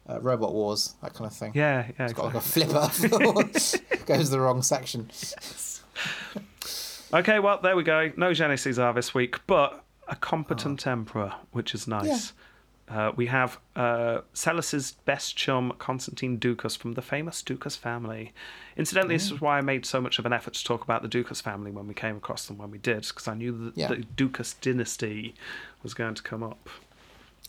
uh, 0.10 0.20
Robot 0.22 0.54
Wars? 0.54 0.96
That 1.02 1.14
kind 1.14 1.30
of 1.30 1.36
thing. 1.36 1.52
Yeah, 1.54 1.88
yeah. 2.00 2.06
It's 2.06 2.14
got 2.14 2.26
like 2.26 2.36
a 2.36 2.42
flipper. 2.42 2.90
Goes 4.06 4.26
to 4.26 4.32
the 4.32 4.40
wrong 4.40 4.62
section. 4.62 5.10
Okay, 7.14 7.40
well, 7.40 7.60
there 7.62 7.76
we 7.76 7.84
go. 7.84 8.12
No 8.16 8.34
je 8.34 8.48
ne 8.48 8.56
Caesar 8.56 8.94
this 8.94 9.14
week, 9.14 9.36
but 9.48 9.84
a 10.10 10.15
competent 10.15 10.86
Oh. 10.88 10.91
emperor, 10.91 11.34
which 11.52 11.73
is 11.73 11.88
nice. 11.88 12.34
Uh, 12.90 13.11
we 13.15 13.27
have 13.27 13.60
uh, 13.76 14.22
best 15.06 15.38
chum, 15.38 15.72
Constantine 15.77 16.38
Ducas, 16.38 16.76
from 16.76 16.94
the 16.94 17.03
famous 17.03 17.44
Ducas 17.44 17.76
family. 17.76 18.34
Incidentally, 18.77 19.15
this 19.15 19.30
is 19.31 19.40
why 19.40 19.60
I 19.60 19.61
made 19.61 19.86
so 19.86 20.02
much 20.02 20.18
of 20.18 20.26
an 20.26 20.34
effort 20.34 20.56
to 20.56 20.64
talk 20.64 20.84
about 20.84 21.03
the 21.03 21.07
Ducas 21.07 21.40
family 21.40 21.69
when 21.69 21.88
we 21.88 21.94
came 21.94 22.18
across 22.18 22.48
them 22.48 22.57
when 22.57 22.72
we 22.72 22.80
did, 22.80 23.02
because 23.07 23.27
I 23.27 23.36
knew 23.36 23.52
that 23.65 23.77
Yeah. 23.77 23.90
the 23.90 23.98
Ducas 23.98 24.56
dynasty 24.56 25.36
was 25.84 25.94
going 25.94 26.15
to 26.15 26.23
come 26.23 26.41
up. 26.41 26.68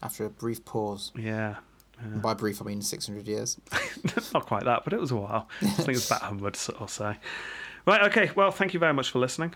After 0.02 0.26
a 0.26 0.30
brief 0.30 0.62
pause. 0.66 1.10
Yeah. 1.16 1.56
And 2.02 2.20
by 2.22 2.34
brief, 2.34 2.60
I 2.60 2.64
mean 2.66 2.82
600 2.82 3.26
years. 3.26 3.58
Not 4.34 4.46
quite 4.46 4.64
that, 4.64 4.84
but 4.84 4.92
it 4.92 5.00
was 5.00 5.10
a 5.10 5.16
while. 5.16 5.48
I 5.62 5.66
think 5.66 5.96
it's 5.96 6.06
about 6.10 6.22
100 6.22 6.58
or 6.80 6.88
so. 6.88 7.14
Right, 7.86 8.02
okay, 8.10 8.30
well, 8.34 8.50
thank 8.50 8.74
you 8.74 8.80
very 8.80 8.92
much 8.94 9.10
for 9.10 9.18
listening. 9.18 9.54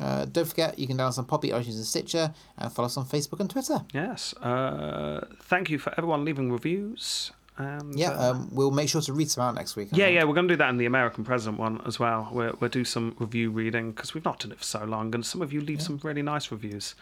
Uh, 0.00 0.24
don't 0.26 0.46
forget, 0.46 0.78
you 0.78 0.86
can 0.86 0.96
download 0.96 1.14
some 1.14 1.24
Poppy, 1.26 1.50
iTunes, 1.50 1.74
and 1.76 1.84
Stitcher, 1.84 2.32
and 2.56 2.72
follow 2.72 2.86
us 2.86 2.96
on 2.96 3.04
Facebook 3.04 3.40
and 3.40 3.50
Twitter. 3.50 3.80
Yes. 3.92 4.32
Uh, 4.36 5.26
thank 5.42 5.70
you 5.70 5.78
for 5.78 5.92
everyone 5.98 6.24
leaving 6.24 6.52
reviews. 6.52 7.32
And, 7.56 7.98
Yeah, 7.98 8.10
uh, 8.12 8.30
um, 8.32 8.48
we'll 8.52 8.70
make 8.70 8.88
sure 8.88 9.00
to 9.00 9.12
read 9.12 9.28
some 9.30 9.42
out 9.42 9.54
next 9.56 9.74
week. 9.74 9.88
I 9.92 9.96
yeah, 9.96 10.04
think. 10.06 10.14
yeah, 10.16 10.24
we're 10.24 10.34
going 10.34 10.46
to 10.46 10.54
do 10.54 10.58
that 10.58 10.70
in 10.70 10.76
the 10.76 10.86
American 10.86 11.24
President 11.24 11.58
one 11.58 11.80
as 11.84 11.98
well. 11.98 12.28
We'll, 12.30 12.56
we'll 12.60 12.70
do 12.70 12.84
some 12.84 13.16
review 13.18 13.50
reading 13.50 13.90
because 13.90 14.14
we've 14.14 14.24
not 14.24 14.38
done 14.38 14.52
it 14.52 14.58
for 14.58 14.64
so 14.64 14.84
long, 14.84 15.12
and 15.14 15.26
some 15.26 15.42
of 15.42 15.52
you 15.52 15.60
leave 15.60 15.82
some 15.82 15.98
really 16.04 16.22
nice 16.22 16.52
reviews. 16.52 16.94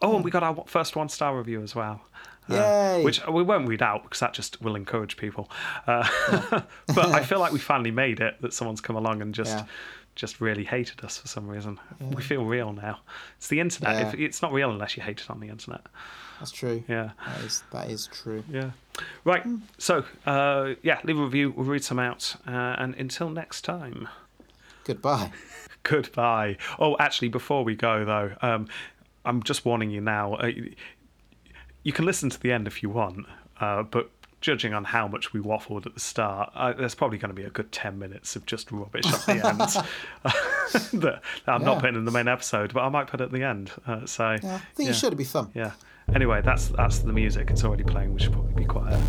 Oh, 0.00 0.16
and 0.16 0.24
we 0.24 0.32
got 0.32 0.42
our 0.42 0.64
first 0.66 0.96
one 0.96 1.08
star 1.08 1.36
review 1.38 1.62
as 1.62 1.76
well. 1.76 2.00
uh, 2.50 2.54
Yay. 2.56 3.04
which 3.04 3.24
we 3.28 3.44
won't 3.44 3.68
read 3.68 3.82
out 3.82 4.02
because 4.02 4.18
that 4.18 4.32
just 4.34 4.60
will 4.60 4.74
encourage 4.74 5.16
people. 5.16 5.48
Uh, 5.86 6.08
but 6.88 7.06
I 7.12 7.22
feel 7.22 7.38
like 7.38 7.52
we 7.52 7.58
finally 7.72 7.92
made 7.92 8.18
it 8.18 8.40
that 8.40 8.52
someone's 8.52 8.80
come 8.80 8.96
along 8.96 9.22
and 9.22 9.32
just 9.32 9.56
Yeah. 9.56 9.64
Just 10.14 10.40
really 10.40 10.64
hated 10.64 11.04
us 11.04 11.18
for 11.18 11.28
some 11.28 11.48
reason. 11.48 11.80
We 12.00 12.22
feel 12.22 12.44
real 12.44 12.72
now. 12.72 13.00
It's 13.38 13.48
the 13.48 13.60
internet. 13.60 13.94
Yeah. 13.94 14.08
If, 14.08 14.14
it's 14.14 14.42
not 14.42 14.52
real 14.52 14.70
unless 14.70 14.96
you 14.96 15.02
hate 15.02 15.20
it 15.20 15.30
on 15.30 15.40
the 15.40 15.48
internet. 15.48 15.82
That's 16.38 16.50
true. 16.50 16.82
Yeah. 16.88 17.10
That 17.26 17.40
is, 17.40 17.62
that 17.72 17.90
is 17.90 18.08
true. 18.12 18.44
Yeah. 18.50 18.72
Right. 19.24 19.44
So, 19.78 20.04
uh, 20.26 20.74
yeah, 20.82 21.00
leave 21.04 21.18
a 21.18 21.22
review. 21.22 21.52
We'll 21.56 21.66
read 21.66 21.84
some 21.84 21.98
out. 21.98 22.36
Uh, 22.46 22.50
and 22.50 22.94
until 22.96 23.30
next 23.30 23.62
time, 23.62 24.08
Goodbye. 24.84 25.30
goodbye. 25.82 26.56
Oh, 26.78 26.96
actually, 26.98 27.28
before 27.28 27.64
we 27.64 27.74
go, 27.74 28.04
though, 28.04 28.32
um, 28.42 28.68
I'm 29.24 29.42
just 29.42 29.64
warning 29.64 29.90
you 29.90 30.00
now. 30.00 30.34
Uh, 30.34 30.50
you 31.82 31.92
can 31.92 32.04
listen 32.04 32.30
to 32.30 32.40
the 32.40 32.52
end 32.52 32.66
if 32.66 32.82
you 32.82 32.90
want, 32.90 33.26
uh, 33.60 33.82
but 33.84 34.10
judging 34.42 34.74
on 34.74 34.84
how 34.84 35.08
much 35.08 35.32
we 35.32 35.40
waffled 35.40 35.86
at 35.86 35.94
the 35.94 36.00
start, 36.00 36.52
uh, 36.54 36.72
there's 36.74 36.94
probably 36.94 37.16
going 37.18 37.30
to 37.30 37.34
be 37.34 37.44
a 37.44 37.50
good 37.50 37.72
10 37.72 37.98
minutes 37.98 38.36
of 38.36 38.44
just 38.44 38.70
rubbish 38.70 39.06
at 39.06 39.24
the 39.26 39.32
end 39.32 39.60
that, 41.02 41.22
that 41.46 41.52
I'm 41.52 41.64
not 41.64 41.80
putting 41.80 41.96
in 41.96 42.04
the 42.04 42.10
main 42.10 42.28
episode, 42.28 42.74
but 42.74 42.80
I 42.82 42.88
might 42.90 43.06
put 43.06 43.20
it 43.20 43.24
at 43.24 43.32
the 43.32 43.42
end. 43.42 43.70
Uh, 43.86 44.04
so, 44.04 44.36
Yeah, 44.42 44.56
I 44.56 44.74
think 44.74 44.90
it 44.90 44.94
should. 44.94 45.16
Be 45.16 45.24
fun. 45.24 45.50
yeah. 45.54 45.72
Anyway, 46.14 46.42
that's 46.42 46.66
that's 46.68 46.98
the 46.98 47.12
music. 47.12 47.50
It's 47.50 47.64
already 47.64 47.84
playing. 47.84 48.12
We 48.12 48.20
should 48.20 48.32
probably 48.32 48.54
be 48.54 48.64
quiet. 48.64 49.00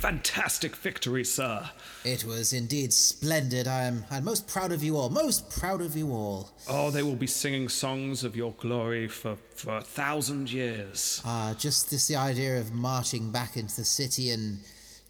Fantastic 0.00 0.74
victory, 0.76 1.24
sir. 1.24 1.68
It 2.04 2.24
was 2.24 2.54
indeed 2.54 2.92
splendid. 2.92 3.68
I 3.68 3.82
am 3.84 4.04
I'm 4.10 4.24
most 4.24 4.48
proud 4.48 4.72
of 4.72 4.82
you 4.82 4.96
all. 4.96 5.10
Most 5.10 5.50
proud 5.50 5.82
of 5.82 5.94
you 5.94 6.10
all. 6.10 6.50
Oh, 6.68 6.90
they 6.90 7.02
will 7.02 7.16
be 7.16 7.26
singing 7.26 7.68
songs 7.68 8.24
of 8.24 8.34
your 8.34 8.52
glory 8.52 9.08
for, 9.08 9.36
for 9.54 9.76
a 9.76 9.82
thousand 9.82 10.50
years. 10.50 11.20
Ah, 11.24 11.54
just 11.58 11.90
this 11.90 12.08
the 12.08 12.16
idea 12.16 12.58
of 12.58 12.72
marching 12.72 13.30
back 13.30 13.58
into 13.58 13.76
the 13.76 13.84
city 13.84 14.30
in 14.30 14.60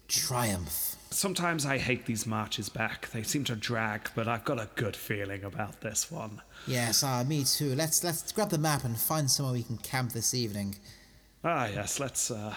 triumph. 0.09 0.97
Sometimes 1.09 1.65
I 1.65 1.77
hate 1.77 2.05
these 2.05 2.27
marches 2.27 2.67
back. 2.67 3.09
They 3.11 3.23
seem 3.23 3.45
to 3.45 3.55
drag, 3.55 4.09
but 4.13 4.27
I've 4.27 4.45
got 4.45 4.59
a 4.59 4.69
good 4.75 4.95
feeling 4.97 5.43
about 5.45 5.79
this 5.79 6.11
one. 6.11 6.41
Yes, 6.67 7.01
ah, 7.01 7.23
me 7.23 7.45
too. 7.45 7.75
Let's 7.75 8.03
let's 8.03 8.29
grab 8.33 8.49
the 8.49 8.57
map 8.57 8.83
and 8.83 8.97
find 8.97 9.31
somewhere 9.31 9.53
we 9.53 9.63
can 9.63 9.77
camp 9.77 10.11
this 10.11 10.33
evening. 10.33 10.75
Ah, 11.45 11.67
yes, 11.67 11.97
let's. 11.97 12.29
Uh... 12.29 12.55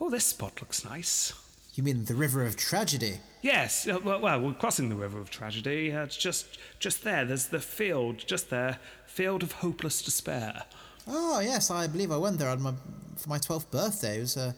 Oh, 0.00 0.10
this 0.10 0.26
spot 0.26 0.60
looks 0.60 0.84
nice. 0.84 1.32
You 1.76 1.82
mean 1.82 2.06
the 2.06 2.14
River 2.14 2.42
of 2.44 2.56
Tragedy? 2.56 3.18
Yes, 3.42 3.86
uh, 3.86 3.98
well, 4.02 4.18
well, 4.20 4.40
we're 4.40 4.54
crossing 4.54 4.88
the 4.88 4.96
river 4.96 5.20
of 5.20 5.30
tragedy. 5.30 5.92
Uh, 5.92 6.02
it's 6.04 6.16
just, 6.16 6.58
just 6.80 7.04
there. 7.04 7.24
There's 7.24 7.46
the 7.46 7.60
field, 7.60 8.18
just 8.26 8.50
there, 8.50 8.78
field 9.06 9.42
of 9.44 9.52
hopeless 9.52 10.02
despair. 10.02 10.64
Oh 11.06 11.38
yes, 11.38 11.70
I 11.70 11.86
believe 11.86 12.10
I 12.10 12.16
went 12.16 12.38
there 12.38 12.48
on 12.48 12.60
my 12.62 12.72
for 13.16 13.28
my 13.28 13.38
twelfth 13.38 13.70
birthday. 13.70 14.16
It 14.16 14.20
was 14.22 14.36
uh, 14.36 14.52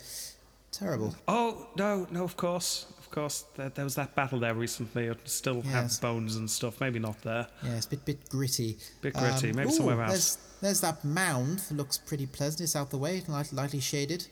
terrible. 0.72 1.14
Oh 1.26 1.66
no, 1.76 2.06
no, 2.10 2.24
of 2.24 2.36
course, 2.38 2.86
of 2.98 3.10
course. 3.10 3.44
There, 3.56 3.68
there 3.68 3.84
was 3.84 3.96
that 3.96 4.14
battle 4.14 4.38
there 4.38 4.54
recently. 4.54 5.06
It 5.08 5.28
still 5.28 5.56
Yes. 5.64 5.72
have 5.74 6.00
bones 6.00 6.36
and 6.36 6.48
stuff. 6.50 6.80
Maybe 6.80 6.98
not 6.98 7.20
there. 7.22 7.48
Yeah, 7.62 7.76
it's 7.76 7.86
a 7.86 7.90
bit 7.90 8.04
bit 8.06 8.28
gritty. 8.30 8.78
Bit 9.02 9.12
gritty, 9.14 9.52
maybe 9.52 9.70
somewhere 9.70 10.00
else. 10.00 10.12
There's, 10.12 10.38
there's 10.62 10.80
that 10.80 11.04
mound 11.04 11.58
that 11.58 11.74
looks 11.74 11.98
pretty 11.98 12.26
pleasant. 12.26 12.62
It's 12.62 12.76
out 12.76 12.88
the 12.90 12.96
way, 12.98 13.22
light, 13.28 13.52
lightly 13.52 13.80
shaded. 13.80 14.28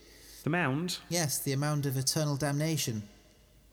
The 0.47 0.51
mound. 0.51 0.99
Yes, 1.09 1.39
the 1.41 1.57
mound 1.57 1.87
of 1.87 1.97
eternal 1.97 2.37
damnation. 2.37 3.03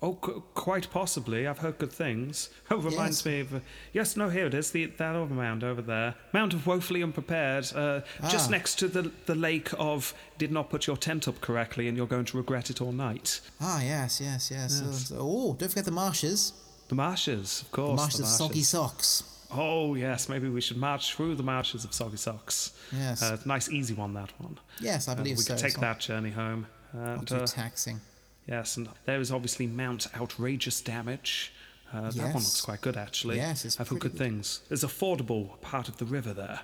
Oh, 0.02 0.16
qu- 0.16 0.42
quite 0.56 0.90
possibly. 0.90 1.46
I've 1.46 1.60
heard 1.60 1.78
good 1.78 1.92
things. 1.92 2.50
Oh, 2.72 2.78
reminds 2.78 3.20
Yes. 3.20 3.26
me 3.28 3.40
of. 3.42 3.54
Uh, 3.54 3.60
yes, 3.94 4.18
no, 4.18 4.30
here 4.30 4.48
it 4.48 4.56
is. 4.56 4.72
The 4.72 4.88
that 4.88 5.16
other 5.16 5.36
mound 5.36 5.64
over 5.64 5.84
there. 5.84 6.16
Mound 6.34 6.52
of 6.54 6.66
woefully 6.66 7.04
unprepared. 7.04 7.72
Uh, 7.76 8.02
Just 8.28 8.48
Ah. 8.48 8.52
next 8.58 8.80
to 8.80 8.88
the 8.88 9.12
the 9.28 9.36
lake 9.36 9.70
of 9.78 10.16
did 10.40 10.52
not 10.52 10.72
put 10.72 10.88
your 10.88 10.98
tent 10.98 11.28
up 11.28 11.42
correctly, 11.42 11.88
and 11.88 11.96
you're 11.96 12.08
going 12.08 12.26
to 12.26 12.38
regret 12.38 12.72
it 12.72 12.82
all 12.82 12.92
night. 12.92 13.40
Ah, 13.62 13.80
yes, 13.84 14.20
yes, 14.20 14.50
yes. 14.50 14.82
Yes. 14.84 15.12
oh, 15.16 15.54
don't 15.54 15.70
forget 15.70 15.86
the 15.86 15.92
marshes. 15.92 16.54
The 16.88 16.96
marshes, 16.96 17.62
of 17.62 17.70
The 17.70 17.76
course. 17.76 17.98
marshes 18.02 18.20
of 18.22 18.26
soggy 18.30 18.64
socks. 18.64 19.24
Oh 19.56 19.96
yes, 19.96 20.30
maybe 20.30 20.50
we 20.50 20.62
should 20.62 20.78
march 20.78 21.14
through 21.16 21.36
the 21.36 21.44
marshes 21.44 21.84
of 21.86 21.94
soggy 21.94 22.18
socks. 22.18 22.72
Yes. 22.92 23.22
Uh, 23.22 23.38
nice 23.46 23.70
easy 23.70 23.94
one 23.94 24.14
that 24.16 24.32
one. 24.40 24.58
Yes, 24.80 25.08
I 25.08 25.12
Uh, 25.12 25.16
believe 25.16 25.38
we 25.38 25.44
so. 25.44 25.54
could 25.54 25.62
take 25.62 25.74
not- 25.74 25.82
that 25.82 26.00
journey 26.00 26.32
home. 26.32 26.68
And, 26.92 27.18
Not 27.18 27.28
too 27.28 27.36
uh, 27.38 27.46
taxing. 27.48 28.02
yes, 28.48 28.78
and 28.78 28.88
there 29.06 29.20
is 29.20 29.32
obviously 29.32 29.66
Mount 29.68 30.08
Outrageous 30.16 30.80
Damage. 30.82 31.52
Uh, 31.92 32.10
That 32.12 32.24
one 32.26 32.34
looks 32.34 32.62
quite 32.62 32.82
good, 32.82 32.98
actually. 32.98 33.38
Yes, 33.38 33.66
it's 33.66 33.80
I've 33.80 33.88
heard 33.88 34.00
pretty 34.02 34.18
good 34.18 34.18
things. 34.18 34.62
There's 34.70 34.84
a 34.84 34.88
fordable 34.88 35.60
part 35.62 35.88
of 35.90 35.98
the 35.98 36.06
river 36.06 36.34
there. 36.34 36.62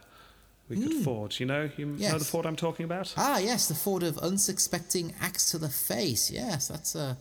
We 0.69 0.79
could 0.81 1.03
ford. 1.03 1.39
You 1.39 1.47
know, 1.47 1.69
you 1.77 1.85
know 1.87 1.97
the 1.97 2.17
Hmm. 2.17 2.23
Ford 2.23 2.45
I'm 2.45 2.55
talking 2.55 2.83
about. 2.85 3.13
Ah, 3.17 3.39
yes, 3.39 3.67
the 3.67 3.73
ford 3.75 4.03
of 4.03 4.17
unsuspecting 4.19 5.15
axe 5.19 5.49
to 5.51 5.57
the 5.57 5.69
face. 5.69 6.29
Yes, 6.29 6.67
that's 6.67 6.93
a, 6.93 7.17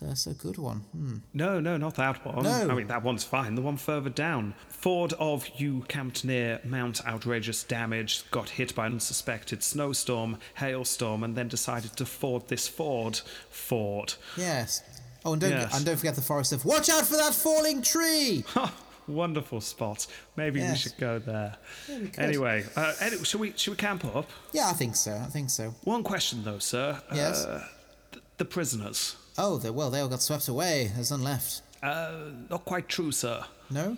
that's 0.00 0.26
a, 0.26 0.28
that's 0.30 0.38
a 0.40 0.42
good 0.42 0.58
one. 0.58 0.78
Hmm. 0.92 1.16
No, 1.32 1.60
no, 1.60 1.76
not 1.76 1.94
that 1.96 2.24
one. 2.24 2.42
No. 2.44 2.68
I 2.70 2.74
mean, 2.74 2.86
that 2.88 3.02
one's 3.02 3.24
fine. 3.24 3.54
The 3.54 3.62
one 3.62 3.76
further 3.76 4.10
down. 4.10 4.54
Ford 4.68 5.12
of 5.18 5.48
you 5.56 5.84
camped 5.88 6.24
near 6.24 6.60
Mount 6.64 7.04
Outrageous 7.06 7.62
Damage, 7.64 8.28
got 8.30 8.50
hit 8.50 8.74
by 8.74 8.86
an 8.86 8.94
unsuspected 8.94 9.62
snowstorm, 9.62 10.38
hailstorm, 10.54 11.22
and 11.22 11.36
then 11.36 11.48
decided 11.48 11.96
to 11.96 12.06
ford 12.06 12.48
this 12.48 12.66
ford. 12.68 13.20
Ford. 13.50 14.14
Yes. 14.36 14.82
Oh, 15.24 15.32
and 15.32 15.40
don't, 15.40 15.50
Yes. 15.52 15.74
and 15.76 15.84
don't 15.86 15.96
forget 15.96 16.14
the 16.16 16.20
forest 16.22 16.52
of 16.52 16.64
watch 16.64 16.88
out 16.90 17.06
for 17.06 17.16
that 17.16 17.32
falling 17.34 17.80
tree. 17.82 18.44
Wonderful 19.06 19.60
spot. 19.60 20.06
Maybe 20.36 20.60
we 20.62 20.74
should 20.76 20.96
go 20.98 21.18
there. 21.18 21.56
could. 21.86 22.18
anyway, 22.18 22.64
uh, 22.74 22.94
anyway, 23.00 23.22
should 23.22 23.40
we 23.40 23.52
should 23.54 23.72
we 23.72 23.76
camp 23.76 24.02
up? 24.16 24.30
Yeah, 24.52 24.68
I 24.68 24.72
think 24.72 24.96
so. 24.96 25.12
I 25.14 25.26
think 25.26 25.50
so. 25.50 25.74
One 25.84 26.02
question 26.02 26.42
though, 26.42 26.58
sir. 26.58 27.00
Yes? 27.14 27.44
Uh, 27.44 27.66
th- 28.12 28.24
the 28.38 28.44
prisoners. 28.46 29.16
Oh, 29.36 29.58
they, 29.58 29.70
well, 29.70 29.90
they 29.90 30.00
all 30.00 30.08
got 30.08 30.22
swept 30.22 30.48
away. 30.48 30.90
There's 30.94 31.10
none 31.10 31.24
left. 31.24 31.62
Uh, 31.82 32.30
not 32.48 32.64
quite 32.64 32.88
true, 32.88 33.12
sir. 33.12 33.44
No? 33.70 33.96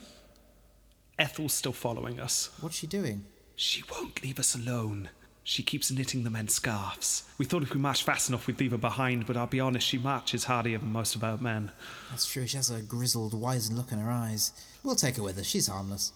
Ethel's 1.18 1.52
still 1.52 1.72
following 1.72 2.20
us. 2.20 2.50
What's 2.60 2.76
she 2.76 2.86
doing? 2.86 3.24
She 3.54 3.82
won't 3.90 4.22
leave 4.22 4.38
us 4.38 4.54
alone. 4.54 5.10
She 5.44 5.62
keeps 5.62 5.92
knitting 5.92 6.24
the 6.24 6.30
men's 6.30 6.54
scarves. 6.54 7.22
We 7.38 7.44
thought 7.44 7.62
if 7.62 7.72
we 7.72 7.78
marched 7.78 8.02
fast 8.02 8.28
enough 8.28 8.46
we'd 8.46 8.58
leave 8.58 8.72
her 8.72 8.78
behind, 8.78 9.26
but 9.26 9.36
I'll 9.36 9.46
be 9.46 9.60
honest, 9.60 9.86
she 9.86 9.96
marches 9.96 10.44
hardier 10.44 10.78
than 10.78 10.90
most 10.90 11.14
of 11.14 11.22
our 11.22 11.38
men. 11.38 11.70
That's 12.10 12.26
true. 12.26 12.46
She 12.46 12.56
has 12.56 12.70
a 12.70 12.82
grizzled, 12.82 13.32
wizened 13.32 13.78
look 13.78 13.92
in 13.92 13.98
her 13.98 14.10
eyes. 14.10 14.52
We'll 14.82 14.96
take 14.96 15.16
her 15.16 15.22
with 15.22 15.38
us. 15.38 15.46
She's 15.46 15.68
harmless. 15.68 16.12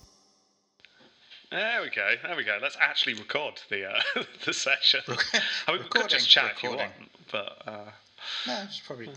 There 1.53 1.83
we 1.83 1.91
go. 1.91 2.15
There 2.23 2.37
we 2.37 2.45
go. 2.45 2.59
Let's 2.61 2.77
actually 2.81 3.15
record 3.15 3.61
the 3.71 3.91
uh, 3.91 4.01
the 4.45 4.53
session. 4.53 5.01
I 5.07 5.73
mean, 5.73 5.83
we 5.83 5.89
could 5.89 6.09
just 6.09 6.29
chat 6.29 6.53
if 6.57 6.63
you 6.63 6.71
want, 6.71 6.93
but 7.31 7.63
uh, 7.67 7.91
No, 8.47 8.61
it's 8.65 8.81
probably 8.81 9.11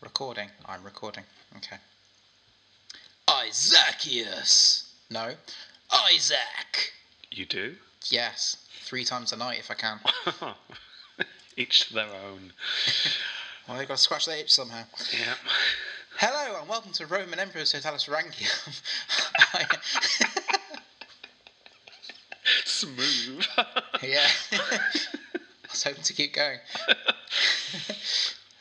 recording. 0.00 0.48
I'm 0.66 0.82
recording. 0.82 1.24
Okay. 1.56 1.76
Isaacius. 3.28 4.90
No. 5.10 5.32
Isaac. 5.92 6.92
you 7.30 7.44
do. 7.46 7.74
Yes. 8.08 8.56
Three 8.84 9.04
times 9.04 9.32
a 9.32 9.36
night 9.36 9.58
if 9.58 9.70
I 9.70 9.74
can. 9.74 10.00
Each 11.56 11.88
to 11.88 11.94
their 11.94 12.08
own. 12.26 12.52
Well, 13.68 13.78
they 13.78 13.84
got 13.86 13.98
to 13.98 14.02
scratch 14.02 14.26
their 14.26 14.38
itch 14.38 14.50
somehow. 14.52 14.82
Yeah. 15.12 15.34
Hello 16.16 16.58
and 16.58 16.68
welcome 16.68 16.90
to 16.92 17.06
Roman 17.06 17.38
Emperor's 17.38 17.70
Totalis 17.70 18.06
Rankium. 18.08 18.50
I- 19.54 19.64
Smooth. 22.64 23.44
yeah. 24.02 24.26
Was 25.80 25.84
hoping 25.84 26.02
to 26.02 26.12
keep 26.12 26.34
going. 26.34 26.58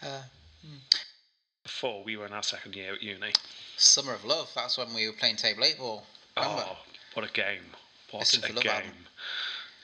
Uh, 0.01 0.21
hmm. 0.65 0.77
Before 1.63 2.01
we 2.05 2.15
were 2.15 2.25
in 2.25 2.31
our 2.31 2.43
second 2.43 2.73
year 2.73 2.93
at 2.93 3.03
uni. 3.03 3.33
Summer 3.75 4.13
of 4.13 4.23
Love. 4.23 4.49
That's 4.55 4.77
when 4.77 4.93
we 4.93 5.07
were 5.07 5.13
playing 5.13 5.35
table 5.35 5.65
eight 5.65 5.77
ball. 5.77 6.05
Remember? 6.37 6.63
Oh, 6.65 6.77
what 7.15 7.29
a 7.29 7.33
game! 7.33 7.63
What 8.11 8.19
Listen 8.19 8.45
a 8.45 8.61
game! 8.61 8.71
album. 8.71 8.91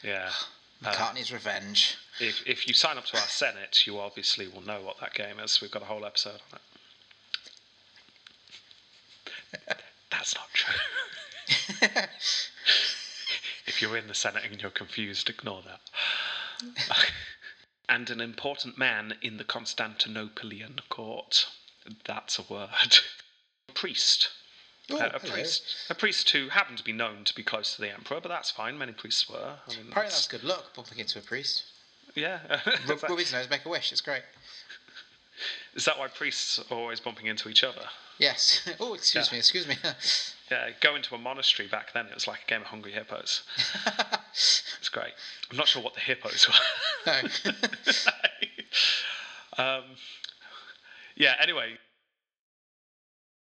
Yeah. 0.01 0.29
Uh, 0.85 0.91
McCartney's 0.91 1.31
Revenge. 1.33 1.97
If 2.19 2.43
if 2.45 2.67
you 2.67 2.73
sign 2.73 2.97
up 2.97 3.05
to 3.05 3.17
our 3.17 3.27
Senate, 3.27 3.87
you 3.87 3.97
obviously 3.97 4.47
will 4.47 4.61
know 4.61 4.81
what 4.81 4.99
that 4.99 5.13
game 5.13 5.39
is. 5.39 5.59
We've 5.61 5.71
got 5.71 5.81
a 5.81 5.85
whole 5.85 6.05
episode 6.05 6.41
on 6.51 6.59
it. 9.69 9.77
That's 10.11 10.35
not 10.35 10.47
true. 10.53 10.75
if 13.65 13.81
you're 13.81 13.97
in 13.97 14.07
the 14.07 14.13
Senate 14.13 14.43
and 14.49 14.61
you're 14.61 14.69
confused, 14.69 15.29
ignore 15.29 15.61
that. 15.65 15.79
and 17.89 18.09
an 18.09 18.21
important 18.21 18.77
man 18.77 19.15
in 19.21 19.37
the 19.37 19.43
Constantinopolitan 19.43 20.79
court. 20.89 21.47
That's 22.05 22.39
a 22.39 22.43
word. 22.43 22.69
A 23.69 23.71
priest. 23.73 24.29
Oh, 24.91 24.97
a, 24.97 25.07
a 25.07 25.19
hello. 25.19 25.33
priest. 25.33 25.63
A 25.89 25.95
priest 25.95 26.29
who 26.31 26.49
happened 26.49 26.77
to 26.77 26.83
be 26.83 26.91
known 26.93 27.23
to 27.25 27.33
be 27.35 27.43
close 27.43 27.75
to 27.75 27.81
the 27.81 27.91
emperor, 27.93 28.19
but 28.21 28.29
that's 28.29 28.51
fine. 28.51 28.77
Many 28.77 28.91
priests 28.93 29.29
were. 29.29 29.55
I 29.67 29.71
mean, 29.71 29.87
Apparently 29.89 30.11
that's 30.11 30.27
good 30.27 30.43
luck 30.43 30.75
bumping 30.75 30.99
into 30.99 31.19
a 31.19 31.21
priest. 31.21 31.63
yeah. 32.15 32.39
Rub, 32.87 33.01
rub 33.03 33.19
his 33.19 33.31
nose, 33.33 33.49
make 33.49 33.65
a 33.65 33.69
wish. 33.69 33.91
It's 33.91 34.01
great. 34.01 34.23
Is 35.75 35.85
that 35.85 35.99
why 35.99 36.07
priests 36.07 36.59
are 36.71 36.77
always 36.77 36.99
bumping 36.99 37.27
into 37.27 37.49
each 37.49 37.63
other? 37.63 37.81
Yes. 38.17 38.67
Oh, 38.79 38.93
excuse 38.93 39.27
Yeah. 39.27 39.33
me, 39.35 39.39
excuse 39.39 39.67
me. 39.67 39.75
Yeah, 40.49 40.69
go 40.81 40.95
into 40.95 41.13
a 41.15 41.17
monastery 41.17 41.67
back 41.67 41.91
then. 41.93 42.05
It 42.07 42.13
was 42.13 42.27
like 42.27 42.43
a 42.43 42.47
game 42.49 42.61
of 42.61 42.67
Hungry 42.67 42.91
Hippos. 42.93 43.43
It's 44.37 44.89
great. 44.91 45.13
I'm 45.49 45.55
not 45.57 45.67
sure 45.69 45.81
what 45.81 45.93
the 45.93 46.01
hippos 46.01 46.45
were. 46.47 46.53
no. 47.07 47.21
um, 49.63 49.83
yeah. 51.15 51.35
Anyway, 51.39 51.77